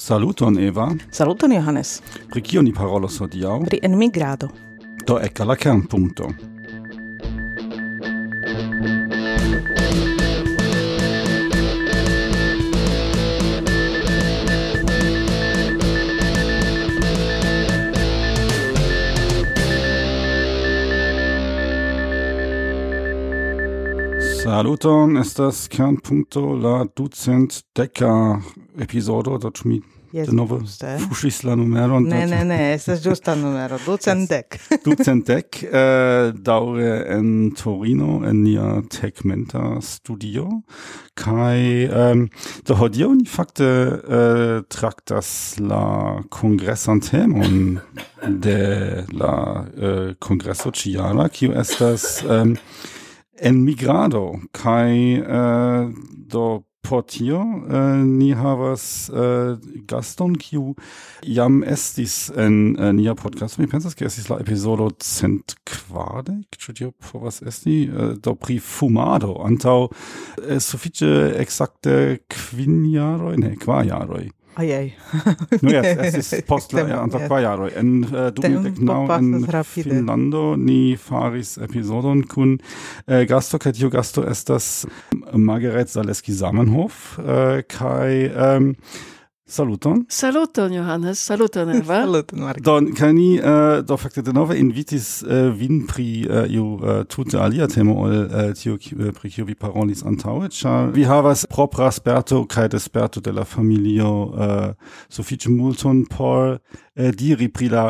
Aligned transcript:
Saluton 0.00 0.58
Eva. 0.58 0.96
Saluton 1.10 1.52
Johannes. 1.52 2.02
Pri 2.30 2.40
kio 2.42 2.62
ni 2.62 2.72
parolos 2.72 3.18
hodiaŭ? 3.20 3.58
Pri 3.66 3.80
enmigrado. 3.82 4.48
Do 5.06 5.18
ekka 5.20 5.44
la 5.44 5.56
kernpunkto. 5.60 6.30
Saluton, 24.50 25.16
estas 25.16 25.68
Kernpunkto 25.70 26.40
la 26.58 26.82
ducent 26.96 27.60
deka 27.76 28.40
episodo, 28.82 29.38
do 29.38 29.52
mi 29.64 29.78
Yes, 30.10 30.26
denove 30.26 30.58
fuŝis 31.04 31.44
la 31.46 31.54
numeron? 31.54 32.08
Ne, 32.10 32.24
ne, 32.26 32.40
ne, 32.44 32.58
estas 32.74 32.98
ĝusta 33.04 33.36
numero, 33.38 33.78
ducentdek. 33.84 34.58
ducentdek, 34.88 35.60
äh, 35.62 35.70
eh, 35.70 36.32
daure 36.34 36.90
en 37.14 37.52
Torino, 37.54 38.24
en 38.26 38.42
nia 38.42 38.82
tegmenta 38.90 39.78
studio. 39.80 40.48
kai 41.14 41.86
ähm, 41.86 42.28
do 42.66 42.74
hodio 42.74 43.14
ni 43.14 43.26
fakte 43.26 43.66
äh, 44.02 44.62
traktas 44.68 45.60
la 45.60 46.24
kongresan 46.28 47.00
temon 47.00 47.78
de 48.26 49.04
la 49.12 49.66
äh, 49.78 50.14
kongreso 50.18 50.72
ĉiala, 50.72 51.28
kiu 51.28 51.52
estas... 51.52 52.24
Ähm, 52.26 52.56
en 53.40 53.62
migrado 53.64 54.40
kai 54.52 55.16
äh, 55.16 55.92
do 56.28 56.64
por 56.82 57.06
tio 57.06 57.64
äh, 57.70 58.02
ni 58.02 58.34
havas 58.34 59.10
äh, 59.10 59.58
gaston 59.86 60.38
kiu 60.38 60.74
jam 61.22 61.62
estis 61.62 62.30
en 62.30 62.76
äh, 62.76 62.92
nia 62.92 63.14
podcast. 63.14 63.58
Mi 63.58 63.66
pensas 63.66 63.96
ke 63.96 64.06
estis 64.08 64.28
la 64.30 64.40
epizodo 64.40 64.88
cent 64.98 65.56
kvardek 65.68 66.58
ĉu 66.58 66.74
tio 66.74 66.90
povas 66.98 67.42
esti? 67.42 67.84
Äh, 67.86 68.16
do 68.18 68.34
pri 68.34 68.58
fumado 68.58 69.36
antaŭ 69.44 69.78
äh, 69.86 70.58
sufiĉe 70.58 71.36
ekzakte 71.40 72.24
kvin 72.32 72.84
jaroj 72.90 73.36
ne 73.38 73.54
kvar 73.60 73.84
jaroj. 73.86 74.30
Aiai. 74.58 74.94
Nu 75.62 75.70
jes, 75.70 75.86
estis 76.06 76.32
post 76.50 76.72
la 76.74 76.82
antaŭ 76.98 77.20
kvar 77.26 77.42
jaroj. 77.44 77.70
En 77.78 77.92
uh, 78.08 78.30
mit 78.64 78.78
genau 78.78 79.06
en 79.14 79.46
Finnlando 79.64 80.56
ni 80.58 80.96
faris 80.98 81.56
episodon 81.62 82.24
kun 82.28 82.56
äh, 83.06 83.26
gasto 83.30 83.60
kaj 83.62 83.76
tiu 83.78 83.90
gasto 83.90 84.26
estas 84.26 84.86
Margaret 85.32 85.92
Zaleski 85.92 86.34
Zamenhof 86.34 87.18
äh, 87.18 87.62
kaj 87.70 88.10
ähm, 88.34 88.74
Saluton. 89.50 90.04
Saluton, 90.08 90.72
Johannes. 90.72 91.18
Saluton, 91.18 91.70
Eva. 91.74 92.00
Saluton, 92.04 92.38
Marco. 92.38 92.60
Don, 92.60 92.92
cani, 92.94 93.40
uh, 93.40 93.78
eh, 93.78 93.82
do 93.82 93.96
facte 93.96 94.22
de 94.22 94.32
nove 94.32 94.54
invitis 94.58 95.22
uh, 95.22 95.50
vin 95.50 95.86
pri 95.86 96.26
uh, 96.30 96.44
iu 96.46 96.78
uh, 96.78 97.02
tute 97.10 97.34
alia 97.34 97.66
temo 97.66 97.96
ol 98.04 98.14
uh, 98.14 98.52
tio 98.54 98.76
uh, 98.78 99.10
pri 99.16 99.30
kiu 99.30 99.48
vi 99.48 99.56
parolis 99.58 100.04
antaŭe, 100.06 100.52
ĉar 100.54 100.92
vi 100.94 101.02
havas 101.08 101.42
propra 101.50 101.90
sperto 101.90 102.44
kaj 102.46 102.68
desperto 102.76 103.20
de 103.20 103.34
la 103.34 103.42
familio 103.44 104.12
uh, 104.30 104.94
sufiĉe 105.10 105.50
multon 105.50 106.04
por 106.06 106.54
uh, 106.54 107.10
diri 107.10 107.50
pri 107.50 107.72
la 107.74 107.86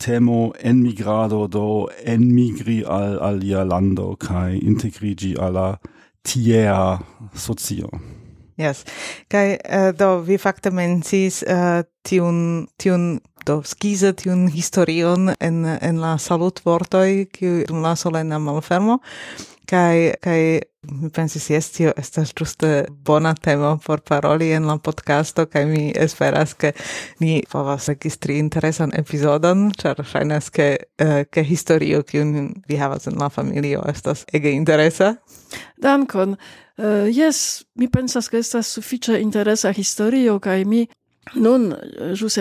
temo 0.00 0.54
enmigrado 0.64 1.44
do 1.46 1.88
enmigri 2.08 2.80
al 2.88 3.20
alia 3.20 3.68
lando 3.68 4.14
kaj 4.16 4.56
integrigi 4.62 5.36
al 5.36 5.52
la 5.52 5.68
tiea 6.22 6.98
socio. 7.34 8.21
Yes. 8.58 8.84
Kai 9.30 9.56
uh, 9.56 9.90
do 9.96 10.20
vi 10.26 10.38
fakte 10.38 10.70
mencis 10.70 11.42
uh, 11.42 11.82
tiun 12.08 12.68
tiun 12.78 13.20
do 13.46 13.62
skiza 13.66 14.12
tiun 14.12 14.48
historion 14.52 15.32
en 15.40 15.64
en 15.64 16.00
la 16.00 16.16
salutvortoj 16.18 17.26
kiu 17.32 17.64
dum 17.68 17.82
la 17.82 17.94
solena 17.96 18.38
malfermo 18.38 19.00
kai 19.66 20.12
kai 20.22 20.60
mi 20.82 21.08
pensis 21.14 21.48
yes 21.50 21.70
tio 21.72 21.92
estas 21.96 22.32
ĝuste 22.38 22.70
bona 23.06 23.34
temo 23.34 23.78
por 23.86 24.00
paroli 24.00 24.50
en 24.52 24.66
la 24.66 24.76
podcasto 24.78 25.46
kaj 25.46 25.64
mi 25.66 25.92
esperas 25.96 26.54
ke 26.54 26.72
ni 27.20 27.42
povas 27.52 27.88
registri 27.88 28.38
interesan 28.38 28.92
epizodon 28.98 29.70
ĉar 29.78 30.02
ŝajnas 30.12 30.50
ke 30.50 30.68
uh, 31.00 31.22
ke 31.30 31.42
historio 31.42 32.02
kiun 32.02 32.52
vi 32.68 32.76
havas 32.76 33.06
en 33.06 33.18
la 33.18 33.30
familio 33.30 33.82
estas 33.94 34.26
ege 34.32 34.52
interesa 34.52 35.14
Dankon. 35.82 36.36
Eh, 36.78 37.08
jes, 37.12 37.64
mi 37.74 37.88
pensas 37.88 38.28
ke 38.28 38.38
estas 38.40 38.70
sufiĉe 38.72 39.20
interesa 39.20 39.72
historio 39.72 40.38
kaj 40.40 40.64
mi 40.64 40.86
nun 41.34 41.72
eh, 41.72 42.14
ĵus 42.16 42.38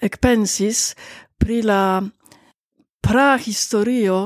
ekpensis 0.00 0.94
pri 1.38 1.62
la 1.62 2.02
prahistorio 3.02 4.18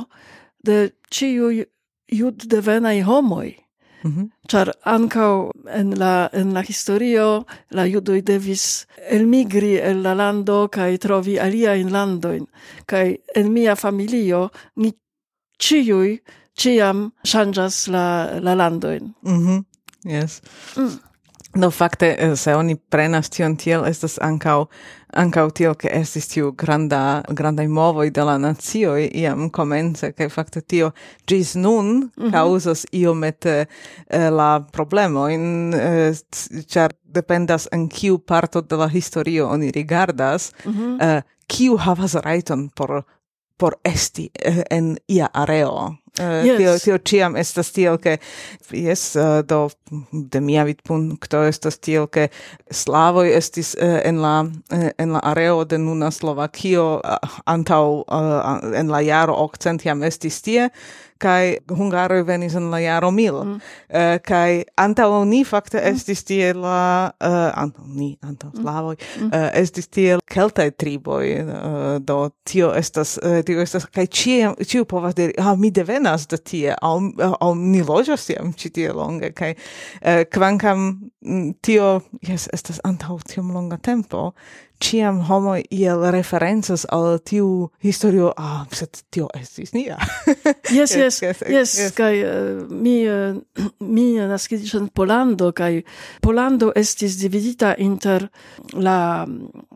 de 0.58 0.90
ĉiuj 1.10 1.64
juddevenaj 2.12 3.00
homoj. 3.02 3.54
Mm 4.02 4.10
-hmm. 4.12 4.26
Ĉar 4.48 4.72
ankaŭ 4.82 5.50
en 5.74 5.98
la 5.98 6.28
en 6.32 6.52
la 6.54 6.62
historio 6.62 7.44
la 7.70 7.84
judoj 7.86 8.20
devis 8.22 8.86
elmigri 9.10 9.74
el 9.78 10.02
la 10.02 10.14
lando 10.14 10.68
kaj 10.68 10.98
trovi 10.98 11.38
aliajn 11.40 11.92
landojn 11.92 12.46
kaj 12.86 13.16
en 13.34 13.52
mia 13.52 13.74
familio 13.74 14.48
ni 14.76 14.92
ĉiuj 15.58 16.18
ciam 16.56 17.10
changas 17.24 17.88
la, 17.88 18.38
la 18.40 18.54
landoin. 18.54 19.14
Mm. 19.22 19.64
Yes. 20.04 20.40
Mm. 20.76 20.98
No, 21.56 21.70
fakte, 21.70 22.16
eh, 22.18 22.36
se 22.36 22.54
oni 22.54 22.76
prenas 22.76 23.30
tion 23.30 23.56
tiel, 23.56 23.84
estas 23.88 24.18
ankaŭ 24.20 24.66
ankaŭ 25.16 25.46
tiel, 25.56 25.74
ke 25.80 25.88
estis 25.96 26.28
tiu 26.28 26.50
granda, 26.52 27.22
grandai 27.32 27.64
movoi 27.72 28.10
de 28.12 28.24
la 28.28 28.34
nacioj 28.38 29.06
iam 29.16 29.48
komence 29.50 30.10
che 30.12 30.28
fakte 30.28 30.60
tio 30.60 30.90
ĝis 31.26 31.54
nun 31.56 32.10
mm 32.16 32.30
-hmm. 32.30 32.84
iomete 32.92 33.66
eh, 34.10 34.30
la 34.30 34.60
problemoin, 34.72 35.74
eh, 35.74 36.12
char 36.66 36.92
dependas 37.04 37.68
en 37.72 37.88
kiu 37.88 38.18
parto 38.18 38.60
de 38.60 38.76
la 38.76 38.88
historio 38.88 39.48
oni 39.48 39.70
rigardas, 39.70 40.52
mm 40.64 40.72
-hmm. 40.72 41.02
eh, 41.02 41.22
kiu 41.46 41.76
havas 41.76 42.14
rajton 42.14 42.70
por, 42.76 43.02
por 43.56 43.74
esti 43.84 44.30
eh, 44.44 44.62
en 44.70 44.96
ia 45.08 45.28
areo. 45.32 45.96
Eh, 46.20 46.46
yes. 46.46 46.58
Tio, 46.58 46.78
tio 46.78 46.98
ciam 46.98 47.36
estas 47.36 47.70
tiel, 47.76 47.98
ke 48.00 48.16
jes, 48.72 49.02
eh, 49.16 49.42
do 49.48 49.68
de 50.12 50.40
mia 50.40 50.64
vidpunkto 50.64 51.42
estas 51.44 51.76
tiel, 51.78 52.06
ke 52.08 52.28
slavoj 52.72 53.28
estis 53.36 53.74
eh, 53.74 54.00
en 54.08 54.22
la, 54.24 54.36
en 54.72 55.12
la 55.12 55.20
areo 55.32 55.64
de 55.68 55.78
nuna 55.78 56.10
Slovakio 56.10 56.86
antaŭ 57.46 57.84
en 58.80 58.92
la 58.92 59.02
jaro 59.04 59.36
okcent 59.44 59.84
jam 59.84 60.02
estis 60.08 60.40
tie, 60.42 60.70
kai 61.22 61.58
hungaroj 61.68 62.22
venis 62.28 62.54
en 62.58 62.70
la 62.70 62.80
jaro 62.82 63.10
mil 63.14 63.38
mm. 63.42 63.56
uh, 63.90 64.16
kai 64.26 64.64
antaŭ 64.80 65.24
ni 65.28 65.42
fakte 65.44 65.78
mm. 65.80 65.94
estis 65.94 66.24
tie 66.28 66.52
la 66.56 67.10
uh, 67.10 67.36
antaŭ 67.62 67.86
ni 67.86 68.10
antaŭ 68.22 68.50
mm. 68.52 68.62
slavoj 68.62 68.96
mm. 68.96 69.30
uh, 69.30 69.48
estis 69.62 69.88
tie 69.88 70.18
keltaj 70.32 70.70
triboj 70.80 71.24
uh, 71.42 71.50
do 72.00 72.18
tio 72.44 72.72
estas 72.76 73.16
uh, 73.22 73.40
tio 73.46 73.62
estas 73.64 73.88
kai 73.92 74.06
ĉie 74.06 74.52
ĉiu 74.66 74.84
povas 74.88 75.16
diri 75.18 75.36
ah 75.38 75.54
mi 75.58 75.70
devenas 75.70 76.28
de 76.30 76.38
tie 76.38 76.76
aŭ 76.76 76.94
aŭ 77.40 77.52
ni 77.60 77.82
loĝas 77.86 78.28
tiam 78.28 78.52
ĉi 78.52 78.72
tie 78.78 78.92
longe 78.92 79.32
kai 79.36 79.54
uh, 79.56 80.24
kvankam 80.32 80.86
mm, 81.24 81.56
tio 81.62 82.00
jes 82.26 82.48
estas 82.52 82.80
antaŭ 82.84 83.18
tiom 83.26 83.52
longa 83.54 83.76
tempo 83.76 84.32
ciam 84.80 85.20
homo 85.24 85.56
iel 85.70 86.04
referencas 86.12 86.86
al 86.92 87.18
tiu 87.24 87.70
historio, 87.82 88.32
ah, 88.36 88.64
sed 88.72 89.02
tio 89.10 89.28
estis 89.34 89.72
nia. 89.74 89.96
yes, 90.76 90.94
yes, 90.96 91.22
yes, 91.22 91.42
yes, 91.48 91.76
kai 91.96 92.20
eh, 92.20 92.66
mi, 92.68 92.98
eh, 93.06 93.34
mi 93.94 94.06
eh, 94.16 94.28
nascidic 94.28 94.74
en 94.76 94.88
Polando, 94.88 95.52
kai 95.52 95.82
Polando 96.22 96.72
estis 96.76 97.18
dividita 97.20 97.74
inter 97.78 98.28
la 98.72 99.24
mm, 99.26 99.66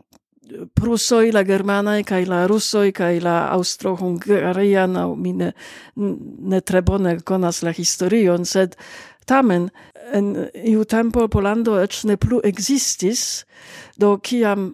prusoi, 0.75 1.31
la 1.31 1.45
germanai, 1.47 2.03
kai 2.03 2.25
la 2.27 2.45
russoi, 2.49 2.91
kai 2.91 3.21
la 3.23 3.47
austro-hungarian, 3.55 4.99
mi 5.17 5.33
ne, 5.33 5.53
ne 5.95 6.59
tre 6.61 6.81
bone 6.83 7.17
conas 7.23 7.63
la 7.63 7.73
historion, 7.73 8.45
sed 8.45 8.75
tamen 9.25 9.69
en 10.11 10.33
iu 10.67 10.83
tempo 10.85 11.27
Polando 11.31 11.77
ec 11.79 12.03
ne 12.03 12.17
plu 12.19 12.41
existis, 12.43 13.45
do 13.97 14.17
kiam 14.19 14.73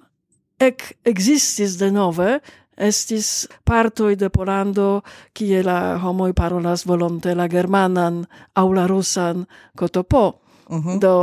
ec 0.59 0.93
existis 1.05 1.77
de 1.77 1.91
nove 1.91 2.39
estis 2.77 3.47
partoj 3.63 4.15
de 4.15 4.29
Polando 4.29 5.01
kie 5.33 5.63
la 5.65 5.97
homoj 5.97 6.33
parolas 6.33 6.85
volonte 6.85 7.33
la 7.35 7.47
germanan 7.47 8.25
aŭ 8.53 8.67
la 8.73 8.85
rusan 8.87 9.45
kotopo. 9.75 10.33
Uh 10.69 10.85
-huh. 10.85 10.99
Do 10.99 11.13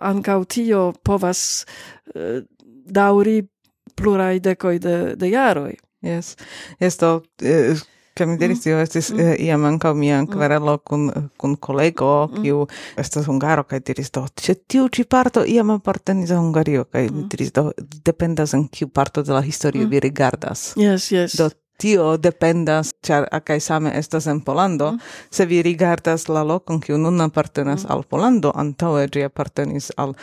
ankaŭ 0.00 0.44
tio 0.44 0.92
povas 1.02 1.66
uh, 2.14 2.42
daŭri 2.84 3.46
pluraj 3.94 4.40
dekoj 4.40 4.78
de, 4.78 5.16
de 5.16 5.30
jaroj. 5.30 5.74
Yes. 6.00 6.36
Yes, 6.80 6.98
do, 6.98 7.22
Kaj 8.14 8.26
mi 8.30 8.36
diris, 8.38 8.60
tio 8.62 8.78
estis 8.78 9.08
mm. 9.10 9.20
Eh, 9.20 9.40
iam 9.48 9.64
ankaŭ 9.66 9.90
mia 9.98 10.20
mm. 10.22 10.28
kverelo 10.30 10.76
kun, 10.86 11.08
kun 11.36 11.56
kolego, 11.56 12.28
mm. 12.28 12.42
kiu 12.42 12.60
mm. 12.62 13.00
estas 13.02 13.26
hungaro, 13.26 13.64
kaj 13.66 13.80
diris, 13.88 14.12
do, 14.14 14.22
ĉe 14.38 14.54
tiu 14.70 14.86
ĉi 14.86 15.04
parto 15.10 15.42
iam 15.50 15.72
apartenis 15.74 16.30
al 16.30 16.44
Hungario, 16.44 16.84
kaj 16.84 17.08
mi 17.08 17.24
mm. 17.24 17.28
diris, 17.32 17.50
do, 17.56 17.72
dependas 18.06 18.54
en 18.54 18.68
kiu 18.70 18.88
parto 18.88 19.26
de 19.26 19.34
la 19.34 19.42
historio 19.42 19.88
vi 19.90 20.00
rigardas. 20.04 20.72
Yes, 20.78 21.10
yes. 21.10 21.34
Do, 21.40 21.50
tio 21.82 22.12
dependas, 22.22 22.92
ĉar 23.02 23.26
kaj 23.42 23.58
same 23.60 23.90
estas 23.98 24.30
en 24.30 24.44
Polando, 24.46 24.92
mm. 24.92 25.00
se 25.34 25.46
vi 25.50 25.62
rigardas 25.66 26.28
la 26.28 26.46
lokon, 26.46 26.78
kiu 26.80 26.98
nun 26.98 27.20
apartenas 27.20 27.82
mm. 27.82 27.92
al 27.92 28.06
Polando, 28.06 28.54
antaŭe 28.54 29.08
ĝi 29.10 29.26
apartenis 29.26 29.90
al 29.96 30.14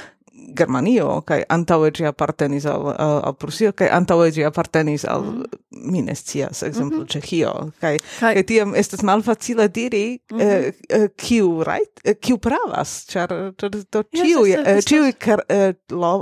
Germanio 0.58 1.22
kaj 1.28 1.42
antaŭe 1.56 1.92
ĝi 1.98 2.08
apartenis 2.10 2.66
al 2.70 2.92
al, 2.92 3.18
al 3.30 3.36
Prusio 3.40 3.72
kaj 3.78 3.90
antaŭe 3.98 4.30
ĝi 4.36 4.46
apartenis 4.48 5.06
al 5.06 5.22
mm 5.22 5.44
-hmm. 5.44 5.92
mi 5.92 6.02
ne 6.02 6.16
scias 6.16 6.64
ekzemplo 6.64 6.98
mm 6.98 7.04
-hmm. 7.04 7.12
Ĉeĥio 7.14 7.72
kaj 7.82 7.98
kaj, 8.20 8.44
tiam 8.44 8.76
estas 8.76 9.04
malfacile 9.04 9.68
diri 9.68 10.20
mm 10.32 10.38
-hmm. 10.38 10.42
eh, 10.42 10.74
eh, 10.90 11.10
kiu 11.16 11.64
right 11.64 12.02
eh, 12.04 12.16
kiu 12.22 12.38
pravas 12.38 13.06
ĉar 13.10 13.54
do 13.92 14.04
ĉiuj 14.04 14.56
ĉiuj 14.86 15.14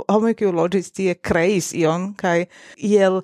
homoj 0.08 0.34
kiu 0.34 0.52
loĝis 0.52 0.92
tie 0.92 1.14
kreis 1.14 1.72
ion 1.74 2.14
kaj 2.14 2.44
iel 2.76 3.22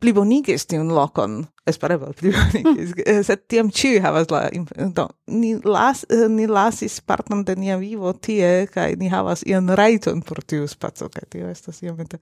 plibonigis 0.00 0.66
tiun 0.70 0.88
lokon, 0.94 1.40
espereble 1.68 2.12
plibonigis, 2.18 2.92
mm. 2.96 3.22
sed 3.28 3.44
tiam 3.50 3.70
ciu 3.74 4.00
havas 4.04 4.30
la... 4.32 4.46
Do, 4.96 5.08
ni, 5.32 5.54
las, 5.64 6.04
eh, 6.12 6.26
ni 6.32 6.46
lasis 6.50 6.98
parton 7.00 7.44
de 7.46 7.56
nia 7.58 7.78
vivo 7.80 8.12
tie, 8.12 8.66
kai 8.72 8.94
ni 9.00 9.10
havas 9.12 9.44
ian 9.46 9.70
raiton 9.78 10.22
por 10.26 10.42
tiu 10.44 10.66
spaco 10.70 11.10
kai 11.12 11.26
tio 11.32 11.50
estas 11.52 11.82
iomete... 11.84 12.20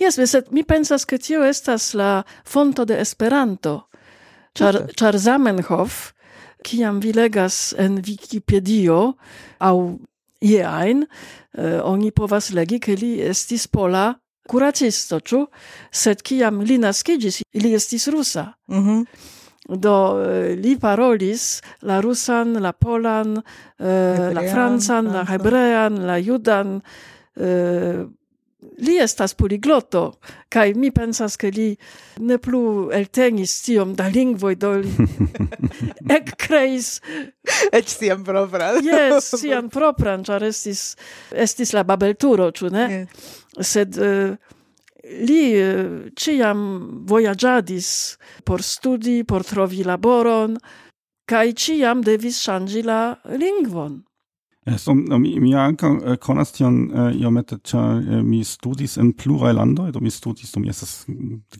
Yes, 0.00 0.20
sed 0.30 0.52
mi 0.54 0.64
pensas, 0.66 1.06
ke 1.08 1.18
tio 1.22 1.44
estas 1.46 1.92
la 1.98 2.22
fonto 2.44 2.86
de 2.88 3.00
Esperanto, 3.02 3.88
char, 4.54 4.84
char 4.96 5.18
Zamenhof, 5.18 6.12
kiam 6.64 7.02
vi 7.02 7.12
legas 7.14 7.74
en 7.78 8.00
Wikipedio, 8.04 9.14
au 9.58 9.98
jeain, 10.40 11.04
eh, 11.58 11.78
oni 11.82 12.10
povas 12.14 12.52
legi, 12.54 12.80
ke 12.80 12.96
li 12.98 13.18
estis 13.26 13.66
pola 13.70 14.12
kuracisto, 14.48 15.20
ciu? 15.20 15.46
Sed 15.92 16.24
ciam 16.26 16.62
li 16.64 16.78
naskiĝis, 16.82 17.42
li 17.62 17.74
estis 17.76 18.08
rusa. 18.08 18.52
Mm 18.66 18.84
-hmm. 18.84 19.06
Do 19.68 19.94
eh, 20.24 20.54
li 20.56 20.78
parolis 20.80 21.60
la 21.82 22.00
rusan, 22.00 22.56
la 22.62 22.72
polan, 22.72 23.36
eh, 23.36 23.84
hebrean, 23.84 24.34
la 24.34 24.42
francan, 24.52 25.12
la 25.12 25.24
hebrean, 25.28 26.06
la 26.06 26.16
judan, 26.18 26.80
eh, 27.36 28.06
li 28.78 28.96
estas 29.02 29.34
poligloto, 29.34 30.02
kaj 30.52 30.72
mi 30.74 30.90
pensas, 30.94 31.36
ke 31.40 31.50
li 31.54 31.68
ne 32.24 32.38
plu 32.38 32.90
eltenis 32.94 33.54
tiom 33.66 33.94
da 33.98 34.08
lingvoj, 34.12 34.54
do 34.60 34.72
li 34.82 34.92
ekkreis... 36.18 36.98
Eĉ 37.72 37.94
sian 37.94 38.24
propran. 38.26 38.80
Jes, 38.84 39.32
sian 39.40 39.70
propran, 39.72 40.24
ĉar 40.26 40.46
estis, 40.48 40.92
estis 41.32 41.74
la 41.76 41.84
babelturo, 41.88 42.50
ĉu 42.54 42.72
ne? 42.74 42.86
Yes. 42.96 43.30
Sed 43.72 43.98
uh, 43.98 44.34
li 45.28 45.42
uh, 45.58 46.10
ĉiam 46.18 46.60
vojaĝadis 47.08 47.90
por 48.44 48.62
studi, 48.62 49.22
por 49.24 49.46
trovi 49.46 49.84
laboron, 49.86 50.58
kaj 51.28 51.46
ĉiam 51.64 52.04
devis 52.04 52.40
ŝanĝi 52.44 52.84
la 52.86 53.00
lingvon. 53.36 54.02
Eh, 54.68 54.74
Esto, 54.74 54.94
mi, 54.94 55.40
mi 55.40 55.54
anca 55.54 55.88
uh, 55.88 56.16
conas 56.16 56.52
tion 56.52 56.90
eh, 56.90 57.00
uh, 57.00 57.20
iomete, 57.20 57.58
cia 57.62 57.80
uh, 57.80 58.20
mi 58.22 58.44
studis 58.44 58.96
in 58.96 59.12
plurai 59.14 59.54
landoi, 59.54 59.90
do 59.92 60.00
mi 60.00 60.10
studis, 60.10 60.52
do 60.52 60.60
mi 60.60 60.68
estas 60.68 61.06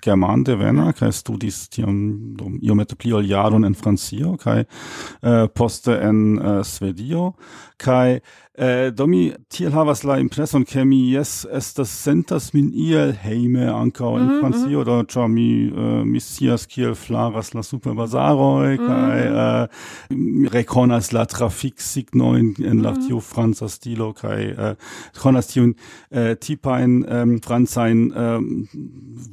german 0.05 0.44
devena, 0.44 0.88
mm-hmm. 0.88 0.99
cae 0.99 1.12
studis 1.12 1.69
tion 1.72 2.34
do, 2.37 2.50
iomete 2.62 2.96
pli 2.96 3.12
ol 3.16 3.28
jaron 3.28 3.64
en 3.64 3.75
Francio, 3.75 4.37
kai 4.37 4.60
uh, 4.64 5.46
poste 5.55 5.96
en 5.96 6.20
uh, 6.38 6.60
Svedio, 6.62 7.32
kai 7.81 8.20
Eh, 8.58 8.90
do 8.90 9.06
mi 9.06 9.32
tiel 9.49 9.70
havas 9.70 10.02
la 10.02 10.16
impreson, 10.19 10.64
ke 10.66 10.82
mi 10.84 11.12
jes 11.12 11.46
estas 11.55 11.93
sentas 11.94 12.50
min 12.55 12.72
iel 12.75 13.12
heime 13.22 13.69
ankaŭ 13.70 14.16
en 14.19 14.25
mm. 14.26 14.40
Francio, 14.40 14.81
mhm. 14.81 14.87
do 14.88 14.96
ĉar 15.12 15.28
mi 15.31 15.49
eh, 15.69 16.02
mi 16.05 16.19
scias 16.19 16.66
kiel 16.66 16.96
flaras 16.99 17.55
la 17.55 17.62
superbazaroj 17.62 18.75
mm 18.75 18.87
kaj 18.88 19.20
eh, 19.20 19.66
mi 20.10 20.49
rekonas 20.49 21.12
la 21.12 21.25
trafiksignojn 21.28 22.55
en 22.64 22.82
la 22.82 22.93
mhm. 22.93 23.06
tiu 23.06 23.20
franca 23.20 23.69
stilo 23.69 24.12
kaj 24.16 24.44
eh, 24.44 24.75
konas 25.22 25.50
tiun 25.52 25.75
eh, 26.10 26.34
tipajn 26.40 27.02
francajn 27.44 28.05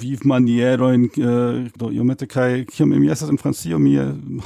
vivmanierojn 0.01 1.05
eh, 1.05 1.71
do 1.79 1.91
iomete 1.91 2.27
kaj 2.27 2.65
kiam 2.65 2.89
mi 2.89 3.09
estas 3.11 3.29
en 3.29 3.39
Francio 3.41 3.79
mi 3.79 3.95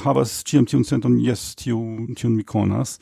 havas 0.04 0.40
ĉiam 0.46 0.66
tiun 0.68 0.84
senton 0.84 1.18
jes 1.20 1.54
tiu 1.58 1.80
tiun 2.16 2.36
mi 2.36 2.44
konas. 2.44 2.98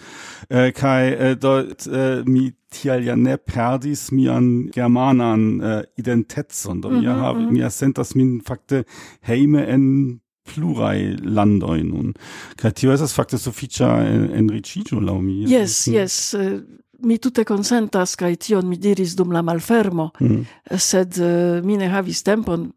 Eh, 0.49 0.73
kaj 0.73 1.35
do 1.43 1.68
eh, 1.87 2.23
mi 2.27 2.51
tial 2.73 3.05
ja 3.05 3.17
ne 3.17 3.37
perdis 3.37 4.09
mian 4.13 4.69
germanan 4.75 5.61
äh, 5.61 5.79
eh, 5.79 5.83
identecon, 5.99 6.81
do 6.81 6.91
mm 6.91 6.95
mhm, 6.95 7.05
-hmm, 7.05 7.09
mia, 7.09 7.15
hav, 7.15 7.37
mm 7.37 7.47
-hmm. 7.47 7.53
mia 7.53 7.71
sentas 7.71 8.15
min 8.15 8.41
fakte 8.41 8.85
heime 9.21 9.67
en 9.67 10.21
plurai 10.49 11.17
landoi 11.23 11.83
nun. 11.83 12.15
Kaj 12.57 12.71
tio 12.71 12.93
estas 12.93 13.15
fakte 13.15 13.39
sufiĉa 13.39 13.89
en, 14.07 14.29
enriĉiĝo 14.43 15.01
laŭ 15.01 15.21
mi. 15.21 15.45
Yes, 15.51 15.87
mm. 15.87 15.95
yes. 15.95 16.35
Uh, 16.35 16.61
mi 16.99 17.19
tute 17.19 17.45
konsentas 17.45 18.17
kaj 18.17 18.37
tion 18.37 18.69
mi 18.69 18.77
diris 18.77 19.15
dum 19.17 19.33
la 19.33 19.43
malfermo, 19.43 20.11
mm. 20.21 20.47
sed 20.77 21.19
uh, 21.19 21.65
mi 21.65 21.77
ne 21.77 21.89
havis 21.89 22.23
tempon 22.23 22.73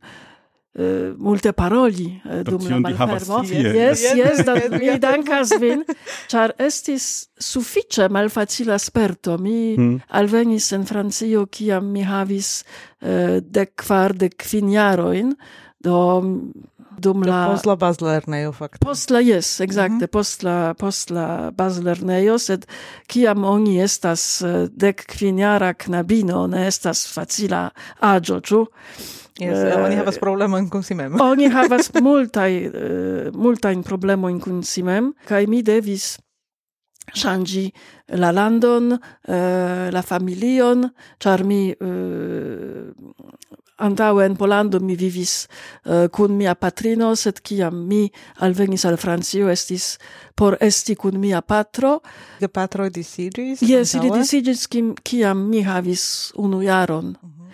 Uh, 0.71 1.11
multe 1.19 1.51
paroli 1.51 2.21
uh, 2.23 2.45
dum 2.47 2.61
la 2.63 2.77
malfermo. 2.79 3.41
Yes, 3.43 4.05
yes, 4.15 4.39
do 4.47 4.53
mi 4.77 4.93
dankas 5.03 5.51
vin, 5.59 5.81
char 6.31 6.53
estis 6.63 7.27
suffice 7.35 8.07
malfacila 8.07 8.77
sperto. 8.79 9.35
Mi 9.35 9.75
hmm. 9.75 9.97
alvenis 10.15 10.71
en 10.71 10.87
Francio, 10.87 11.43
kiam 11.51 11.91
mi 11.91 12.05
havis 12.07 12.61
eh, 13.01 13.11
uh, 13.11 13.35
dec 13.43 13.75
kvar, 13.83 14.15
dec 14.15 14.47
fin 14.47 14.71
jaroin, 14.71 15.35
do 15.83 15.97
dum 17.01 17.27
la... 17.27 17.43
Post 17.51 17.67
la 17.67 17.75
bazlernejo, 17.75 18.55
fakte. 18.55 18.79
Post 18.85 19.11
la, 19.11 19.19
yes, 19.19 19.59
exacte, 19.59 19.97
mm 19.97 20.01
-hmm. 20.05 20.11
post 20.15 20.43
la, 20.43 20.73
post 20.73 21.11
la 21.11 21.51
bazlernejo, 21.51 22.37
sed 22.39 22.63
kiam 23.07 23.43
oni 23.43 23.81
estas 23.81 24.43
dek 24.71 25.03
kvinjara 25.03 25.73
knabino, 25.73 26.47
ne 26.47 26.67
estas 26.67 27.07
facila 27.11 27.69
aĝo, 27.99 28.39
ĉu? 28.39 28.67
Yes, 29.39 29.55
uh, 29.55 29.85
oni 29.85 29.95
eh, 29.95 30.01
havas 30.01 30.19
problemon 30.19 30.67
kun 30.69 30.83
si 30.83 30.93
mem. 30.93 31.15
oni 31.21 31.47
havas 31.55 31.91
multaj 32.01 32.51
eh, 32.51 33.29
multajn 33.33 33.83
problemojn 33.83 34.41
kun 34.43 34.63
si 34.63 34.83
mem 34.83 35.13
kaj 35.29 35.45
mi 35.47 35.61
devis 35.63 36.17
ŝanĝi 37.17 37.65
la 38.21 38.29
landon, 38.31 38.91
uh, 38.93 39.87
la 39.91 40.01
familion, 40.05 40.85
ĉar 41.19 41.43
mi 41.43 41.71
uh, 41.73 42.91
antaŭe 43.81 44.25
en 44.29 44.37
Polando 44.37 44.79
mi 44.79 44.95
vivis 44.95 45.33
uh, 45.43 46.05
kun 46.13 46.37
mia 46.37 46.53
patrino, 46.55 47.11
sed 47.15 47.41
kiam 47.43 47.81
mi 47.89 48.05
alvenis 48.45 48.85
al 48.85 48.99
Francio 49.01 49.49
estis 49.51 49.95
por 50.37 50.57
esti 50.61 50.95
kun 50.95 51.19
mia 51.19 51.41
patro. 51.41 51.97
De 52.39 52.47
patro 52.47 52.87
disiĝis? 52.89 53.65
Yes, 53.65 53.95
ili 53.97 54.13
disiĝis 54.13 54.67
kiam 55.03 55.47
mi 55.49 55.65
havis 55.65 56.31
unu 56.37 56.61
jaron. 56.61 57.15
Mm 57.21 57.29
-hmm. 57.29 57.49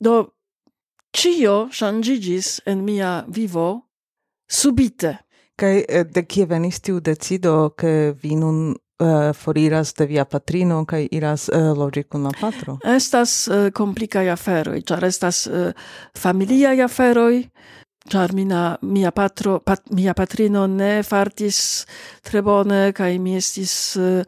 Do 0.00 0.39
Cio 1.12 1.68
shangigis 1.72 2.60
en 2.66 2.84
mia 2.84 3.24
vivo 3.28 3.90
subite. 4.50 5.16
Kai 5.56 5.84
eh, 5.88 6.04
de 6.04 6.22
kie 6.24 6.46
venis 6.46 6.80
tiu 6.80 7.00
decido 7.00 7.74
ke 7.76 8.12
vi 8.22 8.36
nun 8.36 8.70
uh, 9.00 9.32
foriras 9.34 9.92
de 9.94 10.06
via 10.06 10.24
patrino 10.24 10.84
kai 10.86 11.08
iras 11.10 11.48
eh, 11.48 11.58
uh, 11.58 11.76
logi 11.76 12.04
kun 12.04 12.24
la 12.24 12.32
patro? 12.40 12.78
Estas 12.84 13.48
uh, 13.48 13.68
komplikaj 13.74 14.30
aferoi, 14.32 14.82
char 14.86 15.04
estas 15.04 15.46
uh, 15.46 15.72
familiaj 16.16 16.80
aferoi, 16.86 17.42
char 18.08 18.32
mina 18.32 18.78
mia 18.82 19.10
patro 19.10 19.58
pat, 19.60 19.82
mia 19.90 20.14
patrino 20.14 20.66
ne 20.66 21.02
fartis 21.02 21.86
tre 22.22 22.42
bone 22.42 22.92
kaj 22.96 23.18
mi 23.18 23.36
estis 23.36 23.74
uh, 23.96 24.22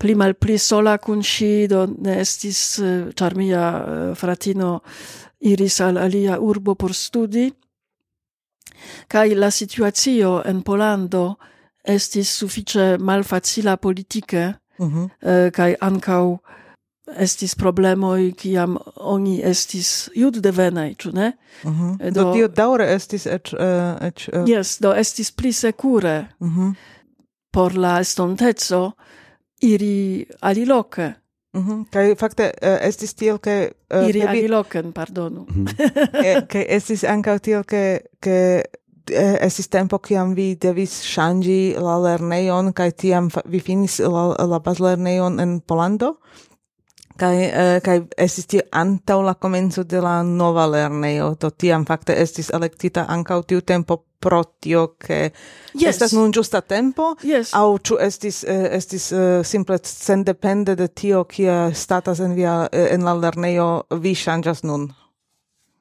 pli 0.00 0.14
malpli 0.14 0.56
sola 0.58 0.96
kun 0.98 1.22
si, 1.22 1.66
do 1.68 1.86
ne 1.98 2.20
estis 2.20 2.78
uh, 2.78 3.10
char 3.16 3.36
mia 3.36 3.64
uh, 3.80 4.14
fratino 4.16 4.78
iris 5.40 5.80
al 5.80 5.96
alia 5.98 6.38
urbo 6.40 6.74
por 6.74 6.94
studi, 6.94 7.50
kai 9.08 9.34
la 9.34 9.50
situatio 9.50 10.42
en 10.44 10.62
Polando 10.62 11.36
estis 11.84 12.38
suffice 12.38 12.98
malfacila 12.98 13.76
politike, 13.76 14.54
uh 14.78 14.86
mhm. 14.86 15.04
-huh. 15.04 15.10
eh, 15.28 15.50
kaj 15.52 15.74
ancau 15.80 16.38
estis 17.16 17.54
problemoi 17.54 18.32
kiam 18.32 18.76
oni 18.96 19.40
estis 19.44 20.10
juddevenaj, 20.14 20.94
ču 20.94 21.10
ne? 21.12 21.32
Uh 21.64 21.70
-huh. 21.72 22.10
do, 22.10 22.24
do 22.24 22.32
tio 22.32 22.48
daure 22.48 22.94
estis 22.94 23.26
et... 23.26 23.52
eĉ 24.00 24.28
uh... 24.28 24.48
Yes, 24.48 24.78
do 24.80 24.94
estis 24.94 25.30
pli 25.32 25.52
secure 25.52 26.28
uh 26.38 26.48
mhm. 26.48 26.60
-huh. 26.60 26.74
por 27.52 27.76
la 27.76 28.00
estontezo 28.00 28.92
iri 29.60 30.26
aliloke. 30.40 31.12
Mm 31.52 31.62
-hmm. 31.62 31.84
Kai 31.90 32.14
fakte 32.16 32.52
uh, 32.62 32.86
estis 32.86 33.14
tiel 33.14 33.38
ke 33.38 33.70
uh, 33.94 34.08
iri 34.08 34.20
kebi... 34.20 34.28
aliloken, 34.28 34.92
pardonu. 34.92 35.46
Mm 35.48 35.66
-hmm. 35.66 36.46
Kai 36.52 36.64
estis 36.68 37.04
ankaŭ 37.04 37.38
tiel 37.38 37.64
ke 37.64 38.00
ke 38.20 38.62
eh, 39.10 39.36
estis 39.46 39.68
tempo 39.68 39.98
kiam 39.98 40.34
vi 40.34 40.54
devis 40.54 41.00
ŝanĝi 41.02 41.74
la 41.82 41.98
lernejon 41.98 42.72
kaj 42.72 42.90
tiam 42.90 43.30
vi 43.46 43.60
finis 43.60 43.98
la, 43.98 44.46
la 44.46 44.60
bazlernejon 44.60 45.40
en 45.40 45.60
Polando? 45.60 46.16
kai 47.20 47.36
eh, 47.44 47.78
kai 47.84 47.96
estis 48.16 48.48
tie 48.50 48.62
antaŭ 48.72 49.20
la 49.24 49.34
komenco 49.34 49.84
de 49.84 50.00
la 50.00 50.20
nova 50.22 50.66
lernejo 50.70 51.34
do 51.40 51.50
tiam 51.50 51.84
fakte 51.88 52.16
estis 52.22 52.50
elektita 52.56 53.04
ankaŭ 53.08 53.42
tiu 53.48 53.60
tempo 53.60 54.00
pro 54.20 54.42
tio 54.60 54.86
ke 55.00 55.18
yes. 55.74 55.94
estas 55.94 56.12
nun 56.12 56.32
justa 56.36 56.60
tempo 56.60 57.14
yes. 57.24 57.54
au 57.54 57.78
chu 57.78 57.98
estis 58.00 58.42
uh, 58.44 58.66
estis 58.76 59.10
uh, 59.12 59.44
simple 59.44 59.78
sendepende 59.84 60.76
de 60.76 60.88
tio 60.88 61.24
kia 61.24 61.70
statas 61.74 62.20
en 62.20 62.34
via 62.36 62.56
uh, 62.62 62.86
en 62.94 63.04
la 63.04 63.14
lernejo 63.16 63.70
vi 64.00 64.14
ŝanĝas 64.14 64.64
nun 64.64 64.90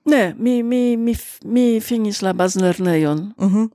Ne, 0.10 0.34
mi 0.38 0.64
mi 0.64 0.98
mi 0.98 1.14
mi 1.44 1.80
finis 1.80 2.22
la 2.22 2.34
bazlernejon. 2.34 3.34
Mhm. 3.38 3.60
Mm 3.60 3.70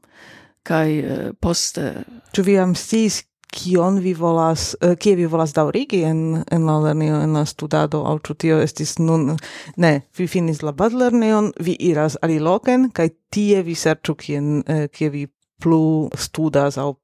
kai 0.64 1.00
uh, 1.04 1.34
poste 1.40 1.90
Ĉu 2.32 2.42
vi 2.42 2.54
am 2.58 2.70
sciis 2.74 3.18
kion 3.54 4.00
vi 4.02 4.14
volas, 4.18 4.72
uh, 4.82 4.96
kie 4.98 5.14
vi 5.18 5.28
volas 5.30 5.54
daurigi 5.54 6.02
en, 6.08 6.42
en 6.52 6.66
la 6.66 6.78
lernejo, 6.82 7.20
en 7.22 7.36
la 7.38 7.44
studado, 7.46 8.02
au 8.08 8.18
ĉu 8.18 8.36
tio 8.44 8.58
estis 8.64 8.96
nun, 8.98 9.36
ne, 9.80 9.92
vi 10.18 10.26
finis 10.30 10.62
la 10.66 10.74
bazlernejon, 10.76 11.52
vi 11.62 11.76
iras 11.90 12.18
aliloken, 12.22 12.90
kaj 12.94 13.08
tie 13.34 13.62
vi 13.66 13.78
serĉu 13.78 14.16
kien, 14.18 14.50
uh, 14.66 14.86
kie 14.92 15.10
vi 15.14 15.26
plu 15.62 16.10
studas 16.18 16.76
au... 16.78 16.96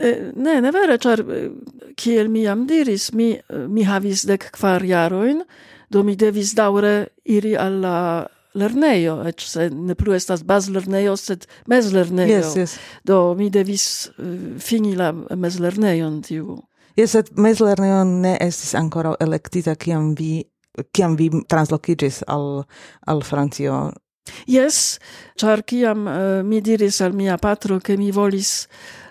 Eh, 0.00 0.32
ne, 0.34 0.56
ne 0.64 0.70
vere, 0.74 0.96
char 0.98 1.20
kiel 1.96 2.30
mi 2.32 2.46
jam 2.46 2.64
diris, 2.66 3.10
mi, 3.14 3.34
mi 3.68 3.84
havis 3.86 4.24
dek 4.26 4.48
kvar 4.56 4.82
jaroin, 4.86 5.44
do 5.92 6.02
mi 6.02 6.16
devis 6.16 6.54
daure 6.58 7.12
iri 7.28 7.52
alla 7.60 8.26
lernejo, 8.54 9.16
eĉ 9.28 9.46
se 9.48 9.68
ne 9.70 9.94
plu 9.94 10.14
estas 10.16 10.44
bazlernejo, 10.44 11.16
sed 11.16 11.46
mezlernejo. 11.70 12.40
Yes, 12.40 12.56
yes. 12.56 12.76
Do 13.04 13.34
mi 13.38 13.50
devis 13.50 13.86
eh, 14.12 14.26
uh, 14.26 14.60
fini 14.60 14.94
la 14.96 15.12
mezlernejon 15.12 16.22
tiu. 16.26 16.60
Yes, 16.96 17.14
sed 17.16 17.32
mezlernejo 17.36 18.04
ne 18.04 18.36
estis 18.40 18.74
ancora 18.78 19.14
electita 19.20 19.74
kiam 19.74 20.12
vi 20.18 20.42
kiam 20.92 21.16
vi 21.16 21.28
translokiĝis 21.48 22.22
al 22.32 22.64
al 23.06 23.22
Francio. 23.26 23.90
Yes, 24.46 24.98
char 25.36 25.64
kiam 25.66 26.06
uh, 26.06 26.40
mi 26.46 26.60
diris 26.62 27.00
al 27.02 27.12
mia 27.16 27.36
patro 27.38 27.80
ke 27.80 27.96
mi 27.98 28.12
volis 28.14 28.68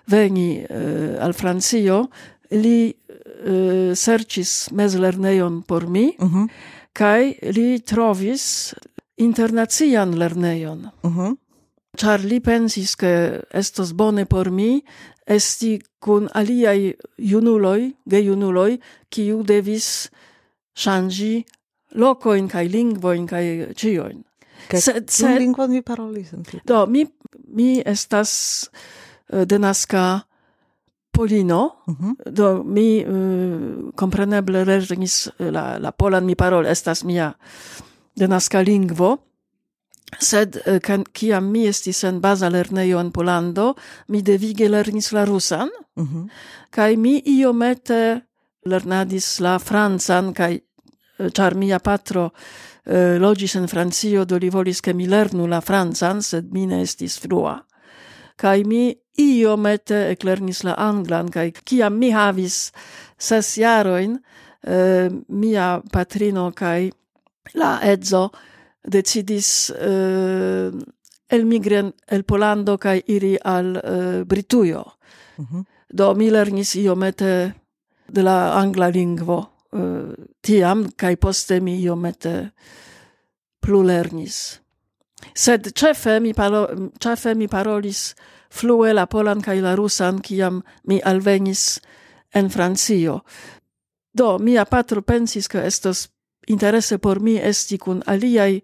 veni 0.09 0.61
uh, 0.61 0.75
eh, 0.77 1.15
al 1.21 1.33
Francio, 1.37 2.05
li 2.51 2.91
uh, 2.91 3.91
serchis 3.95 4.71
mez 4.71 4.95
lernejon 4.95 5.61
por 5.67 5.87
mi. 5.87 6.15
Mhm. 6.19 6.25
Uh 6.25 6.31
-huh. 6.31 6.47
kai 6.93 7.37
li 7.55 7.79
trovis 7.79 8.73
internacian 9.21 10.17
lernejon. 10.17 10.89
Uh 11.03 11.17
-huh. 11.17 11.35
Ĉar 11.97 12.23
li 12.23 12.39
pensis, 12.39 12.95
che 12.95 13.41
estos 13.51 13.91
bone 13.93 14.25
por 14.25 14.49
mi 14.51 14.81
esti 15.25 15.81
kun 15.99 16.29
aliaj 16.33 16.93
junuloj, 17.17 17.91
gejunuloj, 18.05 18.79
kiu 19.09 19.43
devis 19.43 20.09
ŝanĝi 20.75 21.43
lokojn 21.91 22.47
kai 22.47 22.67
lingvojn 22.67 23.27
kaj 23.27 23.73
ĉiojn. 23.75 24.23
Sed 24.71 25.09
se, 25.09 25.39
lingvon 25.39 25.71
vi 25.71 25.81
parolis? 25.81 26.31
Do, 26.65 26.85
mi, 26.85 27.05
mi 27.47 27.81
estas 27.85 28.31
uh, 29.33 29.43
denaska 29.43 30.21
Polino, 31.11 31.83
uh 31.87 31.95
-huh. 31.95 32.31
do 32.31 32.63
mi 32.63 33.05
uh, 33.05 33.91
compreneble 33.95 34.65
lernis 34.65 35.29
la, 35.39 35.77
la 35.77 35.91
polan 35.91 36.25
mi 36.25 36.35
parol, 36.35 36.65
estas 36.65 37.03
mia 37.03 37.33
denaska 38.21 38.61
lingvo, 38.61 39.15
sed 40.19 40.57
eh, 40.65 40.79
kan, 40.83 41.03
kiam 41.13 41.51
mi 41.51 41.65
estis 41.69 42.03
en 42.07 42.19
baza 42.21 42.49
lernejo 42.49 42.99
en 43.01 43.11
Polando, 43.11 43.73
mi 44.07 44.21
devige 44.21 44.69
lernis 44.69 45.11
la 45.11 45.25
rusan, 45.25 45.69
mm 45.95 46.07
-hmm. 46.07 46.29
kaj 46.69 46.97
mi 46.97 47.21
iomete 47.25 48.21
lernadis 48.65 49.39
la 49.39 49.59
francan, 49.59 50.33
kaj 50.33 50.53
eh, 51.19 51.29
char 51.33 51.55
mia 51.55 51.79
patro 51.79 52.29
eh, 52.85 53.17
logis 53.19 53.55
en 53.55 53.67
Francio, 53.67 54.25
do 54.25 54.37
li 54.37 54.49
volis, 54.49 54.81
ke 54.81 54.93
mi 54.93 55.07
lernu 55.07 55.47
la 55.47 55.61
francan, 55.61 56.21
sed 56.21 56.51
mi 56.51 56.65
ne 56.65 56.81
estis 56.81 57.19
frua. 57.19 57.59
Kaj 58.35 58.63
mi 58.63 58.95
iomete 59.17 60.09
eklernis 60.11 60.63
la 60.63 60.75
anglan, 60.77 61.29
kaj 61.29 61.51
kiam 61.63 61.97
mi 61.97 62.11
havis 62.11 62.71
ses 63.17 63.57
jarojn, 63.57 64.19
eh, 64.63 65.09
mia 65.27 65.81
patrino 65.91 66.51
kaj 66.51 66.91
la 67.53 67.79
edzo 67.83 68.29
decidis 68.83 69.69
eh, 69.69 70.69
uh, 70.71 70.81
elmigren 71.31 71.91
el 72.07 72.23
Polando 72.23 72.77
kaj 72.77 73.01
iri 73.07 73.37
al 73.43 73.75
uh, 73.77 74.23
Britujo. 74.25 74.83
Mm. 75.37 75.63
Do 75.89 76.13
mi 76.15 76.29
lernis 76.29 76.75
iomete 76.75 77.53
de 78.07 78.23
la 78.23 78.57
angla 78.59 78.89
lingvo 78.89 79.37
uh, 79.71 80.13
tiam 80.41 80.89
kaj 80.97 81.15
poste 81.15 81.59
mi 81.59 81.77
iomete 81.81 82.51
plu 83.61 83.83
lernis. 83.83 84.59
Sed 85.35 85.71
ĉefe 85.77 86.19
mi, 86.19 86.33
paro, 86.33 86.65
ĉefe 86.99 87.35
mi 87.37 87.47
parolis 87.47 88.15
flue 88.51 88.93
la 88.93 89.05
polan 89.05 89.41
kaj 89.41 89.59
la 89.61 89.75
rusan, 89.77 90.19
kiam 90.19 90.61
mi 90.89 90.99
alvenis 91.05 91.79
en 92.33 92.49
Francio. 92.49 93.21
Do 94.13 94.37
mia 94.39 94.65
patro 94.65 95.01
pensis, 95.01 95.47
ke 95.47 95.61
estos 95.67 96.09
interesse 96.47 96.97
por 96.97 97.19
mi 97.19 97.37
esti 97.37 97.77
kun 97.77 98.01
aliaj 98.05 98.59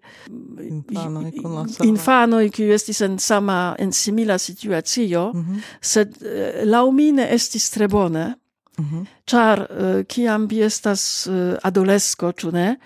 infanoj, 0.60 1.30
kun 1.42 1.86
infanoj, 1.86 2.50
kiu 2.50 2.72
estis 2.74 3.00
en 3.06 3.18
sama, 3.18 3.76
en 3.78 3.92
simila 3.92 4.38
situacio, 4.38 5.32
mm 5.34 5.40
-hmm. 5.40 5.60
sed 5.80 6.22
eh, 6.22 6.64
laŭ 6.64 6.90
mi 6.90 7.12
ne 7.12 7.34
estis 7.34 7.70
tre 7.70 7.88
bone, 7.88 8.34
mm 8.78 8.84
-hmm. 8.84 9.00
uh, 9.00 9.98
eh, 9.98 10.04
kiam 10.04 10.46
vi 10.46 10.62
estas 10.62 11.26
eh, 11.26 11.32
uh, 11.32 11.54
adolesko, 11.62 12.32
ĉu 12.32 12.50
ne, 12.50 12.76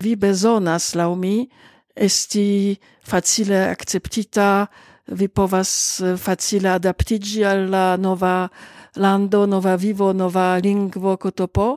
vi 0.00 0.16
bezonas 0.16 0.94
laŭ 0.94 1.14
mi 1.14 1.48
esti 1.96 2.76
facile 3.04 3.56
akceptita, 3.56 4.66
vi 5.06 5.28
povas 5.28 6.00
facile 6.16 6.68
adaptiĝi 6.68 7.44
al 7.44 7.70
la 7.70 7.96
nova 7.96 8.48
lando, 8.96 9.46
nova 9.46 9.76
vivo, 9.76 10.12
nova 10.12 10.58
lingvo, 10.58 11.16
kotopo, 11.16 11.76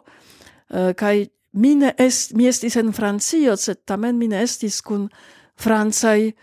kaj 0.96 1.25
mi 1.55 1.75
ne 1.79 1.93
est, 1.97 2.33
mi 2.35 2.47
estis 2.51 2.75
en 2.79 2.91
Francio, 2.93 3.55
sed 3.55 3.85
tamen 3.88 4.19
mi 4.19 4.27
ne 4.31 4.43
estis 4.43 4.81
kun 4.83 5.07
francaj 5.62 6.33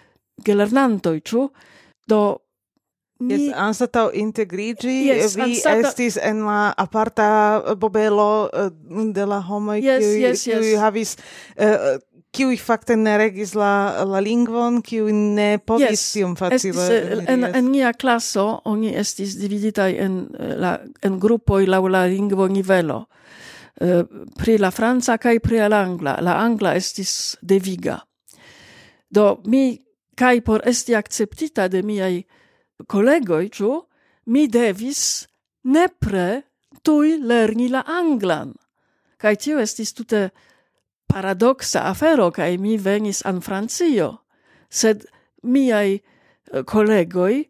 gelernantoj, 0.44 1.20
ĉu? 1.28 1.48
Do 2.08 2.22
mi... 3.22 3.36
Yes, 3.36 3.56
anstatau 3.56 4.10
integrigi, 4.14 4.94
yes, 5.10 5.36
vi 5.36 5.50
anstata... 5.50 5.88
estis 5.88 6.16
en 6.16 6.42
la 6.46 6.72
aparta 6.76 7.26
eh, 7.60 7.76
bobelo 7.78 8.48
eh, 8.48 8.70
de 9.14 9.26
la 9.28 9.42
homoj 9.46 9.78
yes, 9.82 10.02
kiuj 10.02 10.24
yes, 10.24 10.46
yes. 10.48 10.72
havis 10.80 11.14
uh, 11.60 12.00
kiuj 12.32 12.56
fakte 12.64 12.96
ne 12.96 13.14
regis 13.20 13.52
la, 13.58 14.02
la 14.08 14.20
lingvon, 14.24 14.80
kiuj 14.82 15.12
ne 15.12 15.48
povis 15.60 15.90
yes. 15.92 16.06
tiom 16.16 16.36
facile. 16.40 16.86
Estis, 16.88 17.24
en, 17.28 17.44
en 17.44 17.68
nia 17.68 17.92
classo, 17.92 18.46
oni 18.68 18.94
estis 18.96 19.36
dividitaj 19.40 19.90
en, 20.00 20.22
la, 20.62 20.78
en 21.04 21.18
grupoj 21.20 21.66
laŭ 21.68 21.84
la 21.92 22.06
lingvo 22.08 22.48
nivelo 22.48 23.04
uh, 23.82 24.04
pri 24.38 24.56
la 24.58 24.70
franca 24.70 25.18
kaj 25.18 25.40
pri 25.40 25.64
la 25.68 25.82
angla. 25.82 26.16
La 26.20 26.38
angla 26.44 26.74
estis 26.78 27.36
deviga. 27.42 27.98
Do 29.10 29.42
mi 29.44 29.76
kaj 30.16 30.40
por 30.40 30.62
esti 30.64 30.94
akceptita 30.94 31.68
de 31.68 31.82
miaj 31.82 32.22
kolegoj, 32.88 33.48
ĉu 33.48 33.70
mi 34.26 34.46
devis 34.48 35.26
nepre 35.64 36.42
tuj 36.82 37.18
lerni 37.22 37.68
la 37.68 37.82
anglan. 37.86 38.54
Kaj 39.18 39.36
tio 39.36 39.60
estis 39.62 39.92
tute 39.94 40.30
paradoxa 41.06 41.84
afero 41.90 42.30
kaj 42.30 42.56
mi 42.58 42.76
venis 42.78 43.22
an 43.26 43.40
Francio, 43.40 44.08
sed 44.70 45.04
miaj 45.42 45.94
eh, 45.94 46.00
kolegoj 46.64 47.44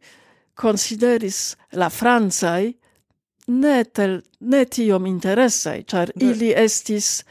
konsideris 0.54 1.56
la 1.72 1.88
francaj 1.88 2.72
ne, 3.48 3.84
tel, 3.84 4.20
ne 4.40 4.64
tiom 4.64 5.06
interesaj, 5.06 5.82
ĉar 5.90 6.12
ili 6.20 6.52
estis 6.56 7.22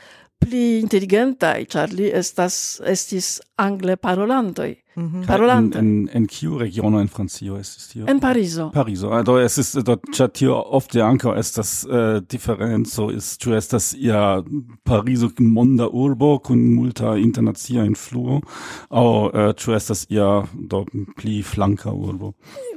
pli 0.42 0.80
inteligentaj, 0.82 1.66
ĉar 1.72 1.94
li 1.94 2.10
estas, 2.12 2.82
estis 2.88 3.40
angle 3.62 3.96
parolantoj. 3.98 4.72
Mm 4.96 5.12
-hmm. 5.12 5.26
Parolante. 5.26 5.78
En, 5.78 5.86
en, 5.86 6.10
en 6.14 6.26
kiu 6.26 6.58
regiono 6.58 7.00
en 7.00 7.08
Francio 7.08 7.58
estis 7.58 7.88
tio? 7.88 8.06
En 8.06 8.20
Pariso. 8.20 8.70
Pariso. 8.70 9.10
Also 9.12 9.36
ah, 9.36 9.44
es 9.44 9.58
ist 9.58 9.86
dort 9.86 10.02
ĉar 10.14 10.28
tio 10.28 10.64
ofte 10.70 11.02
ankaŭ 11.02 11.38
estas 11.40 11.86
äh, 11.86 12.22
diferenco 12.32 13.12
ist 13.12 13.42
ĉu 13.42 13.54
estas 13.54 13.94
ia 13.94 14.44
Pariso 14.84 15.30
monda 15.40 15.88
urbo 15.88 16.40
kun 16.40 16.76
multa 16.76 17.18
internacia 17.18 17.86
influo 17.86 18.42
aŭ 18.90 19.30
äh, 19.34 19.54
ĉu 19.56 19.76
estas 19.76 20.06
ia 20.10 20.44
do 20.54 20.86
pli 21.18 21.44
flanka 21.44 21.92
urbo? 21.92 22.34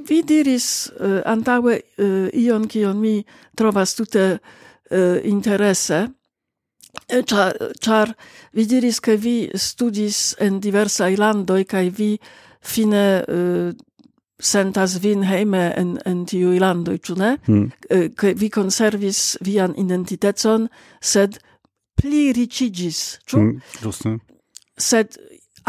Vi 0.09 0.21
diris 0.23 0.91
eh, 0.99 1.15
äh, 1.15 1.21
antaue 1.25 1.81
äh, 1.97 2.29
ion 2.33 2.67
kion 2.67 2.99
mi 2.99 3.25
trovas 3.55 3.95
tute 3.95 4.39
äh, 4.91 5.19
interesse, 5.23 6.09
char, 7.25 7.53
char 7.79 8.15
vi 8.53 8.65
diris, 8.65 8.99
che 8.99 9.17
vi 9.17 9.49
studis 9.53 10.35
en 10.39 10.59
diversa 10.59 11.09
landoj 11.09 11.65
kai 11.65 11.89
vi 11.89 12.19
fine 12.61 13.23
uh, 13.27 13.71
sentas 14.39 14.99
vin 14.99 15.23
heime 15.23 15.73
en, 15.77 15.97
en 16.05 16.25
tiu 16.25 16.53
ilando 16.53 16.95
ĉu 16.97 17.15
ne? 17.15 17.37
Mm. 17.47 17.69
Ke 18.17 18.33
vi 18.35 18.49
konservis 18.49 19.37
vian 19.41 19.75
identitecon, 19.79 20.67
sed 21.01 21.39
pli 21.95 22.31
riĉiĝis, 22.35 23.01
ĉu? 23.25 23.39
Mm, 23.39 24.19
Sed 24.75 25.15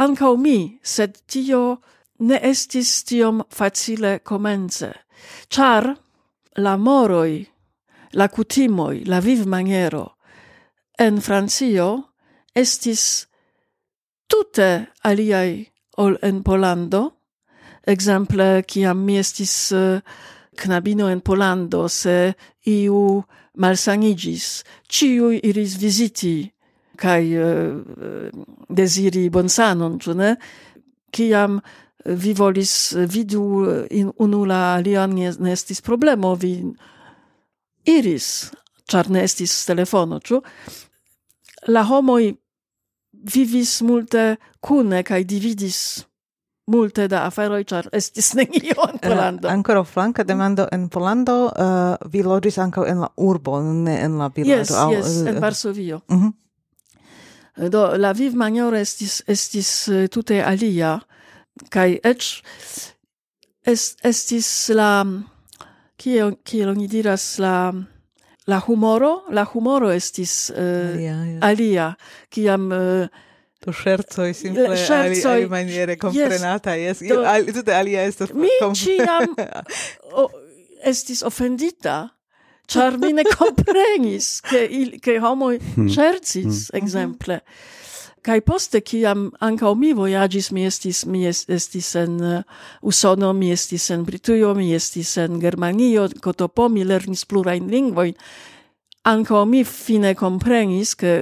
ankaŭ 0.02 0.32
mi, 0.36 0.80
sed 0.82 1.20
tio 1.30 1.78
ne 2.26 2.40
estis 2.42 3.04
tiom 3.06 3.44
facile 3.54 4.18
komence, 4.18 4.90
ĉar 5.48 5.92
la 6.58 6.74
moroj, 6.76 7.46
la 8.18 8.26
kutimoj, 8.28 9.04
la 9.06 9.20
vivmaniero 9.20 10.15
en 10.98 11.20
Francio 11.20 11.88
estis 12.56 13.26
tute 14.28 14.86
aliai 15.04 15.66
ol 16.00 16.16
en 16.22 16.42
Polando. 16.42 17.12
Exemple, 17.86 18.64
ciam 18.66 19.04
mi 19.06 19.18
estis 19.20 19.72
uh, 19.72 20.00
knabino 20.56 21.08
en 21.12 21.20
Polando, 21.20 21.86
se 21.88 22.34
iu 22.66 23.22
malsanigis, 23.56 24.64
ciui 24.88 25.40
iris 25.46 25.76
visiti 25.80 26.36
kai 26.96 27.36
uh, 27.36 27.76
eh, 27.76 28.30
desiri 28.72 29.28
bonsanon, 29.30 29.98
ĉu 30.00 30.14
ne? 30.16 30.30
Kiam 31.12 31.60
vi 32.06 32.32
volis 32.36 32.94
vidu 32.96 33.42
in 33.90 34.08
unu 34.24 34.44
la 34.48 34.76
alian 34.78 35.12
ne 35.12 35.52
estis 35.52 35.82
problemo, 35.84 36.34
vi 36.34 36.54
iris, 37.84 38.50
ĉar 38.88 39.10
ne 39.10 39.24
estis 39.28 39.64
telefono, 39.68 40.20
ĉu? 40.24 40.40
la 41.68 41.82
homoj 41.84 42.34
vivis 43.34 43.80
multe 43.82 44.36
kune 44.60 45.02
kaj 45.02 45.24
dividis 45.24 45.80
multe 46.66 47.06
da 47.08 47.22
aferoj, 47.26 47.62
ĉar 47.64 47.88
estis 47.94 48.32
nenio 48.38 48.88
en 48.88 48.98
eh, 49.00 49.08
Polando. 49.08 49.48
Uh, 49.48 49.52
ancora 49.52 49.84
flanca 49.84 50.24
demando 50.24 50.68
en 50.72 50.88
Polando 50.88 51.36
uh, 51.46 51.52
eh, 51.66 52.08
vi 52.12 52.22
logis 52.26 52.58
ankaŭ 52.58 52.86
en 52.90 53.04
la 53.04 53.10
urbo, 53.16 53.60
ne 53.62 54.00
en 54.02 54.18
la 54.18 54.30
vilaĝo. 54.34 54.62
Yes, 54.62 54.74
au, 54.74 54.92
yes, 54.92 55.20
uh, 55.22 55.28
en 55.30 55.40
Varsovio. 55.40 56.00
Uh 56.08 56.22
-huh. 56.22 56.32
Do 57.70 57.96
la 57.96 58.12
vivmaniero 58.12 58.76
estis 58.76 59.22
estis 59.26 59.88
tute 60.10 60.42
alia 60.44 61.00
kai 61.70 62.00
eĉ 62.04 62.42
est, 63.66 63.98
estis 64.04 64.68
la 64.68 65.04
mm, 65.04 65.24
kiel 65.96 66.36
kiel 66.44 66.68
oni 66.68 66.88
diras 66.88 67.38
la 67.38 67.72
mm, 67.72 67.86
la 68.46 68.62
humoro, 68.66 69.24
la 69.30 69.44
humoro 69.52 69.90
estis 69.90 70.50
uh, 70.50 70.56
alia, 70.58 71.14
ja. 71.14 71.38
alia, 71.42 71.86
kiam 72.30 72.72
eh, 72.72 73.06
uh, 73.06 73.24
Do 73.66 73.72
scherzoi 73.72 74.34
simple 74.34 74.76
scherzoi, 74.76 75.40
ali, 75.42 75.48
maniere 75.50 75.96
comprenata, 75.96 76.76
yes, 76.76 77.00
yes. 77.00 77.10
Do, 77.10 77.24
al, 77.26 77.48
tutte 77.50 77.72
alia 77.74 78.04
estas... 78.06 78.30
Mi 78.30 78.50
ciam 78.78 79.32
o, 80.20 80.28
estis 80.86 81.24
offendita, 81.26 81.96
char 82.70 82.98
mi 83.02 83.12
ne 83.16 83.24
comprenis, 83.38 84.40
che, 84.40 84.60
il, 84.60 85.00
che 85.00 85.18
homo 85.18 85.50
scherzis, 85.88 86.68
hmm. 86.70 86.76
mm. 86.76 86.82
exemple. 86.82 87.42
Mm. 87.42 87.95
Kai 88.26 88.40
poste 88.42 88.80
kiam 88.82 89.28
ankaŭ 89.44 89.70
mi 89.78 89.92
vojaĝis, 89.94 90.50
mi 90.50 90.64
estis 90.66 91.04
mi 91.06 91.22
estis 91.30 91.92
en 92.00 92.16
uh, 92.18 92.56
Usono, 92.82 93.30
mi 93.32 93.52
estis 93.54 93.86
en 93.94 94.02
Britujo, 94.04 94.50
mi 94.58 94.72
estis 94.74 95.14
en 95.22 95.38
Germanio, 95.40 96.08
Kotopo, 96.22 96.66
mi 96.68 96.84
lernis 96.84 97.22
plurajn 97.30 97.68
lingvojn. 97.70 98.16
Ankaŭ 99.06 99.44
mi 99.46 99.62
fine 99.64 100.14
komprenis, 100.18 100.96
ke 100.98 101.20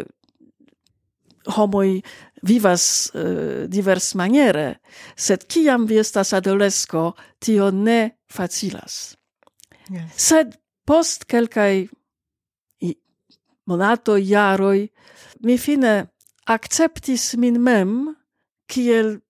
homoj 1.59 2.01
vivas 2.49 2.87
uh, 3.13 3.67
divers 3.69 4.15
maniere, 4.17 4.79
sed 5.17 5.45
kiam 5.45 5.85
vi 5.89 6.01
estas 6.01 6.33
adolesko, 6.33 7.11
tio 7.39 7.69
ne 7.71 8.17
facilas. 8.33 9.17
Yes. 9.93 10.09
Sed 10.17 10.57
post 10.89 11.29
kelkaj 11.29 11.85
monato 13.67 14.17
jaroj 14.17 14.89
mi 15.41 15.59
fine 15.59 16.07
acceptis 16.47 17.35
min 17.37 17.63
mem 17.63 18.17
kiel 18.69 19.21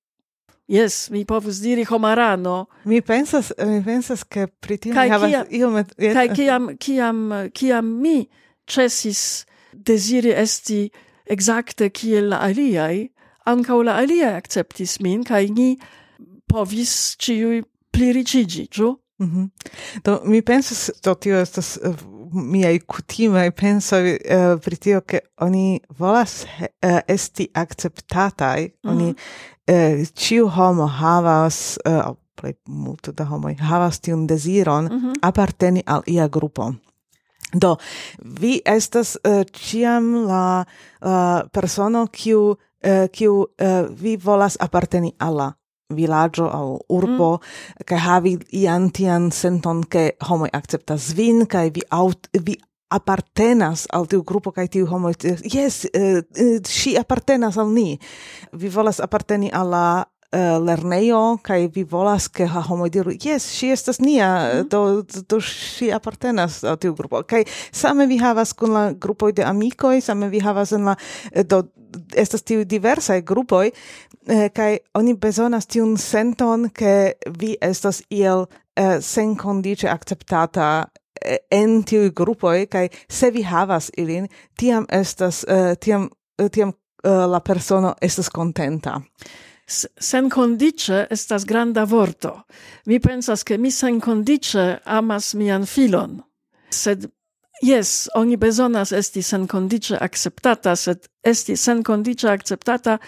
Yes, 0.66 1.10
mi 1.10 1.24
povus 1.24 1.58
diri 1.60 1.84
homarano. 1.84 2.66
Mi 2.84 3.02
pensas, 3.02 3.52
mi 3.58 3.82
pensas 3.82 4.24
che 4.24 4.46
pri 4.46 4.78
tio 4.78 4.94
mi 4.94 5.08
havas 5.10 5.50
iom... 5.50 5.76
Yes. 5.98 6.14
Kai 6.14 6.28
kiam, 6.32 6.70
kiam, 6.80 7.50
kiam 7.52 7.84
mi 8.00 8.30
cesis 8.66 9.44
desiri 9.72 10.32
esti 10.32 10.88
exacte 11.28 11.90
kiel 11.90 12.30
la 12.32 12.40
aliai, 12.48 13.10
ancau 13.44 13.82
la 13.84 13.98
aliai 14.00 14.32
acceptis 14.38 15.00
min, 15.04 15.20
kai 15.24 15.50
ni 15.52 15.76
povis 16.48 17.16
ciui 17.20 17.60
pliricigi, 17.92 18.68
giu? 18.70 18.96
Mm 19.20 19.30
-hmm. 19.30 19.50
Do, 20.04 20.20
mi 20.24 20.42
pensas, 20.42 20.90
do 21.02 21.14
tio 21.14 21.36
estas 21.36 21.76
eh, 21.76 21.94
miaj 22.34 22.78
kutimaj 22.86 23.50
pensoj 23.50 24.12
uh, 24.14 24.60
pri 24.60 24.76
tio, 24.76 25.00
ke 25.00 25.20
oni 25.40 25.80
volas 25.98 26.44
uh, 26.44 26.98
esti 27.08 27.48
akceptataj, 27.54 28.62
mm 28.62 28.68
-hmm. 28.68 28.90
oni 28.90 29.14
eh, 29.66 30.00
uh, 30.00 30.08
ciu 30.14 30.48
homo 30.48 30.86
havas, 30.86 31.78
uh, 31.86 32.14
plej 32.40 32.54
multo 32.66 33.12
da 33.12 33.24
homoj 33.24 33.54
havas 33.54 34.00
tiun 34.00 34.26
deziron 34.26 34.84
mm 34.84 35.00
-hmm. 35.00 35.12
aparteni 35.22 35.82
al 35.86 36.02
ia 36.06 36.28
grupo. 36.28 36.72
Do, 37.52 37.76
vi 38.40 38.60
estas 38.64 39.16
uh, 39.16 39.42
ciam 39.52 40.14
la 40.26 40.64
uh, 41.00 41.48
persono 41.52 42.06
kiu 42.06 42.40
uh, 42.40 42.56
kiu 43.12 43.34
uh, 43.34 43.46
vi 44.02 44.16
volas 44.16 44.56
aparteni 44.60 45.12
alla 45.18 45.52
vilaĝo 45.96 46.50
aŭ 46.50 46.66
urbo 46.88 47.30
mm. 47.38 47.98
havi 48.06 48.36
ian 48.52 48.90
tian 48.90 49.30
senton 49.32 49.84
ke 49.84 50.10
homoj 50.28 50.50
akceptas 50.52 51.12
vin 51.16 51.46
kaj 51.46 51.68
vi 51.74 51.82
aut 51.90 52.28
vi 52.46 52.58
apartenas 52.94 53.86
al 53.92 54.06
tiu 54.06 54.22
grupo 54.22 54.52
kaj 54.54 54.68
tiu 54.68 54.86
homo 54.86 55.12
yes 55.42 55.84
uh, 55.84 56.00
eh, 56.00 56.22
uh, 56.22 56.58
eh, 56.86 56.98
apartenas 57.00 57.58
al 57.58 57.72
ni 57.72 57.98
vi 58.52 58.68
volas 58.68 59.00
aparteni 59.00 59.50
al 59.52 59.70
la 59.70 59.86
uh, 60.04 60.58
lernejo 60.66 61.38
kaj 61.42 61.68
vi 61.74 61.84
volas 61.84 62.28
ke 62.28 62.46
ha 62.46 62.62
homo 62.68 62.88
diru 62.88 63.10
yes 63.10 63.48
ŝi 63.56 63.72
estas 63.74 64.00
nia 64.00 64.28
mm. 64.30 64.68
do 64.70 65.02
do 65.28 65.40
ŝi 65.40 65.90
apartenas 65.94 66.62
al 66.64 66.78
tiu 66.78 66.94
grupo 66.94 67.22
kaj 67.22 67.44
same 67.72 68.06
vi 68.06 68.18
havas 68.18 68.52
kun 68.52 68.76
la 68.76 68.84
grupoj 68.92 69.32
de 69.32 69.44
amikoj 69.44 70.00
same 70.00 70.28
vi 70.28 70.40
havas 70.44 70.72
en 70.72 70.92
la 70.92 70.96
do 71.44 71.64
estas 72.14 72.42
tiu 72.42 72.64
diversaj 72.64 73.22
grupoj 73.22 73.70
eh, 74.28 74.50
kai 74.54 74.78
oni 74.94 75.14
bezonas 75.14 75.66
tiun 75.66 75.96
senton 75.98 76.68
ke 76.70 77.14
vi 77.38 77.56
estas 77.60 78.02
iel 78.10 78.46
eh, 78.76 79.00
sen 79.00 79.36
akceptata 79.36 79.88
acceptata 79.88 80.86
eh, 81.24 81.38
en 81.50 81.82
tiuj 81.82 82.10
grupoj 82.10 82.66
kaj 82.66 82.88
se 83.08 83.30
vi 83.30 83.42
havas 83.42 83.90
ilin 83.96 84.28
tiam 84.56 84.86
estas 84.90 85.44
eh, 85.48 85.74
tiam 85.80 86.10
eh, 86.38 86.48
tiam 86.48 86.72
eh, 87.04 87.26
la 87.26 87.40
persono 87.40 87.94
estas 88.00 88.28
contenta 88.30 89.00
sen 89.66 90.30
condice 90.30 91.06
estas 91.10 91.44
granda 91.44 91.84
vorto. 91.84 92.44
Mi 92.86 92.98
pensas 93.00 93.42
che 93.42 93.56
mi 93.58 93.70
sen 93.70 94.00
condice 94.00 94.80
amas 94.84 95.34
mian 95.34 95.66
filon. 95.66 96.22
Sed 96.70 97.10
Yes, 97.62 98.08
oni 98.14 98.36
bezonas 98.36 98.92
esti 98.92 99.22
sen 99.22 99.46
condice 99.46 99.96
acceptata, 99.96 100.74
sed 100.76 101.06
esti 101.22 101.56
sen 101.56 101.82
condice 101.82 102.28
acceptata 102.28 102.98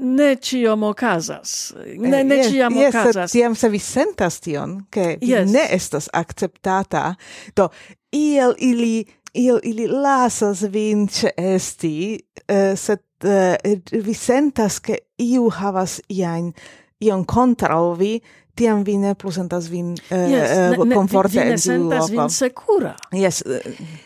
ne 0.00 0.36
ciom 0.36 0.82
okazas. 0.82 1.74
Ne, 1.96 2.24
ne 2.24 2.34
eh, 2.34 2.38
yes, 2.38 2.52
ciam 2.52 2.76
yes, 2.76 2.94
ocasas. 2.94 3.32
tiam 3.32 3.54
se 3.54 3.68
vi 3.68 3.78
sentas 3.78 4.40
tion, 4.40 4.86
che 4.90 5.18
yes. 5.20 5.50
ne 5.52 5.66
estas 5.70 6.08
acceptata, 6.12 7.14
do 7.56 7.68
iel 8.12 8.54
ili 8.58 9.04
iel 9.34 9.60
ili 9.62 9.86
lasas 9.88 10.62
vin 10.62 11.08
ce 11.08 11.32
esti, 11.36 12.18
uh, 12.48 12.54
eh, 12.54 12.76
sed 12.76 13.02
uh, 13.24 14.04
vi 14.04 14.14
sentas 14.14 14.78
che 14.80 14.98
iu 15.18 15.48
havas 15.50 16.00
iain 16.08 16.52
ion 17.00 17.24
contra 17.24 17.80
vi, 17.98 18.20
tiam 18.54 18.84
vi 18.84 18.96
ne 18.96 19.14
plu 19.14 19.32
sentas 19.34 19.68
vin 19.70 19.94
eh, 20.10 20.30
yes, 20.30 20.50
eh, 20.50 20.70
ne, 20.70 20.84
ne, 20.84 21.02
vi, 21.10 21.22
vi 21.28 21.44
ne 21.50 21.58
sentas 21.58 22.10
vin 22.10 22.30
secura. 22.30 22.94
Yes. 23.12 23.42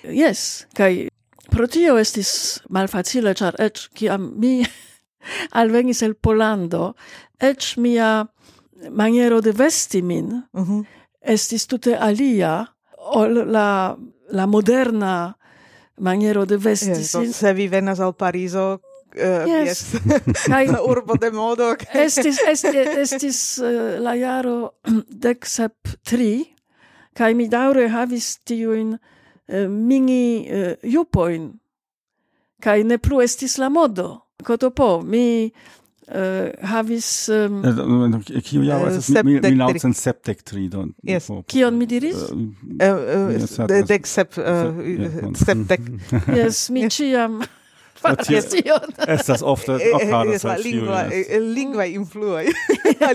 Yes, 0.03 0.67
kai 0.75 1.09
pro 1.51 1.67
tio 1.67 1.97
estis 1.99 2.61
malfacile, 2.71 3.35
char 3.35 3.59
ec, 3.59 3.89
ciam 3.99 4.33
mi 4.41 4.63
alvenis 5.51 6.03
el 6.03 6.15
Polando, 6.15 6.95
ec 7.41 7.77
mia 7.77 8.29
maniero 8.91 9.41
de 9.41 9.53
vesti 9.53 10.03
min 10.03 10.43
uh 10.53 10.69
-huh. 10.69 10.85
estis 11.21 11.67
tute 11.67 11.97
alia 11.97 12.67
ol 12.97 13.51
la, 13.53 13.97
la 14.31 14.47
moderna 14.47 15.39
maniero 15.99 16.47
de 16.47 16.57
vesti. 16.57 16.91
Eh, 16.91 16.99
yes, 16.99 17.11
sin... 17.11 17.33
se 17.33 17.53
vi 17.53 17.69
venas 17.69 18.01
al 18.01 18.15
Parizo, 18.15 18.75
uh, 18.75 19.21
eh, 19.21 19.45
yes. 19.47 19.95
yes. 20.49 20.79
urbo 20.93 21.17
de 21.17 21.31
modo. 21.31 21.77
estis, 21.93 22.39
estis, 22.39 23.13
estis 23.13 23.59
uh, 23.59 23.99
la 24.01 24.15
jaro 24.17 24.75
dec 25.25 25.47
sep 25.47 25.75
tri, 26.03 26.47
kai 27.15 27.35
mi 27.35 27.49
daure 27.49 27.89
havis 27.89 28.39
tiuin 28.45 28.99
eh, 29.49 29.65
uh, 29.65 29.71
mini 29.71 30.49
uh, 30.51 30.75
jupoin, 30.83 31.53
kai 32.63 32.83
ne 32.85 32.99
plu 32.99 33.21
estis 33.21 33.59
la 33.59 33.69
modo. 33.69 34.28
Kotopo, 34.45 35.03
mi 35.03 35.51
uh, 36.15 36.69
havis... 36.71 37.29
Um, 37.29 37.61
Kiu 38.45 38.63
jaro 38.63 38.89
eh, 38.89 38.99
estas? 38.99 39.25
Mi, 39.27 39.39
mi 39.43 39.55
laŭts 39.59 39.87
en 39.89 39.95
sepdek 39.99 40.45
tri. 40.47 40.69
Yes. 41.07 41.31
Kion 41.51 41.79
mi 41.79 41.89
diris? 41.91 42.29
Dek 43.89 44.07
sep... 44.07 44.39
Sepdek. 44.39 45.89
Yes, 46.39 46.69
mi 46.71 46.89
ciam... 46.93 47.41
Fascion. 47.99 48.93
Estas 49.09 49.43
ofte 49.43 49.75
okaras 49.95 50.45
al 50.47 50.63
ĉiuj. 50.63 51.41
Lingvaj 51.55 51.97
influoj. 51.99 52.45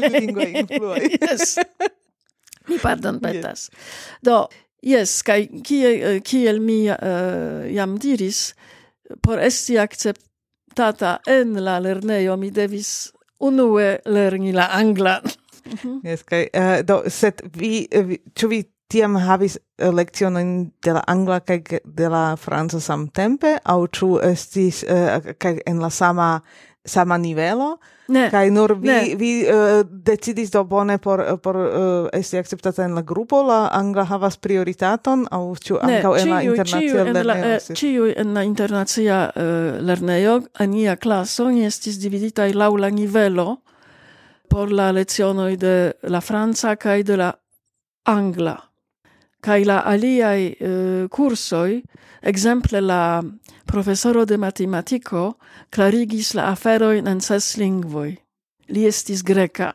lingua 0.09 0.47
influoj. 0.63 1.05
Yes. 1.23 1.55
Mi 2.67 2.79
pardon 2.83 3.21
petas. 3.23 3.69
Do, 4.23 4.47
yes, 4.83 5.21
kaj 5.23 5.47
kiel 5.63 6.59
mi 6.63 6.83
jam 7.77 7.95
diris, 7.99 8.53
por 9.23 9.39
esti 9.39 9.79
akcept 9.79 10.23
tata 10.75 11.17
en 11.27 11.55
la 11.63 11.79
lernejo 11.79 12.37
mi 12.37 12.51
devis 12.51 13.11
unue 13.39 13.99
lerni 14.05 14.53
la 14.53 14.69
anglan. 14.71 15.21
Mm. 15.83 15.99
Yes, 16.03 16.23
kaj 16.27 16.47
uh, 16.53 16.77
do 16.85 17.03
sed 17.07 17.41
vi, 17.55 17.87
eh, 17.91 18.03
vi 18.03 18.17
ĉu 18.35 18.49
vi 18.51 18.63
tiam 18.91 19.15
havis 19.15 19.57
eh, 19.57 19.89
lekcionojn 19.89 20.71
de 20.83 20.93
la 20.93 21.03
angla 21.07 21.39
kaj 21.39 21.79
de 21.85 22.09
la 22.09 22.35
franca 22.35 22.79
samtempe 22.83 23.55
aŭ 23.63 23.79
ĉu 23.97 24.09
estis 24.27 24.83
uh, 24.83 25.33
kaj 25.39 25.57
en 25.65 25.79
la 25.81 25.89
sama 25.89 26.41
sama 26.85 27.17
nivelo 27.17 27.77
Ne. 28.07 28.27
Kaj 28.31 28.49
nur 28.51 28.73
vi, 28.81 28.87
ne. 28.87 29.15
vi 29.15 29.31
uh, 29.47 29.81
decidis 29.87 30.51
do 30.51 30.63
bone 30.67 30.97
por, 30.99 31.21
por 31.43 31.55
uh, 31.55 32.09
esti 32.13 32.37
acceptata 32.37 32.83
en 32.83 32.95
la 32.95 33.01
grupo, 33.01 33.43
la 33.47 33.69
angla 33.71 34.03
havas 34.09 34.35
prioritaton, 34.37 35.27
au 35.31 35.55
ciu 35.55 35.79
ancau 35.79 36.17
en 36.19 36.29
la 36.29 36.41
internacia 36.43 37.05
lernejo? 37.05 37.77
Ciu 37.79 38.09
en 38.11 38.33
la 38.33 38.43
internacia 38.43 39.21
uh, 39.31 39.79
lernejo, 39.79 40.41
ania 40.59 40.97
classo, 40.97 41.47
ni 41.49 41.63
estis 41.65 42.01
dividitai 42.03 42.51
lau 42.53 42.75
la 42.77 42.91
nivelo 42.91 43.61
por 44.49 44.71
la 44.71 44.91
lezionoi 44.91 45.55
de 45.57 45.93
la 46.03 46.21
franca 46.21 46.75
kaj 46.75 47.03
de 47.03 47.17
la 47.17 47.31
angla. 48.05 48.57
Kai 49.43 49.65
la 49.67 49.81
aliai 49.83 50.53
uh, 50.63 51.07
cursoi, 51.11 51.81
exemple 52.21 52.79
la 52.79 53.21
professoro 53.67 54.23
de 54.23 54.37
matematico, 54.37 55.37
clarigis 55.69 56.31
la 56.37 56.47
aferoin 56.53 57.09
en 57.11 57.19
ses 57.19 57.57
lingvoi. 57.59 58.13
Li 58.71 58.85
estis 58.87 59.23
greca, 59.27 59.73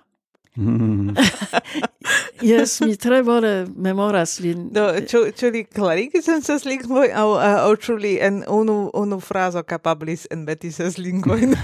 Mm. 0.59 1.15
Jes, 2.43 2.81
mi 2.81 2.97
tre 2.97 3.23
bone 3.23 3.67
memoras 3.77 4.39
lin. 4.41 4.69
Do, 4.75 4.87
ĉu 5.11 5.21
ĉu 5.39 5.51
li 5.55 5.63
klarigis 5.65 6.29
en 6.33 6.43
ses 6.43 6.65
lingvoj 6.67 7.11
aŭ 7.15 7.27
aŭ 7.47 7.71
ĉu 7.85 7.95
li 8.03 8.13
en 8.23 8.41
unu 8.51 8.77
unu 8.95 9.19
frazo 9.23 9.63
kapablis 9.63 10.27
enmeti 10.35 10.71
ses 10.75 10.99
lingvojn? 10.99 11.55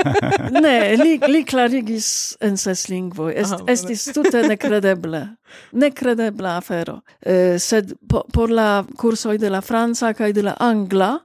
ne, 0.64 0.76
li 1.02 1.18
li 1.26 1.42
klarigis 1.46 2.08
en 2.40 2.58
ses 2.60 2.86
lingvoj. 2.90 3.32
Est, 3.34 3.58
Aha, 3.58 3.70
estis 3.74 4.06
tute 4.14 4.42
nekredeble. 4.46 5.24
Nekredebla 5.72 6.56
afero. 6.60 7.00
Eh, 7.22 7.58
sed 7.62 7.96
po, 8.08 8.22
por 8.32 8.50
la 8.50 8.84
kursoj 8.98 9.38
de 9.42 9.50
la 9.50 9.62
franca 9.62 10.12
kaj 10.14 10.32
de 10.38 10.46
la 10.50 10.56
angla 10.60 11.16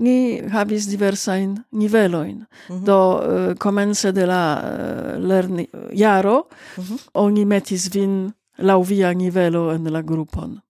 ni 0.00 0.40
havis 0.48 0.88
diversain 0.90 1.64
niveloin. 1.72 2.36
Mm 2.36 2.46
-hmm. 2.68 2.84
Do 2.84 2.98
uh, 2.98 3.54
comence 3.58 4.12
de 4.12 4.26
la 4.26 4.42
uh, 4.56 5.26
lerni 5.28 5.68
jaro 5.92 6.48
mm 6.76 6.84
-hmm. 6.84 6.98
oni 7.14 7.44
metis 7.44 7.88
vin 7.94 8.32
lau 8.58 8.82
via 8.82 9.12
nivelo 9.14 9.70
en 9.72 9.92
la 9.92 10.02
grupon. 10.02 10.60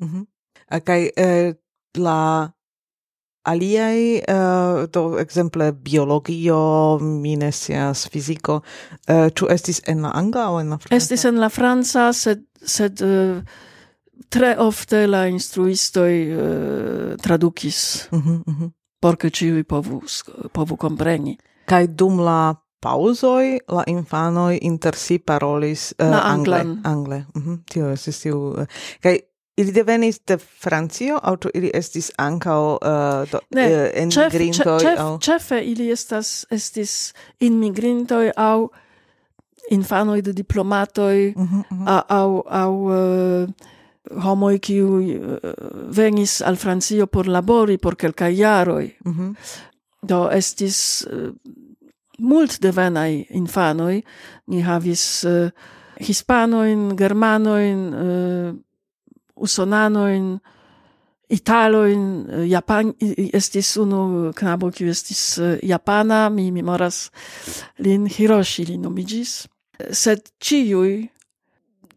Mm 0.00 0.08
-hmm. 0.08 0.24
Kaj 0.84 1.10
eh, 1.16 1.54
la 1.98 2.50
aliai, 3.44 4.22
eh, 4.28 4.86
do 4.90 5.18
exemple 5.18 5.72
biologio, 5.72 6.98
mi 7.00 7.36
ne 7.36 7.52
scias 7.52 8.08
fiziko, 8.08 8.60
eh, 9.06 9.28
ĉu 9.34 9.48
estis 9.52 9.82
en 9.86 10.02
la 10.02 10.10
angla 10.14 10.48
aŭ 10.48 10.60
en 10.60 10.72
la 10.72 10.78
franca? 10.78 10.96
Estis 10.96 11.24
en 11.24 11.40
la 11.40 11.48
franca, 11.48 12.12
sed, 12.12 12.44
sed 12.64 13.02
eh, 13.02 13.42
tre 14.28 14.54
ofte 14.58 15.06
la 15.06 15.26
instruistoi 15.26 16.32
uh, 16.32 17.14
tradukis 17.22 18.08
Mhm, 18.10 18.18
mhm. 18.18 18.42
mm 18.46 18.54
-hmm. 18.60 18.70
por 19.00 19.16
che 19.16 19.30
ciui 19.30 19.62
povus, 19.64 20.22
povu 20.52 20.76
compreni. 20.76 21.38
Kai 21.66 21.86
dum 21.94 22.20
la 22.20 22.64
pausoi 22.78 23.60
la 23.66 23.82
infanoi 23.86 24.58
inter 24.60 24.94
si 24.94 25.18
parolis 25.18 25.94
uh, 25.98 26.06
eh, 26.06 26.20
angle. 26.22 26.78
Angle. 26.82 27.26
Mhm. 27.34 27.54
Tio 27.64 27.90
estis 27.90 28.20
tiu... 28.20 28.54
Eh, 28.56 28.60
uh, 28.60 28.66
kai 29.00 29.20
Ili 29.56 29.72
devenis 29.72 30.18
de 30.26 30.36
Francio, 30.38 31.18
auto 31.22 31.48
ili 31.54 31.70
estis 31.74 32.10
ancao 32.18 32.78
uh, 32.82 33.30
do, 33.30 33.38
ne, 33.54 33.66
uh, 33.66 33.90
enmigrintoi? 33.94 34.80
Cef, 34.80 34.90
cef, 34.90 34.98
au... 34.98 35.18
Cefe 35.18 35.60
ili 35.64 35.90
estas, 35.90 36.46
estis 36.50 37.12
inmigrintoi 37.40 38.32
au 38.36 38.70
infanoi 39.70 40.22
de 40.22 40.32
diplomatoi, 40.32 41.34
mm 41.36 41.46
-hmm, 41.46 41.62
mm 41.70 41.84
-hmm. 41.86 42.02
au, 42.08 42.42
au 42.48 42.74
uh, 42.84 43.48
homoj 44.10 44.58
kiuj 44.58 45.10
eh, 45.10 45.52
venis 45.96 46.40
al 46.42 46.56
Francio 46.56 47.06
por 47.06 47.28
labori 47.28 47.78
por 47.78 47.96
kelkaj 47.96 48.34
jaroj. 48.36 48.90
Mm 49.04 49.12
-hmm. 49.12 49.34
Do 50.02 50.30
estis 50.30 51.02
eh, 51.02 51.30
mult 52.18 52.60
devenaj 52.60 53.24
infanoj, 53.30 54.02
ni 54.46 54.62
havis 54.62 55.24
eh, 55.24 55.50
hispanojn, 56.00 56.96
germanojn, 56.96 57.94
usonanojn, 59.36 60.38
Italoin, 61.28 62.26
Japan, 62.46 62.92
estis 63.32 63.76
unu 63.76 64.32
knabo, 64.36 64.70
kiu 64.70 64.88
estis 64.88 65.40
Japana, 65.62 66.28
mi 66.28 66.50
memoras 66.50 67.10
lin 67.78 68.06
Hiroshi, 68.06 68.64
li 68.64 68.76
nomigis, 68.78 69.48
sed 69.90 70.20
ciui 70.38 71.08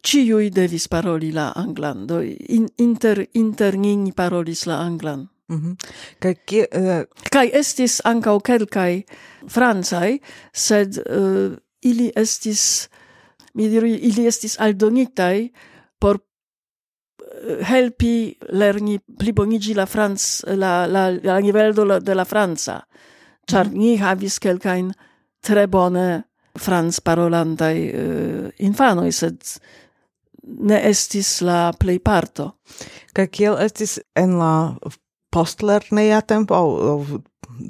ciui 0.07 0.49
devis 0.55 0.87
paroli 0.87 1.31
la 1.35 1.51
anglan, 1.55 2.05
do 2.07 2.21
in, 2.23 2.67
inter, 2.77 3.25
inter 3.33 3.77
nin 3.77 4.11
parolis 4.15 4.65
la 4.65 4.79
anglan. 4.85 5.27
Mm 5.49 5.59
-hmm. 5.59 5.75
Kaj, 6.19 6.35
kie, 6.45 6.67
uh... 6.75 6.99
Eh, 6.99 7.05
kai 7.31 7.49
estis 7.53 8.01
ancau 8.03 8.39
kelkaj 8.39 9.03
francaj, 9.47 10.19
sed 10.53 10.97
uh, 10.97 11.55
ili 11.81 12.11
estis, 12.15 12.89
mi 13.53 13.69
diru, 13.69 13.87
ili 13.87 14.27
estis 14.27 14.59
aldonitai 14.59 15.51
por 15.99 16.15
eh, 16.15 17.65
helpi 17.65 18.37
lerni 18.49 18.99
plibonigi 19.19 19.73
la 19.73 19.85
franz, 19.85 20.43
la 20.47 20.85
la 20.85 21.09
la 21.23 21.39
nivello 21.39 21.85
de, 21.85 21.99
de 21.99 22.13
la 22.15 22.25
franca 22.25 22.83
ĉar 23.47 23.69
mhm. 23.69 23.77
ni 23.79 23.97
havis 23.97 24.39
kelkajn 24.43 24.91
tre 25.43 25.67
bone 25.67 26.23
franz 26.57 26.99
parolantai 27.05 27.77
uh, 27.93 28.45
infanoi, 28.65 29.11
sed 29.13 29.37
ne 30.47 30.79
estis 30.89 31.41
la 31.41 31.71
plejparto. 31.79 32.51
Kaj 33.13 33.27
kiel 33.33 33.57
estis 33.63 33.97
en 34.15 34.37
la 34.39 34.53
postlerneja 35.33 36.21
tempo 36.27 36.55
aŭ 36.55 36.67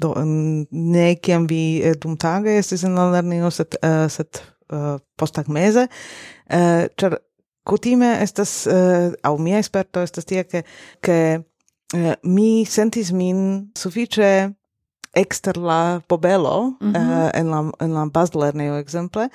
do 0.00 0.12
ne 0.24 1.08
kiam 1.22 1.46
vi 1.48 1.80
eh, 1.82 1.96
dumtage 2.00 2.58
estis 2.58 2.84
en 2.84 2.96
la 2.98 3.08
lernejo 3.12 3.50
sed 3.54 3.78
uh, 3.80 4.06
sed 4.10 4.40
uh, 4.74 4.98
posttagmeze 5.18 5.86
uh, 5.88 6.84
ĉar 6.98 7.18
kutime 7.68 8.10
estas 8.24 8.52
uh, 8.66 9.14
aŭ 9.24 9.34
mia 9.40 9.60
esperto 9.62 10.02
estas 10.04 10.28
tie 10.28 10.44
ke 10.44 10.64
ke 11.04 11.18
uh, 11.38 12.12
mi 12.22 12.64
sentis 12.68 13.12
min 13.12 13.70
sufiĉe 13.78 14.30
ekster 15.16 15.56
la 15.56 16.00
pobelo 16.08 16.74
mm 16.80 16.92
-hmm. 16.92 16.96
uh, 16.96 17.30
en 17.34 17.50
la 17.50 17.60
en 17.80 17.94
la 17.94 18.06
bazlernejo 18.06 18.78
ekzemple 18.78 19.28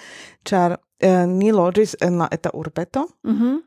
ĉar 0.45 0.77
Eh, 1.03 1.25
ni 1.27 1.51
loĝis 1.51 1.97
en 2.01 2.21
la 2.21 2.29
eta 2.31 2.53
urbeto. 2.53 3.07
Mhm. 3.23 3.43
Mm 3.43 3.61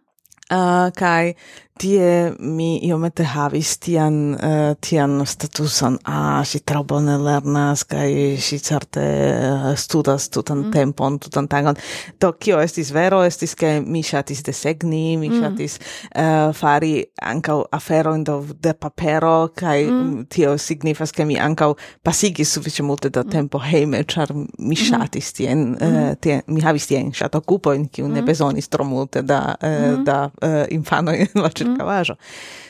Uh, 0.47 0.93
kai 0.95 1.35
tie 1.77 2.33
mi 2.41 2.77
iomete 2.89 3.25
havis 3.29 3.77
tian, 3.85 4.35
uh, 4.35 4.73
tian 4.81 5.21
statuson, 5.29 5.99
a, 6.05 6.17
ah, 6.39 6.45
si 6.45 6.61
tro 6.65 6.83
bone 6.89 7.17
lernas, 7.21 7.85
kai 7.89 8.37
si 8.41 8.59
certe 8.63 9.03
uh, 9.03 9.67
studas 9.77 10.31
tutan 10.33 10.67
mm. 10.67 10.73
tempon, 10.73 11.19
tutan 11.21 11.49
tagon. 11.49 11.77
Do, 12.21 12.33
kio 12.41 12.61
estis 12.65 12.93
vero, 12.97 13.21
estis 13.27 13.53
ke 13.59 13.77
mi 13.85 14.03
shatis 14.07 14.41
desegni, 14.47 15.19
mi 15.21 15.29
mm. 15.29 15.43
shatis 15.43 15.77
uh, 16.15 16.55
fari 16.57 17.05
ancau 17.21 17.67
aferoin 17.77 18.25
do 18.25 18.39
de 18.63 18.73
papero, 18.73 19.51
kai 19.57 19.85
mm. 19.85 20.27
tio 20.33 20.57
signifas 20.61 21.13
ke 21.13 21.29
mi 21.29 21.37
ancau 21.37 21.77
pasigis 22.07 22.55
suffice 22.57 22.87
multe 22.87 23.13
da 23.13 23.25
mm. 23.25 23.35
tempo 23.37 23.61
heime, 23.61 24.03
char 24.09 24.33
mi 24.33 24.73
mm. 24.73 24.81
shatis 24.81 25.33
tien, 25.37 25.69
uh, 25.77 25.93
mm. 25.93 26.21
tien 26.25 26.43
mi 26.49 26.65
havis 26.65 26.89
tien 26.89 27.13
shatokupoin, 27.13 27.91
kiu 27.93 28.09
ne 28.09 28.25
besonis 28.25 28.73
tro 28.73 28.89
multe 28.89 29.21
da, 29.27 29.43
uh, 29.61 30.01
da 30.07 30.23
Eh, 30.43 30.49
uh, 30.49 30.67
infanoj 30.71 31.17
in 31.21 31.43
la 31.43 31.49
circavajo. 31.49 32.15
Mm. 32.15 32.19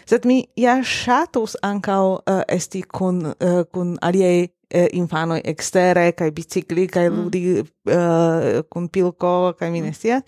Sed 0.07 0.25
mi 0.25 0.45
ja 0.57 0.83
shatus 0.85 1.57
ankaŭ 1.63 2.03
uh, 2.15 2.43
esti 2.49 2.83
kun, 2.83 3.25
uh, 3.27 3.63
kun 3.73 3.97
aliaj 4.03 4.47
eh, 4.71 4.87
infanoj 4.93 5.41
ekstere 5.45 6.13
kaj 6.13 6.31
bicikli 6.31 6.87
kai 6.89 7.09
mm. 7.11 7.17
ludi 7.17 7.43
uh, 7.61 8.63
kun 8.71 8.89
pilko 8.89 9.55
kaj 9.59 9.71
mi 9.71 9.81
ne 9.81 9.91
mm. 9.91 9.95
scias. 9.95 10.23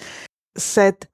Sed 0.56 1.06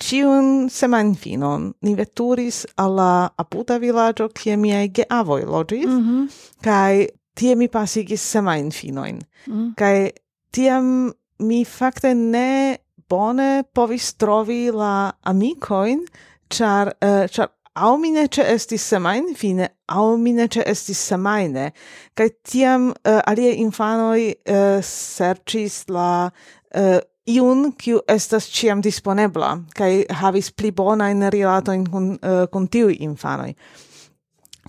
Ciun 0.00 0.70
semanfinon 0.72 1.74
ni 1.84 1.92
veturis 1.92 2.62
alla 2.80 3.28
aputa 3.38 3.76
villaggio 3.80 4.30
kie 4.32 4.56
miei 4.56 4.88
geavoi 4.88 5.44
logis, 5.44 5.86
mm 5.86 6.00
-hmm. 6.00 6.28
kai 6.64 7.08
tie 7.34 7.54
mi 7.54 7.68
pasigis 7.68 8.22
semainfinoin. 8.32 9.18
Mm. 9.46 9.74
Kai 9.76 10.10
tiam 10.52 11.12
mi 11.38 11.64
fakte 11.64 12.14
ne 12.14 12.78
bone 13.10 13.64
povis 13.74 14.14
trovi 14.14 14.70
la 14.70 15.12
amicoin, 15.26 16.04
char, 16.50 16.94
uh, 17.02 17.26
char 17.26 17.50
au 17.74 17.96
mine 17.98 18.28
ce 18.28 18.40
estis 18.40 18.82
semain 18.82 19.34
fine, 19.34 19.68
au 19.88 20.16
mine 20.16 20.48
ce 20.52 20.60
estis 20.66 20.98
semaine, 20.98 21.70
cae 22.14 22.30
tiam 22.42 22.90
eh, 23.04 23.14
uh, 23.16 23.20
alie 23.26 23.54
infanoi 23.62 24.34
uh, 24.34 24.54
eh, 24.54 24.82
sercis 24.82 25.84
la 25.88 26.30
uh, 26.76 26.98
iun 27.30 27.70
kiu 27.78 28.00
estas 28.08 28.48
ciam 28.50 28.82
disponebla 28.82 29.52
kaj 29.76 29.92
havis 30.22 30.50
pli 30.50 30.72
bonajn 30.74 31.28
rilatojn 31.32 31.86
kun 31.90 32.10
uh, 32.18 32.44
kun 32.52 32.68
tiui 32.68 32.98
infanoi. 33.06 33.54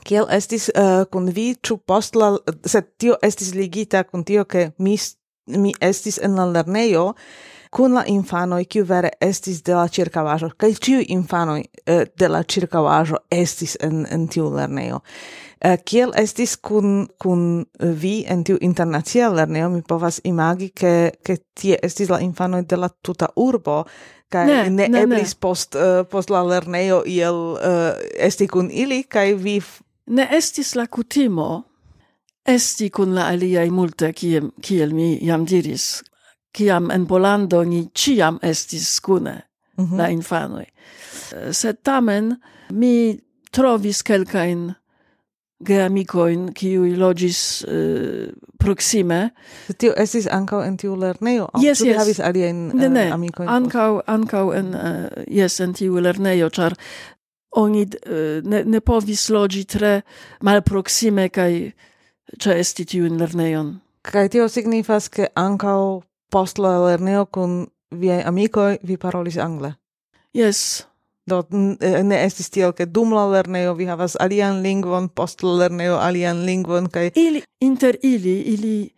Kiel 0.05 0.29
estis 0.33 0.69
uh, 0.73 1.03
kun 1.11 1.29
vi 1.35 1.55
ču 1.61 1.77
post 1.77 2.15
la 2.15 2.35
sed 2.65 2.93
tio 2.97 3.17
estis 3.21 3.53
ligita 3.57 4.03
kun 4.03 4.23
tio 4.25 4.45
ke 4.45 4.71
mi 4.77 4.97
mi 5.57 5.73
estis 5.81 6.19
en 6.21 6.37
la 6.37 6.45
lernejo 6.45 7.11
kun 7.71 7.93
la 7.95 8.03
infanoi 8.07 8.65
kiu 8.65 8.85
vere 8.87 9.09
estis 9.21 9.61
de 9.63 9.75
la 9.75 9.87
circavajo 9.87 10.49
kaj 10.59 10.73
ciu 10.83 11.03
infanoi 11.07 11.61
uh, 11.61 11.93
eh, 11.93 12.03
de 12.19 12.27
la 12.27 12.43
circavajo 12.43 13.21
estis 13.31 13.77
en 13.79 14.05
en 14.11 14.27
tiu 14.27 14.49
lernejo. 14.55 14.99
uh, 15.65 15.77
kiel 15.85 16.11
estis 16.15 16.57
kun 16.57 17.07
kun 17.19 17.65
vi 18.01 18.25
en 18.27 18.43
tiu 18.43 18.57
internacia 18.61 19.29
lernejo 19.35 19.69
mi 19.69 19.81
povas 19.81 20.21
imagi 20.23 20.69
ke 20.69 21.11
ke 21.23 21.37
tie 21.61 21.79
estis 21.83 22.09
la 22.09 22.19
infanoi 22.19 22.63
de 22.69 22.75
la 22.75 22.89
tuta 22.89 23.29
urbo 23.35 23.85
kaj 24.31 24.45
ne, 24.47 24.69
ne, 24.69 24.87
ne 24.87 25.01
eblis 25.01 25.33
ne. 25.33 25.39
post 25.39 25.75
uh, 25.75 26.03
post 26.11 26.29
la 26.29 26.43
lernejo 26.43 27.03
iel 27.05 27.35
uh, 27.55 27.95
esti 28.19 28.47
kun 28.47 28.71
ili 28.71 29.03
kaj 29.03 29.33
vi 29.33 29.61
ne 30.07 30.27
estis 30.31 30.75
la 30.75 30.87
kutimo 30.87 31.63
esti 32.45 32.89
kun 32.89 33.15
la 33.15 33.27
aliaj 33.27 33.69
multe 33.69 34.13
kiel, 34.13 34.49
kiel 34.61 34.93
mi 34.93 35.19
jam 35.21 35.45
diris 35.45 36.01
kiam 36.53 36.91
en 36.91 37.05
Polando 37.07 37.63
ni 37.63 37.89
ciam 37.93 38.39
estis 38.41 38.99
kune 38.99 39.41
mm 39.77 39.85
-hmm. 39.85 39.97
la 39.97 40.09
infanoi. 40.09 40.65
Sed 41.51 41.77
tamen 41.83 42.35
mi 42.71 43.19
trovis 43.51 44.03
kelkajn 44.03 44.71
geamicoin 45.65 46.49
kiui 46.57 46.95
logis 46.97 47.63
uh, 47.67 47.73
eh, 47.73 48.33
proxime. 48.59 49.29
Tio 49.77 49.93
estis 49.99 50.27
ancau 50.31 50.61
en 50.65 50.77
tiu 50.77 50.95
lernejo? 50.99 51.49
Yes, 51.61 51.81
Tuti 51.81 51.91
yes. 51.91 51.99
havis 52.01 52.19
alien 52.19 52.69
eh, 52.69 52.75
ne, 52.81 52.89
ne. 52.89 53.05
Amicoin? 53.13 53.49
Ancau, 53.49 54.01
ancau 54.07 54.51
en, 54.57 54.73
uh, 54.75 55.23
yes, 55.27 55.59
en 55.61 55.75
tiu 55.77 56.01
lernejo, 56.01 56.49
char 56.49 56.77
oni 57.57 57.85
uh, 57.85 58.41
ne, 58.47 58.63
ne 58.65 58.79
povis 58.79 59.29
logi 59.33 59.65
tre 59.69 60.01
malproxime 60.41 61.29
kai 61.33 61.73
ce 62.39 62.57
esti 62.59 62.87
tiun 62.87 63.19
lernejon. 63.19 63.75
Kai 64.01 64.29
tio 64.33 64.47
signifas 64.49 65.09
che 65.09 65.29
ancau 65.37 66.01
post 66.31 66.57
la 66.57 66.77
lerneo 66.85 67.25
kun 67.25 67.67
viaj 67.91 68.23
amikoj 68.25 68.77
vi 68.87 68.97
parolis 68.97 69.37
angle. 69.37 69.73
Yes. 70.33 70.87
Do 71.29 71.43
ne 71.51 72.17
estis 72.25 72.49
tiel, 72.49 72.71
ke 72.73 72.87
dum 72.89 73.13
la 73.13 73.27
lerneo 73.29 73.75
vi 73.77 73.85
havas 73.85 74.15
alian 74.19 74.63
lingvon, 74.63 75.09
post 75.09 75.43
la 75.43 75.53
lerneo 75.59 75.99
alian 76.01 76.45
lingvon 76.45 76.89
kaj 76.89 77.11
ili 77.15 77.43
inter 77.61 77.97
ili 78.01 78.39
ili 78.55 78.89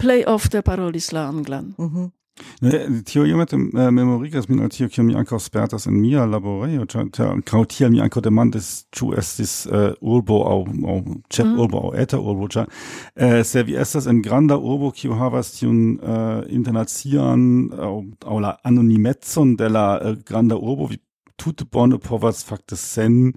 plej 0.00 0.24
ofte 0.26 0.62
parolis 0.62 1.12
la 1.12 1.28
anglan. 1.28 1.74
Mhm. 1.78 1.98
Mm 1.98 2.19
Ne, 2.60 3.02
tio 3.06 3.24
iomete 3.24 3.56
äh, 3.56 3.90
memorigas 3.90 4.48
min 4.48 4.60
al 4.60 4.70
tio, 4.72 4.88
kiam 4.92 5.06
mi 5.08 5.16
ankaŭ 5.16 5.38
spertas 5.40 5.86
en 5.88 5.96
mia 6.00 6.26
laborejo, 6.28 6.86
ĉar 6.90 7.66
tiel 7.72 7.92
mi 7.94 8.02
ankaŭ 8.04 8.22
demandis, 8.26 8.70
ĉu 8.96 9.12
estis 9.20 9.54
uh, 9.70 9.90
urbo 10.00 10.42
aŭ 10.50 10.58
aŭ 10.94 10.98
ĉefurbo 11.32 11.80
mhm. 11.80 11.86
mm. 11.86 11.90
aŭ 11.90 12.02
eta 12.04 12.20
urbo, 12.20 12.48
ĉar 12.52 12.68
uh, 12.68 13.40
se 13.46 13.64
vi 13.64 13.78
estas 13.80 14.08
en 14.10 14.22
granda 14.24 14.58
urbo, 14.58 14.92
kiu 14.96 15.16
havas 15.16 15.54
tiun 15.58 15.80
uh, 15.98 16.40
internacian 16.48 17.70
aŭ 17.76 17.94
aŭ 18.26 18.40
la 18.44 18.56
anonimecon 18.64 19.56
de 19.56 19.70
la 19.72 19.86
uh, 19.96 20.18
granda 20.26 20.58
urbo, 20.60 20.90
vi 20.90 21.00
tut 21.40 21.64
bone 21.72 21.98
povas 21.98 22.42
fakte 22.44 22.76
sen 22.76 23.32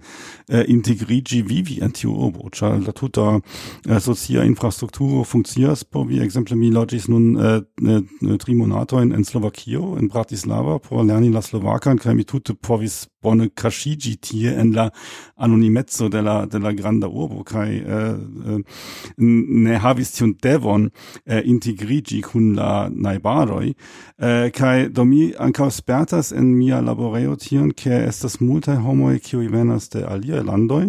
eh, 0.48 0.64
integrigi 0.68 1.42
vivi 1.42 1.78
en 1.84 1.94
tiu 1.96 2.12
urbo, 2.12 2.50
ĉar 2.52 2.78
la 2.84 2.92
tuta 2.92 3.38
eh, 3.38 4.00
socia 4.00 4.44
infrastrukturo 4.44 5.24
funkcias 5.24 5.84
por 5.84 6.06
vi 6.10 6.20
ekzemple 6.24 6.58
mi 6.60 6.70
loĝis 6.74 7.08
nun 7.08 7.32
eh, 7.38 8.36
tri 8.44 8.54
monatojn 8.58 9.14
en 9.16 9.24
Slovakio 9.24 9.96
en 10.00 10.10
Bratislava 10.12 10.78
por 10.78 11.04
lerni 11.04 11.32
la 11.32 11.42
slovakan 11.42 11.98
kaj 11.98 12.14
mi 12.14 12.28
tute 12.28 12.54
povis 12.54 13.04
bone 13.24 13.48
kaŝiĝi 13.48 14.14
tie 14.28 14.54
en 14.60 14.72
la 14.76 14.88
anonimezzo 15.36 16.08
de 16.12 16.22
la 16.22 16.36
de 16.46 16.60
la 16.62 16.72
granda 16.76 17.08
urbo 17.08 17.42
kaj 17.44 17.68
eh, 17.76 18.14
eh 18.54 18.58
ne 19.18 19.78
havis 19.78 20.14
tiun 20.16 20.34
devon 20.42 20.88
eh, 21.26 21.42
integrigi 21.44 22.20
kun 22.22 22.52
la 22.58 22.88
najbaroj. 22.90 23.72
Eh, 24.18 24.50
kaj 24.54 24.88
do 24.94 25.04
mi 25.08 25.32
ankaŭ 25.38 25.70
spertas 25.70 26.32
en 26.32 26.52
mia 26.58 26.80
laborejo 26.80 27.36
tion 27.36 27.72
ke 27.72 28.04
estas 28.08 28.40
multaj 28.40 28.76
homoj 28.84 29.18
kiuj 29.18 29.48
venas 29.52 29.88
de 29.94 30.04
aliaj 30.04 30.44
landoj 30.44 30.84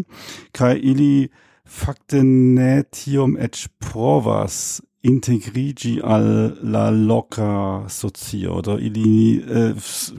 kaj 0.51 0.75
ili 0.81 1.27
fakte 1.65 2.21
ne 2.23 2.83
tiom 2.93 3.37
eĉ 3.41 3.67
provas 3.81 4.81
integrigi 5.05 5.99
al 6.03 6.57
la 6.63 6.89
loca 6.89 7.83
socio 7.89 8.61
do 8.61 8.77
ili 8.79 9.43
eh, 9.49 9.73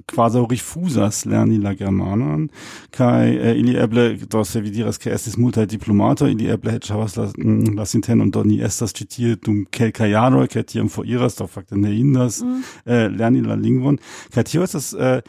quasi 0.07 0.39
rifusas 0.51 1.25
lerni 1.27 1.59
la 1.59 1.75
germanan 1.75 2.49
kai 2.91 3.37
eh, 3.37 3.59
ili 3.59 3.77
eble 3.77 4.19
do 4.31 4.45
se 4.45 4.61
vi 4.61 4.71
diras 4.71 4.99
ke 4.99 5.11
estis 5.11 5.37
multa 5.37 5.67
diplomato 5.67 6.29
ili 6.29 6.47
eble 6.51 6.73
het 6.73 6.89
havas 6.89 7.17
la 7.17 7.27
mm, 7.39 7.75
la 7.77 7.85
sintenon 7.85 8.31
do 8.31 8.45
ni 8.45 8.61
estas 8.63 8.93
citie 8.93 9.37
dum 9.37 9.65
kelka 9.71 10.07
jaro, 10.07 10.47
ke 10.47 10.63
tiam 10.63 10.89
foriras 10.89 11.37
do 11.37 11.47
fakte 11.47 11.77
ne 11.77 11.91
indas 11.99 12.43
mm. 12.43 12.63
eh, 12.87 13.09
lerni 13.19 13.43
la 13.43 13.55
lingvon 13.55 13.99
kai 14.35 14.45
tio 14.45 14.63
estas 14.63 14.95
eh, 14.95 15.21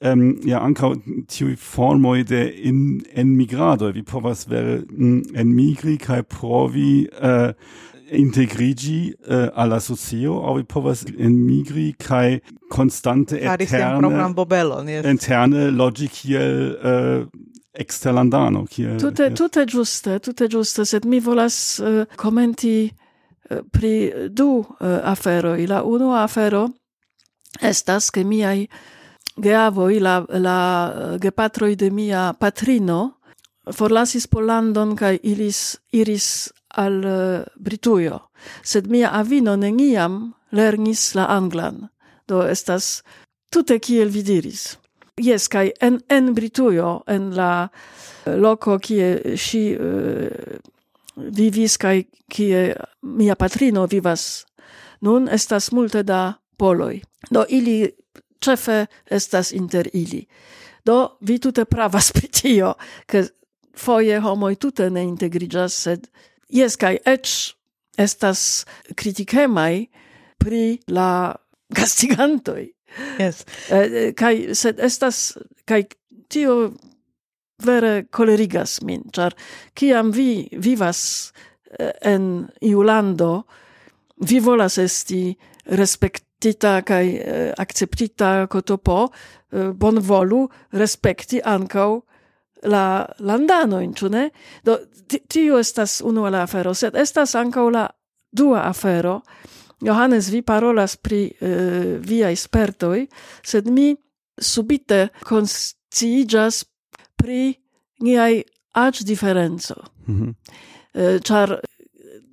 ähm, 0.00 0.36
ja 0.44 0.60
ankaŭ 0.60 0.92
tiuj 1.28 1.56
formoj 1.56 2.24
de 2.28 2.44
in 2.68 3.02
enmigradoj 3.14 3.92
vi 3.96 4.02
povas 4.02 4.46
vere 4.48 4.82
mm, 4.90 5.22
enmigri 5.34 5.96
kaj 5.98 6.22
provi 6.22 7.06
äh, 7.20 7.52
integrigi 8.10 9.14
uh, 9.28 9.48
alla 9.54 9.80
socio 9.80 10.42
au 10.42 10.62
povas 10.64 11.04
enmigri 11.18 11.94
kai 11.98 12.40
konstante 12.68 13.40
eterne 13.40 14.32
bobelon, 14.34 14.88
yes. 14.88 15.04
interne 15.04 15.70
logic 15.70 16.10
kiel 16.10 16.78
eh, 16.82 17.26
exterlandano 17.72 18.64
kiel 18.64 18.98
tutte 18.98 19.22
yes. 19.22 19.34
tutte 19.38 19.64
giuste 19.64 20.18
tutte 20.20 20.48
giuste 20.48 20.84
sed 20.84 21.04
mi 21.04 21.20
volas 21.20 21.78
eh, 21.80 22.06
commenti 22.16 22.92
uh, 23.50 23.62
pri 23.70 24.12
du 24.30 24.58
uh, 24.58 24.86
afero 25.02 25.56
la 25.66 25.82
uno 25.82 26.14
afero 26.14 26.68
estas 27.60 28.10
ke 28.10 28.24
miai 28.24 28.68
geavoi 29.36 29.98
la 29.98 30.24
la 30.28 31.16
gepatroi 31.20 31.76
de 31.76 31.90
mia 31.90 32.32
patrino 32.38 33.16
forlasis 33.72 34.26
Polandon 34.26 34.94
kai 34.96 35.18
ilis 35.22 35.76
iris 35.92 36.52
al 36.76 37.04
eh, 37.04 37.44
Britujo, 37.56 38.20
sed 38.62 38.88
mia 38.92 39.12
avino 39.16 39.56
neniam 39.56 40.34
lernis 40.52 41.14
la 41.14 41.26
anglan, 41.36 41.86
do 42.28 42.42
estas 42.46 43.02
tute 43.50 43.78
kiel 43.78 44.12
vi 44.12 44.22
diris. 44.22 44.76
Yes, 45.16 45.48
kai 45.48 45.72
en, 45.80 46.00
en 46.12 46.34
Britujo, 46.34 47.02
en 47.08 47.30
la 47.36 47.68
eh, 48.26 48.36
loko, 48.36 48.78
kie 48.78 49.36
si 49.40 49.70
uh, 49.72 50.26
eh, 50.26 50.58
vivis 51.16 51.78
kai 51.80 52.04
kie 52.28 52.74
mia 53.02 53.36
patrino 53.40 53.86
vivas 53.88 54.44
nun, 55.00 55.28
estas 55.28 55.70
multe 55.72 56.02
da 56.02 56.34
poloi. 56.58 57.00
Do 57.30 57.44
ili 57.48 57.90
cefe 58.40 58.86
estas 59.10 59.52
inter 59.52 59.88
ili. 59.92 60.26
Do 60.84 61.16
vi 61.20 61.38
tute 61.38 61.64
pravas 61.64 62.12
pri 62.12 62.28
tio, 62.28 62.74
ke 63.06 63.24
foje 63.76 64.20
homoj 64.20 64.54
tute 64.54 64.90
ne 64.90 65.04
integriĝas, 65.04 65.74
sed 65.82 66.06
Yes, 66.52 66.76
kai 66.76 66.98
ech 67.06 67.54
estas 67.98 68.64
kritikemai 68.94 69.88
pri 70.38 70.78
la 70.88 71.36
castigantoi. 71.76 72.72
Yes. 73.18 73.44
Eh, 73.70 73.76
eh 73.84 74.12
kai 74.14 74.54
sed 74.54 74.80
estas 74.80 75.36
kai 75.66 75.84
tio 76.28 76.72
vere 77.64 78.06
kolerigas 78.10 78.80
min, 78.82 79.02
char 79.12 79.34
kiam 79.74 80.12
vi 80.12 80.48
vivas 80.52 81.32
eh, 81.78 81.92
en 82.02 82.48
iu 82.62 82.82
lando, 82.82 83.46
vi 84.16 84.40
volas 84.40 84.78
esti 84.78 85.36
respektita 85.66 86.80
kai 86.86 87.16
eh, 87.16 87.52
akceptita 87.58 88.46
kotopo, 88.46 89.08
eh, 89.52 89.72
bonvolu 89.72 90.46
respekti 90.72 91.40
ankaŭ 91.44 92.00
la 92.62 93.06
landano 93.18 93.80
in 93.80 93.94
ne? 94.10 94.30
Do 94.64 94.78
tio 95.28 95.58
estas 95.58 96.00
unu 96.00 96.30
la 96.30 96.42
afero, 96.42 96.74
sed 96.74 96.94
estas 96.94 97.34
ankaŭ 97.34 97.70
la 97.70 97.88
dua 98.32 98.68
afero. 98.68 99.20
Johannes 99.80 100.28
vi 100.28 100.42
parolas 100.42 100.96
pri 100.96 101.32
eh, 101.40 101.48
uh, 101.48 102.00
via 102.00 102.30
espertoi 102.30 103.06
sed 103.44 103.66
mi 103.68 103.96
subite 104.40 105.08
konsciiĝas 105.24 106.64
pri 107.16 107.54
niai 108.00 108.44
age 108.72 109.04
differenzo 109.04 109.74
Mm 110.06 110.20
-hmm. 110.20 110.28
uh, 110.30 110.34
eh, 111.02 111.20
char 111.20 111.60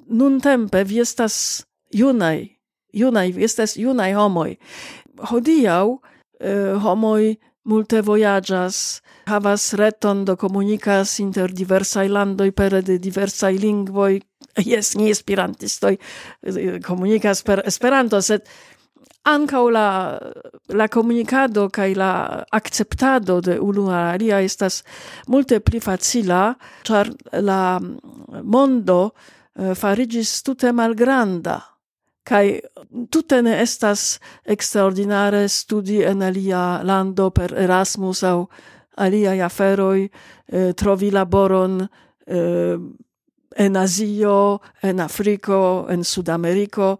nun 0.07 0.39
tempe 0.41 0.83
vi 0.83 0.99
estas 0.99 1.65
junai 1.91 2.59
junai 2.93 3.31
vi 3.31 3.43
estas 3.43 3.75
junai 3.77 4.13
homoi 4.13 4.57
hodiau 5.17 5.89
uh, 5.89 5.99
eh, 6.39 6.81
homoi 6.83 7.37
multe 7.63 8.01
voyagas 8.01 9.01
havas 9.25 9.73
reton 9.73 10.25
do 10.25 10.35
komunikas 10.35 11.19
inter 11.19 11.51
diversaj 11.51 12.07
landoj 12.09 12.51
pere 12.51 12.81
de 12.81 12.97
diversaj 12.99 13.57
lingvoj. 13.57 14.19
Jes, 14.69 14.93
ni 14.95 15.09
esperantistoj 15.09 15.95
eh, 15.97 16.79
komunikas 16.85 17.41
per 17.43 17.63
Esperanto, 17.65 18.19
sed 18.21 18.45
ankaŭ 19.25 19.63
la 19.71 19.87
la 20.69 20.87
komunikado 20.87 21.69
kaj 21.69 21.95
la 21.95 22.43
akceptado 22.51 23.39
de 23.41 23.59
unu 23.59 23.87
alia 23.89 24.41
estas 24.41 24.83
multe 25.27 25.59
pli 25.59 25.79
facila, 25.79 26.53
ĉar 26.83 27.09
la 27.41 27.79
mm, 27.79 28.43
mondo 28.43 28.99
eh, 29.09 29.73
farigis 29.75 30.41
tute 30.43 30.71
malgranda 30.71 31.61
kai 32.23 32.61
tutte 33.11 33.41
ne 33.41 33.57
estas 33.61 34.19
extraordinare 34.45 35.47
studi 35.47 36.01
en 36.03 36.21
alia 36.23 36.81
lando 36.83 37.29
per 37.31 37.53
Erasmus 37.53 38.23
au 38.23 38.47
alia 38.95 39.45
aferoi 39.45 40.09
eh, 40.47 40.73
trovi 40.73 41.11
laboron 41.11 41.87
en 42.25 43.75
Azio, 43.75 44.59
en 44.81 44.99
Afriko, 44.99 45.85
en 45.89 46.03
Sudameriko. 46.03 46.97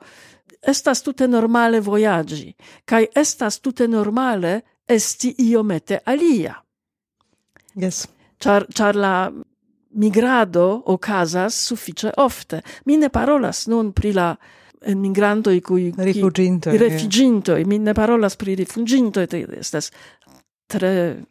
Estas 0.62 1.01
tute 1.01 1.27
normale 1.27 1.79
voyagi, 1.79 2.53
kai 2.86 3.08
estas 3.15 3.60
tute 3.60 3.88
normale 3.88 4.62
esti 4.86 5.34
iomete 5.39 6.01
alia. 6.06 6.58
Yes. 7.75 8.08
Char, 8.38 8.67
char 8.73 8.95
la 8.95 9.32
migrado 9.93 10.84
okazas 10.86 11.56
suffice 11.67 12.12
ofte. 12.17 12.62
Mi 12.86 12.97
ne 12.97 13.10
parolas 13.10 13.67
nun 13.67 13.91
pri 13.93 14.13
la 14.13 14.36
enmigrantoj 14.86 15.60
kiuj 15.62 15.91
rifugintoi. 15.97 16.77
rifuĝintoj. 16.77 17.65
Mi 17.65 17.79
ne 17.79 17.93
parolas 17.93 18.36
pri 18.36 18.56
rifugintoi, 18.56 19.27
estas 19.60 19.91
tre 20.67 21.23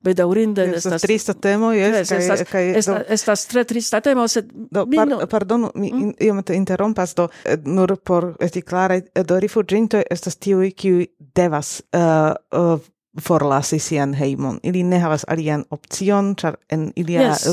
bedaurinde 0.00 0.66
estas 0.76 1.02
trista 1.02 1.34
temo 1.34 1.72
jes 1.72 2.08
kaj 2.08 2.18
estas 2.18 2.44
kai, 2.50 2.64
estas, 2.78 3.02
estas 3.08 3.46
tre 3.50 3.64
trista 3.64 4.00
temo 4.00 4.28
sed 4.28 4.50
do 4.52 4.86
mi 4.86 4.96
par, 4.96 5.26
pardonu 5.30 5.70
mi 5.74 5.92
mm. 5.92 6.12
iom 6.20 6.42
te 6.42 6.54
interrompas 6.54 7.14
do 7.14 7.28
nur 7.64 7.96
por 7.96 8.34
esti 8.40 8.62
klare 8.62 9.02
do 9.24 9.40
rifuĝintoj 9.40 10.04
estas 10.10 10.36
tiuj 10.36 10.70
kiuj 10.70 11.06
devas 11.34 11.80
uh, 11.92 12.32
uh, 12.52 12.78
forlasi 13.20 13.78
sian 13.78 14.14
heimon. 14.14 14.60
Ili 14.62 14.82
ne 14.82 14.98
havas 14.98 15.24
alian 15.28 15.64
opcion, 15.70 16.34
char 16.38 16.56
en 16.70 16.92
ilia 16.96 17.30
yes. 17.30 17.46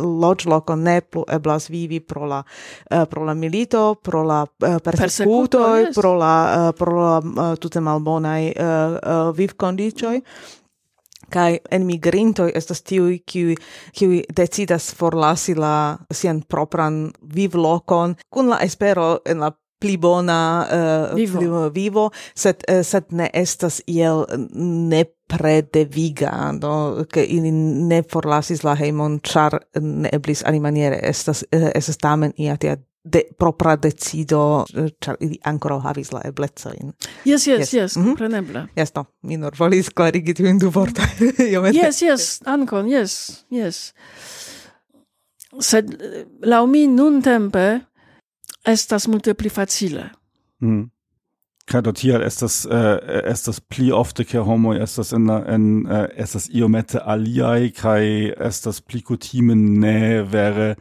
loĝloko 0.00 0.76
ne 0.76 1.00
plu 1.00 1.24
eblas 1.28 1.68
vivi 1.70 2.00
pro 2.00 2.26
la 2.26 2.42
uh, 2.42 3.04
pro 3.10 3.24
la 3.24 3.34
milito, 3.34 3.94
pro 4.02 4.22
la 4.24 4.42
uh, 4.42 4.78
persecuto, 4.84 5.64
yes. 5.76 5.94
pro 5.94 6.14
la 6.18 6.34
uh, 6.46 6.70
pro 6.78 6.96
la 6.96 7.54
tute 7.60 7.80
malbonaj 7.80 8.52
vivkondiĉoj 9.36 10.22
kai 11.30 11.60
en 11.70 11.86
migrinto 11.86 12.48
estas 12.54 12.82
tiu 12.82 13.10
kiu 13.26 13.54
kiu 13.96 14.20
decidas 14.36 14.90
forlasi 14.94 15.54
la 15.54 15.98
sian 16.12 16.42
propran 16.48 17.10
vivlokon 17.34 18.16
kun 18.30 18.50
la 18.50 18.60
espero 18.66 19.18
en 19.26 19.40
la 19.40 19.52
pli 19.80 19.96
bona 19.96 20.66
uh, 21.10 21.16
vivo. 21.16 21.38
Pli, 21.38 21.48
uh, 21.48 21.74
vivo, 21.74 22.10
sed, 22.36 22.64
uh, 22.68 22.82
sed 22.84 23.14
ne 23.16 23.30
estas 23.32 23.80
iel 23.88 24.26
ne 24.92 25.04
predeviga, 25.30 26.52
do, 26.60 27.06
che 27.08 27.22
ili 27.22 27.50
ne 27.52 28.02
forlasis 28.02 28.64
la 28.66 28.74
heimon, 28.76 29.20
char 29.22 29.60
ne 29.80 30.10
eblis 30.12 30.42
alimaniere, 30.44 31.00
estas, 31.02 31.44
uh, 31.56 31.70
estas 31.74 31.96
tamen 31.96 32.34
ia 32.36 32.58
tia 32.60 32.76
de 33.04 33.22
propra 33.38 33.76
decido 33.76 34.64
eh, 34.74 34.90
ĉar 35.00 35.16
ili 35.20 35.38
ancora 35.44 35.78
havis 35.80 36.12
la 36.12 36.20
eblecojn. 36.24 36.92
Yes, 37.24 37.46
yes, 37.46 37.60
yes. 37.60 37.72
Yes, 37.72 37.96
mm 37.96 38.14
-hmm. 38.14 38.66
Yes, 38.76 38.94
no, 38.94 39.04
mi 39.22 39.36
nur 39.36 39.54
volis 39.58 39.88
klarigi 39.88 40.34
tiujn 40.34 40.58
du 40.58 40.70
vorta. 40.70 41.02
yes, 41.82 42.02
yes, 42.02 42.40
ancon, 42.44 42.88
yes, 42.88 43.44
yes. 43.50 43.94
Sed 45.60 46.02
eh, 46.02 46.24
laŭ 46.42 46.66
mi 46.66 46.86
nuntempe 46.86 47.80
estas 48.64 49.08
multe 49.08 49.34
pli 49.34 49.48
facile. 49.48 50.10
Mm. 50.60 50.90
Kaj 51.70 51.80
do 51.80 51.92
tial 51.92 52.22
estas 52.22 52.66
uh, 52.66 52.98
estas 53.24 53.60
pli 53.60 53.92
ofte 53.92 54.24
ke 54.24 54.38
homo, 54.38 54.74
estas 54.74 55.12
en 55.12 55.30
en 55.30 55.86
uh, 55.86 56.06
estas 56.16 56.48
iomete 56.52 56.98
aliai, 57.04 57.70
kaj 57.70 58.32
estas 58.46 58.80
pli 58.80 59.02
kutime 59.02 59.54
ne 59.54 60.22
vere 60.22 60.74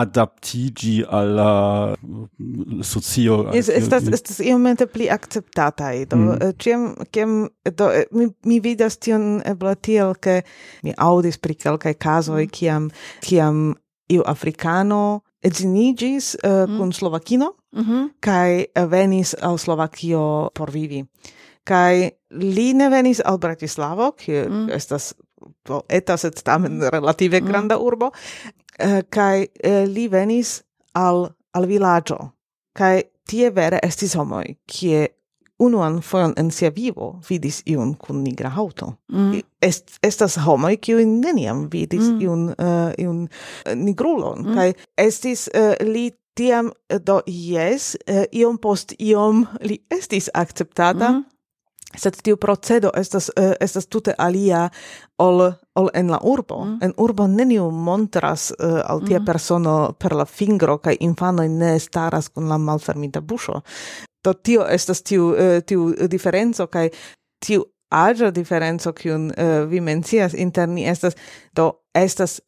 adaptigi 0.00 1.04
alla 1.08 1.94
mm, 2.02 2.82
socio 2.82 3.50
es 3.52 3.68
estas 3.68 4.04
mm. 4.04 4.14
estas 4.14 4.40
iomete 4.40 4.86
pli 4.86 5.08
akceptataj 5.10 6.06
do 6.10 6.16
mm. 6.16 6.36
Eh, 6.42 6.52
Ciam 6.62 6.94
kem 7.10 7.48
do 7.76 7.90
eh, 7.90 8.06
mi, 8.12 8.28
mi 8.44 8.60
vidas 8.60 8.98
tion 8.98 9.40
eble 9.44 9.74
tiel 9.74 10.14
ke 10.14 10.42
mi 10.82 10.94
audis 10.96 11.38
pri 11.38 11.54
kelkaj 11.54 11.94
kazoj 11.94 12.44
mm. 12.44 12.52
kiam 12.52 12.90
kiam 13.26 13.74
iu 14.08 14.22
afrikano 14.26 15.20
edzinigis 15.42 16.34
uh, 16.34 16.50
eh, 16.50 16.66
mm. 16.66 16.78
kun 16.78 16.92
slovakino 16.92 17.52
mm 17.72 17.84
-hmm. 17.84 18.08
kaj 18.20 18.64
venis 18.90 19.34
al 19.40 19.58
Slovakio 19.58 20.50
por 20.54 20.70
vivi 20.70 21.04
kaj 21.64 22.10
li 22.30 22.74
ne 22.74 22.88
venis 22.88 23.20
al 23.24 23.38
Bratislavo 23.38 24.12
kiu 24.12 24.48
mm. 24.48 24.70
estas 24.70 25.14
etas 25.88 26.24
et 26.24 26.42
tamen 26.44 26.82
relative 26.92 27.40
granda 27.40 27.78
urbo 27.78 28.10
eh, 28.78 29.02
kai 29.10 29.46
eh, 29.62 29.84
li 29.86 30.08
venis 30.08 30.62
al 30.94 31.28
al 31.54 31.66
villaggio 31.66 32.18
kai 32.78 33.02
tie 33.28 33.50
vere 33.54 33.78
estis 33.82 34.14
homoj 34.16 34.46
kie 34.66 35.08
unuan 35.58 35.98
fojon 36.02 36.34
en 36.38 36.50
sia 36.50 36.70
vivo 36.74 37.08
vidis 37.28 37.62
iun 37.66 37.94
kun 37.98 38.22
nigra 38.24 38.50
haŭto. 38.54 38.92
Mm. 39.12 39.40
Est, 39.62 39.98
estas 40.06 40.38
homoj 40.44 40.76
kiu 40.80 41.02
neniam 41.02 41.66
vidis 41.72 42.06
mm. 42.06 42.20
iun 42.22 42.44
uh, 42.54 42.92
iun 42.98 43.24
eh, 43.66 43.74
nigrulon 43.74 44.44
mm. 44.46 44.54
kai 44.54 44.68
estis 45.06 45.48
uh, 45.50 45.74
li 45.82 46.10
tiam 46.38 46.70
do 47.06 47.18
jes 47.26 47.96
uh, 48.06 48.24
iom 48.32 48.60
post 48.62 48.94
iom 48.98 49.46
li 49.66 49.80
estis 49.90 50.30
akceptata 50.34 51.10
mm 51.10 51.24
sed 51.96 52.18
tiu 52.22 52.36
procedo 52.36 52.90
estas 52.96 53.30
uh, 53.30 53.52
estas 53.60 53.86
tute 53.86 54.14
alia 54.18 54.68
ol 55.18 55.52
ol 55.74 55.88
en 55.94 56.10
la 56.10 56.18
urbo 56.22 56.64
mm. 56.64 56.78
en 56.82 56.92
urbo 56.96 57.26
neniu 57.26 57.70
montras 57.70 58.50
uh, 58.50 58.80
al 58.84 59.00
tia 59.06 59.20
mm. 59.20 59.24
persono 59.24 59.76
per 59.98 60.12
la 60.12 60.24
fingro 60.24 60.78
kaj 60.78 60.96
infano 61.00 61.46
ne 61.48 61.78
staras 61.78 62.28
kun 62.28 62.48
la 62.48 62.58
malfermita 62.58 63.20
buŝo 63.20 63.62
do 64.24 64.32
tio 64.32 64.66
estas 64.68 65.02
tiu 65.02 65.32
uh, 65.32 65.58
tiu 65.66 65.94
diferenco 66.08 66.66
kaj 66.66 66.90
tiu 67.46 67.64
aĝa 67.90 68.30
diferenco 68.30 68.92
kiun 68.92 69.30
uh, 69.30 69.64
vi 69.68 69.80
mencias 69.80 70.34
inter 70.34 70.68
ni 70.68 70.84
estas 70.84 71.16
do 71.56 71.72
estas 71.94 72.40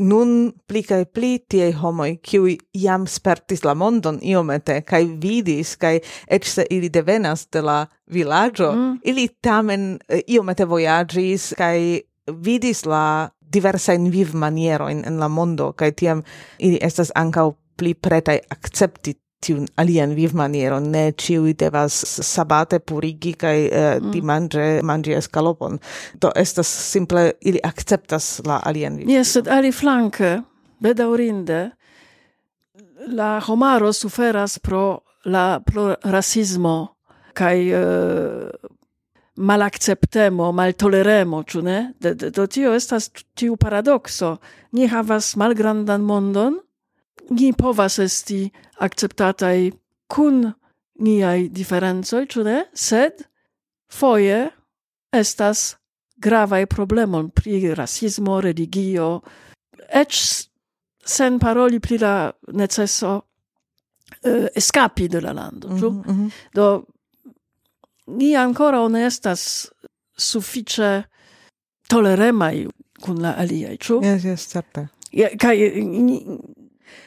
nun 0.00 0.52
pli 0.66 0.82
kaj 0.82 1.04
pli 1.14 1.38
tiei 1.48 1.72
homoi, 1.78 2.16
kiui 2.22 2.56
jam 2.74 3.06
spertis 3.06 3.64
la 3.64 3.74
mondon 3.78 4.18
iomete, 4.22 4.80
kaj 4.86 5.04
vidis, 5.22 5.76
kaj 5.78 6.00
ec 6.26 6.48
se 6.48 6.66
ili 6.70 6.90
devenas 6.90 7.46
de 7.52 7.62
la 7.62 7.86
villaggio, 8.10 8.72
mm. 8.72 8.98
ili 9.04 9.28
tamen 9.42 9.98
eh, 10.08 10.22
iomete 10.28 10.64
voyagis, 10.64 11.52
kaj 11.58 12.00
vidis 12.42 12.84
la 12.86 13.30
diversain 13.54 14.10
viv 14.10 14.34
manieroin 14.34 15.04
en 15.06 15.20
la 15.20 15.28
mondo, 15.28 15.72
kaj 15.72 15.92
tiam 15.92 16.22
ili 16.58 16.78
estas 16.82 17.12
ancau 17.14 17.54
pli 17.76 17.94
pretai 17.94 18.38
accepti 18.50 19.14
tiun 19.44 19.68
alian 19.80 20.14
vivmanieron, 20.16 20.88
ne 20.90 21.04
ciui 21.20 21.54
devas 21.60 21.96
sabate 22.24 22.80
purigi 22.80 23.34
kai 23.38 23.56
eh, 23.66 24.00
mm. 24.00 24.10
dimange 24.14 24.66
mangi 24.82 25.14
escalopon. 25.18 25.78
Do 26.20 26.32
estas 26.36 26.70
simple 26.90 27.32
ili 27.40 27.60
acceptas 27.64 28.40
la 28.46 28.60
alian 28.64 28.98
viv 28.98 29.10
Yes, 29.10 29.36
sed 29.36 29.48
ali 29.48 29.72
flanke, 29.72 30.38
bedaurinde, 30.82 31.62
la 33.14 33.38
homaro 33.44 33.92
suferas 33.92 34.58
pro 34.58 35.00
la 35.24 35.60
pro 35.60 35.94
rasismo 36.04 36.96
kai 37.34 37.72
uh, 37.72 37.80
eh, 37.80 38.50
malacceptemo, 39.36 40.52
maltoleremo, 40.52 41.42
ĉu 41.42 41.62
ne? 41.66 41.78
De, 42.00 42.14
de, 42.14 42.30
do 42.30 42.46
tio 42.46 42.74
estas 42.74 43.10
tiu 43.34 43.56
paradokso. 43.56 44.36
Ni 44.72 44.86
havas 44.86 45.34
malgrandan 45.36 46.04
mondon, 46.06 46.60
ni 47.30 47.52
povas 47.52 47.98
esti 47.98 48.50
acceptatai 48.84 49.72
kun 50.08 50.52
niai 51.00 51.48
differenzoi, 51.48 52.26
ĉu 52.26 52.44
ne? 52.44 52.58
Sed 52.74 53.24
foje 53.90 54.50
estas 55.14 55.74
gravae 56.16 56.66
problemon 56.66 57.30
pri 57.30 57.74
rasismo, 57.74 58.40
religio, 58.40 59.20
ec 59.88 60.14
sen 61.04 61.38
paroli 61.38 61.80
pri 61.80 61.98
la 61.98 62.32
necesso 62.52 63.14
eh, 64.22 64.48
escapi 64.54 65.08
de 65.08 65.20
la 65.20 65.32
lando, 65.32 65.68
mm 65.68 65.76
mm 65.76 66.02
-hmm. 66.06 66.30
Do, 66.54 66.84
ni 68.06 68.36
ancora 68.36 68.88
ne 68.88 69.06
estas 69.06 69.70
suffice 70.16 71.04
toleremai 71.88 72.66
kun 73.00 73.22
la 73.22 73.34
aliai, 73.38 73.76
ĉu? 73.76 74.00
Yes, 74.02 74.24
yes, 74.24 74.46
certe. 74.46 74.88
Ja, 75.12 75.28
kaj 75.38 75.56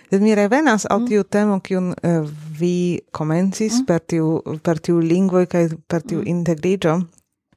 Sed 0.09 0.21
mi 0.21 0.35
revenas 0.35 0.85
al 0.89 1.01
mm. 1.01 1.07
tiu 1.07 1.23
temo 1.23 1.59
kiun 1.59 1.91
uh, 1.91 2.29
vi 2.59 2.99
komencis 3.11 3.81
mm. 3.81 3.85
per 3.85 3.99
tiu 3.99 4.59
per 4.63 4.79
tiu 4.79 4.99
lingvoj 4.99 5.45
kaj 5.45 5.67
per 5.87 6.01
tiu 6.01 6.21
mm. 6.21 7.05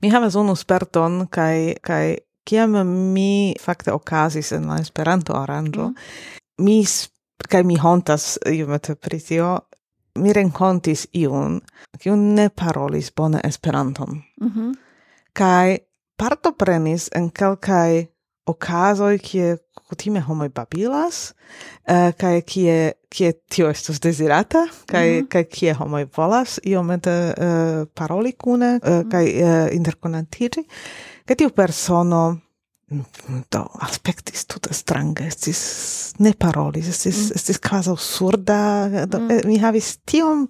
Mi 0.02 0.08
havas 0.10 0.34
unu 0.34 0.56
sperton 0.56 1.26
kaj 1.30 1.74
kaj 1.82 2.16
kiam 2.44 2.72
mi 3.12 3.54
fakte 3.60 3.92
okazis 3.92 4.52
en 4.52 4.66
la 4.66 4.78
Esperanto 4.80 5.36
aranĝo, 5.36 5.88
mm. 5.88 5.94
mi 6.64 6.84
kaj 7.48 7.62
mi 7.64 7.76
hontas 7.76 8.38
iomete 8.46 8.94
pri 8.94 9.20
tio, 9.20 9.58
mi 10.18 10.32
renkontis 10.32 11.06
iun 11.12 11.60
kiu 12.00 12.16
ne 12.16 12.48
parolis 12.48 13.10
bone 13.16 13.40
Esperanton. 13.44 14.22
Mm 14.40 14.52
-hmm. 14.54 14.74
Kaj 15.32 15.78
partoprenis 16.16 17.08
en 17.14 17.30
kelkaj 17.30 18.06
okazoj, 18.46 19.18
kie 19.18 19.56
kutime 19.90 20.20
homoj 20.22 20.48
babilas, 20.54 21.32
uh, 21.88 22.10
kai 22.18 22.42
kie, 22.46 22.92
kie 23.10 23.32
tio 23.50 23.70
estos 23.70 24.00
desirata, 24.00 24.66
kai, 24.86 25.06
mm 25.08 25.16
-hmm. 25.18 25.28
kai 25.28 25.44
kie 25.44 25.74
homoj 25.74 26.06
volas 26.16 26.60
iomete 26.64 27.10
uh, 27.10 27.86
paroli 27.94 28.32
kune, 28.32 28.78
uh, 28.82 29.02
kaj 29.10 29.10
kai 29.10 29.42
uh, 29.42 29.74
interconantigi, 29.74 30.64
kaj 31.26 31.36
tiu 31.36 31.50
persono 31.50 32.38
do 33.50 33.62
aspektis 33.86 34.46
tute 34.50 34.74
strange, 34.74 35.26
estis 35.30 35.60
ne 36.18 36.32
parolis, 36.34 36.88
estis, 36.90 37.28
mm. 37.28 37.36
estis 37.38 37.60
quasi 37.62 37.94
surda, 37.96 39.06
do, 39.06 39.20
mm. 39.20 39.46
mi 39.46 39.58
havis 39.62 39.92
tiom, 40.10 40.48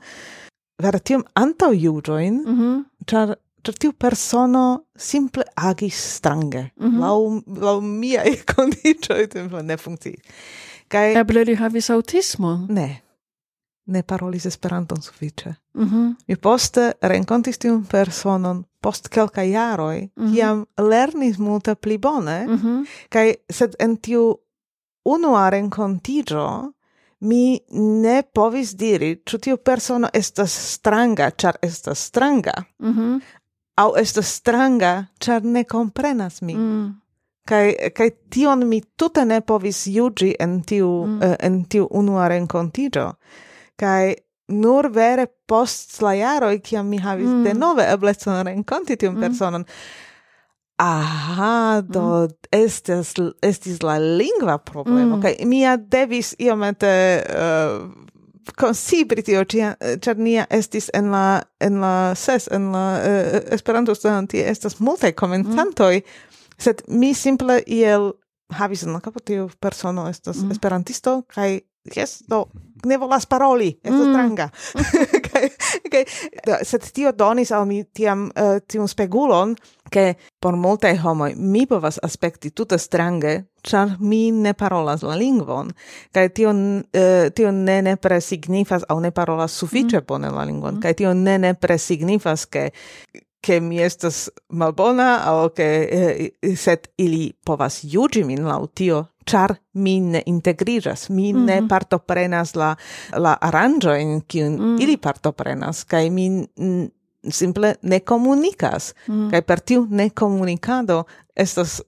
vera 0.80 0.98
tiom 0.98 1.24
antau 1.36 1.72
iuroin, 1.76 2.40
mm 2.40 2.58
-hmm. 2.58 2.84
char 3.06 3.36
ĉar 3.62 3.74
tiu 3.78 3.92
persono 3.92 4.64
simple 4.96 5.44
agis 5.56 6.14
strange. 6.16 6.70
Mm 6.76 6.90
-hmm. 6.90 7.00
lau, 7.00 7.42
lau 7.60 7.80
miaj 7.80 8.36
condicioi 8.54 9.28
ne 9.62 9.76
funkciis. 9.76 10.20
Kai... 10.88 11.14
eble 11.14 11.44
li 11.44 11.54
havis 11.54 11.90
autismo? 11.90 12.66
Ne. 12.68 13.02
Ne 13.86 14.02
parolis 14.02 14.46
Esperanton 14.46 15.02
suffice. 15.02 15.54
Mm 15.74 15.88
-hmm. 15.88 16.14
Mi 16.28 16.36
poste 16.36 16.92
rencontis 17.02 17.58
tiun 17.58 17.84
personon 17.84 18.64
post 18.80 19.08
kelka 19.08 19.42
jaroj, 19.42 20.00
mm 20.00 20.26
-hmm. 20.26 20.34
kiam 20.34 20.66
lernis 20.78 21.38
multe 21.38 21.74
pli 21.74 21.98
bone, 21.98 22.46
mm 22.46 22.56
-hmm. 22.56 22.86
kai, 23.08 23.34
sed 23.50 23.74
en 23.78 23.96
tiu 23.96 24.34
unua 25.04 25.50
rencontigio, 25.50 26.72
mi 27.20 27.60
ne 27.70 28.22
povis 28.34 28.74
diri, 28.76 29.22
ĉu 29.26 29.38
tiu 29.38 29.56
persono 29.56 30.08
estas 30.12 30.52
stranga, 30.72 31.30
char 31.30 31.56
estas 31.62 32.04
stranga, 32.06 32.64
mm 32.78 32.92
-hmm 32.92 33.20
au 33.80 33.94
estas 33.96 34.34
stranga, 34.36 35.06
char 35.20 35.44
ne 35.44 35.64
comprenas 35.64 36.42
mi. 36.42 36.54
Mm. 36.54 36.88
Kai, 37.48 37.90
kai 37.96 38.10
tion 38.30 38.66
mi 38.68 38.82
tuta 38.96 39.24
ne 39.24 39.40
povis 39.40 39.86
jugi 39.88 40.34
en 40.38 40.60
tiu, 40.62 40.90
mm. 41.06 41.22
uh, 41.24 41.36
en 41.40 41.62
tiu 41.64 41.88
unua 41.90 42.28
rencontigio. 42.28 43.12
Kai 43.80 44.14
nur 44.50 44.90
vere 44.92 45.26
post 45.46 46.02
la 46.02 46.12
jaroj 46.18 46.60
kiam 46.62 46.88
mi 46.90 46.98
havis 47.00 47.28
mm. 47.30 47.42
denove 47.44 47.86
eblecon 47.94 48.44
renkonti 48.46 48.96
tiun 48.96 49.16
mm. 49.16 49.20
personon. 49.20 49.64
Aha, 50.80 51.80
mm. 51.80 51.92
do 51.92 52.02
mm. 52.02 52.28
estes, 52.52 53.14
estis 53.42 53.82
la 53.82 53.98
lingva 53.98 54.58
problemo. 54.58 55.16
Mm. 55.16 55.22
Kaj 55.22 55.34
mi 55.48 55.64
devis 55.90 56.34
iomete 56.38 56.92
uh, 57.24 57.88
konsibri 58.58 59.22
tio, 59.22 59.42
eh, 59.42 59.96
ĉar 60.02 60.18
nia 60.18 60.46
estis 60.50 60.90
en 60.94 61.10
la, 61.12 61.42
en 61.60 61.80
la 61.82 62.14
ses, 62.18 62.48
en 62.52 62.70
la 62.72 62.84
uh, 62.98 63.38
Esperanto 63.54 63.94
studenti, 63.94 64.42
estas 64.42 64.78
multaj 64.80 65.12
komencantoj, 65.12 66.00
mm. 66.00 66.58
sed 66.58 66.82
mi 66.88 67.14
simple 67.14 67.60
iel 67.66 68.12
havis 68.56 68.82
en 68.82 68.96
la 68.96 69.00
kapo 69.00 69.20
tiu 69.20 69.48
persono 69.60 70.08
estas 70.10 70.42
mm. 70.42 70.56
esperantisto, 70.56 71.22
kaj 71.30 71.60
jes, 71.96 72.20
do 72.28 72.44
ne 72.84 72.98
volas 73.00 73.26
paroli, 73.26 73.72
estas 73.82 74.06
mm. 74.06 74.12
stranga. 74.12 74.48
okay. 75.86 76.04
Sed 76.66 76.90
tio 76.94 77.12
donis 77.12 77.52
al 77.52 77.66
mi 77.66 77.82
tiam 77.84 78.28
uh, 78.30 78.58
tiun 78.66 78.88
spegulon, 78.90 79.54
ke 79.90 80.14
por 80.40 80.56
multaj 80.56 80.94
homoj 81.02 81.34
mi 81.36 81.66
povas 81.66 81.98
aspekti 82.02 82.52
tute 82.54 82.78
strange, 82.78 83.36
char 83.66 83.96
mi 84.00 84.30
ne 84.30 84.54
parolas 84.54 85.02
la 85.02 85.16
lingvon, 85.18 85.72
kaj 86.14 86.28
tio, 86.36 86.52
uh, 86.52 87.30
tio 87.34 87.50
ne 87.52 87.80
nepre 87.90 88.20
signifas, 88.20 88.86
au 88.88 89.00
ne 89.00 89.10
parolas 89.10 89.56
sufiĉe 89.58 90.00
mm. 90.00 90.06
bone 90.06 90.30
la 90.30 90.44
lingvon, 90.44 90.78
mm. 90.78 90.84
kaj 90.84 90.94
tio 91.02 91.14
ne 91.14 91.38
nepre 91.48 91.78
signifas 91.78 92.46
ke 92.46 92.70
che 93.40 93.60
mi 93.60 93.80
estas 93.80 94.28
malbona, 94.52 95.24
au 95.24 95.48
che 95.48 95.88
eh, 95.88 96.56
set 96.56 96.90
ili 96.96 97.32
povas 97.44 97.80
juĝi 97.84 98.24
min 98.24 98.44
lautio, 98.44 99.06
char 99.30 99.54
min 99.72 100.16
integriras, 100.26 101.08
min 101.10 101.36
mm 101.36 101.46
ne 101.46 101.60
mhm. 101.60 101.68
partoprenas 101.68 102.54
la, 102.56 102.74
la 103.16 103.36
aranjo 103.40 103.94
in 103.94 104.20
kiun 104.28 104.56
mm. 104.58 104.80
ili 104.80 104.96
partoprenas, 104.96 105.84
kai 105.84 106.10
min 106.10 106.46
simple 107.28 107.74
ne 107.82 108.00
comunicas, 108.00 108.94
mm. 109.08 109.30
kai 109.30 109.42
per 109.42 109.60
tiu 109.60 109.86
ne 109.90 110.10
comunicado 110.10 111.04
estas 111.36 111.80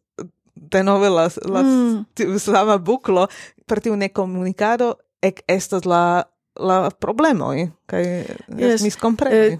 denove 0.54 1.08
la, 1.08 1.28
la 1.44 1.62
mm. 1.62 2.04
tiu 2.14 2.38
sama 2.38 2.78
buclo, 2.78 3.26
per 3.66 3.80
tiu 3.80 3.96
ne 3.96 4.08
comunicado 4.08 4.94
ec 5.22 5.42
estas 5.48 5.84
la 5.84 6.24
la 6.60 6.90
problemoi, 6.90 7.70
kai 7.86 8.04
yes. 8.58 8.82
miscompreni. 8.82 9.36
Eh, 9.36 9.58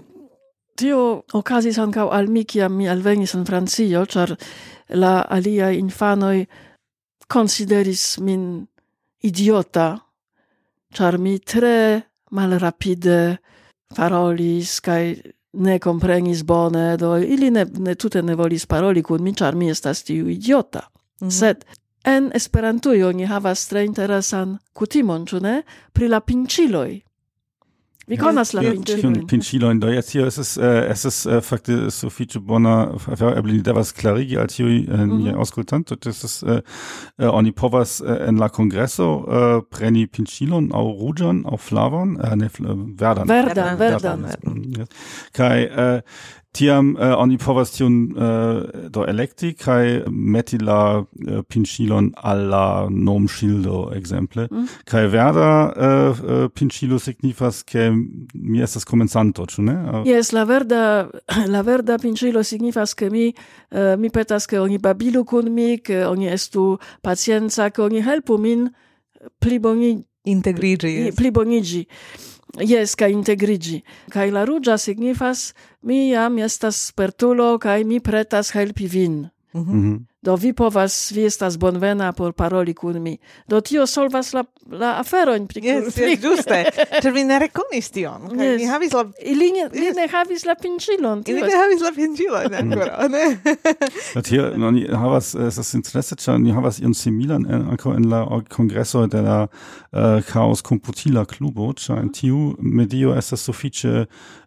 tio 0.77 1.23
ocasis 1.33 1.79
ancau 1.81 2.11
al 2.13 2.27
mi, 2.29 2.45
ciam 2.45 2.75
mi 2.77 2.89
alvenis 2.89 3.33
in 3.33 3.45
Francio, 3.45 4.05
char 4.05 4.35
la 4.89 5.21
alia 5.21 5.71
infanoi 5.73 6.45
consideris 7.33 8.17
min 8.19 8.67
idiota, 9.21 9.99
char 10.93 11.17
mi 11.17 11.39
tre 11.39 12.01
malrapide 12.31 13.37
parolis 13.95 14.79
kaj 14.85 15.15
ne 15.53 15.79
comprenis 15.79 16.43
bone, 16.45 16.97
do 16.97 17.15
ili 17.17 17.49
ne, 17.51 17.65
ne 17.65 17.95
tute 17.95 18.21
ne 18.21 18.35
volis 18.35 18.65
paroli 18.65 19.03
kun 19.03 19.23
mi, 19.23 19.33
char 19.33 19.55
mi 19.55 19.69
estas 19.69 20.03
tiu 20.03 20.29
idiota. 20.29 20.89
Mm 21.21 21.27
-hmm. 21.27 21.39
Sed 21.39 21.65
en 22.03 22.31
Esperantujo 22.33 23.11
ni 23.11 23.25
havas 23.25 23.67
tre 23.67 23.85
interesan 23.85 24.57
kutimon, 24.73 25.25
ĉu 25.25 25.39
ne, 25.39 25.63
pri 25.93 26.07
la 26.07 26.19
pinciloj. 26.19 27.01
Vi 28.07 28.17
konas 28.19 28.51
la 28.55 28.63
pinĉilojn. 28.65 29.21
Pinĉilojn, 29.31 29.79
do 29.79 29.91
jes 29.93 30.09
es, 30.11 30.25
estas 30.27 30.49
äh, 30.57 30.79
estas 30.91 31.19
äh, 31.25 31.39
fakte 31.41 31.77
so 31.87 32.09
sufiĉe 32.09 32.41
bona 32.43 32.73
äh, 32.91 33.05
afero, 33.13 33.31
eble 33.39 33.55
ni 33.55 33.63
devas 33.63 33.93
klarigi 33.95 34.35
al 34.39 34.49
tiuj 34.51 34.81
niaj 34.89 35.37
aŭskultantoj, 35.39 35.97
ke 36.03 36.11
äh, 36.11 36.59
oni 37.29 37.53
povas 37.55 38.01
en 38.03 38.41
la 38.41 38.49
kongreso 38.51 39.09
preni 39.71 40.05
pinĉilon 40.07 40.71
aŭ 40.75 40.83
ruĝan 40.99 41.43
aŭ 41.47 41.59
flavan, 41.63 42.17
ne 42.39 42.51
verdan. 42.59 43.27
Verdan, 43.31 43.79
verdan. 43.79 44.27
Kaj 45.37 45.55
Tiam 46.53 46.91
uh, 46.93 47.15
oni 47.17 47.39
povas 47.41 47.71
tiun 47.73 47.95
uh, 48.13 48.89
do 48.93 49.05
elekti 49.09 49.53
kaj 49.57 50.03
meti 50.09 50.59
la 50.61 50.99
uh, 51.01 51.39
pinŝilon 51.49 52.11
al 52.29 52.43
la 52.51 52.65
nomŝildo 52.89 53.79
ekzemple 53.97 54.45
mm. 54.51 54.67
kaj 54.89 55.07
verda 55.09 55.49
uh, 55.65 56.21
uh, 56.21 56.45
pinŝilo 56.53 56.99
signifas 57.01 57.63
ke 57.65 57.89
mi 57.89 58.61
estas 58.61 58.85
komencanto 58.85 59.47
ĉu 59.49 59.65
ne? 59.65 59.75
Uh. 59.81 60.07
Jes 60.07 60.29
la 60.37 60.45
verda 60.49 60.83
la 61.55 61.65
verda 61.65 61.97
pinŝilo 61.97 62.45
signifas 62.45 62.93
ke 62.93 63.09
mi 63.09 63.31
uh, 63.33 63.95
mi 63.97 64.13
petas 64.13 64.45
ke 64.45 64.61
oni 64.61 64.77
babilu 64.77 65.25
kun 65.25 65.49
mi 65.53 65.79
ke 65.81 66.03
oni 66.05 66.29
estu 66.29 66.77
pacienca 67.01 67.71
ke 67.73 67.81
oni 67.81 68.05
helpu 68.05 68.37
min 68.37 68.69
plibonigi 69.41 70.03
integrigi 70.23 70.77
Pli, 70.77 71.11
plibonigi. 71.11 71.85
Yes, 72.61 72.95
ca 72.95 73.07
integrigi. 73.07 73.83
Cai 74.09 74.29
la 74.31 74.45
rugia 74.45 74.77
signifas 74.77 75.53
mi 75.81 76.11
jam 76.11 76.37
estas 76.37 76.77
spertulo 76.87 77.57
cae 77.57 77.83
mi 77.83 77.99
pretas 77.99 78.51
helpi 78.53 78.87
vin. 78.87 79.29
Mm 79.53 79.61
-hmm. 79.61 79.73
Mm 79.73 79.83
-hmm. 79.83 80.12
Do 80.23 80.35
vi 80.35 80.53
povas, 80.53 81.11
vi 81.11 81.25
estas 81.25 81.57
bonvena 81.59 82.11
por 82.15 82.31
paroli 82.33 82.73
kun 82.73 83.01
mi. 83.03 83.17
Do 83.47 83.59
tio 83.61 83.83
solvas 83.87 84.33
la, 84.33 84.43
la 84.71 84.93
aferon. 84.99 85.47
pri 85.47 85.61
yes, 85.61 85.93
pri... 85.95 86.03
Yes, 86.03 86.21
ĝuste. 86.21 86.59
Ĉar 87.03 87.11
vi 87.11 87.23
ne 87.27 87.39
rekonis 87.43 87.91
tion. 87.91 88.29
Yes. 88.31 88.55
Mi 88.61 88.67
havis 88.71 88.93
la... 88.93 89.03
Ili 89.19 89.51
ne, 89.51 89.67
yes. 89.73 89.95
ne 89.95 90.07
havis 90.07 90.45
la 90.45 90.55
pincilon. 90.55 91.23
Ili 91.27 91.41
ne 91.41 91.57
havis 91.59 91.83
la 91.83 91.91
pinĉilon 91.95 92.55
ancora, 92.61 93.07
ne? 93.11 93.25
Do 94.13 94.21
tio, 94.23 94.47
no, 94.57 94.71
ni 94.71 94.85
havas, 94.87 95.33
eh, 95.35 95.49
estas 95.51 95.73
interesse, 95.73 96.15
cia 96.15 96.37
ni 96.39 96.55
havas 96.55 96.79
ion 96.79 96.95
similan 96.95 97.43
eh, 97.49 97.59
ankaŭ 97.75 97.97
en 97.97 98.07
la 98.13 98.23
congreso 98.55 99.03
de 99.07 99.21
la 99.27 99.41
uh, 99.47 100.23
Chaos 100.31 100.63
Computila 100.63 101.25
Klubo, 101.25 101.73
cia 101.73 101.99
en 101.99 102.13
tiu 102.15 102.53
medio 102.59 103.11
estas 103.19 103.43
sufiĉe 103.43 104.05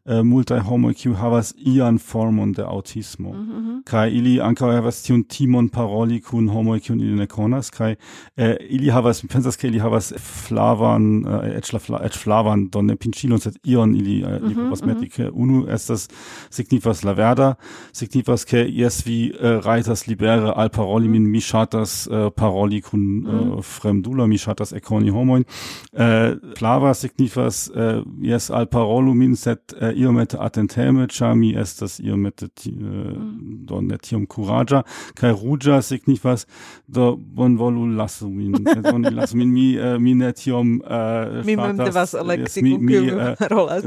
Äh, 0.09 0.19
eh, 0.19 0.23
multaj 0.23 0.61
homoj 0.61 0.95
kiu 0.95 1.15
havas 1.15 1.55
ian 1.59 1.99
formon 1.99 2.53
de 2.53 2.63
autismo. 2.63 3.33
mm 3.33 3.39
-hmm. 3.39 3.83
Kai 3.85 4.11
ili 4.13 4.41
ankaŭ 4.41 4.73
havas 4.73 5.03
tiun 5.03 5.25
timon 5.25 5.69
paroli 5.69 6.21
kun 6.21 6.49
homo 6.49 6.79
kiun 6.79 7.01
ili 7.01 7.15
ne 7.15 7.27
konas 7.27 7.71
kai 7.71 7.95
eh, 8.37 8.47
äh, 8.47 8.57
ili 8.71 8.91
havas 8.91 9.23
mi 9.23 9.29
pensas 9.29 9.57
ke 9.57 9.69
ili 9.69 9.79
havas 9.79 10.13
flavan 10.19 11.25
äh, 11.25 11.47
eh, 11.47 11.57
et, 11.59 11.67
fla, 11.81 12.01
et 12.05 12.15
flavan 12.15 12.69
don 12.73 12.87
ne 12.87 12.97
pinĉilon 12.97 13.41
sed 13.41 13.59
ion 13.65 13.95
ili 13.95 14.21
eh, 14.23 14.41
mm 14.41 14.49
-hmm, 14.49 14.65
povas 14.65 14.83
mhm. 14.83 14.89
meti 14.89 15.09
ke 15.09 15.31
unu 15.33 15.67
estas 15.69 16.09
signifas 16.51 17.05
la 17.05 17.13
verda 17.13 17.55
signifas 17.93 18.45
ke 18.45 18.67
jes 18.69 19.07
vi 19.07 19.33
eh, 19.41 19.61
rajtas 19.67 20.07
libere 20.07 20.53
al 20.57 20.69
paroli 20.69 21.09
mhm. 21.09 21.13
min 21.13 21.31
mi 21.31 21.41
shatas 21.41 22.09
eh, 22.13 22.31
paroli 22.37 22.81
kun 22.81 23.01
mm 23.01 23.27
-hmm. 23.27 23.59
eh, 23.59 23.63
fremdula, 23.63 24.27
mi 24.27 24.39
shatas 24.39 24.73
ekoni 24.73 25.11
homoin. 25.11 25.45
eh, 25.93 26.37
flava 26.59 26.95
signifas 26.95 27.71
eh, 27.77 28.03
jes 28.23 28.51
al 28.51 28.67
parolu 28.67 29.15
min 29.15 29.37
set 29.37 29.75
eh, 29.81 29.96
iomete 29.97 30.37
atenteme, 30.41 31.07
ĉar 31.09 31.35
mi 31.39 31.53
estas 31.59 31.99
iomete 32.01 32.47
uh, 32.47 32.73
mm. 32.73 33.57
do 33.69 33.81
ne 33.81 33.99
tiom 33.99 34.27
kuraĝa 34.27 34.83
kaj 35.19 35.33
ruĝa 35.43 35.81
signifas 35.83 36.47
do 36.87 37.15
bonvolu 37.17 37.87
lasu 37.97 38.29
min, 38.31 38.57
bonvolu 38.65 39.15
lasu 39.21 39.37
min 39.37 39.53
mi 39.53 39.67
uh, 39.79 39.97
mi 40.03 40.15
ne 40.15 40.33
tiom 40.33 40.77
uh, 40.85 41.45
mi 41.47 41.57
mem 41.57 41.81
devas 41.81 42.15
elekti 42.15 42.61
yes, 42.61 42.77
kun 42.77 42.89
kiu 42.89 43.21
parolas. 43.41 43.85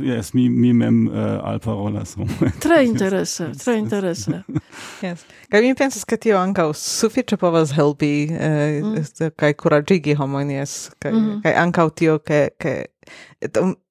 Jes, 0.00 0.32
mi 0.34 0.48
mi 0.48 0.72
mem 0.72 1.04
alparolas. 1.42 2.16
Tre 2.62 2.82
interese, 2.86 3.50
tre 3.64 3.76
interese. 3.78 4.42
Jes. 5.04 5.24
Kaj 5.52 5.62
mi 5.62 5.74
pensas 5.76 6.04
ke 6.08 6.16
tio 6.16 6.38
ankaŭ 6.40 6.70
sufiĉe 6.78 7.36
povas 7.36 7.74
helpi 7.76 8.12
mm. 8.30 9.32
kaj 9.36 9.52
kuraĝigi 9.60 10.16
homojn 10.18 10.50
jes 10.56 10.90
mhm. 11.04 11.40
kaj 11.44 11.54
ankaŭ 11.66 11.88
tio 11.90 12.18
ke 12.18 12.48
ke 12.58 12.74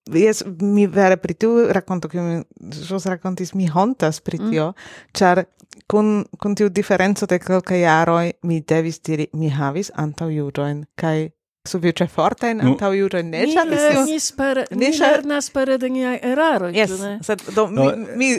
Jes, 0.10 0.42
mi 0.62 0.88
vere 0.88 1.18
pri 1.18 1.36
tu 1.38 1.68
rakonto, 1.70 2.08
che 2.08 2.20
mi 2.20 2.42
jos 2.90 3.06
racontis 3.06 3.54
mi 3.54 3.68
hontas 3.70 4.22
pri 4.22 4.40
mm. 4.40 4.50
tio, 4.50 4.68
mm. 4.68 5.12
char 5.14 5.46
kun, 5.88 6.26
kun 6.40 6.56
tiu 6.56 6.70
diferenco 6.70 7.26
de 7.26 7.38
kelkaj 7.40 7.82
jaroj 7.82 8.32
mi 8.42 8.62
devis 8.62 9.00
diri, 9.00 9.30
mi 9.34 9.50
havis 9.50 9.92
antaŭjuĝojn 9.94 10.86
kaj 10.96 11.30
sufiĉe 11.70 12.08
fortajn 12.10 12.58
no. 12.58 12.72
antaŭjuĝojn 12.72 13.28
ne 13.30 13.42
ŝatas. 13.52 14.08
Ni, 14.08 14.18
spera, 14.20 14.64
ni 14.74 14.90
lernas 14.98 15.50
per 15.54 15.70
de 15.82 15.90
niaj 15.94 16.16
eraroj. 16.32 16.72
Yes, 16.74 16.94
ne? 16.98 17.12
sed 17.26 17.44
do, 17.54 17.68
mi, 17.70 17.76
no. 17.78 18.16
mi 18.18 18.30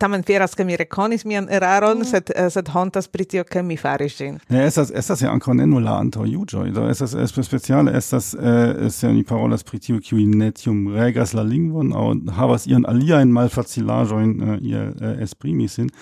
tamen 0.00 0.24
fieras, 0.24 0.56
ke 0.56 0.64
mi 0.64 0.78
rekonis 0.80 1.26
mian 1.28 1.48
eraron, 1.52 2.00
mm. 2.00 2.08
sed, 2.08 2.32
eh, 2.32 2.48
sed 2.52 2.70
hontas 2.72 3.10
pri 3.12 3.26
tio, 3.28 3.44
ke 3.44 3.62
mi 3.62 3.76
faris 3.80 4.16
ĝin. 4.16 4.38
Ne, 4.48 4.64
estas, 4.70 4.92
estas 4.96 5.20
ja 5.20 5.32
ankaŭ 5.34 5.58
ne 5.60 5.68
nur 5.68 5.84
la 5.84 5.98
antaŭjuĝoj, 6.06 6.70
do 6.76 6.86
estas 6.88 7.14
speciale 7.44 7.92
estas 8.00 8.32
eh, 8.34 8.88
se 8.90 9.12
ni 9.12 9.26
parolas 9.28 9.66
pri 9.66 9.82
tio, 9.84 10.00
kiuj 10.00 10.24
ne 10.32 10.50
tiom 10.56 10.86
regas 10.96 11.36
la 11.36 11.44
lingvon 11.44 11.92
aŭ 11.92 12.08
havas 12.38 12.64
ian 12.70 12.88
aliajn 12.88 13.36
malfacilaĵojn 13.36 14.32
eh, 14.40 14.56
uh, 14.56 14.66
ihr 14.72 14.88
uh, 14.88 15.06
eh, 15.10 15.22
esprimi 15.28 15.68
sin. 15.68 15.92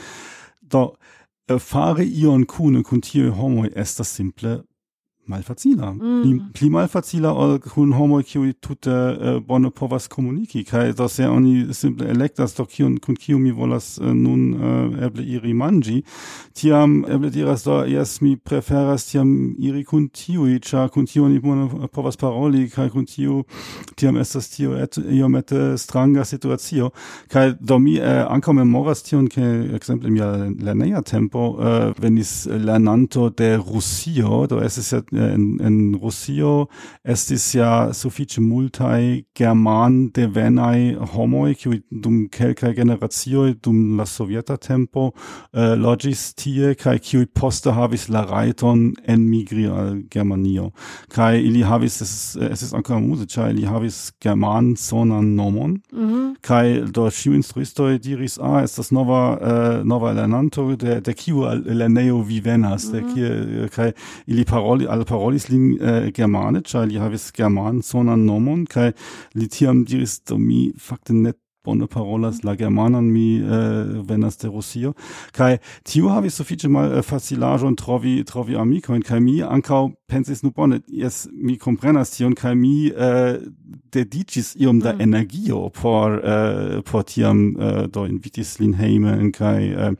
Do 0.62 0.92
fare 1.58 2.04
ion 2.04 2.44
kune 2.46 2.82
kun 2.84 3.00
tiuj 3.02 3.32
homoj 3.34 3.72
estas 3.74 4.14
simple 4.14 4.60
malfacila. 5.28 5.92
Mm. 5.92 6.22
Pli, 6.22 6.32
pli 6.54 6.70
malfacila 6.72 7.32
ol 7.32 7.58
kun 7.62 7.92
homo 7.96 8.20
kiu 8.26 8.46
tute 8.60 8.92
uh, 8.92 9.38
bone 9.44 9.70
povas 9.70 10.08
komuniki 10.08 10.64
Kai 10.68 10.92
do 10.92 11.08
se 11.08 11.28
oni 11.28 11.74
simple 11.74 12.08
elektas 12.08 12.54
do 12.56 12.64
kiun 12.66 12.98
kun 13.04 13.16
kiu 13.16 13.38
mi 13.38 13.52
volas 13.52 13.98
uh, 13.98 14.12
nun 14.14 14.54
uh, 14.54 15.04
eble 15.06 15.24
iri 15.24 15.54
manĝi, 15.54 16.02
tiam 16.54 17.04
eble 17.08 17.30
diras 17.30 17.64
do 17.64 17.80
jes 17.88 18.20
mi 18.24 18.36
preferas 18.36 19.06
tiam 19.10 19.54
iri 19.58 19.84
kun 19.84 20.08
tiu 20.08 20.48
cha 20.60 20.88
kun 20.88 21.06
tiu 21.06 21.28
ni 21.28 21.38
bone 21.38 21.68
povas 21.92 22.16
paroli 22.16 22.68
kai 22.70 22.88
kun 22.90 23.06
tiu 23.06 23.42
tiam 23.96 24.16
estas 24.16 24.48
tio 24.54 24.76
et 24.76 24.98
iomete 24.98 25.76
stranga 25.78 26.24
situacio 26.24 26.90
Kai 27.28 27.52
do 27.60 27.78
mi 27.78 27.98
uh, 28.00 28.24
ankaŭ 28.32 28.54
memoras 28.56 29.02
tion 29.06 29.28
ke 29.28 29.44
ekzemple 29.76 30.10
mia 30.10 30.28
lerneja 30.64 31.02
tempo 31.02 31.50
uh, 31.58 31.92
venis 32.00 32.46
lernanto 32.46 33.28
de 33.30 33.56
Rusio, 33.56 34.46
do 34.46 34.60
estas 34.64 34.92
ja 34.92 35.02
en, 35.18 35.58
en 35.64 35.76
Rusio 36.02 36.68
estis 37.04 37.54
ja 37.54 37.90
sufiĉe 37.94 38.40
multaj 38.40 39.24
german 39.36 40.10
devenai 40.14 40.96
homoi, 41.14 41.54
qui 41.54 41.82
dum 41.90 42.26
kelkaj 42.32 42.74
generacioj 42.76 43.54
dum 43.64 43.96
la 43.98 44.06
sovieta 44.06 44.56
tempo, 44.56 45.12
eh, 45.52 45.74
loĝis 45.76 46.34
tie, 46.38 46.74
kaj 46.78 46.98
kiuj 46.98 47.26
poste 47.34 47.72
havis 47.74 48.08
la 48.08 48.24
rajton 48.28 48.92
enmigri 49.08 49.66
al 49.66 50.02
Germanio. 50.10 50.70
Kaj 51.14 51.40
ili 51.40 51.62
havis, 51.62 52.00
es, 52.02 52.14
es 52.50 52.62
ist 52.62 52.74
ancora 52.74 53.26
ĉar 53.26 53.50
ili 53.50 53.66
havis 53.66 54.12
german 54.20 54.76
sonan 54.76 55.34
nomon, 55.34 55.80
mm 55.92 56.08
-hmm. 56.08 56.34
Kaj 56.40 56.80
do 56.94 57.10
ĉiuj 57.10 57.36
instruistoj 57.36 57.98
diris, 57.98 58.38
ah, 58.38 58.62
estas 58.62 58.90
nova, 58.90 59.38
eh, 59.40 59.84
nova 59.84 60.12
lernanto, 60.12 60.76
de, 60.76 61.00
de 61.00 61.14
kiu 61.14 61.44
lernejo 61.64 62.22
vi 62.22 62.40
venas, 62.40 62.84
mm 62.84 62.94
-hmm. 62.94 63.06
de 63.06 63.14
kie, 63.14 63.68
kaj 63.68 63.92
ili 64.26 64.44
paroli, 64.44 64.86
al 64.86 65.04
parolis 65.08 65.48
lin 65.48 65.78
äh, 65.80 66.10
germane, 66.14 66.62
ĉar 66.62 66.88
li 66.88 67.00
havis 67.00 67.30
germanan 67.36 67.82
sonan 67.82 68.26
nomon 68.28 68.64
kaj 68.68 68.90
li 69.38 69.48
tiam 69.48 69.84
diris 69.88 70.20
do 70.28 70.38
mi 70.38 70.68
fakte 70.76 71.16
net 71.16 71.38
bone 71.64 71.86
parolas 71.86 72.42
la 72.42 72.54
germanan 72.56 73.10
mi 73.10 73.38
äh, 73.38 74.08
venas 74.08 74.38
de 74.38 74.48
Rusio 74.48 74.94
kaj 75.32 75.58
tiu 75.84 76.08
havis 76.08 76.38
sufiĉe 76.38 76.68
mal 76.68 76.92
eh, 76.98 77.02
facilaĵon 77.02 77.76
trovi 77.76 78.22
trovi 78.24 78.56
amikojn 78.56 79.02
kaj 79.02 79.20
mi 79.20 79.40
ankaŭ 79.42 79.88
pensis 80.08 80.42
nu 80.42 80.50
bone 80.56 80.80
jes 80.88 81.26
mi 81.32 81.58
komprenas 81.58 82.14
tion 82.16 82.34
kaj 82.34 82.54
mi 82.54 82.88
eh, 82.88 83.38
dediĉis 83.92 84.54
iom 84.56 84.80
da 84.80 84.94
mm. 84.94 85.00
energio 85.00 85.68
por 85.80 86.20
äh, 86.24 86.82
por 86.82 87.04
tiam 87.04 87.56
äh, 87.56 87.88
do 87.88 88.06
invitis 88.06 88.58
lin 88.60 88.74
hejmen 88.74 89.32
kaj 89.32 89.62
äh, 89.64 89.94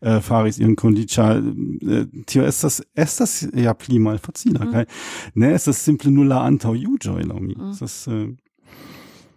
äh, 0.00 0.20
faris 0.20 0.58
ion 0.58 0.76
kondiĉa 0.76 1.28
äh, 1.38 2.06
tio 2.26 2.46
estas 2.46 2.82
estas 2.96 3.42
ja 3.54 3.74
pli 3.74 3.98
malfacila 3.98 4.64
mm. 4.64 4.72
kaj 4.72 4.84
ne 5.34 5.52
estas 5.54 5.84
simple 5.84 6.10
nur 6.10 6.26
la 6.26 6.42
antaŭjuĝoj 6.48 7.28
laŭ 7.28 7.40
mi 7.40 7.54
mm. 7.54 7.70
estas 7.70 8.06
äh, 8.08 8.26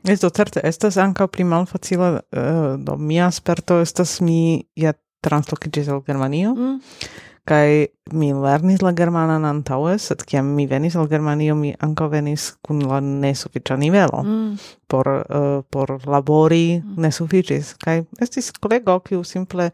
Es 0.06 0.22
do 0.22 0.30
certe 0.30 0.62
estas 0.64 1.00
ankaŭ 1.02 1.28
pli 1.34 1.44
malfacila 1.48 2.10
uh, 2.14 2.76
do 2.78 2.98
mia 2.98 3.32
sperto 3.34 3.80
estas 3.82 4.20
mi 4.22 4.62
ja 4.78 4.94
translokiĝis 5.26 5.90
al 5.90 6.04
Germanio. 6.06 6.54
Mm. 6.54 6.76
Kaj 7.46 7.70
mi 8.18 8.32
lernis 8.34 8.82
la 8.82 8.90
germanan 8.98 9.44
antaŭe, 9.46 10.00
sed 10.02 10.24
kiam 10.26 10.48
mi 10.58 10.66
venis 10.70 10.96
al 10.98 11.10
Germanio, 11.10 11.54
mi 11.58 11.76
ankaŭ 11.88 12.08
venis 12.14 12.48
kun 12.66 12.82
la 12.90 13.00
nesufiĉa 13.06 13.78
nivelo. 13.82 14.22
Mm. 14.26 14.56
Por, 14.90 15.10
uh, 15.10 15.60
por 15.70 15.96
labori 16.06 16.80
mm. 16.80 16.98
nesufiĉis. 17.06 17.76
Kaj 17.82 18.04
estis 18.22 18.52
kolego, 18.62 19.00
kiu 19.06 19.24
simple 19.26 19.72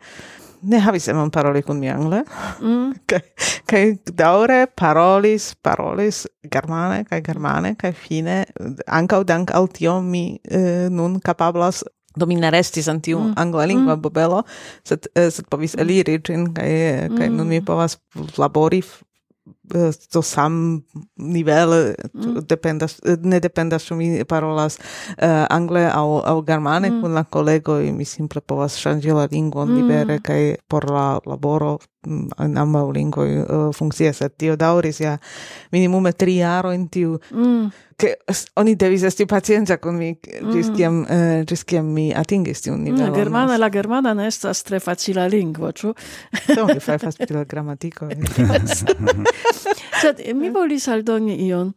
ne 0.63 0.79
havis 0.79 1.07
emon 1.11 1.31
paroli 1.33 1.61
kun 1.65 1.79
mi 1.79 1.89
angle. 1.89 2.23
Mm. 2.61 2.93
kai, 3.09 3.21
kaj 3.69 3.83
daure 4.17 4.65
parolis, 4.67 5.51
parolis 5.63 6.25
germane 6.51 7.03
kai 7.09 7.21
germane 7.25 7.75
kai 7.79 7.93
fine 7.93 8.43
ancau 8.87 9.23
dank 9.27 9.53
al 9.55 9.67
tio 9.67 9.99
mi 10.01 10.39
eh, 10.49 10.87
nun 10.89 11.19
capablas 11.19 11.83
do 12.15 12.27
mi 12.27 12.35
ne 12.35 12.51
restis 12.51 12.89
en 12.91 12.99
tiu 13.01 13.19
mm. 13.19 13.33
angla 13.39 13.65
lingua 13.65 13.95
mm. 13.95 14.01
bobelo, 14.01 14.43
sed, 14.83 15.07
eh, 15.15 15.29
sed 15.31 15.47
povis 15.49 15.77
eliri 15.79 16.19
cin, 16.19 16.49
kai, 16.53 17.07
kai 17.07 17.29
mm. 17.29 17.37
nun 17.37 17.47
mi 17.47 17.61
povas 17.63 17.97
labori 18.37 18.81
to 20.11 20.21
sam 20.21 20.81
nivel 21.15 21.93
mm. 22.13 22.39
dependas 22.49 22.99
ne 23.23 23.39
dependas 23.39 23.85
ĉu 23.87 23.95
mi 23.95 24.23
parolas 24.25 24.77
uh, 24.77 25.45
angle 25.49 25.85
aŭ 25.93 26.21
aŭ 26.25 26.41
germane 26.47 26.89
mm. 26.89 27.01
kun 27.01 27.13
la 27.13 27.23
kolegoj 27.23 27.91
mi 27.91 28.05
simple 28.05 28.41
povas 28.41 28.77
ŝanĝi 28.81 29.15
la 29.15 29.27
lingvon 29.31 29.69
mm. 29.69 29.77
libere 29.77 30.19
kaj 30.23 30.55
por 30.67 30.89
la 30.91 31.19
laboro 31.25 31.77
mm, 32.07 32.27
en 32.45 32.57
ambaŭ 32.57 32.89
lingvoj 32.91 33.29
uh, 33.39 33.69
funkcias 33.75 34.21
sed 34.21 34.35
tio 34.37 34.55
daŭris 34.55 34.99
ja 35.01 35.17
minimume 35.71 36.11
tri 36.11 36.35
jarojn 36.41 36.87
tiu 36.91 37.17
mm. 37.31 37.71
ke 37.97 38.13
oni 38.55 38.75
devis 38.75 39.03
esti 39.07 39.25
pacienca 39.25 39.77
kun 39.77 39.97
mi 39.97 40.11
mm. 40.11 40.51
ĝis 40.51 40.69
mm. 40.69 40.75
kiam 40.75 41.01
uh, 41.03 41.45
ĝis 41.47 41.63
kiam 41.63 41.93
mi 41.95 42.09
atingis 42.15 42.65
tiun 42.65 42.79
mm, 42.79 42.83
nivelon 42.83 43.09
la 43.09 43.17
germana 43.17 43.57
la 43.57 43.69
germana 43.69 44.13
ne 44.13 44.27
estas 44.27 44.63
tre 44.67 44.79
facila 44.79 45.27
lingvo 45.27 45.71
ĉu 45.71 45.93
do 46.55 46.67
mi 46.67 46.79
fajfas 46.79 47.21
pri 47.23 47.35
la 47.37 47.43
gramatiko 47.43 48.09
Sed 50.01 50.21
mi 50.35 50.49
volis 50.49 50.87
aldoni 50.87 51.37
ion. 51.47 51.73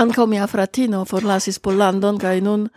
Ankaŭ 0.00 0.26
mia 0.26 0.46
fratino 0.50 1.04
forlasis 1.04 1.60
Pollandon 1.62 2.18
kaj 2.18 2.40
nun 2.40 2.68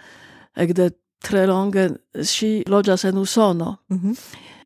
ekde 0.57 0.91
tre 1.23 1.45
longe 1.49 1.88
ŝi 2.13 2.63
loĝas 2.69 3.05
en 3.09 3.17
Usono. 3.17 3.78
Mm 3.89 3.97
-hmm. 3.97 4.15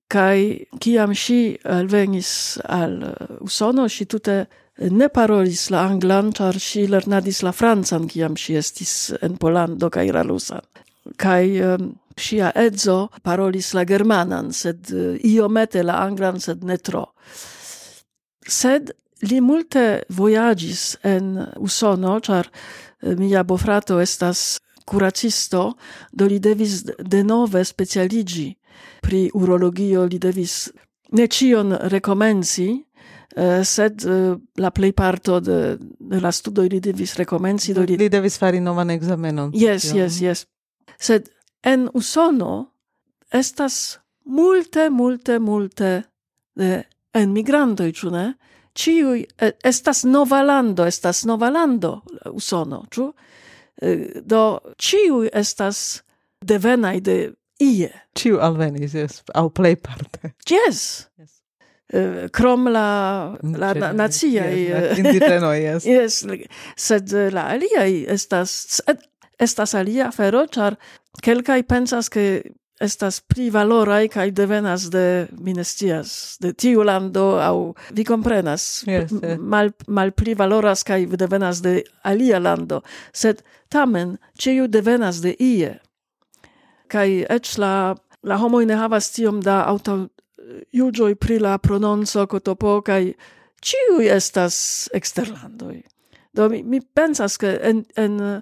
Kaj 0.08 0.58
kiam 0.80 1.14
ŝi 1.16 1.58
alvenis 1.64 2.58
al 2.64 3.04
uh, 3.04 3.38
Usono, 3.40 3.88
ŝi 3.88 4.06
tute 4.06 4.46
ne 4.78 5.08
parolis 5.10 5.70
la 5.70 5.86
anglan, 5.88 6.32
ĉar 6.32 6.60
ŝi 6.60 6.88
lernadis 6.88 7.42
la 7.44 7.52
francan 7.52 8.08
kiam 8.08 8.36
ŝi 8.36 8.58
estis 8.58 9.14
en 9.22 9.38
Pollando 9.38 9.90
kaj 9.90 10.12
Ralusa. 10.12 10.60
Kaj 11.18 11.46
um, 11.62 11.94
ŝia 12.18 12.52
edzo 12.56 13.08
parolis 13.24 13.74
la 13.74 13.84
germanan, 13.84 14.54
sed 14.54 14.92
uh, 14.92 15.16
iomete 15.24 15.84
la 15.84 16.04
anglan, 16.06 16.40
sed 16.40 16.64
ne 16.64 16.78
tro. 16.78 17.06
Sed 18.48 18.92
Li 19.22 19.42
multe 19.42 20.04
voyagis 20.10 20.98
en 21.04 21.38
Usono, 21.60 22.18
ĉar 22.20 22.48
eh, 22.50 23.16
mia 23.18 23.44
bofrato 23.44 24.00
estas 24.02 24.60
curacisto, 24.86 25.74
do 26.12 26.26
li 26.26 26.40
devis 26.40 26.82
de 26.84 27.24
nove 27.24 27.64
specialigi 27.66 28.50
pri 29.02 29.30
urologio, 29.34 30.06
li 30.06 30.20
devis 30.20 30.70
ne 31.12 31.28
cion 31.28 31.78
recomenci, 31.92 32.72
Uh, 33.32 33.44
eh, 33.44 33.64
sed 33.64 34.04
uh, 34.04 34.36
la 34.60 34.72
plei 34.76 34.92
parto 34.92 35.38
de, 35.40 35.78
de 35.80 36.20
la 36.20 36.34
studo 36.36 36.66
li 36.68 36.82
devis 36.84 37.14
recomenzi. 37.16 37.72
do 37.72 37.86
li 37.88 37.96
li 37.96 38.10
devis 38.12 38.36
fari 38.38 38.60
novan 38.60 38.90
examenon. 38.92 39.54
Yes, 39.56 39.86
tion. 39.86 39.98
yes, 39.98 40.18
yes. 40.20 40.46
Sed 41.00 41.30
en 41.64 41.88
Usono 41.94 42.74
estas 43.32 44.00
multe, 44.26 44.90
multe, 44.90 45.40
multe 45.40 46.04
de 46.56 46.84
enmigrantoj, 47.14 47.92
ciu 47.96 48.12
ne? 48.12 48.34
ciui 48.82 49.26
eh, 49.38 49.54
estas 49.64 50.04
nova 50.10 50.42
lando, 50.46 50.86
estas 50.90 51.24
nova 51.30 51.50
lando 51.54 52.00
usono, 52.34 52.84
ĉu? 52.92 53.12
Eh, 53.82 54.08
do 54.26 54.44
ciui 54.78 55.30
estas 55.34 56.02
devenai 56.42 57.00
de 57.06 57.18
ie. 57.62 57.92
Ciu 58.18 58.40
alvenis, 58.42 58.96
yes, 58.98 59.22
au 59.38 59.52
plei 59.54 59.78
parte. 59.78 60.34
Yes. 60.50 61.08
yes. 61.20 61.38
Krom 62.32 62.70
la, 62.72 62.88
mm, 63.44 63.56
la 63.60 63.74
na, 63.76 63.92
naciaj... 64.06 64.54
Yes, 64.56 64.98
indigenoj, 65.02 65.58
yes. 65.68 65.86
yes. 65.86 66.22
Sed 66.80 67.12
la 67.36 67.50
aliai 67.56 68.06
estas... 68.10 68.82
Estas 69.42 69.72
alia 69.74 70.12
fero, 70.14 70.44
char 70.54 70.76
kelkai 71.26 71.64
pensas, 71.66 72.12
ke 72.14 72.44
estas 72.82 73.20
pli 73.22 73.50
valorai 73.54 74.10
kai 74.10 74.32
devenas 74.32 74.90
de 74.94 75.28
minestias 75.38 76.38
de 76.42 76.54
tiu 76.54 76.84
lando 76.84 77.40
au 77.40 77.76
vi 77.94 78.04
comprenas 78.04 78.84
yes, 78.88 79.12
yes. 79.12 79.38
mal 79.40 79.72
malpli 79.88 80.34
valoras 80.34 80.84
kai 80.84 81.06
devenas 81.06 81.62
de 81.62 81.84
alia 82.04 82.40
lando 82.40 82.82
sed 83.14 83.44
tamen 83.70 84.18
ĉiu 84.38 84.68
devenas 84.68 85.22
de 85.22 85.36
ie 85.40 85.76
kai 86.88 87.22
eĉ 87.30 87.58
la 87.58 87.96
la 88.24 88.38
homo 88.38 88.62
ne 88.66 88.76
havas 88.76 89.12
tiom 89.14 89.42
da 89.42 89.62
auto 89.66 90.08
juĝoj 90.74 91.16
pri 91.16 91.40
la 91.40 91.58
prononco 91.58 92.26
kotopo 92.28 92.82
kai 92.82 93.14
ciu 93.62 94.02
estas 94.02 94.90
exterlandoi 94.94 95.82
do 96.34 96.50
mi, 96.50 96.64
mi 96.64 96.82
pensas 96.82 97.38
ke 97.38 97.58
en 97.62 97.86
en 97.96 98.42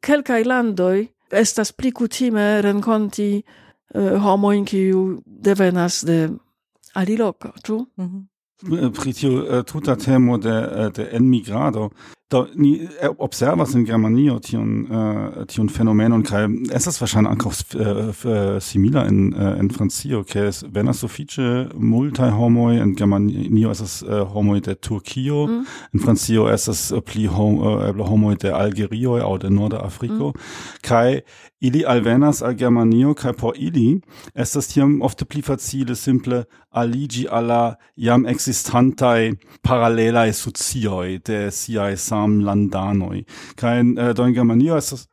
kelkai 0.00 0.44
landoi 0.44 1.08
estas 1.30 1.72
pli 1.72 1.92
kutime 1.92 2.62
renkonti 2.62 3.42
eh, 3.94 4.12
uh, 4.12 4.22
homojn 4.22 4.64
kiu 4.64 5.22
devenas 5.26 6.04
de 6.06 6.28
aliloka, 6.94 7.52
ĉu? 7.64 7.86
Mm 7.96 8.06
-hmm. 8.06 8.26
Pri 9.02 9.12
tiu 9.12 9.32
uh, 9.32 9.58
eh, 9.58 9.64
tuta 9.64 9.96
temo 9.96 10.38
de, 10.38 10.68
eh, 10.76 10.90
de 10.92 11.08
enmigrado 11.12 11.90
do 12.30 12.46
ni 12.54 12.88
äh, 13.00 13.08
observas 13.18 13.74
in 13.74 13.84
Germanio 13.84 14.38
tion 14.38 14.86
uh, 14.90 15.44
tion 15.46 15.68
fenomenon 15.68 16.24
es 16.72 16.86
ist 16.86 17.00
wahrscheinlich 17.00 17.32
ankaŭ 17.32 17.50
uh, 17.74 18.60
simila 18.60 19.04
in 19.04 19.32
uh, 19.32 19.40
äh, 19.40 19.60
in 19.60 19.70
Francio 19.70 20.22
ke 20.24 20.46
es 20.46 20.64
venas 20.72 21.00
sufiĉe 21.00 21.70
multi 21.74 22.22
homoi 22.22 22.78
in 22.78 22.94
Germanio 22.94 23.70
ist 23.70 24.02
uh, 24.02 24.32
homoi 24.34 24.60
de 24.60 24.74
Turkio 24.74 25.46
mm. 25.46 25.66
in 25.92 26.00
Francio 26.00 26.48
estas 26.48 26.92
uh, 26.92 27.00
pli 27.00 27.26
hom, 27.26 27.58
uh, 27.58 28.08
homoi 28.08 28.36
de 28.36 28.54
Algerio 28.54 29.16
au 29.16 29.38
de 29.38 29.50
Nordafriko 29.50 30.32
mm. 30.32 30.40
kai 30.82 31.22
ili 31.60 31.84
alvenas 31.84 32.42
al 32.42 32.54
Germanio 32.54 33.14
kai 33.14 33.32
por 33.32 33.54
ili 33.56 34.00
estas 34.34 34.72
hier 34.74 34.86
oft 35.00 35.28
pli 35.28 35.42
facile 35.42 35.94
simple 35.94 36.44
aligi 36.70 37.26
alla 37.28 37.76
jam 37.96 38.26
existantai 38.26 39.32
parallelai 39.62 40.32
socioj 40.32 41.18
de 41.26 41.50
siai 41.50 41.96
samlandanoj. 42.20 43.24
kein 43.56 43.96
äh, 43.96 44.10
eh, 44.10 44.14
do 44.14 44.24
Germanio 44.32 44.76
estas 44.76 45.06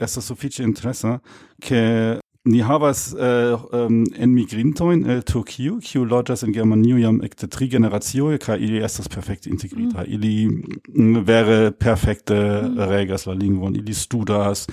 estas 0.00 0.26
sufiĉe 0.28 0.64
interesa, 0.64 1.20
ke 1.62 2.18
ni 2.46 2.60
havas 2.62 3.14
uh, 3.14 3.58
um, 3.72 4.04
en 4.18 4.30
migrintoin 4.34 5.04
el 5.10 5.22
Turkio, 5.26 5.80
kiu 5.82 6.04
loĝas 6.06 6.44
en 6.46 6.52
Germanio 6.54 6.98
jam 7.00 7.18
ekde 7.26 7.48
tri 7.50 7.66
generacioj 7.72 8.38
kaj 8.42 8.58
ili 8.62 8.82
estas 8.86 9.08
perfekte 9.10 9.50
integrita. 9.50 10.04
Mm. 10.04 10.14
Ili 10.14 11.20
vere 11.26 11.72
perfekte 11.72 12.36
mm. 12.36 12.88
regas 12.90 13.26
la 13.26 13.34
lingvon, 13.34 13.76
ili 13.76 13.94
studas 13.94 14.66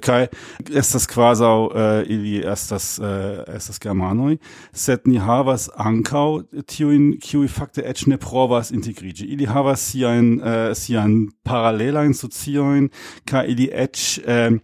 kaj 0.00 0.26
estas 0.74 1.06
kvazaŭ 1.10 1.56
uh, 1.66 1.72
ili 2.06 2.40
estas 2.46 2.98
uh, 2.98 3.06
estas 3.56 3.80
germanoj, 3.82 4.36
sed 4.72 5.04
ni 5.04 5.18
havas 5.18 5.68
ankaŭ 5.76 6.40
tiujn 6.66 7.12
kiuj 7.20 7.48
fakte 7.52 7.84
eĉ 7.84 8.06
ne 8.06 8.16
provas 8.20 8.70
integriĝi. 8.70 9.28
Ili 9.34 9.48
havas 9.50 9.84
siajn 9.90 10.32
uh, 10.40 10.72
siajn 10.76 11.28
paralelajn 11.44 12.14
sociojn 12.14 12.88
kaj 13.28 13.44
ili 13.52 13.68
eĉ 13.72 14.06
uh, 14.24 14.56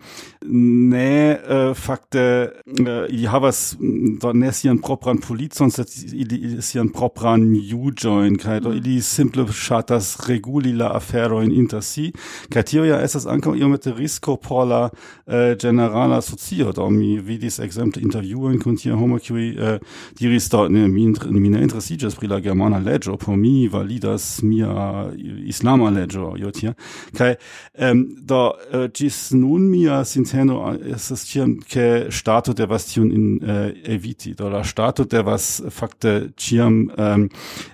ne 0.47 1.37
uh, 1.37 1.77
fakte 1.77 2.46
Äh, 2.47 2.83
äh, 2.83 3.05
uh, 3.05 3.15
ili 3.15 3.27
havas 3.27 3.77
mm, 3.81 4.19
do 4.19 4.33
ne 4.33 4.53
sian 4.53 4.79
propran 4.79 5.19
policon, 5.19 5.71
sed 5.71 5.89
ili 6.13 6.63
sian 6.63 6.89
propran 6.89 7.55
juĝojn 7.55 8.37
kaj 8.39 8.61
do 8.61 8.71
mm. 8.71 8.77
ili 8.77 9.01
simple 9.03 9.47
ŝatas 9.53 10.17
reguli 10.29 10.73
la 10.73 10.91
aferojn 10.97 11.53
inter 11.53 11.83
si 11.83 12.13
kaj 12.53 12.63
tio 12.63 12.85
ja 12.85 13.01
estas 13.03 13.27
ankaŭ 13.27 13.57
iomete 13.57 13.93
risko 13.97 14.37
por 14.37 14.67
la 14.67 14.83
uh, 14.89 15.35
ĝenerala 15.59 16.21
socio. 16.23 16.73
Do 16.73 16.91
mi 16.91 17.19
vidis 17.19 17.59
ekzemple 17.59 18.03
intervjuojn 18.03 18.61
kun 18.63 18.77
tiaj 18.77 18.97
homoj 18.97 19.21
kiuj 19.21 19.49
uh, 19.55 19.79
diris 20.19 20.51
do 20.51 20.67
ne 20.69 20.87
mi, 20.89 21.07
mi 21.31 21.49
ne 21.51 21.63
interesiĝas 21.63 22.17
pri 22.17 22.29
la 22.29 22.41
germana 22.41 22.79
leĝo 22.79 23.17
por 23.17 23.37
mi 23.37 23.69
validas 23.69 24.43
mia 24.43 25.07
islama 25.47 25.91
leĝo 25.91 26.35
jo 26.39 26.51
tie 26.51 26.75
kaj 27.17 27.35
um, 27.79 28.05
do 28.27 28.43
ĝis 28.95 29.31
nun 29.37 29.69
mia 29.71 30.03
sinteno 30.05 30.75
estas 30.95 31.25
tiam 31.29 31.57
ke 31.71 32.07
Stato 32.37 32.53
der 32.53 32.69
was 32.69 32.87
tiun 32.87 33.11
in 33.11 33.41
eh, 33.43 33.95
eviti. 33.95 34.35
Do 34.35 34.51
la 34.51 34.63
Stato 34.63 35.05
der 35.05 35.25
was 35.25 35.63
fakte 35.71 36.35
ciam 36.37 36.91
um, 36.91 36.93
ähm, 36.99 37.29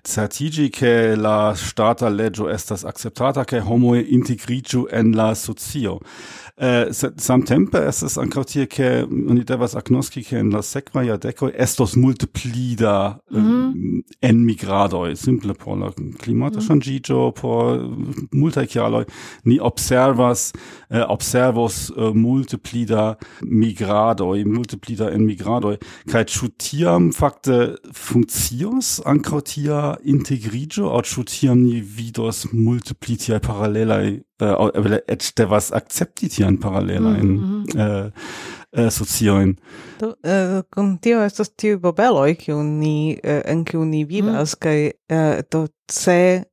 certigi 0.05 0.71
che 0.71 1.17
la 1.17 1.55
stata 1.57 2.09
legio 2.09 2.49
estas 2.49 2.85
acceptata 2.85 3.45
che 3.45 3.59
homo 3.59 3.97
integriĝu 3.97 4.87
en 4.93 5.17
la 5.17 5.35
socio. 5.35 5.99
Äh, 6.57 6.89
eh, 6.89 6.93
sed 6.93 7.17
samtempe 7.21 7.81
estas 7.89 8.19
ankaŭ 8.21 8.43
tie 8.45 8.67
ke 8.69 8.89
oni 9.09 9.41
devas 9.49 9.73
agnoski 9.79 10.21
ke 10.27 10.37
en 10.37 10.51
la 10.53 10.61
sekva 10.63 11.01
jardeko 11.07 11.49
estos 11.65 11.95
multe 11.97 12.27
pli 12.29 12.75
da 12.77 13.21
mhm. 13.31 13.39
ähm, 13.39 13.73
mm. 13.73 14.03
eh, 14.21 14.29
enmigradoj 14.29 15.17
simple 15.17 15.55
por 15.55 15.79
la 15.81 15.89
klimata 16.21 16.61
mm. 16.61 16.67
ŝanĝiĝo 16.67 17.21
por 17.41 17.81
multaj 18.37 18.67
kialoj 18.69 19.05
ni 19.49 19.59
observas 19.61 20.53
äh, 20.91 21.01
observos 21.09 21.91
eh, 21.97 22.13
multe 22.13 22.59
pli 22.59 22.85
da 22.85 23.15
migradoj 23.43 24.45
multe 24.45 24.77
pli 24.77 24.99
da 25.01 25.09
enmigradoj 25.09 25.79
kaj 26.13 26.25
ĉu 26.35 26.51
tiam 26.61 27.13
fakte 27.17 27.79
funkcios 27.97 28.99
ankaŭ 29.09 29.41
tia 29.55 29.81
integriĝo 30.05 30.93
aŭ 30.93 31.01
ĉu 31.15 31.25
tiam 31.33 31.65
ni 31.65 31.81
vidos 31.81 32.45
multe 32.53 32.93
pli 32.95 33.17
tiaj 33.17 33.41
paralelaj 33.41 34.21
äh, 34.41 34.47
äh 34.47 35.01
et 35.07 35.39
devas 35.39 35.73
hier 35.91 36.31
tian 36.31 36.59
paralelajn 36.59 37.27
mhm, 37.27 37.43
mm 37.43 37.65
-hmm. 37.65 38.13
äh 38.73 38.91
sociojn. 38.91 39.59
Do, 40.01 40.15
äh 40.23 40.63
kun 40.75 40.95
äh, 40.95 40.99
tio 41.01 41.21
estas 41.23 41.51
tiuj 41.51 41.81
bobeloj, 41.81 42.35
kiun 42.35 42.81
ni, 42.81 43.19
äh 43.23 43.43
en 43.45 43.65
kiu 43.65 43.85
ni 43.85 44.09
vivas, 44.09 44.57
mm. 44.57 44.61
kaj 44.61 44.91
eh, 45.09 45.43
do 45.53 45.67
se 45.91 46.45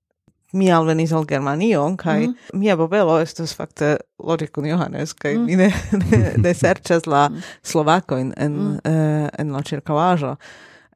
mi 0.54 0.72
alvenis 0.72 1.14
al 1.14 1.26
Germanio, 1.26 1.96
kai 1.98 2.28
mm 2.28 2.36
mia 2.54 2.76
bobelo 2.78 3.20
estos 3.22 3.54
fakte 3.56 3.98
logic 4.24 4.52
kun 4.52 4.66
Johannes, 4.66 5.14
kai 5.14 5.38
mm 5.38 5.46
mi 5.46 5.56
ne, 5.56 5.74
ne, 6.12 6.34
ne 6.38 6.54
serĉas 6.54 7.06
la 7.08 7.30
mhm. 7.30 7.40
Slovakoin 7.64 8.34
en, 8.38 8.52
mm 8.52 8.78
-hmm. 8.84 9.30
en 9.40 9.52
la 9.52 9.60
ĉirkaŭaĵo 9.60 10.36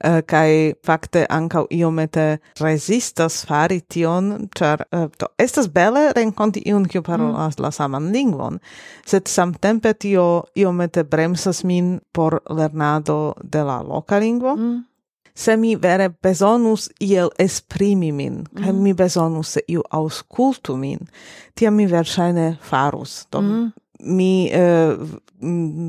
uh, 0.04 0.22
kai 0.26 0.74
fakte 0.86 1.26
ankaŭ 1.30 1.66
iomete 1.72 2.38
rezistas 2.62 3.44
fari 3.48 3.82
tion, 3.82 4.50
ĉar 4.56 4.86
uh, 4.92 5.10
to 5.18 5.30
estas 5.40 5.70
bele 5.74 6.12
renkonti 6.16 6.64
iun 6.70 6.88
kiu 6.90 7.04
parolas 7.04 7.58
mm. 7.58 7.64
la 7.64 7.72
saman 7.72 8.12
lingvon, 8.14 8.60
sed 9.06 9.28
samtempe 9.28 9.94
tio 9.94 10.44
iomete 10.56 11.04
bremsas 11.04 11.64
min 11.64 12.00
por 12.14 12.40
lernado 12.50 13.36
de 13.44 13.64
la 13.64 13.82
loka 13.82 14.20
lingvo. 14.20 14.56
Mm. 14.56 14.82
Se 15.36 15.56
mi 15.58 15.74
vere 15.76 16.12
besonus 16.22 16.92
iel 17.02 17.32
esprimi 17.42 18.12
min, 18.12 18.44
mm. 18.52 18.82
mi 18.84 18.94
besonus 18.94 19.56
se 19.56 19.64
iu 19.68 19.82
auskultu 19.90 20.78
min, 20.78 21.08
tiam 21.58 21.74
mi 21.74 21.88
verŝajne 21.90 22.58
farus. 22.62 23.24
Do 23.32 23.42
mm 23.42 23.72
mi 24.06 24.50
eh, 24.52 24.90
uh, 24.90 25.10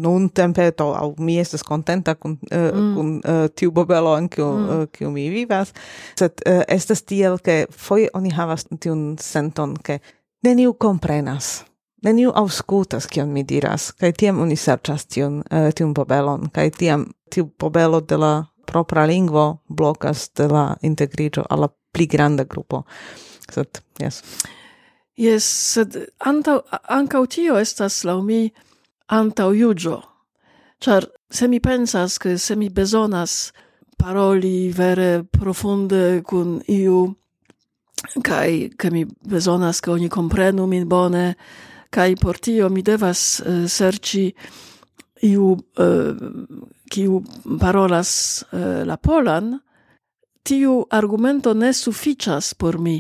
nun 0.03 0.31
tempeto 0.31 0.95
au 0.95 1.15
mi 1.19 1.39
estas 1.39 1.63
contenta 1.65 2.15
kun 2.15 2.33
uh, 2.33 2.59
eh, 2.59 2.73
mm. 2.75 2.95
kun 2.95 3.21
uh, 3.25 3.45
eh, 3.45 3.51
tiu 3.55 3.73
bobelo 3.73 4.13
ankiu 4.13 4.47
mm. 4.53 4.87
kiu 4.93 5.11
mi 5.11 5.31
vivas 5.31 5.73
sed 6.19 6.33
estas 6.69 7.03
tiel 7.03 7.39
ke 7.39 7.67
foi 7.71 8.09
oni 8.15 8.31
havas 8.31 8.67
tiun 8.81 9.17
senton 9.21 9.77
ke 9.83 10.01
neniu 10.45 10.75
komprenas 10.75 11.65
neniu 12.05 12.33
auscultas 12.35 13.07
kion 13.07 13.29
mi 13.33 13.45
diras 13.49 13.93
kaj 13.93 14.13
tiam 14.13 14.41
oni 14.41 14.57
serĉas 14.57 15.07
tiun 15.07 15.43
tiun 15.75 15.95
bobelon 15.95 16.51
kaj 16.53 16.71
tiam 16.71 17.07
tiu 17.31 17.51
bobelo 17.61 18.01
de 18.01 18.17
la 18.17 18.45
propra 18.67 19.07
lingvo 19.07 19.59
blokas 19.69 20.31
de 20.37 20.49
la 20.49 20.77
integriĝo 20.83 21.45
al 21.51 21.61
la 21.61 21.69
pli 21.69 22.07
granda 22.07 22.45
grupo 22.45 22.85
sed 23.51 23.83
yes 24.01 24.23
Yes, 25.17 25.45
sed 25.45 25.95
antau, 26.19 26.65
ancau 26.91 27.27
tio 27.27 27.55
estas 27.61 28.03
lau 28.05 28.21
mi 28.23 28.51
antau 29.07 29.53
iugio. 29.55 30.03
Char 30.81 31.07
se 31.31 31.47
mi 31.49 31.61
pensas 31.61 32.19
che 32.19 32.37
se 32.39 32.57
mi 32.57 32.69
besonas 32.69 33.53
paroli 33.97 34.73
vere 34.73 35.25
profunde 35.25 36.23
cun 36.23 36.61
iu 36.69 37.15
kai 38.23 38.71
ke 38.77 38.91
mi 38.91 39.05
besonas 39.05 39.81
ke 39.81 39.91
oni 39.91 40.09
comprenu 40.09 40.67
min 40.67 40.89
bone 40.89 41.35
kai 41.91 42.15
por 42.17 42.39
tio 42.39 42.69
mi 42.69 42.83
devas 42.83 43.41
eh, 43.41 43.51
uh, 43.51 43.69
serci 43.69 44.35
iu 45.23 45.57
eh, 45.79 46.15
kiu 46.91 47.17
uh, 47.17 47.25
parolas 47.61 48.45
uh, 48.53 48.83
la 48.85 48.97
polan 48.97 49.61
tiu 50.43 50.85
argumento 50.91 51.55
ne 51.55 51.73
suficias 51.73 52.55
por 52.55 52.79
mi 52.79 52.99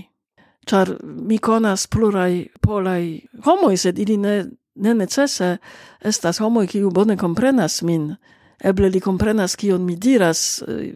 Char 0.66 0.96
mi 1.02 1.38
conas 1.38 1.86
plurai 1.86 2.48
polai 2.60 3.20
homoi, 3.44 3.76
sed 3.76 3.98
ili 3.98 4.16
ne, 4.16 4.34
ne 4.74 4.94
necese 4.94 5.56
estas 6.00 6.40
homoi 6.40 6.66
kiu 6.66 6.90
bone 6.90 7.16
comprenas 7.16 7.82
min. 7.82 8.14
Eble 8.64 8.88
li 8.88 9.00
comprenas 9.00 9.56
kion 9.56 9.84
mi 9.84 9.96
diras 9.96 10.62
eh, 10.68 10.94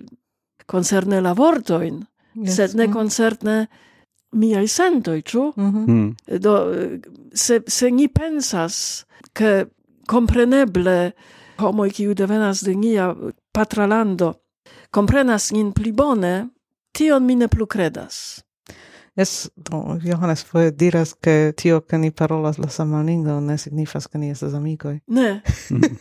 concerne 0.67 1.21
la 1.21 1.35
vortoin, 1.37 2.01
yes. 2.35 2.57
sed 2.57 2.75
ne 2.79 2.87
mm. 2.87 2.93
concerne 2.93 3.57
miai 4.33 4.69
sentoi, 4.69 5.23
ĉu? 5.23 5.53
Mm 5.57 5.73
-hmm. 5.73 6.39
Do, 6.39 6.55
se, 7.35 7.63
se 7.67 7.91
ni 7.91 8.09
pensas 8.09 9.05
che 9.33 9.67
compreneble 10.07 11.13
homoi 11.59 11.91
kiu 11.91 12.15
devenas 12.15 12.65
de 12.65 12.75
nia 12.75 13.15
patralando 13.53 14.35
comprenas 14.91 15.53
nin 15.53 15.73
pli 15.73 15.93
bone, 15.93 16.49
tion 16.93 17.25
mi 17.25 17.35
ne 17.35 17.49
plu 17.49 17.67
credas. 17.67 18.43
Es, 19.19 19.51
do, 19.57 19.99
Johannes 19.99 20.45
foje 20.45 20.71
diras 20.71 21.13
che 21.21 21.53
tio 21.57 21.81
che 21.81 21.99
ni 21.99 22.13
parolas 22.13 22.57
la 22.59 22.69
sama 22.69 23.03
lingua 23.03 23.41
ne 23.41 23.57
signifas 23.59 24.07
che 24.07 24.19
ni 24.19 24.31
estes 24.31 24.55
amicoi. 24.55 25.03
Ne. 25.07 25.43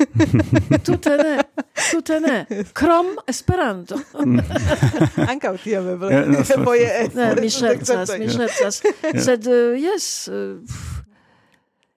tute 0.86 1.15
ne. 1.18 1.49
Tute 1.91 2.20
ne. 2.20 2.45
Krom 2.74 3.07
Esperanto. 3.26 3.95
Anca 5.32 5.53
tio 5.53 5.82
eble. 5.93 6.38
Eh, 6.38 6.43
foje 6.63 7.09
ne, 7.15 7.34
mi 7.41 7.49
scherzas, 7.49 8.13
mi 8.20 8.30
scherzas. 8.30 8.82
Sed 9.15 9.47
eh, 9.47 9.74
jes, 9.82 10.28
eh, 10.28 10.61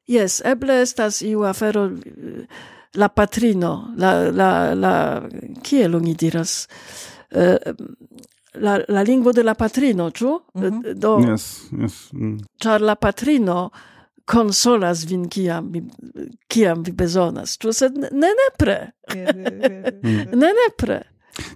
jes, 0.09 0.41
eble 0.41 0.81
estas 0.81 1.21
iu 1.21 1.45
afero 1.45 1.91
la 2.97 3.09
patrino, 3.13 3.93
la 3.97 4.31
la 4.31 4.73
la 4.73 4.95
kiel 5.61 6.01
oni 6.01 6.17
diras? 6.17 6.65
Uh, 7.31 7.77
la, 8.55 8.81
la 8.89 9.03
lingvo 9.03 9.33
de 9.33 9.43
la 9.43 9.55
patrino, 9.55 10.11
ĉu? 10.11 10.41
Mm 10.55 10.63
-hmm. 10.63 10.95
Do 10.95 11.19
yes, 11.31 11.71
yes. 11.83 12.13
Mm. 12.13 12.39
Ĉar 12.63 12.81
la 12.81 12.95
patrino 12.95 13.71
consolas 14.31 15.05
vin 15.11 15.29
kiam 15.29 15.73
vi, 15.73 15.83
kiam 16.49 16.83
vi 16.83 16.93
bezonas, 16.93 17.59
ĉu 17.59 17.73
sed 17.73 17.97
ne 17.97 18.35
nepre. 18.43 18.91
Mhm. 20.03 20.39
ne 20.41 20.53
nepre. 20.61 21.03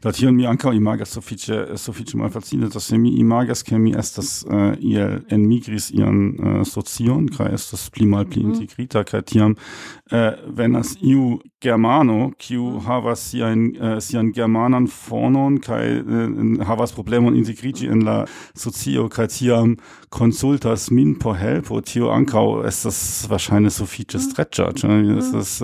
Da 0.03 0.12
tion 0.12 0.36
mi 0.36 0.47
ankaŭ 0.47 0.72
imagas 0.72 1.14
sufiĉe 1.16 1.76
sufiĉe 1.76 2.16
malfacile, 2.16 2.68
dass 2.68 2.86
se 2.88 2.99
mi 2.99 3.11
imagas 3.20 3.62
ke 3.62 3.78
mi 3.78 3.95
estas 3.99 4.45
uh, 4.47 4.72
iel 4.78 5.18
enmigris 5.34 5.90
ian 5.90 6.20
uh, 6.30 6.61
socion 6.66 7.26
kaj 7.36 7.55
estas 7.55 7.88
pli 7.90 8.07
malpli 8.07 8.42
mhm. 8.42 8.53
integrita 8.53 9.05
kaj 9.05 9.22
tiam 9.32 9.57
uh, 9.57 10.30
venas 10.57 10.95
iu 11.03 11.40
germano 11.64 12.32
kiu 12.38 12.64
mhm. 12.64 12.86
havas 12.86 13.24
sian 13.30 13.66
uh, 13.70 13.98
sian 14.04 14.32
germanan 14.36 14.88
fonon 14.90 15.58
kaj 15.62 15.84
uh, 16.00 16.66
havas 16.66 16.92
problemon 16.92 17.36
integrigi 17.36 17.86
en 17.92 18.04
la 18.08 18.16
socio 18.54 19.08
kaj 19.08 19.28
tiam 19.38 19.76
konsultas 20.08 20.90
min 20.90 21.14
por 21.18 21.38
helpo 21.38 21.80
tio 21.80 22.10
ankaŭ 22.14 22.44
estas 22.68 22.98
verŝajne 23.30 23.70
sufiĉe 23.70 24.18
mhm. 24.18 24.26
streĉa 24.26 24.68
ĉu 24.80 24.90
mhm. 24.90 25.18
estas 25.22 25.62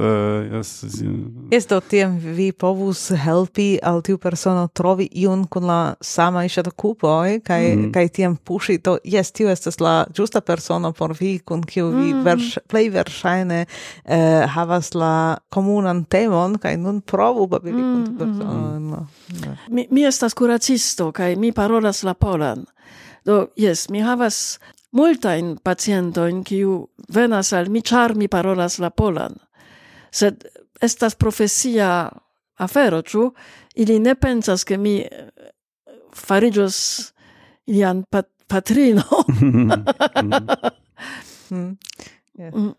jes 1.50 1.66
do 1.66 1.80
tiam 1.80 2.18
vi 2.38 2.52
povus 2.52 3.08
helpi 3.26 3.68
al 3.82 4.02
tiu 4.06 4.18
persono 4.18 4.68
trovi 4.74 5.08
iun 5.12 5.46
kun 5.50 5.66
la 5.66 5.80
sama 6.00 6.44
isha 6.44 6.60
ŝatakupoj 6.60 7.40
kaj 7.44 7.76
mm. 7.76 7.92
kaj 7.92 8.08
tiam 8.08 8.36
puŝi. 8.36 8.78
To 8.84 8.98
yes 9.04 9.32
tio 9.32 9.50
estas 9.50 9.80
la 9.80 10.04
ĝusta 10.14 10.40
persono 10.40 10.92
por 10.92 11.14
vi 11.18 11.38
kun 11.38 11.62
kiu 11.62 11.88
vi 11.88 12.12
mm. 12.12 12.24
verš, 12.24 12.58
plej 12.68 12.90
verŝajne 12.90 13.64
uh, 13.64 14.48
havas 14.54 14.94
la 14.94 15.38
komuna 15.50 15.89
bonan 15.90 16.04
temon 16.04 16.58
kaj 16.58 16.76
nun 16.76 17.00
provu 17.00 17.46
babili 17.46 17.82
mm, 17.82 18.04
kun 18.06 18.18
persono. 18.18 18.78
Mm. 18.78 18.92
mm. 18.92 19.56
Mi, 19.68 19.86
mi 19.90 20.04
estas 20.04 20.34
kuracisto 20.34 21.12
kaj 21.12 21.36
mi 21.36 21.52
parolas 21.52 22.02
la 22.02 22.14
polan. 22.14 22.64
Do 23.24 23.48
jes, 23.56 23.88
mi 23.88 24.00
havas 24.00 24.60
multajn 24.92 25.58
pacientojn 25.62 26.44
kiu 26.44 26.88
venas 27.08 27.52
al 27.52 27.68
mi 27.68 27.82
ĉar 27.82 28.14
mi 28.14 28.28
parolas 28.28 28.78
la 28.78 28.90
polan. 28.90 29.34
Sed 30.10 30.44
estas 30.80 31.14
profesia 31.14 32.08
afero, 32.56 33.02
ĉu? 33.02 33.32
Ili 33.74 33.98
ne 33.98 34.14
pensas 34.14 34.64
ke 34.64 34.76
mi 34.76 35.00
eh, 35.00 35.28
fariĝos 36.14 37.12
ilian 37.66 38.04
pat 38.10 38.28
patrino. 38.48 39.04
Mm. 41.50 41.58
mm. 41.58 41.78
Yes. 42.38 42.54
Mm. 42.54 42.74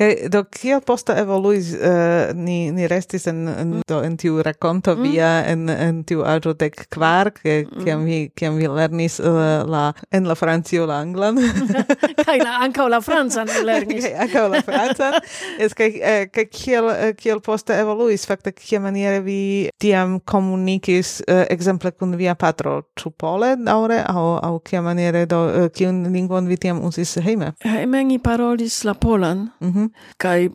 Kaj 0.00 0.28
do 0.32 0.44
kio 0.48 0.80
posta 0.80 1.18
evoluis 1.20 1.74
uh, 1.74 2.32
ni 2.34 2.70
ni 2.72 2.88
restis 2.88 3.26
en, 3.26 3.48
en 3.48 3.72
do 3.88 4.00
en 4.02 4.16
tiu 4.16 4.42
rakonto 4.42 4.94
mm. 4.96 5.02
via 5.02 5.28
mm. 5.40 5.50
en 5.52 5.88
en 5.88 6.04
tiu 6.08 6.22
aĝo 6.24 6.54
dek 6.56 6.86
kvar 6.88 7.30
ke 7.36 7.66
kiam 7.84 8.06
vi 8.08 8.30
kiam 8.34 8.56
vi 8.56 8.68
lernis 8.68 9.18
uh, 9.20 9.60
la 9.68 9.92
en 10.10 10.28
la 10.28 10.34
Francio 10.34 10.86
la 10.86 11.02
anglan. 11.04 11.36
Kaj 12.26 12.38
la 12.40 12.56
ankaŭ 12.64 12.86
la 12.88 13.00
francan 13.04 13.50
lernis. 13.68 14.04
Kaj 14.04 14.14
ankaŭ 14.24 14.46
la 14.54 14.62
francan. 14.64 15.18
Es 15.60 15.76
kaj 15.76 15.90
eh, 15.92 16.24
kaj 16.32 16.46
kiel 16.48 16.90
eh, 16.94 17.12
kiel 17.18 17.42
posta 17.44 17.76
evoluis? 17.80 18.24
Fakte 18.28 18.52
kiamaniere 18.56 19.20
vi 19.24 19.40
tiam 19.82 20.18
komunikis 20.20 21.18
uh, 21.26 21.44
ekzemple 21.52 21.92
kun 21.92 22.16
via 22.20 22.34
patro 22.40 22.78
ĉu 22.96 23.12
pole 23.20 23.52
daŭre 23.60 24.00
aŭ 24.08 24.24
aŭ 24.48 24.54
kiamaniere 24.64 25.26
do 25.30 25.42
kiun 25.76 26.02
lingvon 26.14 26.48
vi 26.48 26.56
tiam 26.60 26.80
uzis 26.88 27.16
hejme? 27.20 27.52
Hejme 27.66 28.04
ni 28.04 28.18
parolis 28.18 28.82
la 28.84 28.94
polan. 28.94 29.48
Mm 29.60 29.72
-hmm 29.72 29.89
kai 30.16 30.50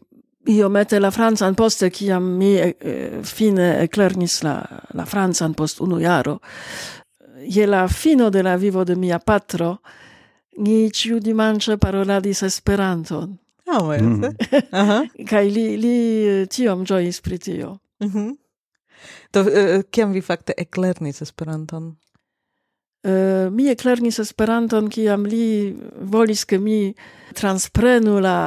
io 0.46 0.70
mette 0.70 1.00
la 1.00 1.12
francan 1.12 1.56
poste 1.56 1.90
kiam 1.90 2.24
mi 2.38 2.56
eh, 2.56 3.22
fine 3.24 3.82
eklernis 3.84 4.44
la 4.44 4.62
la 4.94 5.06
francan 5.06 5.54
post 5.54 5.82
unu 5.82 6.00
jaro 6.00 6.40
je 7.48 7.68
la 7.68 7.88
fino 7.88 8.30
de 8.30 8.44
la 8.44 8.56
vivo 8.56 8.84
de 8.84 8.96
mia 8.96 9.20
patro 9.20 9.78
ni 10.58 10.90
ĉiu 10.92 11.20
dimanĉe 11.20 11.78
paroladis 11.82 12.44
Esperanton. 12.48 13.38
Ah, 13.68 13.82
oh, 13.82 14.02
mm 14.02 14.22
-hmm. 14.22 14.34
uh 14.72 14.90
-huh. 15.28 15.54
li 15.54 15.78
li 15.78 16.28
eh, 16.28 16.48
tiom 16.48 16.86
ĝojis 16.86 17.22
pri 17.22 17.38
tio. 17.38 17.78
Mm 18.00 18.08
-hmm. 18.08 18.36
uh, 19.36 19.82
kiam 19.92 20.12
vi 20.12 20.22
fakte 20.22 20.54
eklernis 20.58 21.22
Esperanton? 21.22 21.96
mi 23.52 23.68
eklernis 23.70 24.18
Esperanton 24.20 24.88
kiam 24.90 25.28
li 25.30 25.76
volis 26.02 26.46
ke 26.46 26.58
mi 26.58 26.80
transprenu 27.38 28.20
la 28.24 28.38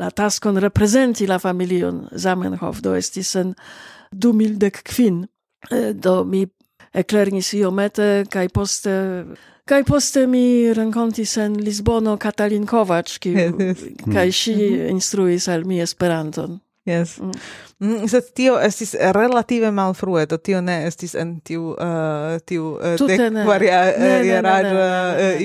la 0.00 0.10
taskon 0.10 0.56
reprezenti 0.56 1.26
la 1.26 1.38
familion 1.38 2.06
Zamenhof. 2.16 2.80
Do 2.80 2.94
estis 2.96 3.34
en 3.36 3.54
2010 4.12 4.82
kvin 4.86 5.26
do 5.94 6.24
mi 6.24 6.46
eklernis 6.94 7.52
iomete 7.54 8.24
kaj 8.30 8.48
poste 8.48 8.94
kaj 9.70 9.84
poste 9.86 10.26
mi 10.26 10.72
renkontis 10.74 11.36
en 11.38 11.54
Lisbono 11.62 12.16
Katalin 12.18 12.66
Kovač 12.66 13.18
kaj 14.14 14.30
ŝi 14.30 14.56
mhm. 14.56 14.88
instruis 14.96 15.48
al 15.48 15.64
mi 15.64 15.80
Esperanton. 15.80 16.58
Yes. 16.84 17.18
Mm. 17.18 17.32
Mm, 17.78 18.08
Sed 18.08 18.30
tio 18.34 18.54
estis 18.60 18.94
relative 19.12 19.70
malfrue, 19.70 20.24
do 20.26 20.38
tio 20.40 20.60
ne 20.64 20.86
estis 20.86 21.14
en 21.14 21.34
tiu 21.44 21.74
uh, 21.74 22.38
tiu 22.48 22.70
uh, 22.78 22.96
dekvariaraĝa 22.96 24.86
uh, 25.12 25.42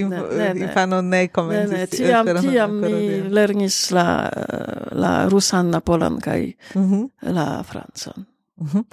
infano 0.56 1.02
ne 1.02 1.28
komencis. 1.28 2.00
Tiam, 2.00 2.32
tiam 2.40 2.80
mi 2.80 3.20
lernis 3.36 3.92
la, 3.96 4.08
uh, 4.32 4.96
la 4.96 5.14
rusan, 5.32 5.66
mhm. 5.66 5.74
la 5.76 5.80
polan 5.82 6.20
kaj 6.24 6.52
mm 6.76 6.92
-hmm. 6.92 7.34
la 7.36 7.64
francan. 7.64 8.26
Mm 8.58 8.68
-hmm. 8.68 8.84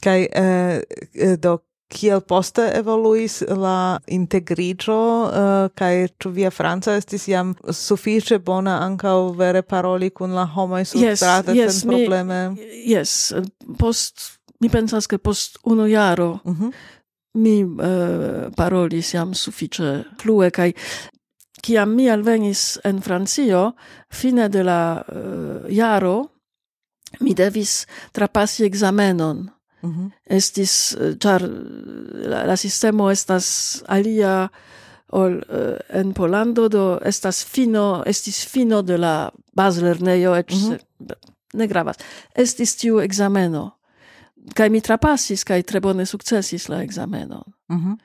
Kaj 0.00 0.20
uh, 0.20 0.80
eh, 1.14 1.36
do 1.38 1.58
kiel 1.88 2.20
poste 2.20 2.64
evoluis 2.74 3.42
la 3.46 3.98
integrigio 4.06 4.96
uh, 4.96 5.30
eh, 5.38 5.68
kai 5.74 6.08
tu 6.18 6.30
via 6.34 6.50
franca 6.50 6.96
estis 6.98 7.28
jam 7.30 7.54
sufiĉe 7.70 8.38
bona 8.38 8.80
ankaŭ 8.86 9.18
vere 9.38 9.62
paroli 9.62 10.10
kun 10.10 10.34
la 10.34 10.46
homoj 10.54 10.84
surstrate 10.84 11.54
yes, 11.54 11.58
yes, 11.58 11.80
sen 11.80 11.94
probleme 11.94 12.40
yes 12.86 13.32
post 13.78 14.32
mi 14.60 14.70
pensas 14.72 15.06
ke 15.06 15.18
post 15.18 15.58
unu 15.64 15.86
jaro 15.86 16.38
uh 16.44 16.60
-huh. 16.60 16.72
mi 17.34 17.62
uh, 17.64 18.52
parolis 18.56 19.14
jam 19.14 19.34
sufiĉe 19.34 20.04
flue 20.20 20.50
kai 20.50 20.72
kiam 21.62 21.94
mi 21.94 22.10
alvenis 22.10 22.78
en 22.84 23.00
Francio 23.00 23.72
fine 24.12 24.48
de 24.48 24.62
la 24.62 25.02
uh, 25.08 25.70
jaro 25.70 26.26
mi 27.20 27.34
devis 27.34 27.86
trapasi 28.12 28.64
examenon 28.64 29.55
Mm 29.86 29.92
-hmm. 29.92 30.10
Estis, 30.36 30.92
eh, 30.92 31.16
char 31.18 31.42
eh, 31.42 31.48
la, 32.28 32.44
la 32.46 32.56
sistemo 32.56 33.10
estas 33.10 33.82
alia 33.86 34.48
ol 35.08 35.36
uh, 35.38 35.76
en 35.88 36.12
Polando, 36.12 36.68
do 36.68 36.98
estas 37.04 37.44
fino, 37.44 38.02
estis 38.06 38.46
fino 38.46 38.82
de 38.82 38.98
la 38.98 39.30
bazlernejo, 39.54 40.34
ec 40.34 40.52
mm 40.52 40.58
-hmm. 40.58 41.14
ne 41.54 41.66
gravas. 41.66 41.96
Estis 42.34 42.76
tiu 42.76 43.00
exameno. 43.00 43.70
Kaj 44.54 44.70
mi 44.70 44.80
trapasis, 44.80 45.44
kaj 45.44 45.62
tre 45.62 45.80
bone 45.80 46.06
sukcesis 46.06 46.68
la 46.68 46.82
examenon. 46.82 47.42
Mm 47.68 47.78
-hmm. 47.78 47.96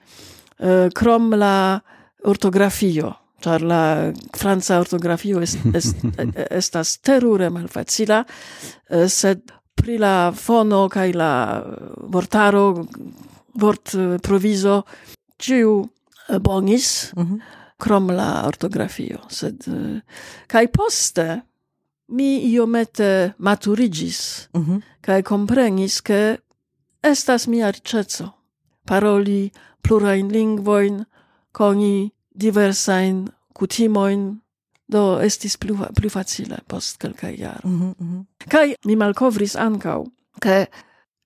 uh, 0.60 0.92
krom 0.94 1.34
la 1.34 1.80
ortografio, 2.24 3.14
ĉar 3.44 3.62
la 3.62 4.14
franca 4.38 4.80
ortografio 4.80 5.42
est, 5.42 5.58
est, 5.74 5.96
estas 6.62 6.98
terure 6.98 7.50
malfacila, 7.50 8.24
sed 9.08 9.52
pri 9.82 9.98
la 9.98 10.32
fono 10.32 10.86
kaj 10.90 11.14
la 11.14 11.34
vortaro 12.14 12.86
vort 13.54 13.96
eh, 13.96 14.18
provizo 14.22 14.84
ciu 15.38 15.90
eh, 16.30 16.40
bonis 16.40 17.14
mm 17.16 17.24
-hmm. 17.24 17.40
krom 17.78 18.10
la 18.10 18.44
ortografio 18.48 19.20
sed 19.30 19.68
eh, 19.68 20.02
kaj 20.48 20.68
poste 20.68 21.42
mi 22.08 22.38
iomete 22.38 23.34
maturigis 23.38 24.50
mm 24.54 24.66
-hmm. 24.66 24.82
kaj 25.02 25.22
komprenis 25.24 26.02
ke 26.02 26.38
estas 27.04 27.48
mia 27.48 27.72
riĉeco 27.72 28.30
paroli 28.86 29.52
plurajn 29.82 30.28
lingvojn 30.28 31.06
koni 31.52 32.12
diversajn 32.32 33.28
kutimojn 33.54 34.42
do 34.92 35.20
estis 35.24 35.58
plu 35.58 35.78
plu 35.96 36.10
facile 36.10 36.60
post 36.68 36.98
kelkaj 37.02 37.36
jaroj. 37.40 37.72
Mm 37.72 37.82
-hmm, 37.82 37.94
mm 38.00 38.76
mi 38.86 38.96
malkovris 38.96 39.56
ankaŭ, 39.56 40.06
ke 40.42 40.66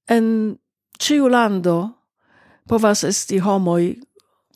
en 0.07 0.57
ciu 0.99 1.27
lando 1.27 1.89
povas 2.67 3.03
esti 3.03 3.39
homoj 3.39 3.95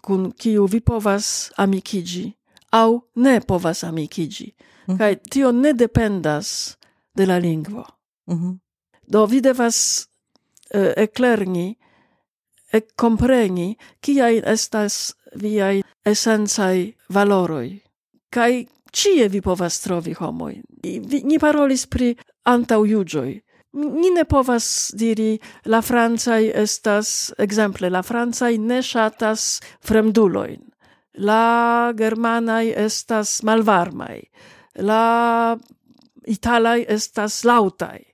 kun 0.02 0.32
kiu 0.32 0.66
vi 0.66 0.80
povas 0.80 1.52
amikiĝi 1.58 2.34
au 2.72 3.02
ne 3.16 3.40
povas 3.42 3.84
amikiĝi. 3.84 4.56
Mm 4.88 4.98
-hmm. 4.98 5.18
Tio 5.30 5.52
ne 5.52 5.74
dependas 5.74 6.78
de 7.16 7.26
la 7.26 7.38
lingvo. 7.38 7.86
Mm 8.28 8.36
-hmm. 8.36 8.58
Do 9.08 9.26
vi 9.26 9.42
devas 9.42 10.08
uh, 10.76 11.04
e 12.72 12.82
compreni 12.96 13.78
kiaj 14.02 14.42
estas 14.46 15.16
viai 15.36 15.82
esencaj 16.06 16.94
valoroi 17.10 17.80
kai 18.30 18.68
Cie 18.92 19.28
vi 19.30 19.42
povas 19.42 19.80
trovi 19.82 20.16
i 20.84 21.00
Vi 21.00 21.22
ni 21.24 21.40
parolis 21.40 21.86
pri 21.86 22.16
antaŭjuĝoj. 22.46 23.42
Ni 23.74 24.10
ne 24.10 24.26
povas 24.26 24.92
diri 24.98 25.38
la 25.66 25.82
Francai 25.82 26.52
estas 26.56 27.32
exemple, 27.38 27.90
la 27.90 28.02
Francai 28.02 28.58
ne 28.58 28.82
shatas 28.82 29.62
fremduloin. 29.86 30.62
La 31.14 31.94
Germanai 31.98 32.74
estas 32.76 33.44
malvarmai. 33.44 34.24
La 34.76 35.58
Italai 36.26 36.86
estas 36.88 37.44
lautai. 37.44 38.06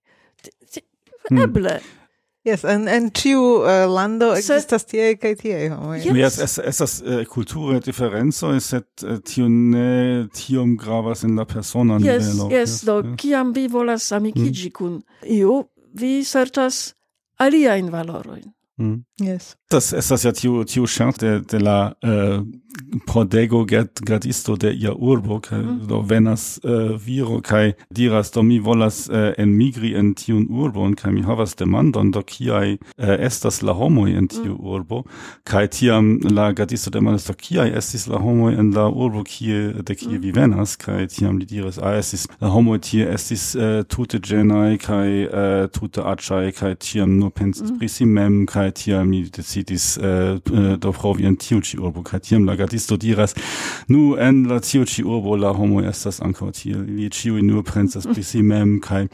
Hmm. 1.30 1.38
Eble. 1.38 1.80
Hmm. 1.80 2.05
Yes, 2.46 2.62
en 2.70 2.88
en 2.88 3.08
tiu 3.10 3.42
uh, 3.42 3.88
lando 3.90 4.28
ekzistas 4.36 4.84
existas 4.84 4.84
tie 4.86 5.16
kaj 5.18 5.32
tie 5.40 5.70
homoj. 5.74 6.04
Yes. 6.04 6.18
yes, 6.20 6.36
es 6.46 6.60
estas 6.62 6.92
uh, 7.02 7.08
eh, 7.16 7.24
kulture 7.26 7.80
diferenco, 7.82 8.52
eh, 8.54 8.62
sed 8.62 8.86
uh, 9.02 9.18
tio 9.26 9.48
ne 9.50 10.28
tiom 10.30 10.76
gravas 10.78 11.24
en 11.26 11.34
la 11.40 11.48
persona 11.50 11.98
yes, 11.98 12.28
nivelo. 12.30 12.52
Yes, 12.54 12.60
yes, 12.70 12.84
do 12.86 13.00
yes. 13.02 13.16
kiam 13.18 13.54
vi 13.56 13.66
volas 13.68 14.12
amikigi 14.14 14.70
mm. 14.70 14.76
kun 14.78 15.00
iu, 15.26 15.64
vi 15.98 16.20
serĉas 16.24 16.94
aliajn 17.42 17.90
valorojn. 17.90 18.46
Mm. 18.78 19.02
Yes. 19.26 19.56
Das 19.70 19.94
estas 19.94 20.24
ja 20.24 20.32
tiu 20.32 20.64
tiu 20.64 20.86
chance 20.86 21.18
de 21.20 21.40
de 21.52 21.58
la 21.60 21.96
eh, 22.04 22.40
Prodego 23.06 23.66
get 23.66 24.02
gradisto 24.02 24.56
de 24.56 24.74
ia 24.74 24.94
urbo 24.94 25.40
kaj 25.40 25.62
do 25.88 26.02
venas 26.02 26.60
eh, 26.64 26.98
viro 27.06 27.42
kaj 27.42 27.74
diras 27.90 28.32
do 28.32 28.44
mi 28.44 28.60
volas 28.60 29.10
eh, 29.10 29.34
enmigri 29.38 29.96
en 29.96 30.14
tiun 30.14 30.48
urbon 30.50 30.96
kaj 30.96 31.12
mi 31.12 31.22
havas 31.22 31.56
demandon 31.56 32.12
do 32.12 32.22
kiaj 32.22 32.74
eh, 32.74 33.18
estas 33.20 33.62
la 33.62 33.74
homoj 33.74 34.12
en 34.18 34.28
tiu 34.28 34.56
mm. 34.56 34.68
urbo 34.76 35.04
kaj 35.44 35.68
tiam 35.68 36.20
la 36.32 36.52
gradisto 36.52 36.90
demandas 36.90 37.28
do 37.28 37.34
kiaj 37.34 37.70
estis 37.78 38.08
la 38.08 38.20
homoj 38.20 38.54
en 38.60 38.72
la 38.76 38.88
urbo 38.90 39.24
kie 39.24 39.74
de 39.74 39.96
kie 39.96 40.18
mm. 40.18 40.22
vi 40.22 40.32
venas 40.32 40.76
kaj 40.76 41.08
tiam 41.08 41.38
li 41.38 41.46
diras 41.46 41.80
ah 41.80 41.96
estis 42.00 42.28
la 42.42 42.50
homoj 42.50 42.80
tie 42.80 43.08
estis 43.14 43.56
eh, 43.56 43.84
tute 43.88 44.20
ĝenaj 44.20 44.78
kaj 44.78 45.10
eh, 45.24 45.68
tute 45.72 46.02
aĉaj 46.02 46.52
kaj 46.60 46.76
tiam 46.76 47.18
nur 47.20 47.32
pensis 47.32 47.72
mm. 47.72 47.80
pri 47.80 47.90
si 47.90 48.06
mem 48.06 48.46
kaj 48.46 48.72
tiam 48.72 49.10
mi 49.10 49.24
decidis 49.24 49.65
vizitis 49.66 49.98
äh, 49.98 50.06
eh, 50.06 50.74
eh, 50.74 50.78
Dovrovi 50.78 51.26
en 51.26 51.36
tiu 51.36 51.60
ĉi 51.62 51.80
urbo 51.80 52.04
kaj 52.04 52.20
tiam 52.20 52.46
la 52.46 52.56
gardisto 52.56 52.98
diras 52.98 53.36
nu 53.88 54.16
en 54.20 54.48
la 54.48 54.60
tiu 54.60 54.86
ĉi 54.86 55.04
urbo 55.04 55.36
la 55.36 55.54
homo 55.54 55.82
estas 55.82 56.22
ankaŭ 56.22 56.52
tiel, 56.52 56.86
ili 56.90 57.10
ĉiuj 57.10 57.42
nur 57.42 57.64
pensas 57.64 58.06
pri 58.06 58.24
si 58.24 58.42
mem 58.42 58.80
kaj 58.80 59.08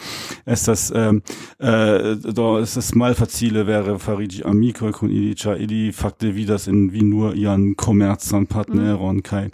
estas 0.45 0.91
äh, 0.91 1.19
eh, 1.59 2.15
do 2.33 2.59
estas 2.61 2.93
malfacile 2.95 3.63
vere 3.63 3.97
fariĝi 3.97 4.43
amikoj 4.45 4.91
kun 4.91 5.11
ili 5.11 5.35
ĉar 5.35 5.61
ili 5.61 5.91
fakte 5.91 6.31
vidas 6.31 6.67
in 6.67 6.89
vi 6.89 7.01
nur 7.01 7.35
ian 7.35 7.73
komercan 7.75 8.45
partneron 8.45 9.15
mm. 9.15 9.21
kaj 9.21 9.49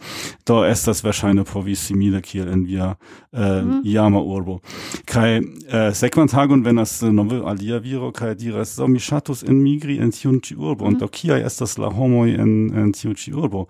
do 0.48 0.64
estas 0.66 1.04
verŝajne 1.04 1.44
vi 1.66 1.76
simile 1.76 2.22
kiel 2.22 2.50
en 2.50 2.66
via 2.66 2.96
eh, 3.34 3.62
mm. 3.64 3.82
iama 3.86 4.22
urbo 4.22 4.60
kaj 5.06 5.38
eh, 5.38 5.94
sekvan 5.94 6.28
tagon 6.28 6.64
venas 6.64 7.02
nove 7.02 7.42
alia 7.46 7.78
viro 7.78 8.12
kaj 8.12 8.36
diras 8.36 8.76
so 8.76 8.88
mi 8.88 9.00
ŝatus 9.00 9.44
enmigri 9.44 9.98
en 10.00 10.12
tiun 10.12 10.40
ĉi 10.42 10.56
urbo 10.56 10.77
urbo 10.78 10.92
mm. 10.92 11.00
do 11.00 11.08
kiaj 11.08 11.42
estas 11.46 11.78
la 11.78 11.90
homoj 11.90 12.30
en 12.36 12.54
en 12.78 12.92
tiu 12.94 13.14
ĉi 13.14 13.34
urbo 13.34 13.66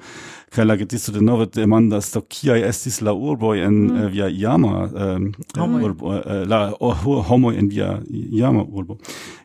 kaj 0.55 0.66
la 0.66 0.76
getisto 0.76 1.12
denove 1.12 1.47
demandas 1.55 2.12
do 2.14 2.22
kiaj 2.22 2.62
estis 2.70 3.01
la 3.01 3.14
urboj 3.14 3.64
en 3.64 3.74
mm. 3.74 3.95
uh, 3.95 4.12
via 4.12 4.30
iama 4.30 4.84
um, 4.86 5.32
homoj. 5.58 5.84
urbo 5.84 6.08
uh, 6.08 6.47
la 6.47 6.74
oh, 6.80 7.08
homoj 7.30 7.58
en 7.58 7.70
via 7.70 7.99
iama 8.12 8.64
urbo 8.64 8.97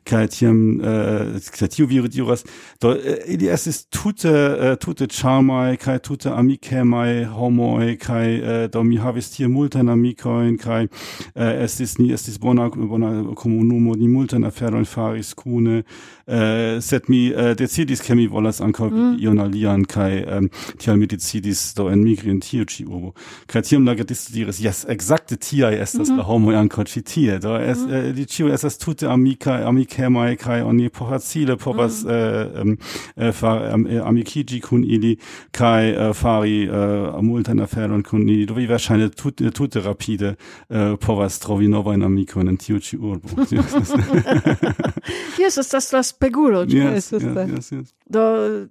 kaj 0.05 0.27
tiam 0.35 0.81
eh, 0.83 1.37
kaj 1.55 1.69
tiu 1.69 1.87
viro 1.87 2.09
diras 2.09 2.45
do 2.81 2.91
uh, 2.91 2.97
ili 3.27 3.47
estis 3.47 3.85
tute 3.87 4.31
uh, 4.31 4.75
tute 4.79 5.07
charmaj 5.07 5.77
kaj 5.77 5.99
tute 5.99 6.31
amikemaj 6.31 7.25
homoj 7.25 7.97
kaj 8.03 8.41
uh, 8.41 8.71
do 8.73 8.83
mi 8.83 8.97
havis 8.97 9.31
tie 9.31 9.49
multajn 9.49 9.89
amikojn 9.89 10.59
kaj 10.59 10.89
ist 11.65 11.83
estis 11.83 11.99
ni 11.99 12.13
estis 12.13 12.39
bona 12.39 12.69
bona 12.75 13.35
komunumo 13.35 13.95
ni 13.95 14.09
multajn 14.09 14.45
aferojn 14.45 14.85
faris 14.85 15.35
kune 15.35 15.83
uh, 16.27 16.81
sed 16.81 17.09
mi 17.09 17.33
eh, 17.53 17.57
decidis 17.57 18.03
che 18.03 18.15
mi 18.15 18.27
volas 18.27 18.61
ankaŭ 18.61 18.91
mm. 18.91 19.17
ion 19.21 19.39
alian 19.41 19.85
kaj 19.85 20.23
um, 20.39 20.49
tial 20.79 20.97
mi 20.97 21.07
decidis 21.07 21.75
do 21.77 21.89
enmigri 21.91 22.31
en 22.31 22.41
tio 22.41 22.65
ĉi 22.65 22.87
urbo 22.87 23.13
kaj 23.47 23.63
tiam 23.69 23.87
la 23.87 23.95
gedisto 23.95 24.33
diris 24.35 24.61
jes 24.61 24.85
ekzakte 24.89 25.37
tiaj 25.37 25.75
estas 25.83 26.09
mm 26.09 26.15
-hmm. 26.15 26.19
la 26.19 26.25
homoj 26.25 26.57
ankaŭ 26.57 26.85
ĉi 26.85 27.03
tie 27.03 27.39
do 27.39 27.57
es, 27.57 27.79
mm 27.79 27.89
-hmm. 27.89 28.09
eh, 28.09 28.15
li 28.17 28.25
ĉiu 28.27 28.53
estas 28.53 28.79
tute 28.79 29.07
amikaj 29.07 29.63
amikemaj 29.65 30.37
kaj 30.37 30.63
oni 30.63 30.89
poracile 30.89 31.57
povas 31.57 32.05
mm 32.05 32.09
-hmm. 32.09 32.77
eh, 33.17 33.33
far, 33.33 33.73
am, 33.73 33.87
eh, 33.87 34.01
amikiĝi 34.05 34.61
kun 34.61 34.85
ili 34.85 35.17
kaj 35.51 35.91
eh, 35.91 36.15
fari 36.15 36.65
eh, 36.65 36.71
multajn 37.23 37.61
aferojn 37.61 38.03
kun 38.03 38.29
ili 38.29 38.47
do 38.47 38.55
vi 38.55 38.67
verŝajne 38.67 39.09
tute, 39.09 39.51
tute 39.51 39.81
rapide 39.81 40.35
eh, 40.71 40.97
povas 41.01 41.39
trovi 41.39 41.69
novajn 41.69 42.03
amikojn 42.03 42.49
en 42.49 42.57
tio 42.57 42.79
ĉi 42.79 42.97
urbo 42.97 43.29
yes, 45.43 45.59
estas 45.59 45.93
la 45.93 46.03
spegulo 46.03 46.67
ĉu 46.67 46.77
yes, 46.77 47.13
yes. 47.13 47.23
Sube. 47.47 47.57
Yes, 47.57 47.73
yes. 47.73 47.95
Do 48.07 48.69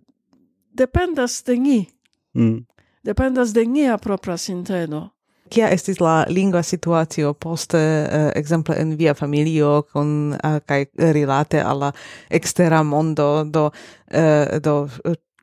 dependas 0.73 1.43
de 1.43 1.57
ni. 1.57 1.89
Mm. 2.33 2.65
Dependas 3.03 3.53
de 3.53 3.65
nia 3.65 3.97
propra 3.97 4.37
sinteno. 4.37 5.09
Kia 5.51 5.67
estis 5.73 5.99
la 5.99 6.21
lingua 6.29 6.61
situatio 6.63 7.33
poste, 7.33 7.77
uh, 7.77 8.29
exemple, 8.39 8.77
en 8.79 8.93
via 8.97 9.13
familio, 9.13 9.81
con, 9.91 10.33
eh, 10.33 10.55
uh, 10.55 10.61
kai 10.65 10.85
rilate 10.95 11.59
alla 11.59 11.91
extera 12.29 12.83
mondo, 12.83 13.43
do, 13.43 13.65
uh, 14.13 14.59
do 14.63 14.87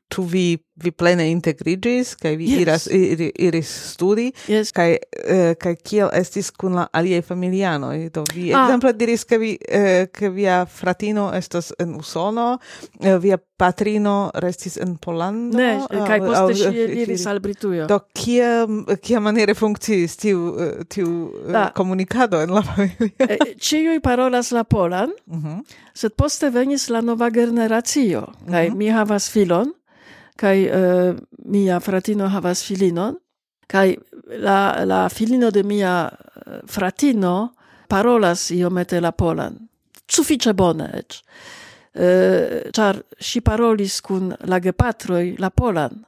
tu 0.09 0.21
vi 0.21 0.57
vi 0.79 0.91
plene 0.91 1.25
integrigis 1.31 2.15
kai 2.15 2.35
vi 2.39 2.47
yes. 2.47 2.61
iras 2.61 2.87
ir, 2.87 3.21
iris 3.35 3.69
studi 3.91 4.29
yes. 4.47 4.71
kai 4.71 4.93
uh, 4.95 5.51
kai 5.59 5.75
kiel 5.75 6.09
estis 6.15 6.51
kun 6.55 6.77
la 6.79 6.87
aliaj 6.95 7.21
familianoj 7.27 8.09
do 8.15 8.23
vi 8.33 8.49
ah. 8.53 8.63
ekzemple 8.63 8.93
diris 8.97 9.25
ke 9.27 9.39
vi 9.41 9.51
uh, 9.59 10.07
ke 10.13 10.31
via 10.33 10.63
fratino 10.65 11.29
estas 11.35 11.73
en 11.79 11.95
Usono 11.99 12.47
uh, 12.57 13.17
via 13.21 13.37
patrino 13.59 14.31
restis 14.39 14.77
en 14.79 14.95
polando 14.97 15.57
ne 15.59 15.71
au, 15.75 16.05
kaj 16.07 16.19
poste 16.23 16.57
ŝi 16.61 16.85
iris 17.03 17.25
al 17.27 17.41
Britujo 17.43 17.87
do 17.91 17.99
kia 18.15 18.65
kia 19.03 19.19
maniere 19.19 19.53
funkciis 19.53 20.15
tiu 20.17 20.53
tiu 20.87 21.09
da. 21.51 21.69
komunikado 21.75 22.41
en 22.41 22.55
la 22.55 22.63
familio 22.63 23.57
ĉiuj 23.67 23.99
parolas 24.05 24.53
la 24.55 24.63
polan 24.63 25.13
mm 25.27 25.59
sed 25.99 26.13
poste 26.15 26.47
venis 26.49 26.85
la 26.89 27.01
nova 27.01 27.27
generacio 27.29 28.21
kaj 28.47 28.69
mhm. 28.69 28.77
mi 28.77 28.87
havas 28.87 29.27
filon 29.31 29.73
kai 30.39 30.67
uh, 30.67 31.15
mia 31.45 31.79
fratino 31.79 32.29
havas 32.31 32.63
filinon. 32.63 33.17
Kai 33.69 33.97
la 34.41 34.85
la 34.85 35.07
filino 35.09 35.51
de 35.51 35.63
mia 35.63 36.09
eh, 36.09 36.61
fratino 36.65 37.53
parolas 37.87 38.49
iomete 38.51 38.99
la 38.99 39.11
polan. 39.11 39.59
Sufiĉe 40.09 40.53
bone 40.53 40.89
eĉ. 41.01 41.21
Uh, 41.99 42.69
ĉar 42.73 43.01
ŝi 43.21 43.41
parolis 43.41 43.99
kun 44.01 44.31
la 44.49 44.59
gepatroj 44.63 45.35
la 45.41 45.49
polan 45.49 46.05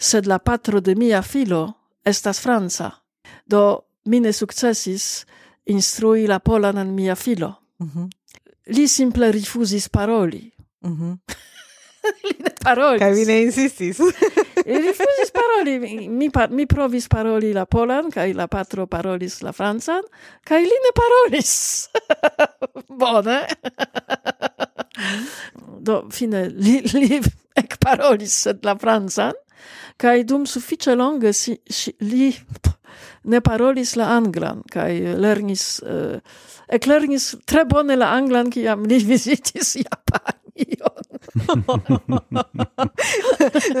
sed 0.00 0.26
la 0.26 0.38
patro 0.38 0.80
de 0.80 0.94
mia 0.94 1.22
filo 1.22 1.72
estas 2.04 2.40
franca. 2.40 2.90
Do 3.46 3.80
mi 4.04 4.20
ne 4.20 4.32
sukcesis 4.32 5.26
instrui 5.64 6.26
la 6.26 6.38
polan 6.38 6.78
al 6.78 6.86
mia 6.86 7.14
filo. 7.14 7.54
Mm 7.78 7.90
-hmm. 7.94 8.10
li 8.66 8.88
simple 8.88 9.32
rifuzis 9.32 9.88
paroli. 9.88 10.52
Mm 10.80 10.96
-hmm. 10.96 11.18
li 12.26 12.34
ne 12.38 12.52
parolis. 12.64 13.00
Kaj 13.02 13.12
vi 13.16 13.24
ne 13.28 13.36
insistis. 13.44 14.00
li 14.68 14.80
rifuzis 14.86 15.32
paroli. 15.34 15.76
Mi, 16.08 16.30
pa, 16.30 16.46
mi 16.50 16.66
provis 16.70 17.08
paroli 17.08 17.52
la 17.56 17.66
polan, 17.66 18.10
kaj 18.14 18.32
la 18.38 18.46
patro 18.50 18.86
parolis 18.90 19.40
la 19.46 19.52
francan, 19.56 20.06
kaj 20.46 20.62
li 20.64 20.80
ne 20.86 20.94
parolis. 20.96 21.52
Bone. 23.02 23.40
Do, 25.80 26.02
fine, 26.12 26.48
li, 26.56 26.80
li 26.94 27.20
ec 27.58 27.78
parolis 27.82 28.34
sed 28.46 28.64
la 28.68 28.76
francan, 28.78 29.36
kaj 30.00 30.24
dum 30.28 30.46
sufiĉe 30.48 30.96
longe 30.96 31.32
si, 31.36 31.56
si, 31.68 31.92
li 32.04 32.30
ne 33.24 33.40
parolis 33.44 33.94
la 34.00 34.10
anglan 34.16 34.62
kaj 34.72 35.16
lernis 35.20 35.64
uh, 35.84 36.16
eklernis 36.72 37.34
tre 37.48 37.66
bone 37.68 37.96
la 37.98 38.12
anglan 38.16 38.50
kiam 38.52 38.86
li 38.88 39.00
visitis 39.04 39.76
Japan. 39.76 40.39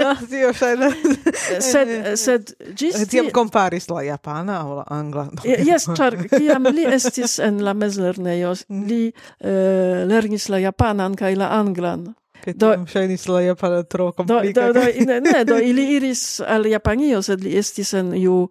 no, 0.00 0.14
tio 0.30 0.52
ŝajnas. 0.52 0.94
sed 1.60 1.88
sed 2.20 2.52
ĝis 2.78 3.02
eh, 3.02 3.06
tiam 3.10 3.30
comparis 3.34 3.88
la 3.90 4.02
japana 4.06 4.60
o 4.66 4.68
la 4.80 4.84
angla. 4.94 5.28
yes, 5.44 5.88
char, 5.96 6.16
kiam 6.30 6.64
li 6.74 6.84
estis 6.88 7.38
en 7.42 7.60
la 7.64 7.74
mezlernejo, 7.74 8.54
li 8.88 9.10
uh, 9.10 9.16
lernis 10.08 10.48
la 10.52 10.58
japanan 10.62 11.16
kaj 11.18 11.34
la 11.40 11.48
anglan. 11.58 12.00
Kaj 12.40 12.54
do 12.56 12.72
ŝajnis 12.88 13.26
la 13.28 13.40
japana 13.44 13.82
tro 13.84 14.12
komplika. 14.16 14.60
Do, 14.60 14.72
do, 14.72 14.80
do, 14.80 14.86
ne, 15.06 15.20
ne, 15.20 15.44
do 15.44 15.58
ili 15.60 15.84
iris 15.96 16.40
al 16.40 16.66
Japanio, 16.66 17.22
sed 17.22 17.44
li 17.44 17.56
estis 17.58 17.92
en 17.98 18.14
ju 18.16 18.48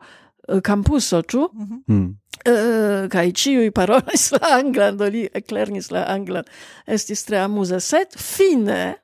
Eh, 0.49 0.61
campuso, 0.61 1.21
ĉu? 1.21 1.49
Mm 1.53 1.83
-hmm. 1.87 2.15
Eh, 2.45 2.51
uh, 2.51 3.09
kai 3.09 3.31
ciui 3.31 3.71
parolis 3.71 4.31
la 4.31 4.47
anglan, 4.57 4.97
do 4.97 5.05
li 5.05 5.29
eclernis 5.33 5.89
la 5.91 6.03
anglan. 6.07 6.43
Estis 6.87 7.23
tre 7.23 7.37
amusa, 7.37 7.79
sed 7.79 8.07
fine 8.15 8.95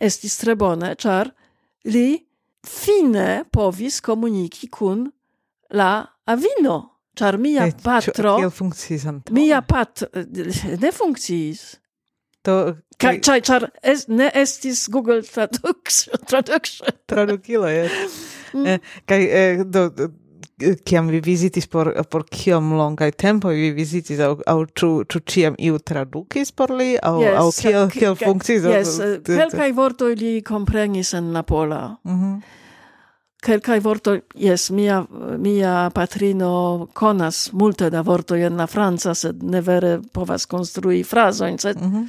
estis 0.00 0.36
tre 0.36 0.54
bone, 0.54 0.94
char 0.94 1.30
li 1.84 2.26
fine 2.66 3.44
povis 3.52 4.00
komuniki 4.00 4.68
kun 4.70 5.12
la 5.70 6.06
avino. 6.24 6.88
Char 7.14 7.36
mia 7.38 7.66
eh, 7.66 7.68
e, 7.68 7.82
patro... 7.82 8.36
Kiel 8.36 8.50
funkciis 8.50 9.04
antaŭe? 9.04 9.34
Mia 9.34 9.60
pat 9.60 10.02
Ne 10.80 10.92
funkciis. 10.92 11.76
Do... 12.44 12.76
Kaj, 12.98 13.20
char, 13.20 13.40
ĉar 13.40 13.66
es, 13.82 14.06
ne 14.08 14.30
estis 14.34 14.88
Google 14.88 15.22
traduction. 15.22 16.16
Traduction. 16.30 16.88
Tradukilo, 17.06 17.68
jes. 17.68 17.92
Mm. 18.54 18.66
Eh, 18.66 18.78
kai 19.06 19.20
eh, 19.28 19.64
do, 19.64 19.90
do 19.90 20.08
kiam 20.84 21.08
vi 21.08 21.20
visitis 21.20 21.66
por 21.66 21.92
por 22.10 22.24
kiom 22.30 22.72
longa 22.78 23.10
tempo 23.10 23.48
vi 23.48 23.70
visitis 23.76 24.20
au 24.20 24.38
au 24.46 24.64
ĉu 24.66 24.90
ĉu 25.04 25.20
ciam 25.26 25.58
iu 25.58 25.78
tradukis 25.78 26.52
por 26.52 26.70
li 26.70 26.96
au 27.02 27.20
yes, 27.22 27.36
au 27.38 27.52
kiel 27.52 27.90
kiel 27.90 28.16
funkciis 28.24 28.64
Yes, 28.64 28.98
eh, 28.98 29.20
kelkaj 29.26 29.72
vortoj 29.72 30.14
li 30.16 30.42
komprenis 30.42 31.14
en 31.14 31.32
la 31.32 31.42
pola. 31.42 31.96
Mhm. 32.04 32.26
Mm 32.26 32.60
kelkaj 33.42 33.80
vortoj 33.80 34.20
yes 34.34 34.70
mia 34.70 35.04
mia 35.38 35.90
patrino 35.94 36.88
konas 36.94 37.52
multe 37.52 37.90
da 37.90 38.00
vortoj 38.00 38.46
en 38.46 38.56
la 38.56 38.66
franca 38.66 39.14
sed 39.14 39.42
ne 39.42 39.60
vere 39.60 39.96
povas 40.14 40.46
konstrui 40.46 41.02
frazojn 41.04 41.58
sed 41.58 41.80
mm 41.80 41.92
-hmm. 41.92 42.06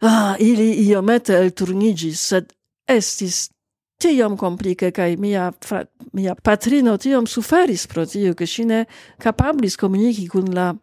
ah, 0.00 0.34
ili 0.38 0.72
iomete 0.72 1.34
elturniĝis 1.34 2.20
sed 2.28 2.52
estis 2.88 3.50
tiom 3.98 4.36
komplike 4.36 4.90
kaj 4.90 5.16
mia, 5.16 5.50
fra, 5.64 5.84
mia 6.12 6.34
patrino 6.34 6.96
tiom 6.96 7.26
suferis 7.26 7.86
pro 7.86 8.06
tio, 8.06 8.34
ke 8.34 8.46
ŝi 8.46 8.64
ne 8.68 8.84
kapablis 9.22 9.76
komuniki 9.80 10.28
kun 10.28 10.52
la 10.54 10.74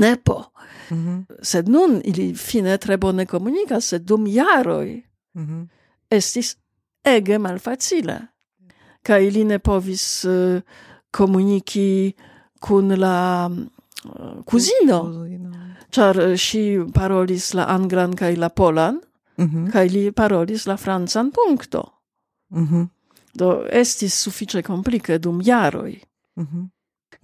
nepo. 0.00 0.44
Mm 0.90 0.96
-hmm. 0.96 1.42
Sed 1.42 1.68
nun 1.68 2.00
ili 2.04 2.34
fine 2.34 2.78
tre 2.78 2.96
bone 2.96 3.26
komunikas, 3.26 3.88
sed 3.88 4.02
dum 4.02 4.26
jaroj 4.26 5.02
mm 5.34 5.46
-hmm. 5.46 5.68
estis 6.10 6.56
ege 7.04 7.38
malfacile. 7.38 8.20
Kaj 9.02 9.26
ili 9.26 9.44
ne 9.44 9.58
povis 9.58 10.24
eh, 10.24 10.30
uh, 10.30 10.62
komuniki 11.10 12.12
kun 12.60 12.88
la 13.00 13.50
uh, 14.04 14.44
kuzino, 14.44 15.26
ĉar 15.90 16.18
uh, 16.18 16.36
ŝi 16.36 16.80
parolis 16.94 17.54
la 17.54 17.64
anglan 17.68 18.16
kaj 18.16 18.36
la 18.36 18.48
polan, 18.48 19.00
Mm 19.36 19.46
-hmm. 19.46 19.72
kaj 19.72 19.88
li 19.88 20.12
parolis 20.12 20.66
la 20.66 20.76
francan 20.76 21.30
punkto. 21.30 21.94
Mm 22.50 22.68
-hmm. 22.68 22.88
Do 23.34 23.66
estis 23.70 24.14
sufiĉe 24.14 24.62
komplike 24.62 25.18
dum 25.18 25.40
jaroj. 25.42 26.00
Mm 26.36 26.46
-hmm. 26.46 26.68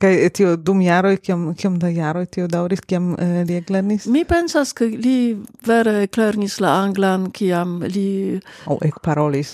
Kaj 0.01 0.15
eh, 0.25 0.31
tio 0.33 0.55
dum 0.57 0.81
jaroj, 0.81 1.17
kiom, 1.17 1.55
kiom 1.55 1.79
da 1.79 1.89
jaroj 1.89 2.25
tio 2.27 2.47
daŭris, 2.49 2.81
kiam 2.81 3.13
eh, 3.21 3.43
li 3.49 3.59
eklernis? 3.61 4.07
Mi 4.07 4.25
pensas, 4.25 4.73
ke 4.73 4.85
li 4.85 5.37
vere 5.67 6.03
eklernis 6.07 6.57
la 6.65 6.73
anglan, 6.85 7.27
kiam 7.37 7.83
li... 7.83 8.41
O, 8.65 8.75
oh, 8.75 8.79
ekparolis. 8.87 9.53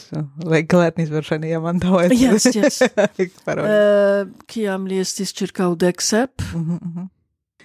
Eklernis 0.61 1.11
verŝajne 1.11 1.51
jam 1.51 1.67
antaŭe. 1.73 2.07
Yes, 2.27 2.47
yes. 2.55 2.81
ekparolis. 3.27 3.75
Eh, 3.75 4.47
kiam 4.47 4.87
li 4.87 5.03
estis 5.03 5.35
circa 5.35 5.69
dek 5.75 6.03
sep. 6.03 6.43
Mm-hmm. 6.55 6.79
Mm 6.83 6.95
-hmm. 6.95 7.09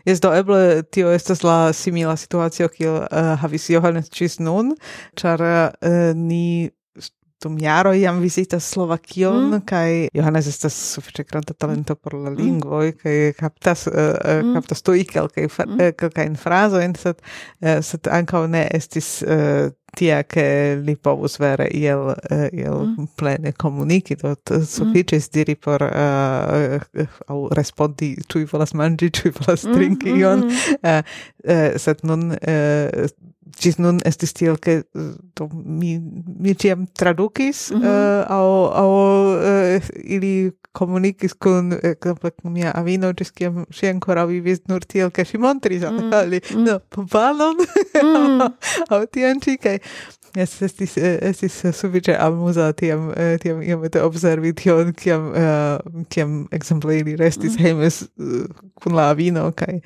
Jes 0.05 0.19
do 0.21 0.33
eble 0.33 0.81
tio 0.83 1.11
estas 1.13 1.43
la 1.43 1.73
simila 1.73 2.15
situacio 2.17 2.67
kiel 2.73 2.95
uh, 3.03 3.35
havis 3.41 3.69
Johannes 3.69 4.09
ĝis 4.09 4.39
nun, 4.39 4.73
ĉar 5.15 5.41
uh, 5.41 6.15
ni 6.17 6.71
dum 7.43 7.57
jaroj 7.59 7.99
jam 8.01 8.19
vizitas 8.19 8.69
Slovakion 8.69 9.49
mm. 9.49 9.65
kaj 9.65 10.07
Johannes 10.13 10.47
estas 10.47 10.77
sufiĉe 10.93 11.25
granda 11.29 11.53
talento 11.53 11.95
por 11.95 12.13
la 12.13 12.29
mm. 12.29 12.37
lingvoj 12.37 12.91
kaj 13.01 13.33
kaptas 13.39 13.87
uh, 13.87 13.93
uh, 13.93 14.53
kaptas 14.55 14.81
tuj 14.81 15.03
kelkaj 15.09 15.47
mm. 15.47 15.81
Eh, 15.81 15.93
kelkajn 15.97 16.35
frazojn 16.37 16.95
sed 16.95 17.21
uh, 17.21 17.79
sed 17.81 18.07
ankaŭ 18.11 18.45
ne 18.47 18.67
estis 18.73 19.21
uh, 19.27 19.71
tia 19.95 20.23
che 20.23 20.79
li 20.85 20.95
povus 20.95 21.37
vere 21.37 21.67
iel, 21.67 22.13
iel 22.51 22.77
mm. 22.85 23.07
plene 23.15 23.51
comunici, 23.51 24.15
do 24.15 24.35
sufficis 24.63 25.27
mm. 25.27 25.31
diri 25.33 25.55
por 25.55 25.83
uh, 25.83 27.07
au 27.27 27.49
respondi 27.51 28.15
cui 28.31 28.45
volas 28.45 28.73
mangi, 28.73 29.11
cui 29.11 29.31
volas 29.31 29.65
mm, 29.65 29.73
trinki 29.73 30.13
mm. 30.13 30.47
uh, 30.83 31.01
uh, 31.43 31.77
sed 31.77 32.05
nun 32.07 32.31
uh, 32.31 33.09
ĝis 33.59 33.77
nun 33.81 33.99
estis 34.05 34.33
tiel 34.37 34.57
ke 34.61 34.81
eh, 34.81 35.11
do 35.37 35.47
mi 35.53 35.97
mi 36.39 36.55
ĉiam 36.55 36.87
tradukis 36.97 37.71
eh, 37.71 37.75
mm 37.75 37.81
-hmm. 37.81 38.21
uh, 38.21 38.37
aŭ 38.37 38.47
aŭ 38.83 38.89
uh, 38.91 39.45
eh, 39.51 39.89
ili 40.03 40.51
komunikis 40.71 41.33
kun 41.33 41.73
ekzemple 41.83 42.31
kun 42.31 42.53
mia 42.53 42.71
avino 42.75 43.11
ĝis 43.13 43.31
kiam 43.31 43.65
ŝi 43.71 43.89
ankoraŭ 43.89 44.25
vivis 44.27 44.61
nur 44.67 44.85
tiel 44.85 45.11
ke 45.11 45.25
ŝi 45.25 45.37
montris 45.37 45.81
mm. 45.81 45.87
al 45.87 45.93
mm 45.93 45.99
-hmm. 45.99 46.15
ali 46.15 46.41
no 46.55 46.79
povalon 46.79 47.55
mm 47.55 48.15
-hmm. 48.15 48.51
aŭ 48.93 49.05
tian 49.05 49.39
ĉi 49.39 49.57
kaj 49.57 49.77
Yes, 50.35 50.53
estis, 50.63 50.93
eh, 50.97 51.17
estis 51.27 51.57
sufiĉe 51.75 52.13
amuza 52.19 52.69
tiam, 52.79 53.09
eh, 53.19 53.33
tiam 53.41 53.59
iomete 53.63 53.99
observi 54.01 54.53
tion, 54.55 54.93
kiam, 54.95 55.25
uh, 55.35 56.05
kiam 56.09 56.45
ekzemple 56.55 56.99
ili 57.01 57.15
restis 57.19 57.57
mm. 57.57 57.63
hejme 57.65 57.89
kun 58.79 58.95
la 58.95 59.09
avino, 59.11 59.49
kaj, 59.51 59.81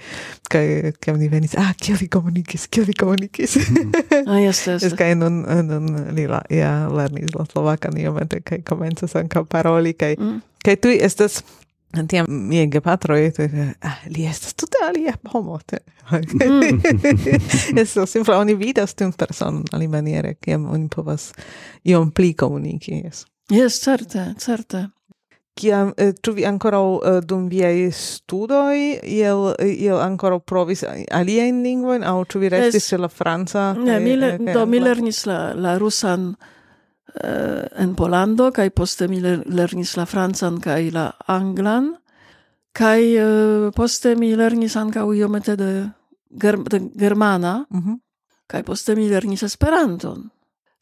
kaj 0.51 0.93
kiam 1.01 1.17
ni 1.17 1.31
venis, 1.33 1.55
ah, 1.57 1.73
kiel 1.81 1.97
li 2.01 2.09
komunikis, 2.13 2.67
kiel 2.69 2.85
li 2.85 2.93
komunikis. 2.93 3.57
Mm. 3.57 3.91
ah, 4.27 4.37
yes. 4.43 4.61
jes. 4.67 4.85
Kaj 4.99 5.15
nun, 5.17 5.41
nun 5.65 5.89
li 6.15 6.27
la, 6.29 6.43
ja 6.53 6.75
lernis 6.93 7.33
la 7.33 7.47
slovakan 7.49 7.97
iomete, 7.97 8.43
kaj 8.45 8.61
komencas 8.69 9.17
ankaŭ 9.17 9.47
paroli, 9.49 9.95
kaj, 9.97 10.13
mm. 10.19 10.41
kaj 10.65 10.77
tuj 10.85 10.99
estas 11.09 11.41
Tiam 12.09 12.25
mia 12.27 12.65
gepatroj 12.67 13.29
ah, 13.81 14.01
li 14.11 14.25
estas 14.27 14.53
tute 14.53 14.81
alia 14.83 15.13
homo. 15.31 15.59
Mm. 16.11 16.81
Estas 17.81 18.11
simple 18.11 18.35
oni 18.35 18.55
vidas 18.55 18.93
tiun 18.93 19.13
personon 19.13 19.63
alimaniere, 19.71 20.35
kiam 20.41 20.67
oni 20.69 20.89
povas 20.89 21.31
iom 21.83 22.11
pli 22.11 22.33
komuniki. 22.33 22.99
Yes, 23.05 23.25
yes, 23.51 23.79
certe, 23.79 24.33
certe. 24.39 24.87
Kiam, 25.55 25.93
eh, 25.97 26.11
ĉu 26.19 26.33
vi 26.35 26.43
ankoraŭ 26.45 26.87
eh, 26.99 27.21
dum 27.23 27.45
viaj 27.47 27.87
studoj 27.95 28.75
iel, 29.07 29.45
iel 29.63 29.95
eh, 29.95 30.03
ankoraŭ 30.03 30.41
provis 30.43 30.83
aliajn 30.83 31.61
lingvojn, 31.63 32.03
aŭ 32.03 32.17
ĉu 32.27 32.41
vi 32.43 32.49
restis 32.51 32.89
ĉe 32.91 32.99
la 32.99 33.07
franca? 33.07 33.69
Ne, 33.79 34.01
mi, 34.03 34.17
do 34.51 34.65
mi 34.67 34.83
lernis 34.83 35.23
la, 35.29 35.53
la 35.55 35.77
rusan 35.79 36.33
Eh, 37.23 37.63
en 37.79 37.95
Polando, 37.95 38.49
kai 38.51 38.73
poste 38.75 39.07
mi 39.07 39.21
lernis 39.23 39.93
la 39.95 40.03
francan 40.05 40.57
kai 40.59 40.89
la 40.91 41.13
anglan, 41.31 41.93
kai 42.75 43.15
eh, 43.15 43.71
poste 43.71 44.17
mi 44.19 44.33
lernis 44.35 44.75
ankaŭ 44.75 45.13
iomete 45.15 45.55
de, 45.55 45.69
ger 46.41 46.59
de 46.59 46.79
germana, 46.99 47.65
mm 47.69 47.81
-hmm. 47.81 47.97
kai 48.47 48.63
poste 48.63 48.95
mi 48.95 49.09
lernis 49.09 49.43
Esperanton. 49.43 50.29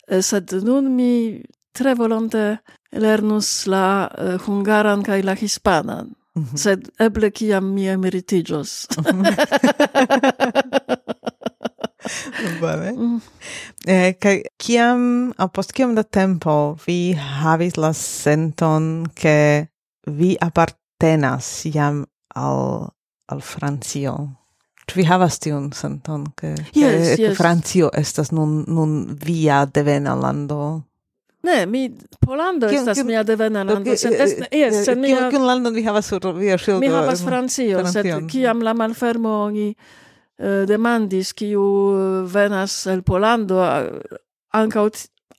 Eh, 0.08 0.22
sed 0.22 0.52
nun 0.64 0.96
mi 0.96 1.42
tre 1.72 1.94
volonte 1.94 2.58
lernus 2.92 3.66
la 3.66 4.10
hungaran 4.48 5.04
kai 5.04 5.22
la 5.22 5.36
hispanan. 5.36 6.16
Mm 6.36 6.44
-hmm. 6.44 6.58
Sed 6.58 6.90
eble 7.00 7.32
kiam 7.32 7.74
mi 7.74 7.88
emeritiĝos. 7.88 8.88
Bone. 12.62 12.92
Mm. 12.92 13.20
Eh, 13.88 14.14
kai 14.20 14.42
kiam, 14.58 15.34
a 15.38 15.48
post 15.48 15.74
kiam 15.74 15.96
da 15.96 16.04
tempo 16.04 16.76
vi 16.86 17.14
havis 17.14 17.78
la 17.78 17.94
senton 17.94 19.06
che 19.14 19.68
vi 20.08 20.36
appartenas 20.40 21.66
jam 21.66 22.06
al, 22.36 22.90
al 23.32 23.42
Francio? 23.42 24.16
Ĉu 24.84 25.00
vi 25.00 25.06
havas 25.08 25.40
tiun 25.40 25.70
senton, 25.72 26.26
ke, 26.36 26.56
yes, 26.76 27.14
ke, 27.16 27.22
yes. 27.22 27.38
Francio 27.38 27.88
estas 27.96 28.34
nun, 28.36 28.66
nun 28.68 29.14
via 29.16 29.64
devena 29.66 30.16
lando? 30.20 30.84
Ne, 31.44 31.66
mi 31.68 31.86
Polando 32.20 32.68
kion, 32.68 32.84
estas 32.84 33.00
kion, 33.00 33.08
mia 33.08 33.24
devena 33.28 33.64
lando. 33.64 33.84
Do, 33.88 33.96
sen, 34.00 34.16
eh, 34.16 34.24
es, 34.26 34.36
eh, 34.50 34.60
yes, 34.60 34.84
sen 34.86 35.00
eh, 35.00 35.02
mia... 35.08 35.30
Kiun 35.32 35.48
landon 35.48 35.76
vi 35.76 35.86
havas 35.88 36.12
sur 36.12 36.28
via 36.36 36.60
ŝildo? 36.60 36.82
Mi 36.84 36.92
havas 36.92 37.24
Francio, 37.24 37.80
Francion. 37.80 38.04
sed 38.04 38.32
kiam 38.32 38.64
la 38.64 38.76
malfermo 38.76 39.38
oni 39.48 39.72
Eh, 40.38 40.66
demandis 40.66 41.30
kiu 41.38 41.62
eh, 41.94 42.34
venas 42.34 42.88
el 42.90 43.04
Polando 43.06 43.60
ankaŭ 44.58 44.88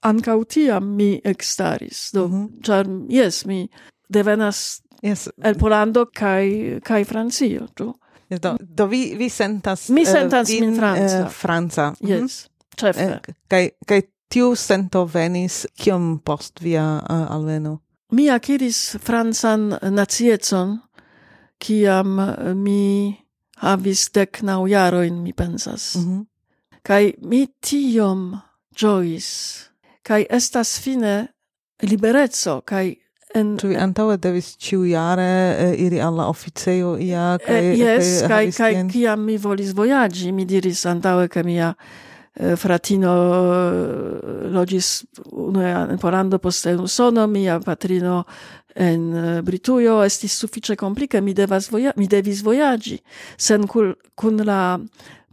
ankaŭ 0.07 0.37
tiam 0.47 0.93
mi 0.95 1.09
ekstaris 1.25 2.13
do 2.15 2.29
mhm. 2.29 2.45
ĉar 2.63 2.87
mm 2.87 3.09
-hmm. 3.09 3.47
mi 3.47 3.69
devenas 4.09 4.83
yes. 5.03 5.29
el 5.43 5.59
Polando 5.59 6.07
kaj 6.07 6.79
kaj 6.85 7.05
Francio 7.05 7.67
ĉu 7.75 7.93
yes, 8.31 8.41
do, 8.41 8.57
do 8.61 8.87
vi 8.87 9.15
vi 9.19 9.29
sentas 9.29 9.89
mi 9.89 10.03
eh, 10.03 10.07
sentas 10.07 10.49
uh, 10.49 10.55
vin, 10.55 10.71
min 10.71 10.79
franca 10.79 11.25
uh, 11.27 11.33
franca 11.33 11.91
mhm. 11.91 12.13
jes 12.13 12.21
mm 12.21 12.27
-hmm. 12.27 12.77
ĉefe 12.77 13.03
eh, 13.03 13.35
kaj 13.49 13.69
kaj 13.87 14.03
tiu 14.29 14.55
sento 14.55 15.05
venis 15.05 15.67
kiom 15.77 16.19
post 16.25 16.61
via 16.61 17.03
uh, 17.11 17.33
alveno 17.35 17.79
mi 18.11 18.31
akiris 18.31 18.97
francan 19.01 19.75
naciecon 19.83 20.79
kiam 21.59 22.17
mi 22.55 23.24
havis 23.57 24.09
dek 24.15 24.43
naŭ 24.43 24.67
jarojn, 24.69 25.23
mi 25.23 25.33
pensas. 25.33 25.95
Mm 25.95 26.03
-hmm. 26.03 26.25
Kaj 26.83 27.13
mi 27.23 27.47
tiom 27.61 28.41
ĝojis. 28.77 29.61
Kaj 30.03 30.27
estas 30.31 30.81
fine 30.81 31.27
liberezzo, 31.83 32.61
kai 32.61 32.97
En... 33.35 33.57
Czyli 33.59 33.75
antaŭe 33.77 34.17
devis 34.17 34.53
ĉiujare 34.63 35.75
iri 35.83 36.01
al 36.01 36.15
la 36.15 36.29
oficejo 36.31 36.93
ia 36.99 37.39
kaj 37.43 37.71
eh, 37.71 37.79
yes, 37.79 38.23
kaj 38.29 38.53
kaj 38.55 38.89
kiam 38.93 39.25
mi 39.27 39.35
volis 39.37 39.73
vojaĝi, 39.75 40.33
mi 40.33 40.45
diris 40.45 40.87
antaŭe 40.87 41.29
ke 41.29 41.43
mia 41.43 41.73
fratino 42.35 43.15
loĝis 44.55 45.05
unu 45.31 45.63
en 45.63 45.99
Pollando, 45.99 46.39
poste 46.39 46.71
en 46.75 46.81
Usono, 46.81 47.27
mia 47.27 47.61
patrino 47.61 48.25
en 48.75 49.17
eh, 49.17 49.43
Britujo 49.43 50.03
estis 50.05 50.35
sufiĉe 50.39 50.77
komplike, 50.77 51.21
mi 51.21 51.35
devas 51.35 51.71
voja 51.71 51.93
mi 51.97 52.09
devis 52.11 52.43
vojaĝi 52.45 52.99
sen 53.37 53.67
kul 53.67 53.95
kun 54.15 54.43
la 54.47 54.79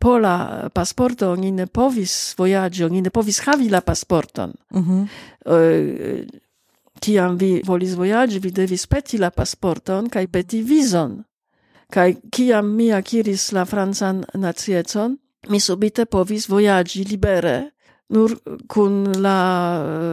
pola 0.02 0.70
pasporto 0.74 1.32
oni 1.32 1.52
ne 1.52 1.68
povis 1.68 2.36
vojaĝi, 2.38 2.84
oni 2.84 3.02
ne 3.02 3.10
povis 3.10 3.40
havi 3.46 3.70
la 3.70 3.82
pasporton. 3.82 4.54
Mm 4.74 4.82
-hmm. 4.82 5.08
uh, 5.46 6.26
kiam 7.00 7.38
vi 7.38 7.62
volis 7.66 7.96
vojaĝi, 7.96 8.40
vi 8.40 8.52
devis 8.52 8.88
peti 8.88 9.18
la 9.18 9.30
pasporton 9.30 10.10
kaj 10.10 10.28
peti 10.28 10.62
vizon. 10.62 11.24
Kaj 11.90 12.16
kiam 12.32 12.76
mi 12.76 12.92
akiris 12.94 13.52
la 13.52 13.66
francan 13.66 14.26
naciecon, 14.34 15.18
mi 15.50 15.60
subite 15.60 16.06
povis 16.06 16.48
vojaĝi 16.50 17.04
libere 17.04 17.72
nur 18.10 18.36
kun 18.68 19.04
la 19.22 19.38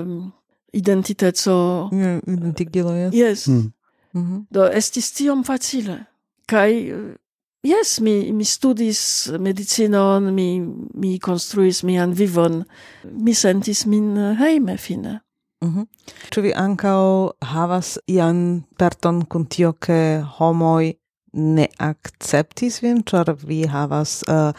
um, 0.04 0.32
identiteco. 0.72 1.88
Yeah, 1.92 2.20
identigilo, 2.26 2.94
yes. 2.96 3.14
Yes. 3.14 3.46
Mm. 3.48 3.72
Mm. 4.14 4.46
Do 4.50 4.68
estis 4.68 5.12
tiom 5.12 5.44
facile. 5.44 6.06
Kai 6.46 6.90
eh, 6.90 7.16
Yes, 7.62 8.00
mi, 8.00 8.32
mi 8.32 8.44
studis 8.44 9.28
medicinon, 9.38 10.34
mi, 10.34 10.60
mi 10.94 11.18
construis 11.18 11.82
mian 11.82 12.12
vivon, 12.14 12.62
mi 13.02 13.34
sentis 13.34 13.82
min 13.86 14.16
eh, 14.16 14.36
heime 14.38 14.76
fine. 14.76 15.20
Mm 15.64 15.74
-hmm. 15.74 15.86
Ĉu 16.30 16.40
vi 16.40 16.52
ankaŭ 16.54 17.30
havas 17.42 17.98
ian 18.06 18.62
perton 18.78 19.24
kun 19.24 19.46
tio, 19.46 19.72
ke 19.72 20.22
homoj 20.38 20.92
ne 21.32 21.66
acceptis 21.78 22.80
vin, 22.82 23.02
char 23.02 23.30
vi 23.42 23.62
havas 23.68 24.22
uh, 24.28 24.50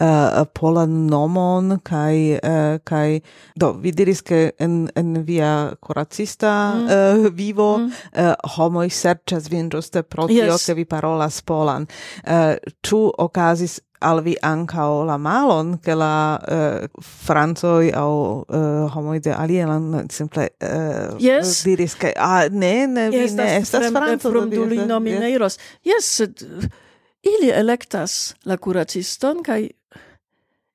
uh, 0.00 0.44
polan 0.54 1.06
nomon, 1.10 1.78
kai, 1.86 2.38
uh, 2.42 2.78
kai, 2.84 3.20
do, 3.54 3.72
vi 3.82 3.92
diris 3.96 4.22
ke 4.26 4.40
en, 4.62 4.86
en 4.96 5.22
via 5.26 5.72
kuracista 5.80 6.52
mm. 6.74 6.86
uh, 6.86 7.30
vivo 7.32 7.70
mm. 7.78 7.90
uh, 8.12 8.34
homoi 8.56 8.88
serĉas 8.90 9.50
vin 9.52 9.70
ĝuste 9.72 10.02
pro 10.02 10.26
tio, 10.30 10.44
yes. 10.52 10.66
ke 10.66 10.76
vi 10.80 10.86
parolas 10.88 11.40
polan. 11.46 11.88
Uh, 12.24 12.54
ĉu 12.86 13.02
okazis 13.26 13.80
al 13.98 14.22
vi 14.22 14.36
ancao 14.40 15.04
la 15.04 15.16
malon 15.16 15.78
che 15.80 15.94
la 15.94 16.38
uh, 16.38 17.00
francoi 17.00 17.90
au 17.90 18.44
uh, 18.48 18.90
homoi 18.94 19.20
de 19.20 19.32
alielan 19.32 20.06
simple 20.08 20.50
uh, 20.60 21.16
yes. 21.18 21.62
diris 21.64 21.96
che 21.96 22.12
ah, 22.12 22.48
ne, 22.50 22.86
ne, 22.86 23.08
yes, 23.10 23.30
vi 23.30 23.36
ne 23.36 23.56
estas 23.56 23.90
franco. 23.90 24.30
From 24.30 24.50
dulino 24.50 25.00
mi 25.00 25.18
ne 25.18 25.30
iros. 25.30 25.58
Yes, 25.82 26.04
sed 26.04 26.44
ili 27.22 27.50
electas 27.50 28.34
la 28.44 28.56
curaciston, 28.56 29.42
kai 29.42 29.70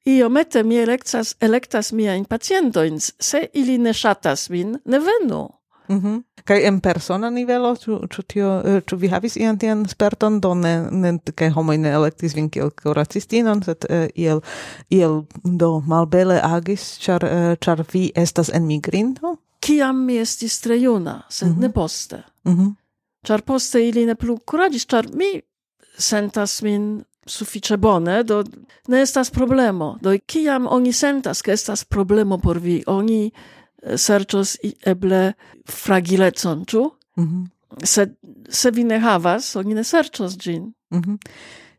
iomete 0.05 0.63
mi 0.63 0.77
electas, 0.81 1.35
electas 1.39 1.91
miain 1.93 2.25
pacientoin, 2.25 2.99
se 2.99 3.47
ili 3.53 3.77
ne 3.77 3.93
shatas 3.93 4.49
min, 4.49 4.79
ne 4.85 4.99
venu. 4.99 5.47
Mm 5.91 6.01
-hmm. 6.01 6.23
Kaj 6.43 6.67
en 6.67 6.79
persona 6.79 7.29
nivelo, 7.29 7.75
ĉu 7.75 8.07
ĉu 8.07 8.21
tio 8.21 8.61
eh, 8.65 8.81
ĉu 8.87 8.95
vi 8.95 9.07
havis 9.07 9.35
ian 9.35 9.57
tian 9.57 9.85
sperton 9.85 10.39
do 10.39 10.53
ne 10.53 10.87
ne 10.91 11.19
kaj 11.35 11.49
homoj 11.49 11.77
ne 11.77 11.89
elektis 11.89 12.35
vin 12.35 12.49
kiel 12.49 12.69
kuracistinon, 12.83 13.63
sed 13.63 13.85
uh, 13.89 14.07
iel 14.15 14.41
iel 14.89 15.21
do 15.43 15.79
malbele 15.87 16.39
agis, 16.43 16.97
ĉar 16.99 17.23
uh, 17.23 17.57
ĉar 17.59 17.85
vi 17.93 18.11
estas 18.15 18.49
en 18.53 18.65
migrinto? 18.65 19.35
Kiam 19.59 20.05
mi 20.05 20.17
estis 20.17 20.61
tre 20.61 20.79
juna, 20.79 21.21
sed 21.29 21.47
mm 21.47 21.53
-hmm. 21.53 21.61
ne 21.61 21.67
mhm. 21.67 21.73
poste. 21.73 22.23
Mm 22.43 22.57
-hmm. 22.57 22.73
Ĉar 23.27 23.41
poste 23.41 23.87
ili 23.87 24.05
ne 24.05 24.15
plu 24.15 24.37
kuraĝis, 24.45 24.85
ĉar 24.85 25.07
mi 25.13 25.41
sentas 25.97 26.61
min 26.61 27.03
sufiĉe 27.25 27.77
bone, 27.77 28.23
do 28.23 28.43
ne 28.87 29.01
estas 29.01 29.29
problemo. 29.29 29.97
Do 30.01 30.17
kiam 30.25 30.67
oni 30.67 30.93
sentas, 30.93 31.41
ke 31.41 31.51
estas 31.51 31.83
problemo 31.83 32.37
por 32.37 32.59
vi, 32.59 32.83
oni 32.87 33.31
serĉos 33.81 34.57
eble 34.85 35.33
fragilecon, 35.69 36.65
ĉu? 36.65 36.91
Mm 37.17 37.27
-hmm. 37.27 37.49
Sed 37.83 38.15
se 38.49 38.71
vi 38.71 38.83
ne 38.83 38.99
havas, 38.99 39.55
oni 39.55 39.73
ne 39.73 39.83
serĉos 39.83 40.37
ĝin. 40.37 40.73
Mm 40.89 41.01
-hmm. 41.01 41.17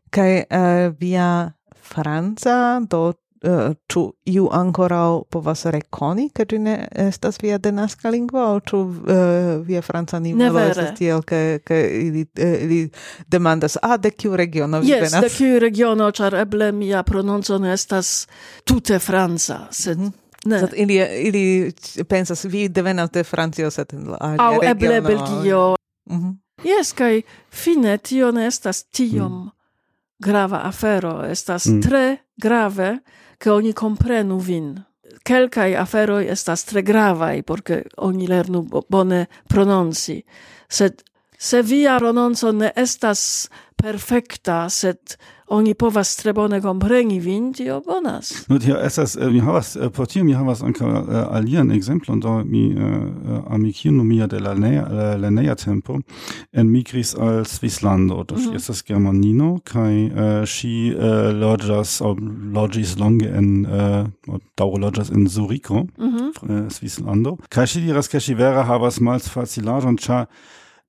Kaj 0.09 0.37
uh, 0.37 0.95
via 0.99 1.51
franca 1.81 2.79
do 2.89 3.13
eh, 3.43 3.75
ĉu 3.87 3.99
uh, 3.99 4.11
iu 4.25 4.49
ankoraŭ 4.51 5.23
povas 5.29 5.65
rekoni, 5.65 6.29
ke 6.29 6.45
ĝi 6.45 6.59
ne 6.59 6.87
estas 6.91 7.37
via 7.41 7.57
denaska 7.57 8.09
lingvo, 8.09 8.39
aŭ 8.39 8.59
ĉu 8.59 8.77
uh, 8.77 9.67
via 9.67 9.81
franca 9.81 10.19
nivelo 10.19 10.59
estas 10.59 10.97
tiel, 10.97 11.21
ke, 11.21 11.59
ke 11.65 11.89
ili, 12.07 12.25
uh, 12.39 12.63
ili 12.63 12.89
demandas, 13.27 13.75
a, 13.75 13.79
ah, 13.81 13.97
de 13.97 14.11
kiu 14.11 14.35
regiono 14.35 14.79
vi 14.79 14.87
yes, 14.87 15.01
venas? 15.01 15.21
De 15.21 15.29
kiu 15.29 15.59
regiono, 15.59 16.11
ĉar 16.11 16.33
eble 16.35 16.71
mia 16.71 17.03
prononco 17.03 17.57
ne 17.57 17.73
estas 17.73 18.27
tute 18.63 18.99
franca, 18.99 19.67
sed 19.71 19.97
mm 19.97 20.05
-hmm. 20.05 20.22
Ne. 20.45 20.59
Sed 20.59 20.69
ili, 20.75 20.95
ili 21.27 21.73
pensas, 22.09 22.45
vi 22.45 22.67
devenas 22.69 23.11
de 23.11 23.23
Francio, 23.23 23.71
sed 23.71 23.93
en 23.93 24.09
la 24.09 24.17
alia 24.19 24.47
Au 24.47 24.63
eble 24.63 25.01
Belgio. 25.01 25.75
Mm 26.09 26.17
-hmm. 26.17 26.35
Yes, 26.63 26.93
kai 26.93 27.23
fine 27.49 27.97
tio 27.97 28.31
ne 28.31 28.47
estas 28.47 28.83
tiom 28.83 29.43
mm. 29.43 29.51
grava 30.19 30.61
afero. 30.63 31.23
Estas 31.25 31.65
mm. 31.65 31.81
tre 31.81 32.17
grave, 32.37 32.99
ke 33.37 33.51
oni 33.51 33.73
comprenu 33.73 34.39
vin. 34.39 34.79
Kelkaj 35.23 35.75
aferoj 35.75 36.25
estas 36.31 36.63
tre 36.63 36.81
gravaj, 36.81 37.41
porque 37.43 37.83
oni 37.97 38.27
lernu 38.27 38.67
bone 38.89 39.25
prononci. 39.47 40.21
Sed 40.69 41.03
se 41.37 41.61
via 41.61 41.97
prononco 41.99 42.51
ne 42.51 42.71
estas 42.75 43.49
perfecta, 43.75 44.69
sed 44.69 45.17
oni 45.53 45.73
povas 45.73 46.15
tre 46.17 46.33
bone 46.33 46.57
kompreni 46.61 47.19
vin, 47.21 47.51
tio 47.53 47.79
bonas. 47.85 48.31
No, 48.49 48.57
tio 48.59 48.77
estas, 48.81 49.15
mi 49.15 49.39
havas, 49.39 49.75
por 49.93 50.07
tio 50.09 50.23
mi 50.25 50.33
havas 50.33 50.63
anka 50.65 50.87
alian 51.29 51.71
exemplon, 51.71 52.19
do 52.19 52.39
mi 52.45 52.63
uh, 52.73 53.43
amikino 53.53 54.03
mia 54.03 54.27
de 54.27 54.39
la 54.39 54.53
lerneja 54.53 55.55
tempo 55.55 55.99
en 56.51 56.71
migris 56.71 57.13
al 57.15 57.45
Svislando, 57.45 58.23
do 58.23 58.35
mm 58.35 58.41
-hmm. 58.41 58.55
estas 58.55 58.83
germanino, 58.87 59.59
kai 59.63 60.09
uh, 60.09 60.45
si 60.45 60.93
uh, 60.95 61.31
lodgas, 61.31 62.01
ob, 62.01 62.19
lodgis 62.53 62.97
longe 62.97 63.29
en, 63.29 63.65
uh, 63.65 64.37
dauro 64.57 64.77
lodgas 64.77 65.09
en 65.09 65.27
Zurico, 65.27 65.85
mm 65.97 66.69
Svislando, 66.69 67.37
kai 67.49 67.67
si 67.67 67.81
diras, 67.81 68.07
kai 68.07 68.21
si 68.21 68.33
vera 68.33 68.63
havas 68.63 68.99
mals 68.99 69.29
facilajon, 69.29 69.97
cha 69.97 70.25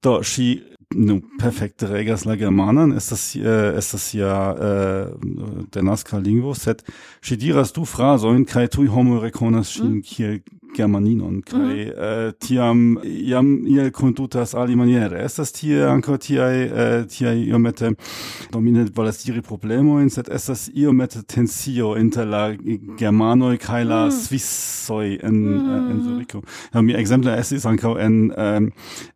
do 0.03 0.23
si 0.23 0.63
eine 0.95 1.23
perfekte 1.39 1.91
Regas 1.91 2.25
la 2.25 2.37
Germanan 2.37 2.93
ist 2.93 3.13
das, 3.13 3.35
äh, 3.35 3.77
ist 3.77 3.95
das 3.95 4.13
ja 4.13 4.53
äh, 5.05 5.11
der 5.75 5.83
Nazca 5.83 6.19
Linguo 6.19 6.55
Set. 6.55 6.85
Shidiras 7.21 7.73
du 7.73 7.85
fra 7.85 8.19
soin 8.19 8.47
kai 8.47 8.69
tui 8.69 8.89
homo 8.89 9.19
reconas 9.19 9.75
hm? 9.75 9.83
shin 9.83 10.03
kiel 10.03 10.43
germaninon 10.77 11.35
mhm. 11.35 11.43
kai 11.51 11.87
uh, 11.89 12.05
eh, 12.09 12.33
tiam 12.39 12.99
iam 13.05 13.67
iel 13.67 13.91
kondutas 13.91 14.55
ali 14.55 14.77
maniere 14.77 15.25
estas 15.25 15.53
tie 15.53 15.85
ankaŭ 15.89 16.19
tiaj 16.27 16.65
uh, 16.67 17.07
tiaj 17.11 17.37
iomete 17.49 17.95
domine 18.53 18.85
Problemo 18.95 19.43
problemojn 19.49 20.11
sed 20.11 20.29
estas 20.33 20.71
iomete 20.75 21.23
tensio 21.23 21.95
inter 21.97 22.27
la 22.27 22.45
germanoj 22.99 23.57
kaj 23.59 23.85
la 23.85 24.05
mm. 24.07 24.11
svissoj 24.11 25.19
en 25.23 25.35
mm. 25.35 25.57
uh, 25.57 25.91
en 25.91 25.97
mhm. 25.97 26.05
Zuriko 26.09 26.43
ja, 26.75 26.83
mi 26.83 26.95
ekzemple 26.95 27.39
estis 27.41 27.67
ankaŭ 27.67 27.97
en 27.99 28.21
um, 28.37 28.71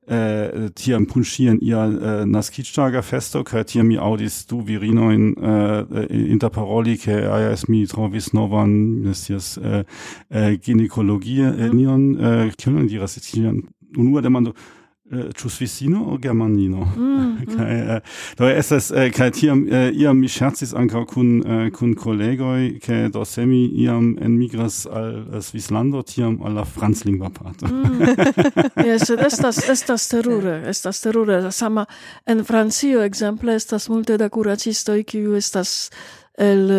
äh, 0.08 0.70
tiam 0.74 1.06
punschien 1.06 1.58
ia 1.60 1.84
äh, 1.86 2.26
naskitstager 2.26 3.02
festo 3.02 3.44
kai 3.44 3.64
tiam 3.64 3.88
mi 3.88 3.98
audis 3.98 4.46
du 4.46 4.60
virino 4.66 5.10
in 5.10 5.34
äh, 5.36 6.06
interparoli 6.32 6.96
ke 6.98 7.16
ajas 7.32 7.68
mi 7.68 7.86
trovis 7.86 8.32
novan 8.32 9.02
nestias 9.02 9.58
äh, 9.58 9.84
äh, 10.30 10.56
gynäkologie 10.56 11.47
Eh, 11.48 11.70
nion 11.72 12.10
eh, 12.20 12.50
kion 12.56 12.76
oni 12.76 12.88
diras 12.88 13.18
tion 13.22 13.62
unua 13.96 14.20
demando 14.20 14.52
eh, 15.12 15.30
Ĉu 15.34 15.48
Svisino 15.48 16.04
o 16.12 16.18
Germanino? 16.18 16.84
Mm, 16.96 17.04
mm. 17.04 17.46
Kaj 17.56 18.00
do 18.38 18.48
estas 18.48 18.90
kaj 19.16 19.30
tiam 19.30 19.64
iam 19.92 20.20
mi 20.20 20.28
ŝercis 20.28 20.74
ankaŭ 20.76 21.04
kun 21.08 21.30
kun 21.72 21.94
kolegoj, 21.94 22.78
ke 22.84 23.08
do 23.12 23.24
se 23.24 23.46
mi 23.46 23.64
iam 23.82 24.14
enmigras 24.20 24.86
al 24.86 25.42
Svislando, 25.42 26.02
tiam 26.02 26.38
al 26.44 26.60
la 26.60 26.64
franclingva 26.64 27.30
parto. 27.30 27.66
Mm. 27.66 28.12
Jes, 28.88 29.10
estas 29.10 29.62
estas 29.68 30.08
terure, 30.08 30.62
estas 30.68 31.00
terure. 31.00 31.52
Sama 31.52 31.86
en 32.26 32.44
Francio 32.44 33.02
ekzemple 33.02 33.54
estas 33.54 33.88
multe 33.88 34.18
da 34.18 34.28
kuracistoj 34.28 35.02
kiu 35.04 35.36
estas 35.36 35.90
el 36.38 36.70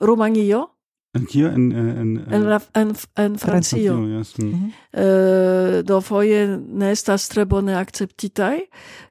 Rumanio 0.00 0.73
En 1.14 1.26
kio? 1.26 1.48
En, 1.48 1.72
eh, 1.72 1.78
en, 1.78 2.16
eh, 2.16 2.36
en, 2.36 2.46
en, 2.46 2.60
en, 2.72 2.94
en 3.14 3.38
Francio. 3.38 3.94
Francio 3.94 4.18
yes. 4.18 4.36
mm 4.36 4.52
-hmm. 4.52 5.78
uh, 5.78 5.84
do 5.84 6.00
foje 6.00 6.60
ne 6.68 6.90
estas 6.90 7.28
tre 7.28 7.46
bone 7.46 7.74
akceptitaj, 7.74 8.58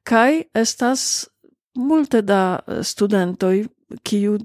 kaj 0.04 0.44
estas 0.54 1.30
multe 1.76 2.22
da 2.22 2.60
studentoj, 2.82 3.66
kiu 4.04 4.38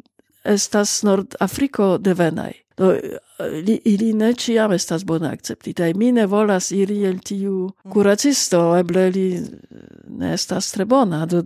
estas 0.44 1.02
Nord-Afriko 1.02 1.98
devenaj. 1.98 2.52
Do, 2.78 2.92
eh, 2.94 3.18
li, 3.66 3.80
ili 3.84 4.12
ne 4.12 4.32
ciam 4.34 4.72
estas 4.72 5.05
bona 5.05 5.32
acceptita. 5.34 5.88
Mi 5.94 6.12
ne 6.12 6.26
volas 6.26 6.70
iri 6.70 7.02
el 7.05 7.18
tiu 7.18 7.68
mm. 7.68 7.90
curacisto, 7.92 8.60
eble 8.78 9.09
li 9.10 9.26
eh, 9.34 9.42
ne 10.09 10.32
estas 10.34 10.70
tre 10.72 10.84
bona. 10.84 11.24
Do, 11.26 11.42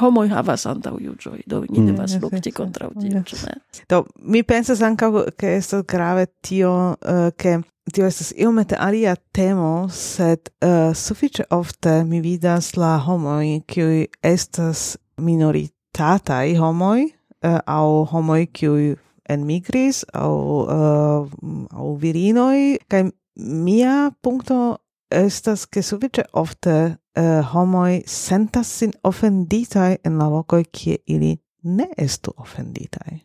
homoj 0.00 0.28
havas 0.28 0.66
antau 0.66 0.98
juĝoj, 1.00 1.40
do 1.46 1.62
ni 1.68 1.80
mm, 1.80 1.86
devas 1.92 2.18
lukti 2.22 2.52
kontraŭ 2.52 2.90
mm, 2.94 3.06
tio, 3.06 3.22
ĉu 3.30 3.40
ne? 3.46 3.56
Do, 3.90 4.02
mi 4.22 4.42
pensas 4.42 4.82
ankaŭ, 4.82 5.12
ke 5.38 5.56
estas 5.60 5.86
grave 5.88 6.26
tio, 6.42 6.74
eh, 7.02 7.30
ke 7.36 7.58
uh, 7.60 7.64
tio 7.92 8.06
estas 8.06 8.32
iomete 8.36 8.76
alia 8.78 9.16
temo, 9.32 9.88
sed 9.92 10.50
uh, 10.60 10.94
sufiĉe 10.94 11.44
ofte 11.50 12.04
mi 12.04 12.20
vidas 12.20 12.74
la 12.76 12.96
homoj, 12.98 13.60
kiuj 13.66 14.06
estas 14.22 14.96
minoritataj 15.16 16.56
homoj, 16.58 17.06
uh, 17.06 17.58
au 17.66 18.04
homoj, 18.10 18.46
kiuj 18.46 18.96
enmigris 19.28 20.04
au 20.12 20.62
uh, 20.62 21.28
au 21.70 21.94
virinoi 21.96 22.78
kai 22.88 23.04
mia 23.36 24.10
punto 24.22 24.76
estas 25.10 25.66
ke 25.66 25.82
sufiĉe 25.82 26.24
ofte 26.32 26.74
uh, 26.86 27.40
homoj 27.52 28.02
sentas 28.06 28.70
sin 28.78 28.92
ofenditaj 29.02 29.96
en 30.04 30.18
la 30.18 30.28
lokoj 30.28 30.64
kie 30.72 30.98
ili 31.06 31.36
ne 31.62 31.88
estu 31.96 32.32
ofenditaj. 32.36 33.18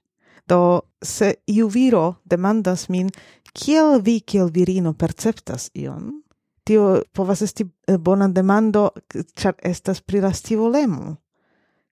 Do 0.47 0.81
se 1.01 1.33
iu 1.47 1.67
viro 1.67 2.15
demandas 2.25 2.89
min 2.89 3.09
kiel 3.53 4.01
vi 4.01 4.19
kiel 4.19 4.49
virino 4.53 4.93
perceptas 4.93 5.69
ion, 5.73 6.21
tio 6.63 7.01
povas 7.13 7.41
esti 7.41 7.65
eh, 7.87 7.97
bona 7.97 8.27
demando, 8.27 8.89
ĉar 9.11 9.55
estas 9.63 10.01
pri 10.01 10.21
la 10.21 10.33
scivolemo 10.33 11.15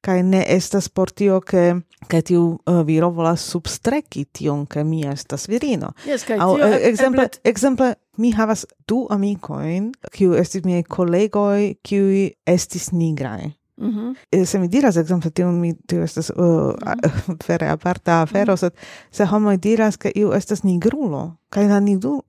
kai 0.01 0.23
ne 0.23 0.43
estas 0.47 0.89
por 0.89 1.11
tio 1.11 1.41
ke 1.41 1.81
ke 2.09 2.21
tiu 2.25 2.43
uh, 2.65 2.81
viro 2.87 3.09
volas 3.13 3.43
substreki 3.51 4.25
tion 4.33 4.65
ke 4.65 4.83
mi 4.83 5.03
estas 5.07 5.47
virino. 5.51 5.91
Yes, 6.07 6.23
kai 6.25 6.39
Au, 6.39 6.55
tio, 6.55 6.65
eh, 6.65 6.77
uh, 6.77 6.87
exemple, 6.87 7.27
exemple 7.43 7.93
mi 8.17 8.31
havas 8.31 8.65
du 8.87 9.05
amikoin, 9.11 9.91
kiu 10.15 10.33
estis 10.39 10.65
miaj 10.65 10.85
kolegoj, 10.89 11.75
kiu 11.83 12.29
estis 12.47 12.91
nigraj. 12.95 13.51
Mm 13.79 13.89
-hmm. 13.89 14.45
Se 14.45 14.59
mi 14.59 14.67
diras, 14.67 14.95
exemple, 14.95 15.29
tiu 15.31 15.51
mi, 15.51 15.73
tiu 15.87 16.01
estas 16.01 16.29
uh, 16.29 16.35
mm 16.45 17.37
vere 17.47 17.67
-hmm. 17.67 17.71
aparta 17.71 18.21
afero, 18.21 18.53
mm 18.53 18.57
-hmm. 18.57 18.71
se 19.11 19.25
homoi 19.25 19.57
diras 19.57 19.97
che 19.97 20.11
iu 20.15 20.31
estas 20.31 20.61
nigrulo, 20.63 21.37
kai 21.49 21.67
la 21.67 21.79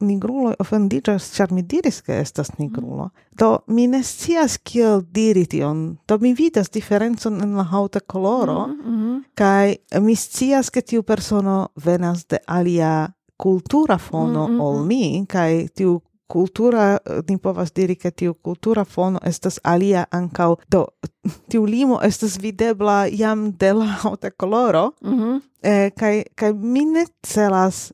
nigrulo 0.00 0.54
ofendigas, 0.58 1.32
char 1.36 1.52
mi 1.52 1.62
diris 1.62 2.02
che 2.02 2.20
estas 2.20 2.48
mm-hmm. 2.48 2.64
nigrulo, 2.64 3.02
mm 3.04 3.10
-hmm. 3.10 3.38
do 3.38 3.62
mi 3.66 3.86
ne 3.86 4.02
scias 4.02 4.58
kiel 4.58 5.02
diri 5.12 5.46
tion, 5.46 5.98
do 6.08 6.18
mi 6.20 6.34
vidas 6.34 6.70
diferencon 6.70 7.42
en 7.42 7.56
la 7.56 7.66
hauta 7.72 8.00
coloro, 8.00 8.66
mm 8.66 8.90
mm-hmm. 8.90 9.24
kai 9.34 9.80
mi 10.00 10.14
scias 10.14 10.70
che 10.70 10.82
tiu 10.82 11.02
persono 11.02 11.68
venas 11.84 12.26
de 12.26 12.38
alia 12.46 13.14
cultura 13.36 13.98
fono 13.98 14.48
mm 14.48 14.54
-hmm. 14.54 14.62
ol 14.62 14.84
mi, 14.86 15.24
kai 15.26 15.68
tiu 15.74 16.00
cultura 16.32 16.98
ni 17.28 17.38
povas 17.38 17.72
diri 17.76 17.96
ke 17.96 18.10
tiu 18.10 18.34
cultura 18.34 18.84
fono 18.84 19.18
estas 19.26 19.60
alia 19.64 20.04
ancau 20.10 20.56
do 20.70 20.86
tiu 21.50 21.64
limo 21.66 22.00
estas 22.02 22.38
videbla 22.42 23.06
jam 23.12 23.50
de 23.60 23.72
la 23.72 23.86
haute 24.02 24.30
coloro 24.30 24.92
mm 25.02 25.18
-hmm. 25.18 25.40
eh, 25.62 25.90
kai 25.96 26.24
kai 26.34 26.52
mi 26.52 26.84
ne 26.84 27.04
celas 27.22 27.92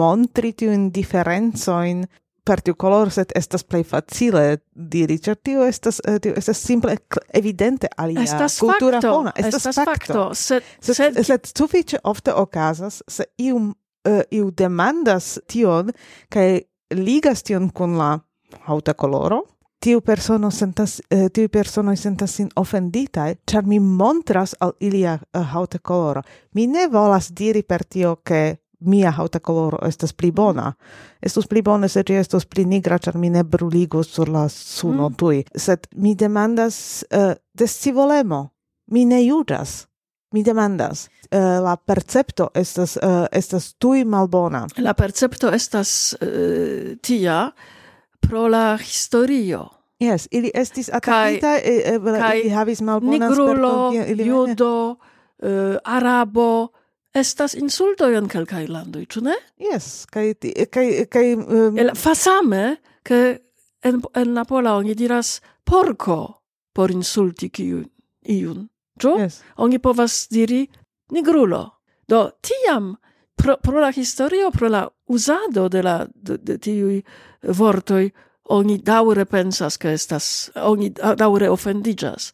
montri 0.00 0.52
tiu 0.52 0.72
indiferenzoin 0.72 2.06
per 2.46 2.62
tiu 2.62 2.74
color 2.78 3.10
set 3.10 3.32
estas 3.34 3.64
plei 3.64 3.84
facile 3.84 4.58
diri 4.92 5.18
cer 5.18 5.36
tiu 5.36 5.64
estas 5.66 6.00
eh, 6.04 6.20
tio 6.22 6.34
estas 6.36 6.62
simple 6.62 6.96
evidente 7.34 7.88
alia 7.96 8.22
estas 8.22 8.58
cultura 8.58 9.00
facto. 9.00 9.14
fono 9.14 9.32
estas, 9.34 9.54
estas 9.54 9.74
facto, 9.74 10.12
facto. 10.12 10.34
sed 10.34 10.62
sed, 10.80 10.94
sed, 10.96 11.24
sed 11.26 11.50
sufiĉe 11.58 11.98
ofte 12.04 12.32
okazas 12.32 13.02
se 13.08 13.24
iu 13.38 13.56
uh, 13.56 14.20
iu 14.30 14.50
demandas 14.50 15.38
tion 15.46 15.92
kaj 16.28 16.60
ligas 16.94 17.42
tion 17.42 17.70
kun 17.70 17.96
la 17.98 18.18
hauta 18.66 18.94
coloro, 18.94 19.42
tiu 19.80 20.00
persono 20.00 20.50
sentas 20.50 21.00
eh, 21.10 21.28
tiu 21.32 21.48
persono 21.48 21.94
sentas 21.96 22.36
sin 22.36 22.48
ofendita 22.56 23.26
char 23.50 23.66
mi 23.66 23.78
montras 23.80 24.54
al 24.60 24.72
ilia 24.80 25.14
eh, 25.14 25.38
uh, 25.38 25.44
hauta 25.54 25.78
coloro 25.78 26.22
mi 26.54 26.66
ne 26.66 26.88
volas 26.88 27.30
diri 27.32 27.62
per 27.62 27.84
tio 27.84 28.20
che 28.22 28.60
mia 28.78 29.10
hauta 29.10 29.40
coloro 29.40 29.78
estas 29.86 30.12
pli 30.12 30.30
bona. 30.32 30.74
Estus 31.20 31.46
pli 31.46 31.62
bona 31.62 31.88
se 31.88 32.02
ĝi 32.02 32.18
estos 32.20 32.44
pli 32.46 32.64
nigra 32.64 32.98
char 32.98 33.16
mi 33.16 33.30
ne 33.30 33.44
bruligus 33.44 34.12
sur 34.12 34.28
la 34.28 34.48
suno 34.48 35.08
mm. 35.08 35.14
tui 35.16 35.44
sed 35.54 35.86
mi 35.96 36.14
demandas 36.14 37.04
eh, 37.10 37.18
uh, 37.18 37.34
de 37.52 37.66
scivolemo 37.66 38.50
mi 38.92 39.04
ne 39.04 39.22
judas 39.24 39.86
mi 40.32 40.42
demandas 40.42 41.08
uh, 41.30 41.38
la 41.64 41.76
percepto 41.76 42.50
estas 42.54 42.96
uh, 42.96 43.26
estas 43.32 43.74
tui 43.78 44.04
malbona 44.04 44.66
la 44.76 44.94
percepto 44.94 45.52
estas 45.52 46.16
uh, 46.20 46.96
tia 47.02 47.52
pro 48.20 48.48
la 48.48 48.76
historio 48.76 49.70
Yes, 49.98 50.28
ili 50.30 50.50
estis 50.54 50.90
atakita, 50.92 51.56
ili 52.34 52.50
havis 52.50 52.80
malbona 52.80 53.28
Nigrulo, 53.28 53.92
judo, 54.24 54.90
uh, 54.90 55.76
arabo, 55.84 56.68
estas 57.14 57.54
insulto 57.54 58.08
en 58.12 58.28
kelkaj 58.28 58.66
landoj, 58.68 59.06
ĉu 59.08 59.22
ne? 59.24 59.36
Yes, 59.56 60.04
kaj 60.12 60.34
kaj 60.72 60.86
kaj 61.12 61.26
um... 61.36 61.78
El, 61.80 61.94
fasame 61.96 62.76
ke 63.06 63.20
en 63.86 64.02
en 64.14 64.34
la 64.34 64.44
pola 64.44 64.76
oni 64.76 64.94
diras 64.94 65.40
porco 65.64 66.18
por 66.76 66.92
insulti 66.92 67.48
kiu 67.48 67.82
iun. 68.28 68.66
Ĉu? 69.02 69.16
Yes. 69.20 69.40
Oni 69.56 69.78
povas 69.78 70.26
diri 70.32 70.64
nigrulo. 71.12 71.62
Do 72.08 72.30
tiam 72.40 72.94
pro, 73.36 73.56
pro 73.62 73.80
la 73.80 73.90
historio, 73.92 74.50
pro 74.50 74.68
la 74.68 74.86
uzado 75.06 75.68
de 75.68 75.82
la 75.82 75.98
de, 76.14 76.38
de 76.38 76.58
tiuj 76.58 77.00
vortoj 77.42 78.10
oni 78.54 78.78
daŭre 78.78 79.24
pensas 79.26 79.76
ke 79.76 79.92
estas 79.96 80.50
oni 80.62 80.92
daŭre 80.94 81.50
ofendiĝas 81.50 82.32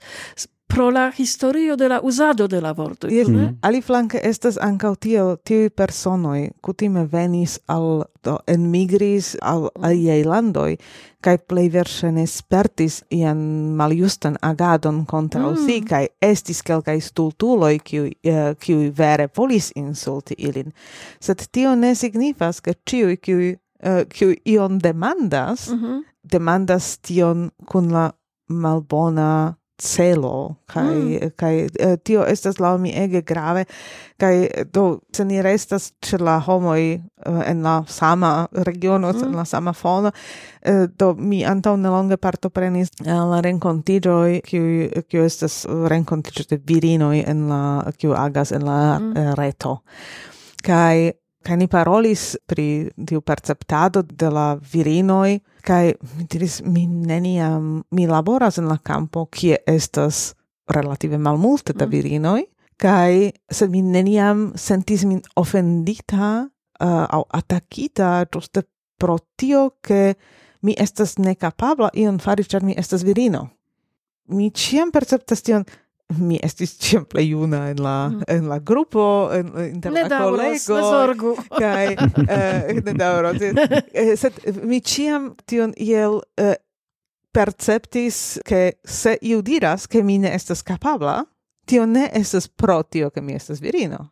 pro 0.72 0.90
la 0.90 1.12
historio 1.18 1.76
de 1.76 1.88
la 1.88 2.00
usado 2.02 2.48
de 2.48 2.60
la 2.60 2.72
vorto. 2.72 3.08
Yes. 3.08 3.28
Mm. 3.28 3.58
Ali 3.60 3.82
flanke 3.82 4.20
estas 4.22 4.56
ankaŭ 4.60 4.94
tio 4.96 5.36
tiuj 5.44 5.70
personoj 5.70 6.50
kutime 6.60 7.04
venis 7.12 7.58
al 7.66 8.04
do 8.24 8.38
enmigris 8.46 9.36
al 9.42 9.68
aliaj 9.82 10.24
landoj 10.24 10.76
kaj 11.20 11.36
plej 11.48 11.68
verŝajne 11.76 12.26
spertis 12.26 13.02
ian 13.10 13.42
maljustan 13.76 14.36
agadon 14.40 15.04
kontraŭ 15.06 15.50
mm. 15.52 15.66
si 15.66 15.80
kaj 15.88 16.06
estis 16.20 16.62
kelkaj 16.62 17.00
stultuloj 17.00 17.78
kiuj 17.78 18.08
uh, 18.08 18.54
kiuj 18.58 18.90
vere 18.96 19.28
volis 19.36 19.72
insulti 19.76 20.34
ilin. 20.38 20.72
Sed 21.20 21.46
tio 21.52 21.74
ne 21.74 21.94
signifas 21.94 22.60
ke 22.60 22.74
ĉiuj 22.74 23.16
kiuj 23.16 23.52
uh, 23.52 24.02
kiuj 24.08 24.36
ion 24.44 24.78
demandas 24.78 25.68
mm 25.68 25.78
-hmm. 25.78 26.02
demandas 26.22 26.98
tion 26.98 27.50
kun 27.66 27.92
la 27.92 28.10
malbona 28.48 29.54
celo 29.78 30.56
kai 30.66 30.96
mm. 30.96 31.30
kaj 31.36 31.54
hmm. 31.58 31.76
eh, 31.80 31.96
tio 32.04 32.24
estas 32.28 32.60
la 32.60 32.76
mi 32.76 32.92
ege 32.96 33.22
grave 33.22 33.64
kai 34.20 34.44
eh, 34.44 34.64
do 34.64 35.00
se 35.12 35.24
ni 35.24 35.42
restas 35.42 35.92
ĉe 36.00 36.20
la 36.22 36.38
homoj 36.40 36.80
eh, 36.92 37.00
en 37.46 37.62
la 37.62 37.82
sama 37.88 38.46
regiono 38.52 39.12
mm. 39.12 39.24
en 39.24 39.36
la 39.36 39.44
sama 39.44 39.72
fono 39.72 40.12
do 40.98 41.14
mi 41.18 41.42
antaŭ 41.44 41.76
nelonge 41.76 42.16
partoprenis 42.16 42.92
la 43.04 43.40
renkontiĝoj 43.40 44.40
kiuj 44.46 45.02
kiu 45.08 45.24
estas 45.24 45.64
renkontiĝo 45.66 46.46
de 46.50 46.60
virinoj 46.66 47.24
en 47.26 47.48
la 47.48 47.62
kiu 47.98 48.14
agas 48.14 48.52
en 48.52 48.64
la 48.68 48.98
mm. 48.98 49.34
reto 49.38 49.80
kai 50.62 51.10
Kaj 51.42 51.56
ni 51.58 51.66
parolis 51.66 52.36
pri 52.46 52.90
tiu 53.06 53.20
perceptado 53.20 54.02
de 54.02 54.28
la 54.30 54.52
virinoj, 54.72 55.40
kaj 55.66 55.94
mi 56.16 56.26
diris, 56.30 56.60
mi 56.62 56.86
neniam, 56.86 57.82
mi 57.90 58.06
laboras 58.06 58.58
en 58.58 58.68
la 58.70 58.78
campo, 58.78 59.26
kie 59.26 59.58
estas 59.66 60.34
relative 60.70 61.18
malmulte 61.18 61.74
da 61.74 61.86
mm. 61.86 61.90
virinoj, 61.90 62.44
kaj 62.82 63.30
sed 63.50 63.70
mi 63.70 63.82
neniam 63.82 64.52
sentis 64.58 65.04
min 65.04 65.20
ofendita 65.36 66.30
uh, 66.46 67.06
au 67.10 67.24
atakita 67.30 68.24
ĝuste 68.32 68.64
pro 68.98 69.18
tio, 69.36 69.70
ke 69.82 70.14
mi 70.62 70.74
estas 70.78 71.16
nekapabla 71.18 71.90
ion 71.98 72.20
fari, 72.22 72.46
ĉar 72.46 72.62
mi 72.62 72.76
estas 72.78 73.02
virino. 73.06 73.48
Mi 74.30 74.50
ĉiam 74.54 74.92
perceptas 74.94 75.42
tion, 75.42 75.64
mi 76.18 76.38
estis 76.42 76.74
ciam 76.78 77.04
plej 77.04 77.30
juna 77.32 77.70
en 77.70 77.82
la 77.82 78.08
mm. 78.08 78.22
en 78.28 78.48
la 78.48 78.58
grupo 78.58 79.30
en 79.32 79.52
inter 79.74 79.92
la 79.92 80.08
kolego 80.08 80.76
ne 80.76 80.82
zorgu. 80.90 81.36
kaj 81.58 81.94
uh, 81.96 82.82
ne 82.84 82.94
daŭros. 82.94 83.42
Eh, 83.52 83.82
eh, 84.00 84.16
sed 84.16 84.32
mi 84.62 84.80
ciam 84.80 85.32
tion 85.46 85.74
iel 85.76 86.20
uh, 86.40 86.54
perceptis 87.32 88.38
ke 88.44 88.72
se 88.84 89.16
iu 89.22 89.42
diras 89.42 89.86
ke 89.86 90.02
mi 90.02 90.18
ne 90.18 90.34
estas 90.34 90.62
kapabla 90.62 91.22
tio 91.66 91.86
ne 91.86 92.10
estas 92.12 92.48
pro 92.48 92.82
tio 92.82 93.10
ke 93.10 93.20
mi 93.20 93.34
estas 93.34 93.60
virino. 93.60 94.08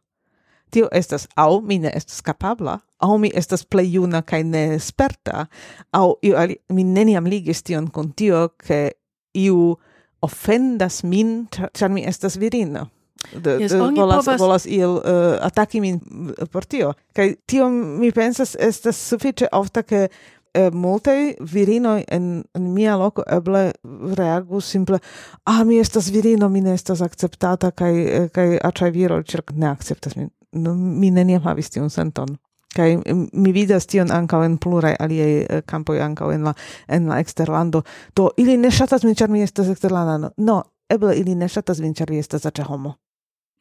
Tio 0.71 0.89
estas 0.93 1.27
au 1.35 1.61
mi 1.61 1.79
ne 1.79 1.91
estas 1.95 2.21
kapabla 2.21 2.79
au 2.99 3.19
mi 3.19 3.31
estas 3.35 3.65
plej 3.65 3.95
juna 3.97 4.23
kaj 4.23 4.43
ne 4.45 4.79
sperta 4.79 5.47
au 5.93 6.17
iu 6.23 6.37
ali 6.37 6.57
mi 6.69 6.85
neniam 6.85 7.27
ligis 7.27 7.63
tion 7.63 7.91
kun 7.91 8.13
tio 8.13 8.49
ke 8.49 8.91
iu 9.35 9.77
offendas 10.21 11.03
min, 11.03 11.47
ĉar 11.51 11.93
mi 11.93 12.05
estas 12.07 12.37
virino. 12.37 12.89
De, 13.33 13.59
yes, 13.61 13.73
de 13.73 13.79
volas, 13.79 14.25
povas... 14.25 14.41
volas 14.41 14.67
il 14.67 14.97
uh, 14.97 15.37
ataki 15.45 15.81
min 15.81 16.01
eh, 16.39 16.47
por 16.49 16.65
tio. 16.65 16.95
Kaj 17.13 17.35
tio 17.47 17.69
mi 17.71 18.13
pensas 18.17 18.57
estas 18.59 18.97
sufiĉe 18.97 19.51
ofta, 19.53 19.83
ke 19.83 20.07
eh, 20.55 20.71
multaj 20.73 21.35
virinoj 21.41 22.05
en, 22.09 22.45
en 22.55 22.71
mia 22.75 22.97
loko 22.97 23.23
eble 23.29 23.71
reagu 24.17 24.61
simple 24.61 24.99
a 25.45 25.61
ah, 25.61 25.65
mi 25.65 25.79
estas 25.79 26.11
virino, 26.11 26.49
mi 26.49 26.61
ne 26.61 26.75
estas 26.75 27.03
akceptata 27.05 27.71
kaj, 27.71 27.95
eh, 28.01 28.29
kaj 28.33 28.59
aĉaj 28.65 28.91
viroj 28.91 29.23
ĉirk 29.25 29.53
ne 29.55 29.69
akceptas 29.71 30.17
min. 30.17 30.31
No, 30.53 30.75
mi 30.75 31.11
neniam 31.15 31.43
havis 31.45 31.71
tiun 31.71 31.91
senton 31.91 32.39
kai 32.77 32.99
mi 33.33 33.53
vidas 33.53 33.87
tion 33.87 34.11
anka 34.13 34.45
en 34.45 34.59
pluraj 34.59 34.97
aliaj 35.01 35.33
eh, 35.39 35.63
kampoj 35.67 36.01
anka 36.01 36.33
en 36.35 36.45
la 36.45 36.55
en 36.89 37.09
la 37.09 37.19
eksterlando. 37.19 37.83
Do 38.17 38.31
ili 38.37 38.57
ne 38.57 38.71
shatas 38.71 39.03
min 39.05 39.15
char 39.15 39.29
mi 39.29 39.43
estas 39.43 39.69
exterlanda 39.69 40.31
no 40.37 40.63
eble 40.91 41.17
ili 41.17 41.35
ne 41.35 41.49
shatas 41.49 41.81
min 41.81 41.95
char 41.95 42.11
mi 42.11 42.19
estas 42.19 42.47
aĉa 42.47 42.65
homo 42.65 42.95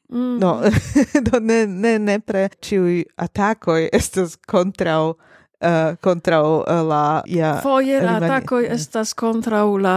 mm. 0.09 0.39
no 0.39 0.61
do 1.31 1.39
ne 1.39 1.65
ne 1.67 1.99
nepre 1.99 2.49
ĉiuj 2.61 3.03
atakoj 3.15 3.89
estas 3.93 4.37
kontraŭ 4.47 5.13
Uh, 5.59 5.97
kontraŭ 5.99 6.43
uh, 6.57 6.69
la 6.87 7.21
ja 7.27 7.49
foje 7.63 7.97
la 8.01 8.13
atakoj 8.15 8.61
mm. 8.63 8.73
estas 8.73 9.11
kontraŭ 9.13 9.65
la 9.83 9.95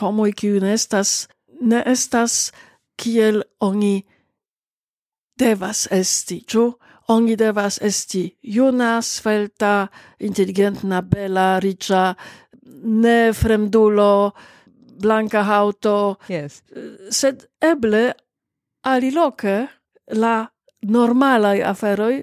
homoj 0.00 0.34
kiuj 0.36 0.60
ne 0.60 0.74
estas 0.76 1.12
ne 1.60 1.80
estas 1.86 2.34
kiel 3.00 3.40
oni 3.60 4.02
devas 5.40 5.86
esti 5.90 6.42
ĉu? 6.44 6.66
Oni 7.08 7.36
devas 7.36 7.78
esti 7.82 8.26
juna, 8.42 8.98
svelta, 9.02 9.88
inteligentna, 10.20 11.00
bela, 11.00 11.56
riĉa, 11.60 12.02
ne 12.84 13.32
fremdulo, 13.32 14.32
blanca 15.00 15.44
auto. 15.56 16.16
Yes. 16.28 16.62
Sed 17.10 17.46
eble 17.64 18.12
aliloke 18.84 19.66
la 20.20 20.34
normalaj 20.82 21.62
aferoj 21.70 22.18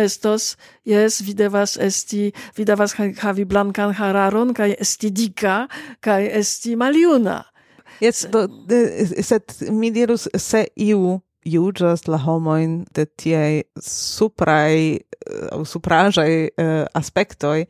estos, 0.00 0.56
jes, 0.84 1.20
vi 1.24 1.34
devas 1.34 1.76
esti, 1.80 2.30
vi 2.56 2.64
devas 2.64 2.94
havi 2.96 3.44
blankan 3.44 3.94
hararon, 3.96 4.54
kaj 4.54 4.74
esti 4.80 5.10
dika, 5.10 5.64
kaj 6.00 6.28
esti 6.40 6.76
maljuna. 6.76 7.42
Yes, 8.00 8.24
do, 8.32 8.46
sed 9.20 9.56
mi 9.72 9.90
dirus 9.92 10.28
se 10.36 10.66
iu 10.76 11.20
juĝas 11.46 12.06
la 12.08 12.18
homojn 12.20 12.84
de 12.94 13.06
tiaj 13.06 13.62
supraj 13.80 14.74
eh, 14.76 15.00
aŭ 15.52 15.64
supraĵaj 15.68 16.30
uh, 16.48 16.68
aspektoj, 16.96 17.66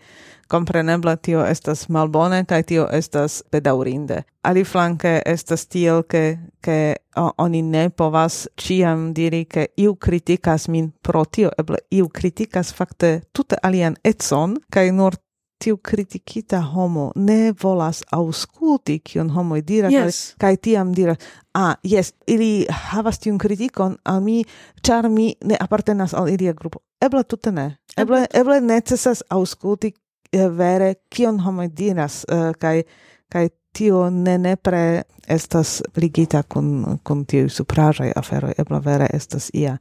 kompreneble 0.50 1.14
tio 1.22 1.44
estas 1.46 1.88
malbone 1.88 2.44
kaj 2.48 2.62
tio 2.70 2.86
estas 2.92 3.40
bedaŭrinde. 3.52 4.22
Aliflanke 4.42 5.20
estas 5.26 5.66
tiel, 5.70 6.02
ke, 6.02 6.38
ke 6.64 6.96
oni 7.14 7.62
ne 7.62 7.88
povas 7.90 8.46
ĉiam 8.58 9.10
diri, 9.14 9.44
ke 9.44 9.68
iu 9.76 9.94
kritikas 9.94 10.68
min 10.68 10.90
pro 11.02 11.24
tio, 11.24 11.52
eble 11.58 11.78
iu 11.90 12.08
kritikas 12.08 12.72
fakte 12.74 13.20
tute 13.32 13.58
alian 13.62 13.98
econ 14.04 14.56
kaj 14.70 14.90
nur 14.96 15.18
tiu 15.60 15.76
kritikita 15.76 16.60
homo 16.60 17.10
ne 17.16 17.52
volas 17.62 18.02
ausculti 18.12 18.98
kion 19.04 19.30
homo 19.30 19.60
diras 19.60 19.92
yes. 19.92 20.20
kaj 20.40 20.56
tiam 20.56 20.94
diras 20.96 21.18
ah 21.54 21.74
yes 21.84 22.12
ili 22.26 22.66
havas 22.70 23.18
tiun 23.18 23.38
kritikon 23.38 23.96
al 24.04 24.22
mi 24.24 24.44
ĉar 24.82 25.08
mi 25.08 25.34
ne 25.44 25.56
apartenas 25.60 26.14
al 26.14 26.28
ilia 26.28 26.52
grupo. 26.52 26.80
Eble 27.00 27.24
tute 27.24 27.52
ne. 27.52 27.76
Eble 27.96 28.26
eble. 28.34 28.60
necesas 28.60 29.22
auskulti 29.30 29.92
eh, 30.32 30.48
vere 30.48 30.94
kion 31.08 31.40
homo 31.40 31.68
diras 31.68 32.24
eh, 32.28 32.52
kaj 32.58 32.82
kaj 33.28 33.48
tio 33.72 34.10
ne 34.10 34.38
nepre 34.38 35.02
estas 35.28 35.82
ligita 35.96 36.42
kun 36.42 36.98
kun 37.04 37.24
tiu 37.24 37.48
supraĵaj 37.48 38.12
aferoj. 38.16 38.54
Eble 38.58 38.80
vere 38.84 39.06
estas 39.12 39.50
ia 39.54 39.76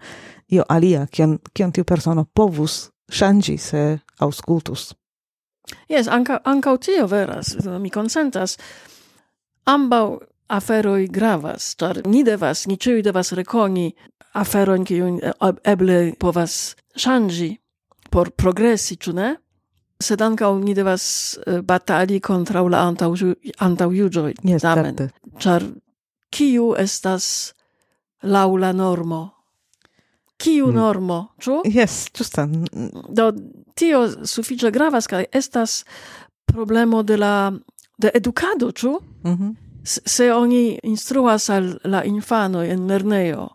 io 0.51 0.63
alia 0.69 1.07
kion 1.07 1.39
kion 1.53 1.71
tiu 1.71 1.83
persono 1.83 2.25
povus 2.33 2.89
ŝanĝi 3.11 3.57
se 3.57 3.99
auskultus 4.19 4.93
Jes, 5.89 6.07
anca, 6.07 6.39
ancaŭ 6.45 6.77
tio 6.77 7.07
veras, 7.07 7.55
no, 7.65 7.79
mi 7.79 7.89
konsentas. 7.93 8.57
Ambaŭ 9.69 10.05
aferoj 10.49 11.07
gravas, 11.13 11.73
ĉar 11.79 12.01
ni 12.09 12.23
devas, 12.25 12.65
ni 12.67 12.77
ĉiuj 12.77 13.03
devas 13.05 13.33
rekoni 13.37 13.89
aferojn, 14.39 14.85
kiujn 14.85 15.19
e, 15.21 15.33
eble 15.69 15.99
povas 16.19 16.75
ŝanĝi 16.97 17.51
por 18.09 18.31
progresi, 18.33 18.97
ĉu 18.97 19.13
ne? 19.17 19.29
Sed 19.99 20.21
ankaŭ 20.23 20.53
ni 20.63 20.73
devas 20.73 21.05
e, 21.37 21.59
batali 21.61 22.19
kontraŭ 22.23 22.65
la 22.71 22.85
antaŭjuĝoj. 22.87 24.31
Yes, 24.47 24.65
tamen, 24.65 25.09
ĉar 25.43 25.65
kiu 26.33 26.73
estas 26.79 27.53
laŭ 28.23 28.49
la 28.57 28.71
normo? 28.73 29.21
Kiu 30.39 30.69
hmm. 30.69 30.75
normo, 30.75 31.19
ĉu? 31.43 31.61
Jes, 31.67 32.05
ĝustan. 32.15 32.63
Do 33.11 33.31
tio 33.79 34.03
sufiĉe 34.27 34.71
gravas 34.71 35.07
kaj 35.07 35.25
estas 35.31 35.83
problemo 36.45 37.03
de 37.03 37.17
la 37.17 37.51
de 37.97 38.11
edukado, 38.13 38.71
ĉu? 38.71 38.99
Mm 39.23 39.37
-hmm. 39.37 39.55
Se 39.83 40.33
oni 40.33 40.79
instruas 40.83 41.49
al 41.49 41.79
la 41.83 42.03
infanoj 42.03 42.69
en 42.69 42.87
lernejo 42.87 43.49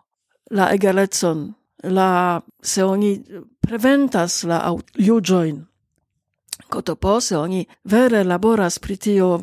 la 0.51 0.73
egalecon, 0.75 1.55
la 1.83 2.41
se 2.63 2.85
oni 2.85 3.25
preventas 3.61 4.43
la 4.43 4.77
juĝojn, 4.95 5.67
kotopo 6.69 7.21
se 7.21 7.37
oni 7.37 7.67
vere 7.85 8.25
laboras 8.25 8.79
pri 8.79 8.97
tio, 8.97 9.41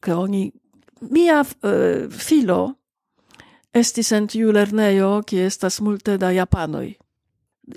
ke 0.00 0.14
oni 0.14 0.52
mia 1.00 1.40
uh, 1.40 2.10
filo 2.10 2.74
estis 3.72 4.12
en 4.12 4.26
tiu 4.28 4.52
lernejo, 4.52 5.22
kie 5.26 5.46
estas 5.46 5.80
multe 5.80 6.18
da 6.18 6.30
japanoj. 6.30 6.94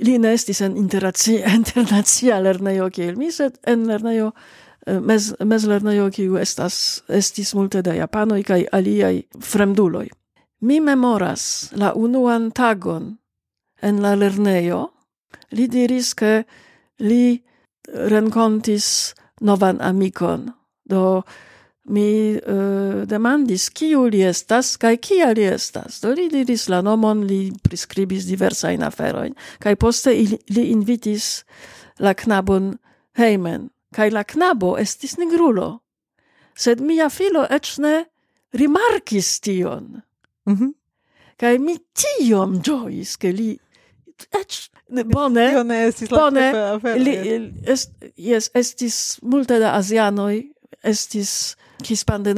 Li 0.01 0.17
ne 0.17 0.33
estis 0.33 0.61
en 0.65 0.77
internacia, 0.77 1.51
internacia 1.59 2.39
lernejo 2.41 2.89
kiel 2.89 3.17
mi, 3.19 3.31
sed 3.31 3.59
en 3.67 3.85
lernejo 3.87 4.31
eh, 4.87 4.99
mez, 4.99 5.33
mez 5.39 5.65
lernejo 5.69 6.09
kiu 6.13 6.37
estas, 6.41 7.03
estis 7.09 7.53
multe 7.55 7.83
da 7.85 7.93
japanoj 7.93 8.41
kaj 8.43 8.65
aliaj 8.73 9.21
fremduloj. 9.41 10.07
Mi 10.65 10.79
memoras 10.79 11.71
la 11.75 11.93
unuan 11.93 12.49
tagon 12.51 13.17
en 13.81 14.01
la 14.01 14.15
lernejo, 14.15 14.87
li 15.51 15.67
diris 15.69 16.13
ke 16.17 16.43
li 16.99 17.37
renkontis 17.85 19.13
novan 19.41 19.81
amikon, 19.81 20.49
do 20.89 21.21
mi 21.85 22.33
uh, 22.33 23.03
demandis 23.05 23.69
kiu 23.69 24.07
li 24.09 24.23
estas 24.25 24.73
kaj 24.81 24.97
kia 24.97 25.31
li 25.37 25.45
estas. 25.45 25.99
Do 26.01 26.13
li 26.17 26.27
diris 26.29 26.67
la 26.69 26.81
nomon, 26.81 27.23
li 27.27 27.51
priskribis 27.63 28.25
diversajn 28.25 28.83
aferojn 28.83 29.35
kaj 29.61 29.75
poste 29.75 30.13
ili, 30.15 30.39
li 30.49 30.69
invitis 30.73 31.43
la 31.99 32.13
knabon 32.13 32.75
hejmen. 33.17 33.69
Kaj 33.95 34.09
la 34.11 34.23
knabo 34.23 34.75
estis 34.81 35.17
nigrulo. 35.17 35.79
Sed 36.57 36.81
mia 36.81 37.09
filo 37.09 37.45
eĉ 37.49 37.77
ne 37.83 37.95
rimarkis 38.55 39.39
tion. 39.39 40.01
Mm 40.45 40.55
-hmm. 40.55 40.73
Kaj 41.37 41.59
mi 41.59 41.77
tiom 41.93 42.61
ĝojis, 42.63 43.15
ke 43.17 43.31
li 43.31 43.57
eĉ 44.31 44.69
bone, 44.89 45.63
bone, 46.09 46.45
li, 46.97 47.13
est, 47.65 47.91
yes, 48.17 48.49
estis 48.53 49.19
multe 49.21 49.59
da 49.59 49.73
azianoj, 49.75 50.43
estis 50.83 51.55
hispande 51.83 52.33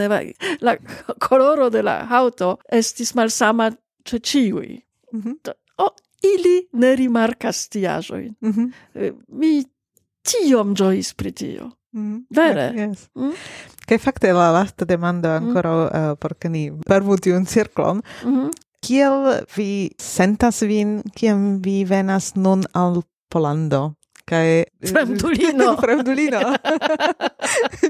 la 0.59 0.77
coloro 1.19 1.69
de 1.69 1.81
la 1.81 2.07
auto 2.09 2.59
estis 2.71 3.13
malsama 3.13 3.71
ce 4.03 4.19
ciui. 4.19 4.83
Mm 5.13 5.21
-hmm. 5.21 5.53
O, 5.77 5.87
ili 6.21 6.67
ne 6.73 6.95
rimarcas 6.95 7.67
tiajoin. 7.69 8.35
Mm 8.41 8.51
-hmm. 8.51 9.13
Mi 9.27 9.65
tiom 10.21 10.75
giois 10.75 11.13
pri 11.13 11.31
tio. 11.31 11.71
Mm. 11.95 12.25
Vere. 12.29 12.73
Yes. 12.75 13.09
Mm? 13.15 13.31
Che 13.85 13.97
fakte 13.97 14.31
la 14.31 14.51
lasta 14.51 14.85
demando 14.85 15.29
ancora 15.29 15.71
mm. 15.71 16.09
uh, 16.09 16.15
porque 16.17 16.49
ni 16.49 16.71
pervuti 16.71 17.29
un 17.29 17.45
circlon. 17.45 18.01
Mm 18.23 18.35
-hmm. 18.35 18.49
Kiel 18.79 19.45
vi 19.55 19.91
sentas 19.97 20.61
vin, 20.61 21.01
kiam 21.13 21.61
vi 21.61 21.85
venas 21.85 22.33
nun 22.35 22.63
al 22.71 23.01
Polando? 23.29 23.95
kai 24.27 24.47
eh, 24.59 24.89
fremdulino. 24.91 25.69
Fremdulino. 25.83 26.41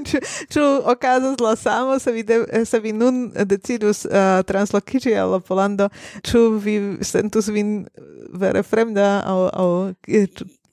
Ĉu, 0.08 0.20
ĉu 0.54 0.66
okazas 0.92 1.40
la 1.42 1.54
samo 1.58 1.98
se 1.98 2.12
vi 2.14 2.22
de, 2.22 2.38
se 2.68 2.80
vi 2.80 2.92
nun 2.92 3.28
decidus 3.50 4.04
uh, 4.06 4.40
translokiĝi 4.46 5.16
al 5.18 5.34
la 5.34 5.40
Pollando 5.42 5.88
ĉu 6.26 6.44
vi 6.62 6.78
sentus 7.02 7.50
vin 7.54 7.80
eh, 7.82 8.06
vere 8.38 8.62
fremda 8.62 9.10
aŭ 9.26 9.38
aŭ 9.52 9.70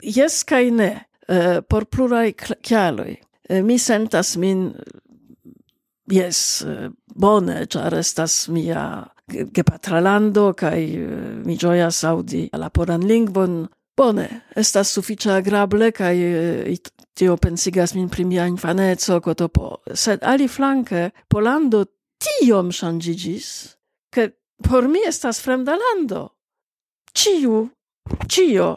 jes 0.03 0.43
kai 0.43 0.69
ne. 0.71 0.91
Uh, 1.25 1.63
por 1.65 1.87
plurai 1.89 2.35
kialoj. 2.37 3.15
Uh, 3.49 3.63
mi 3.65 3.79
sentas 3.81 4.35
min 4.37 4.69
Yes, 6.05 6.61
bone, 7.17 7.63
char 7.65 7.95
estas 7.97 8.43
mia 8.53 9.07
gepatralando 9.25 10.51
kaj 10.53 10.77
mi 11.41 11.55
gioias 11.57 12.03
audi 12.05 12.43
la 12.53 12.69
poran 12.69 13.01
lingvon. 13.09 13.63
Bone, 13.97 14.27
estas 14.55 14.91
sufiĉe 14.91 15.31
agrable 15.31 15.91
kaj 15.95 16.15
eh, 16.19 16.77
tio 17.15 17.38
pensigas 17.39 17.93
min 17.95 18.09
pri 18.09 18.26
mia 18.27 18.47
infaneco 18.47 19.22
kotopo. 19.23 19.77
Sed 19.93 20.23
aliflanke 20.23 21.09
Polando 21.31 21.85
tiom 22.19 22.72
ŝanĝiĝis, 22.76 23.47
ke 24.11 24.30
por 24.67 24.89
mi 24.91 25.05
estas 25.07 25.39
fremda 25.43 25.77
lando. 25.80 26.27
Ĉiu, 27.15 27.61
ĉio 28.27 28.69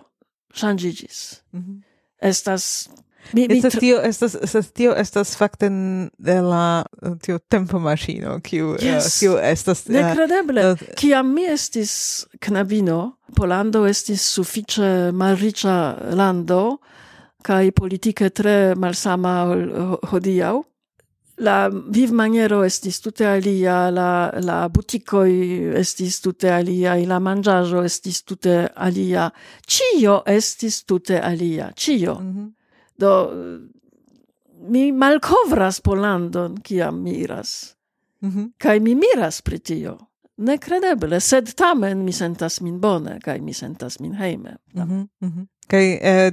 ŝanĝiĝis. 0.55 1.19
Mm 1.53 1.61
-hmm. 1.61 1.83
Estas 2.21 2.89
Mi, 3.33 3.47
mi 3.49 3.59
estas 3.59 3.75
tio 3.81 4.01
estas 4.05 4.37
estas 4.43 4.71
tio 4.73 4.95
estas 4.97 5.37
fakte 5.37 5.69
de 6.19 6.41
la 6.41 6.85
uh, 7.03 7.17
tio 7.23 7.39
tempo 7.39 7.79
maŝino 7.79 8.39
kiu 8.41 8.71
uh, 8.71 8.83
yes. 8.83 9.19
kiu 9.21 9.37
estas 9.39 9.87
uh, 9.87 9.93
nekredeble 9.93 10.71
uh, 10.73 10.87
kiam 10.97 11.35
mi 11.35 11.45
estis 11.45 12.27
knabino 12.41 13.15
Polando 13.37 13.85
estis 13.87 14.23
sufiĉe 14.25 15.13
malriĉa 15.13 15.75
lando 16.17 16.79
kaj 17.45 17.71
politike 17.77 18.31
tre 18.31 18.75
malsama 18.75 19.35
ol 19.53 19.69
hodiaŭ 20.11 20.57
la 21.39 21.69
vivmaniero 21.71 22.63
estis 22.67 23.01
tute 23.01 23.27
alia, 23.27 23.91
la, 23.95 24.11
la 24.43 24.59
buticoi 24.69 25.75
estis 25.79 26.21
tute 26.25 26.51
alia, 26.51 26.97
la 27.07 27.19
mangiajo 27.23 27.85
estis 27.87 28.23
tute 28.27 28.57
alia, 28.75 29.29
cio 29.67 30.23
estis 30.27 30.83
tute 30.85 31.21
alia, 31.21 31.71
cio. 31.77 32.15
Mm 32.21 32.33
-hmm. 32.35 32.58
Do 32.99 33.31
mi 34.61 34.93
malkovras 34.93 35.81
Polandon 35.81 36.61
kiam 36.63 37.03
miras. 37.03 37.77
Mi 38.21 38.29
mm 38.29 38.35
-hmm. 38.35 38.53
Kaj 38.59 38.81
mi 38.81 38.95
miras 38.95 39.43
pri 39.43 39.59
tio. 39.59 39.99
Nekredeble, 40.37 41.21
sed 41.21 41.55
tamen 41.55 42.05
mi 42.05 42.13
sentas 42.13 42.61
min 42.61 42.81
bone 42.81 43.21
kaj 43.21 43.41
mi 43.41 43.53
sentas 43.53 44.01
min 44.01 44.15
heime. 44.15 44.57
Mm 44.75 44.83
-hmm. 44.83 45.09
mm 45.21 45.29
-hmm. 45.29 45.47
Kaj 45.67 45.93
eh, 45.93 46.33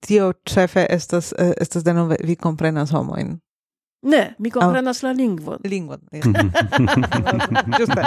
tio 0.00 0.32
ĉefe 0.44 0.86
estas 0.90 1.32
eh, 1.38 1.52
estas 1.60 1.84
denove 1.84 2.16
vi 2.24 2.36
komprenas 2.36 2.90
homojn. 2.90 3.40
Ne, 4.02 4.34
mi 4.38 4.50
komprenas 4.50 5.02
oh. 5.02 5.08
la 5.08 5.12
lingvon. 5.12 5.58
Lingvon. 5.64 6.00
Yeah. 6.12 6.26
Ĝuste. 7.78 8.02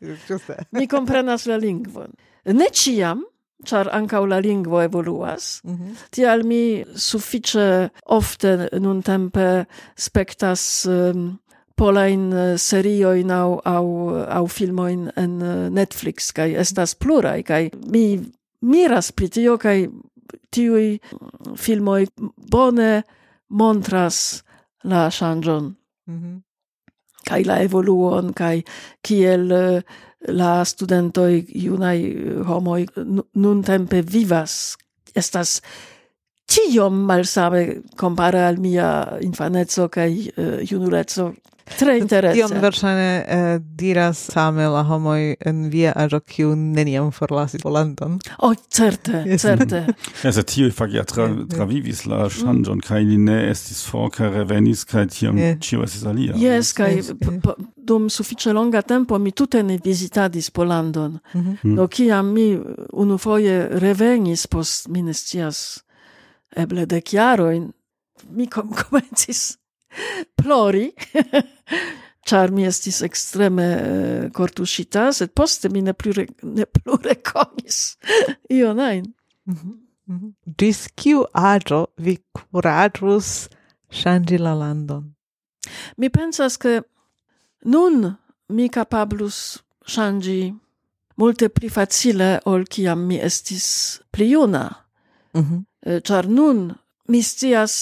Ĝuste. 0.28 0.56
mi 0.70 0.86
komprenas 0.86 1.46
la 1.46 1.56
lingvon. 1.56 2.12
Ne 2.44 2.64
ĉiam, 2.72 3.22
char 3.64 3.88
ancau 3.92 4.26
la 4.26 4.40
lingvo 4.40 4.80
evoluas. 4.82 5.60
Mm 5.64 5.76
-hmm. 5.76 5.94
Tial 6.10 6.42
mi 6.44 6.84
suffice 6.94 7.90
ofte 8.06 8.68
nuntempe 8.72 9.66
spectas 9.96 10.86
um, 10.86 11.38
polain 11.78 12.32
eh, 12.32 12.56
serioin 12.58 13.30
au, 13.30 13.60
au, 13.64 13.88
au 14.28 14.46
filmoin 14.46 15.12
en 15.16 15.42
eh, 15.42 15.70
Netflix 15.70 16.32
kai 16.32 16.54
estas 16.54 16.94
plurai, 16.94 17.42
kai 17.42 17.70
mi 17.92 18.18
miras 18.60 19.12
pri 19.12 19.28
tio 19.28 19.56
kaj 19.58 19.86
tiuj 20.50 20.98
mm, 20.98 22.32
bone 22.50 23.02
montras 23.48 24.42
la 24.84 25.08
ŝanĝon. 25.10 25.74
Mm 26.06 26.18
-hmm. 26.20 27.46
la 27.46 27.60
evoluon 27.62 28.32
kai 28.32 28.62
kiel 29.02 29.52
uh, 29.52 29.82
la 30.28 30.64
studentoj 30.64 31.32
eh, 31.38 32.42
homo 32.46 32.78
nun 33.34 33.62
tempe 33.62 34.02
vivas. 34.02 34.76
Estas 35.14 35.60
tiom 36.48 37.04
malsame 37.08 37.82
compare 37.96 38.44
al 38.46 38.58
mia 38.58 39.18
infanezzo 39.20 39.88
kai 39.88 40.12
uh, 40.28 40.42
eh, 40.42 40.64
junuleco. 40.64 41.32
Tre 41.78 41.98
interesse. 41.98 42.36
Tion 42.38 42.62
verŝajne 42.62 43.08
eh, 43.20 43.46
diras 43.80 44.20
same 44.32 44.68
la 44.72 44.82
homoj 44.88 45.34
en 45.46 45.64
via 45.72 45.92
aĝo 45.96 46.20
kiu 46.20 46.54
neniam 46.56 47.10
forlasis 47.12 47.62
Polandon. 47.62 48.18
Oh, 48.38 48.54
certe, 48.70 49.22
yes. 49.30 49.42
certe. 49.42 49.84
ja, 50.24 50.32
se 50.32 50.42
tiuj 50.42 50.70
fakte 50.76 51.04
tra, 51.12 51.28
travivis 51.50 52.04
la 52.08 52.28
ŝanĝon 52.32 52.82
kaj 52.86 53.02
li 53.08 53.18
ne 53.22 53.38
estis 53.50 53.82
for 53.86 54.12
kaj 54.14 54.30
revenis 54.36 54.84
kaj 54.88 55.08
tiam 55.16 55.40
ĉio 55.60 55.84
estis 55.86 56.06
alia. 56.08 56.36
Jes, 56.38 56.72
kaj 56.78 56.92
dum 57.76 58.08
suffice 58.12 58.52
longa 58.52 58.82
tempo 58.82 59.18
mi 59.18 59.32
tute 59.32 59.62
ne 59.62 59.78
visitadis 59.84 60.50
Polandon. 60.50 61.18
Mhm. 61.34 61.48
Mm 61.48 61.56
-hmm. 61.62 61.76
Do 61.76 61.88
kiam 61.88 62.32
mi 62.32 62.58
unufoje 62.92 63.68
revenis 63.72 64.46
post 64.46 64.88
mi 64.88 65.02
ne 65.02 65.14
scias 65.14 65.82
eble 66.56 66.86
dek 66.86 67.12
jarojn 67.12 67.72
mi 68.30 68.46
komencis 68.82 69.57
plori, 70.36 70.92
char 72.28 72.50
mi 72.52 72.66
estis 72.68 73.00
extreme 73.02 74.30
cortusita, 74.34 75.08
eh, 75.08 75.12
sed 75.12 75.32
poste 75.34 75.70
mi 75.72 75.82
ne 75.82 75.94
plu, 75.94 76.12
re, 76.16 76.26
ne 76.42 76.66
plu 76.66 76.98
reconis 77.08 77.96
ion 78.50 78.80
ajn. 78.80 79.12
Mm 79.48 79.54
-hmm. 79.54 79.76
mm 80.06 80.34
kiu 80.94 81.24
aĝo 81.32 81.86
vi 81.96 82.16
kuraĝus 82.32 83.48
ŝanĝi 83.90 84.38
la 84.38 84.54
landon? 84.54 85.14
Mi 85.96 86.08
pensas 86.10 86.56
ke 86.56 86.80
nun 87.64 88.14
mi 88.48 88.68
capablus 88.68 89.62
ŝanĝi 89.86 90.54
multe 91.16 91.48
pli 91.48 91.68
facile 91.68 92.40
ol 92.44 92.64
kiam 92.64 93.06
mi 93.06 93.16
estis 93.28 94.00
pli 94.10 94.30
juna. 94.30 94.64
Mm 95.34 95.42
-hmm. 95.42 95.60
Ĉar 96.06 96.28
nun 96.28 96.74
mi 97.08 97.22
scias 97.22 97.74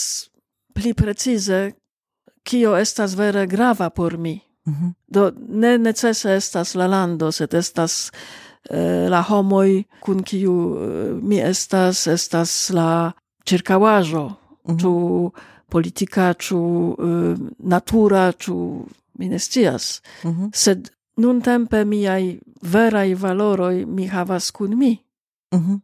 pli 0.74 0.94
precize 0.94 1.72
kio 2.46 2.76
estas 2.78 3.16
vere 3.18 3.46
grava 3.46 3.90
por 3.90 4.16
mi. 4.18 4.40
Mm 4.66 4.74
-hmm. 4.74 4.92
Do 5.06 5.32
ne 5.48 5.78
necese 5.78 6.36
estas 6.36 6.74
la 6.74 6.86
lando, 6.86 7.32
sed 7.32 7.54
estas 7.54 8.12
eh, 8.70 9.08
la 9.10 9.22
homoj 9.22 9.84
kun 10.00 10.22
kiu 10.22 10.54
eh, 10.78 11.22
mi 11.22 11.40
estas, 11.40 12.06
estas 12.06 12.70
la 12.70 13.12
ĉirkaŭaĵo, 13.44 14.28
mm 14.28 14.74
-hmm. 14.74 14.80
ĉu 14.80 15.32
politika, 15.68 16.34
ĉu 16.34 16.60
eh, 16.98 17.36
natura, 17.58 18.32
ĉu 18.32 18.86
mi 19.18 19.28
ne 19.28 19.38
scias. 19.38 20.02
Mm 20.24 20.30
-hmm. 20.30 20.50
Sed 20.54 20.90
nuntempe 21.16 21.84
miaj 21.84 22.38
veraj 22.62 23.14
valoroj 23.14 23.84
mi 23.86 24.06
havas 24.06 24.50
kun 24.50 24.78
mi. 24.78 24.98
Mm 25.54 25.58
-hmm. 25.58 25.80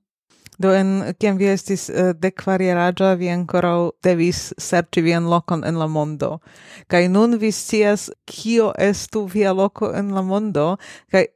Do 0.63 0.73
en 0.77 1.15
kiam 1.19 1.39
vi 1.41 1.49
estis 1.51 1.89
uh, 1.91 2.13
dekvarieraĝa, 2.23 3.15
vi 3.21 3.33
ankoraŭ 3.33 3.79
devis 4.05 4.53
serĉi 4.61 5.03
vian 5.09 5.27
lokon 5.31 5.65
en 5.67 5.81
la 5.81 5.89
mondo. 5.91 6.37
Kaj 6.93 7.07
nun 7.11 7.39
vi 7.43 7.51
scias 7.53 8.11
kio 8.29 8.73
estu 8.79 9.27
via 9.27 9.53
loko 9.53 9.91
en 9.97 10.15
la 10.15 10.23
mondo 10.23 10.77
kaj 11.13 11.27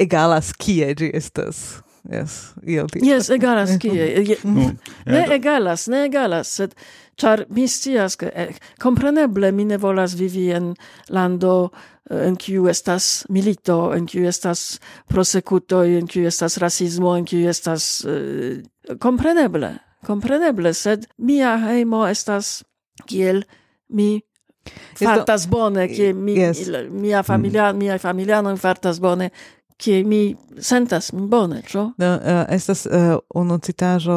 egalas 0.00 0.52
kie 0.56 0.94
ĝi 0.96 1.12
estas. 1.14 1.80
Yes, 2.08 2.54
io 2.64 2.86
tio. 2.88 3.02
Yes, 3.04 3.28
egalas 3.30 3.76
kie. 3.80 4.24
ne 4.44 5.20
eh, 5.20 5.34
egalas, 5.36 5.86
ne 5.92 6.06
egalas, 6.06 6.48
sed 6.56 6.74
char 7.20 7.44
mi 7.52 7.66
scias 7.68 8.16
ke 8.16 8.30
eh, 8.34 8.54
compreneble 8.80 9.52
mi 9.52 9.64
ne 9.68 9.76
volas 9.76 10.16
vivi 10.16 10.48
en 10.56 10.72
lando 11.08 11.70
eh, 12.10 12.26
en 12.26 12.36
kiu 12.40 12.68
estas 12.72 13.26
milito, 13.28 13.92
en 13.96 14.08
kiu 14.08 14.24
estas 14.28 14.80
prosekutoj, 15.12 15.98
en 15.98 16.08
kiu 16.08 16.26
estas 16.26 16.56
rasismo, 16.62 17.16
en 17.16 17.28
kiu 17.28 17.48
estas 17.50 17.90
eh, 18.08 18.62
compreneble, 19.00 19.74
compreneble, 20.06 20.74
sed 20.74 21.06
mia 21.18 21.56
heimo 21.64 22.06
estas 22.08 22.60
kiel 23.06 23.44
mi 23.88 24.20
fartas 24.98 25.46
bone, 25.50 25.88
kie 25.88 26.12
mi, 26.14 26.36
yes. 26.38 26.68
mia 26.90 27.22
familia, 27.22 27.70
mm-hmm. 27.70 27.76
mm. 27.76 27.78
mia 27.78 27.98
familiano 27.98 28.56
fartas 28.56 29.00
bone, 29.00 29.30
kie 29.80 30.04
mi 30.04 30.36
sentas 30.60 31.10
bone, 31.12 31.62
ĉu? 31.66 31.84
No, 31.98 32.10
uh, 32.14 32.42
estas 32.52 32.84
uh, 32.86 33.16
unu 33.34 33.58
citaĵo, 33.64 34.16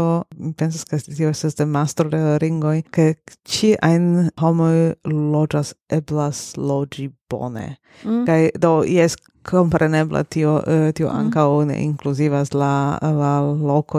pensas 0.60 0.84
ke 0.90 1.00
tio 1.08 1.32
estas 1.32 1.56
de 1.60 1.66
mastro 1.66 2.10
de 2.12 2.38
ringoj, 2.44 2.82
ke 2.92 3.14
ĉi 3.48 3.74
ajn 3.82 4.10
homoj 4.42 4.94
loĝas 5.08 5.74
eblas 5.90 6.54
loĝi 6.58 7.10
bone. 7.32 7.78
Mm. 8.04 8.26
Kaj 8.28 8.42
do 8.60 8.82
jes 8.88 9.16
comprenebla 9.50 10.24
tio 10.24 10.58
eh, 10.68 10.92
tio 10.94 11.10
ankaŭ 11.10 11.50
mm. 11.62 11.68
ne 11.68 11.78
inclusivas 11.84 12.54
la 12.54 12.98
la 13.02 13.34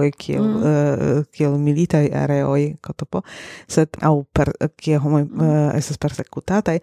e 0.04 0.10
kiel 0.10 0.42
mm. 0.42 0.56
uh, 0.56 1.24
kiel 1.32 1.58
militaj 1.58 2.08
areoj 2.12 2.74
kotopo 2.80 3.22
sed 3.68 3.88
au 4.02 4.24
per 4.32 4.52
che 4.76 4.96
homo 4.96 5.18
mm. 5.18 5.24
Mm-hmm. 5.24 5.48
uh, 5.48 5.70
eh, 5.74 5.78
estas 5.78 5.98
persekutataj 5.98 6.78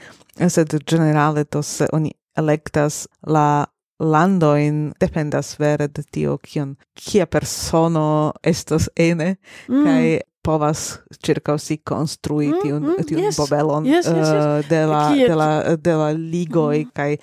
sed 0.47 0.77
generale 0.85 1.43
to 1.45 1.61
se 1.61 1.87
oni 1.91 2.11
electas 2.37 3.07
la 3.27 3.65
lando 3.99 4.55
in 4.55 4.93
dependas 4.99 5.57
vere 5.59 5.87
de 5.87 6.03
tio 6.11 6.37
kion 6.37 6.75
kia 6.93 7.25
persono 7.25 8.33
estos 8.43 8.89
ene 8.95 9.35
mm-hmm. 9.35 9.77
mm. 9.77 9.85
kai 9.85 10.19
povas 10.41 10.99
circa 11.21 11.57
si 11.57 11.77
construi 11.77 12.49
mm, 12.49 12.61
tiun, 12.61 12.81
mm, 12.81 13.05
tiun 13.05 13.21
yes, 13.21 13.37
bobelon 13.37 13.85
yes, 13.85 14.07
yes, 14.09 14.17
yes. 14.17 14.29
Uh, 14.29 14.69
de, 14.69 14.81
la, 14.89 15.01
de, 15.13 15.35
la, 15.35 15.75
de 15.77 15.93
la 15.93 16.09
ligoi 16.13 16.85
mm. 16.85 16.91
kai 16.97 17.17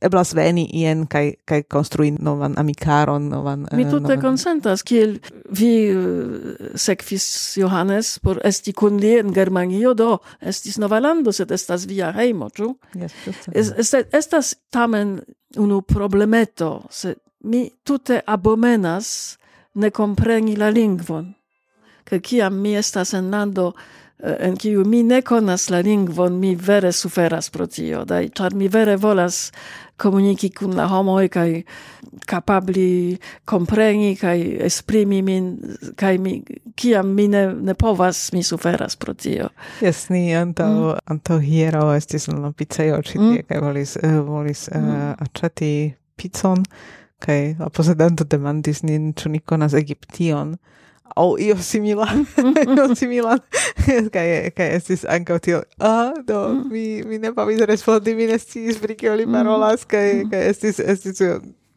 eblas 0.00 0.34
veni 0.34 0.64
ien 0.78 1.06
kai 1.10 1.32
kai 1.44 1.62
konstrui 1.62 2.12
novan 2.14 2.54
amikaron 2.58 3.28
novan 3.30 3.66
mi 3.72 3.82
eh, 3.82 3.90
tute 3.90 4.14
novan... 4.14 4.20
konsentas 4.22 4.84
kiel 4.86 5.16
vi 5.50 5.72
uh, 5.90 6.74
sekvis 6.74 7.26
Johannes 7.58 8.18
por 8.22 8.40
esti 8.44 8.72
kun 8.72 9.00
li 9.02 9.16
en 9.18 9.32
Germanio 9.34 9.94
do 9.94 10.18
estis 10.40 10.78
nova 10.78 11.00
lando 11.02 11.32
sed 11.32 11.50
estas 11.50 11.86
via 11.90 12.12
hejmo 12.14 12.50
ĉu? 12.54 12.70
Yes, 12.94 13.16
es, 13.52 13.72
es, 13.76 13.94
estas 14.12 14.54
tamen 14.70 15.18
unu 15.56 15.82
problemeto 15.82 16.86
se 16.90 17.16
mi 17.44 17.68
tute 17.84 18.20
abomenas 18.26 19.38
ne 19.74 19.90
kompreni 19.90 20.56
la 20.56 20.70
lingvon 20.70 21.32
ke 22.04 22.20
kiam 22.20 22.60
mi 22.62 22.76
estas 22.76 23.14
en 23.14 23.30
lando 23.30 23.72
Eh, 24.18 24.36
en 24.48 24.56
kiu 24.56 24.84
mi 24.84 25.02
ne 25.02 25.20
konas 25.22 25.68
la 25.70 25.78
lingvon, 25.80 26.40
mi 26.40 26.54
vere 26.54 26.92
suferas 26.92 27.50
pro 27.54 27.66
tio, 27.66 28.02
dai, 28.04 28.28
ĉar 28.34 28.54
mi 28.54 28.68
vere 28.68 28.96
volas 28.96 29.52
komuniki 29.98 30.50
kun 30.54 30.74
la 30.74 30.86
homoj 30.90 31.28
kaj 31.30 31.62
kapabli 32.26 33.18
kompreni 33.46 34.16
kaj 34.18 34.42
esprimi 34.66 35.20
min 35.22 35.48
kaj 35.98 36.18
mi 36.18 36.34
kiam 36.74 37.14
mi 37.14 37.28
ne, 37.28 37.44
ne 37.54 37.74
povas 37.74 38.32
mi 38.32 38.42
suferas 38.42 38.96
pro 38.96 39.14
tio. 39.14 39.48
Jes, 39.80 40.08
ni 40.10 40.34
antaŭ 40.34 40.70
mm. 40.72 40.98
antaŭ 41.14 41.38
hieraŭ 41.42 41.86
estis 41.96 42.28
en 42.28 42.42
la 42.42 42.50
picejo 42.52 42.98
ĉi 43.02 43.18
tie 43.18 43.42
mm. 43.42 43.48
kaj 43.48 43.60
volis 43.66 43.96
uh, 44.02 44.18
volis 44.26 44.68
uh, 44.72 44.80
mm. 44.82 45.12
aĉeti 45.26 45.72
picon 46.18 46.66
kaj 47.22 47.40
la 47.58 47.70
posedanto 47.70 48.26
demandis 48.26 48.82
nin 48.82 49.12
ĉu 49.14 49.30
ni 49.34 49.38
konas 49.38 49.74
Egiption 49.78 50.56
au 51.16 51.36
io 51.38 51.56
simila 51.56 52.08
io 52.76 52.94
simila 52.94 53.38
kai 54.14 54.50
kai 54.50 54.68
estis 54.76 55.04
anka 55.08 55.38
tio. 55.38 55.62
Ah 55.78 56.12
do 56.26 56.48
mm. 56.48 56.72
mi 56.72 57.02
mi 57.02 57.18
ne 57.18 57.32
povis 57.32 57.60
respondi 57.60 58.14
mi 58.14 58.26
ne 58.26 58.38
sciis 58.38 58.78
pri 58.78 58.96
kio 58.96 59.14
li 59.14 59.26
mm. 59.26 59.32
parolas. 59.32 59.84
Kai 59.84 60.24
mm. 60.24 60.30
kai 60.30 60.42
estis 60.50 60.80
estis 60.80 61.22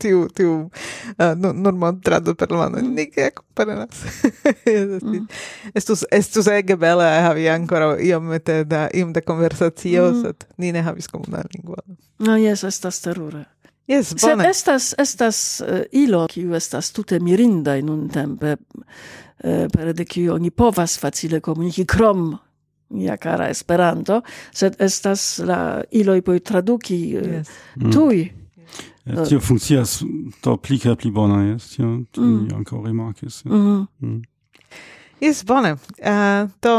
tiu 0.01 0.25
tiu 0.33 0.69
eh, 1.17 1.31
uh, 1.31 1.53
normal 1.53 1.99
tradu 2.03 2.35
per 2.35 2.51
la 2.51 2.57
mano. 2.57 2.81
Ni 2.81 3.05
ke 3.11 3.29
komprenas 3.37 4.01
estus 5.77 6.05
estus 6.11 6.49
ege 6.51 6.77
bele 6.81 7.05
eh, 7.05 7.21
havi 7.27 7.47
ancora 7.49 7.93
io 8.01 8.19
mete 8.19 8.63
da 8.65 8.87
iom 8.93 9.13
da 9.13 9.21
conversazio 9.21 10.11
sed 10.23 10.47
ni 10.57 10.71
ne 10.71 10.81
havis 10.81 11.07
komuna 11.07 11.43
lingua. 11.53 11.81
No 12.19 12.37
yes 12.37 12.63
estas 12.63 13.01
terure. 13.01 13.45
Yes, 13.87 14.13
bone. 14.13 14.43
Sed 14.43 14.49
estas, 14.49 14.93
estas 14.97 15.61
uh, 15.61 15.81
ilo, 15.91 16.25
kiu 16.31 16.55
estas 16.55 16.91
tute 16.95 17.19
mirinda 17.19 17.75
in 17.79 17.89
un 17.89 18.07
tempe, 18.09 18.55
uh, 18.55 18.85
eh, 19.43 19.67
per 19.73 19.93
de 19.97 20.05
kiu 20.05 20.35
oni 20.35 20.51
povas 20.51 20.97
facile 21.01 21.41
komuniki 21.41 21.85
krom 21.85 22.31
mia 22.91 23.17
cara 23.17 23.49
Esperanto, 23.49 24.21
sed 24.53 24.75
estas 24.79 25.39
la 25.47 25.81
iloj 25.91 26.21
poi 26.21 26.39
traduki 26.39 26.99
uh, 27.17 27.27
yes. 27.37 27.49
Mm. 27.75 27.91
tuj. 27.91 28.21
Mm. 28.25 28.37
Ja, 29.05 29.25
tio 29.25 29.39
funkcias 29.41 30.03
do 30.43 30.57
pli 30.61 30.77
kaj 30.79 30.95
pli 31.01 31.09
bona, 31.11 31.41
yes, 31.49 31.71
tio, 31.75 31.87
tio 32.13 32.23
mm. 32.23 32.51
ankaŭ 32.59 32.83
remarkis. 32.85 33.41
Jes, 33.41 33.45
mm. 33.49 33.87
mm. 33.99 34.21
yes, 35.25 35.43
bone. 35.47 35.73
Uh, 35.97 36.51
do 36.61 36.75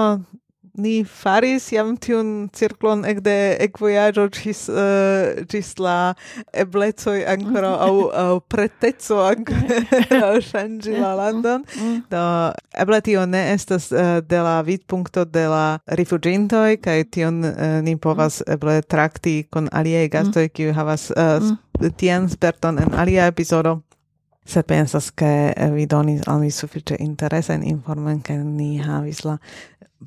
ni 0.75 1.05
faris 1.05 1.73
jam 1.73 1.97
tiun 2.01 2.49
cirklon 2.57 3.05
ekde 3.05 3.35
ekvojaĝo 3.61 4.25
ĝis 4.33 4.63
uh, 4.73 5.43
ĝis 5.53 5.75
la 5.83 6.15
eblecoj 6.65 7.19
ankoraŭ 7.35 7.73
aŭ, 7.87 7.97
aŭ 8.23 8.39
preteco 8.49 9.21
ankoraŭ 9.27 10.33
ŝanĝi 10.51 10.97
la 10.97 11.13
landon. 11.19 11.67
Mm. 11.77 12.01
Do 12.13 12.25
eble 12.85 13.01
tio 13.05 13.27
ne 13.27 13.45
estas 13.53 13.91
uh, 13.93 14.19
de 14.25 14.41
la 14.41 14.61
vidpunkto 14.65 15.27
de 15.29 15.47
la 15.53 15.67
rifuĝintoj 16.01 16.81
kaj 16.85 16.99
tion 17.13 17.45
uh, 17.45 17.79
ni 17.85 17.97
povas 17.97 18.41
mm. 18.41 18.53
eble 18.57 18.81
trakti 18.83 19.43
kun 19.53 19.69
aliaj 19.73 20.07
mm. 20.09 20.13
gastoj 20.17 20.49
kiuj 20.49 20.77
havas 20.79 21.11
uh, 21.13 21.53
tian 22.01 22.31
sperton 22.33 22.81
en 22.81 22.95
alia 22.97 23.29
epizodo. 23.29 23.81
Se 24.45 24.63
pensas 24.67 25.13
che 25.15 25.55
vi 25.71 25.85
donis 25.87 26.25
al 26.27 26.41
mi 26.41 26.51
suffice 26.51 26.97
interesse 26.99 27.55
in 27.55 27.63
informen 27.63 28.23
che 28.23 28.35
ni 28.37 28.81
havis 28.83 29.23
la 29.23 29.39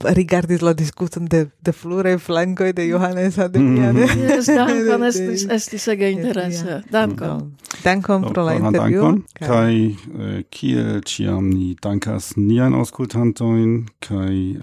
rigardis 0.03 0.61
la 0.61 0.73
discuton 0.73 1.27
de 1.29 1.47
de 1.65 1.71
flore 1.71 2.17
flankoj 2.19 2.73
de 2.73 2.87
Johannes 2.89 3.39
Adrian. 3.39 3.65
Mm 3.95 4.01
-hmm. 4.01 4.29
yes, 4.29 4.45
dankon 4.45 5.03
estis 5.03 5.47
estis 5.49 5.87
ege 5.87 6.09
interesa. 6.11 6.81
Dankon. 6.91 7.51
Dankon 7.83 8.21
pro 8.21 8.45
la 8.45 8.53
intervjuo. 8.53 9.17
Kaj 9.39 9.75
eh, 9.75 10.43
kiel 10.49 11.01
ciam 11.01 11.49
ni 11.49 11.75
dankas 11.83 12.33
nian 12.35 12.73
aŭskultantojn 12.73 13.85
kai 13.99 14.57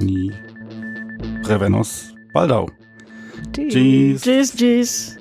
ni 0.00 0.30
revenos 1.48 2.14
baldau. 2.34 2.68
Tschüss. 3.52 4.22
Tschüss, 4.22 4.52
tschüss. 4.56 5.17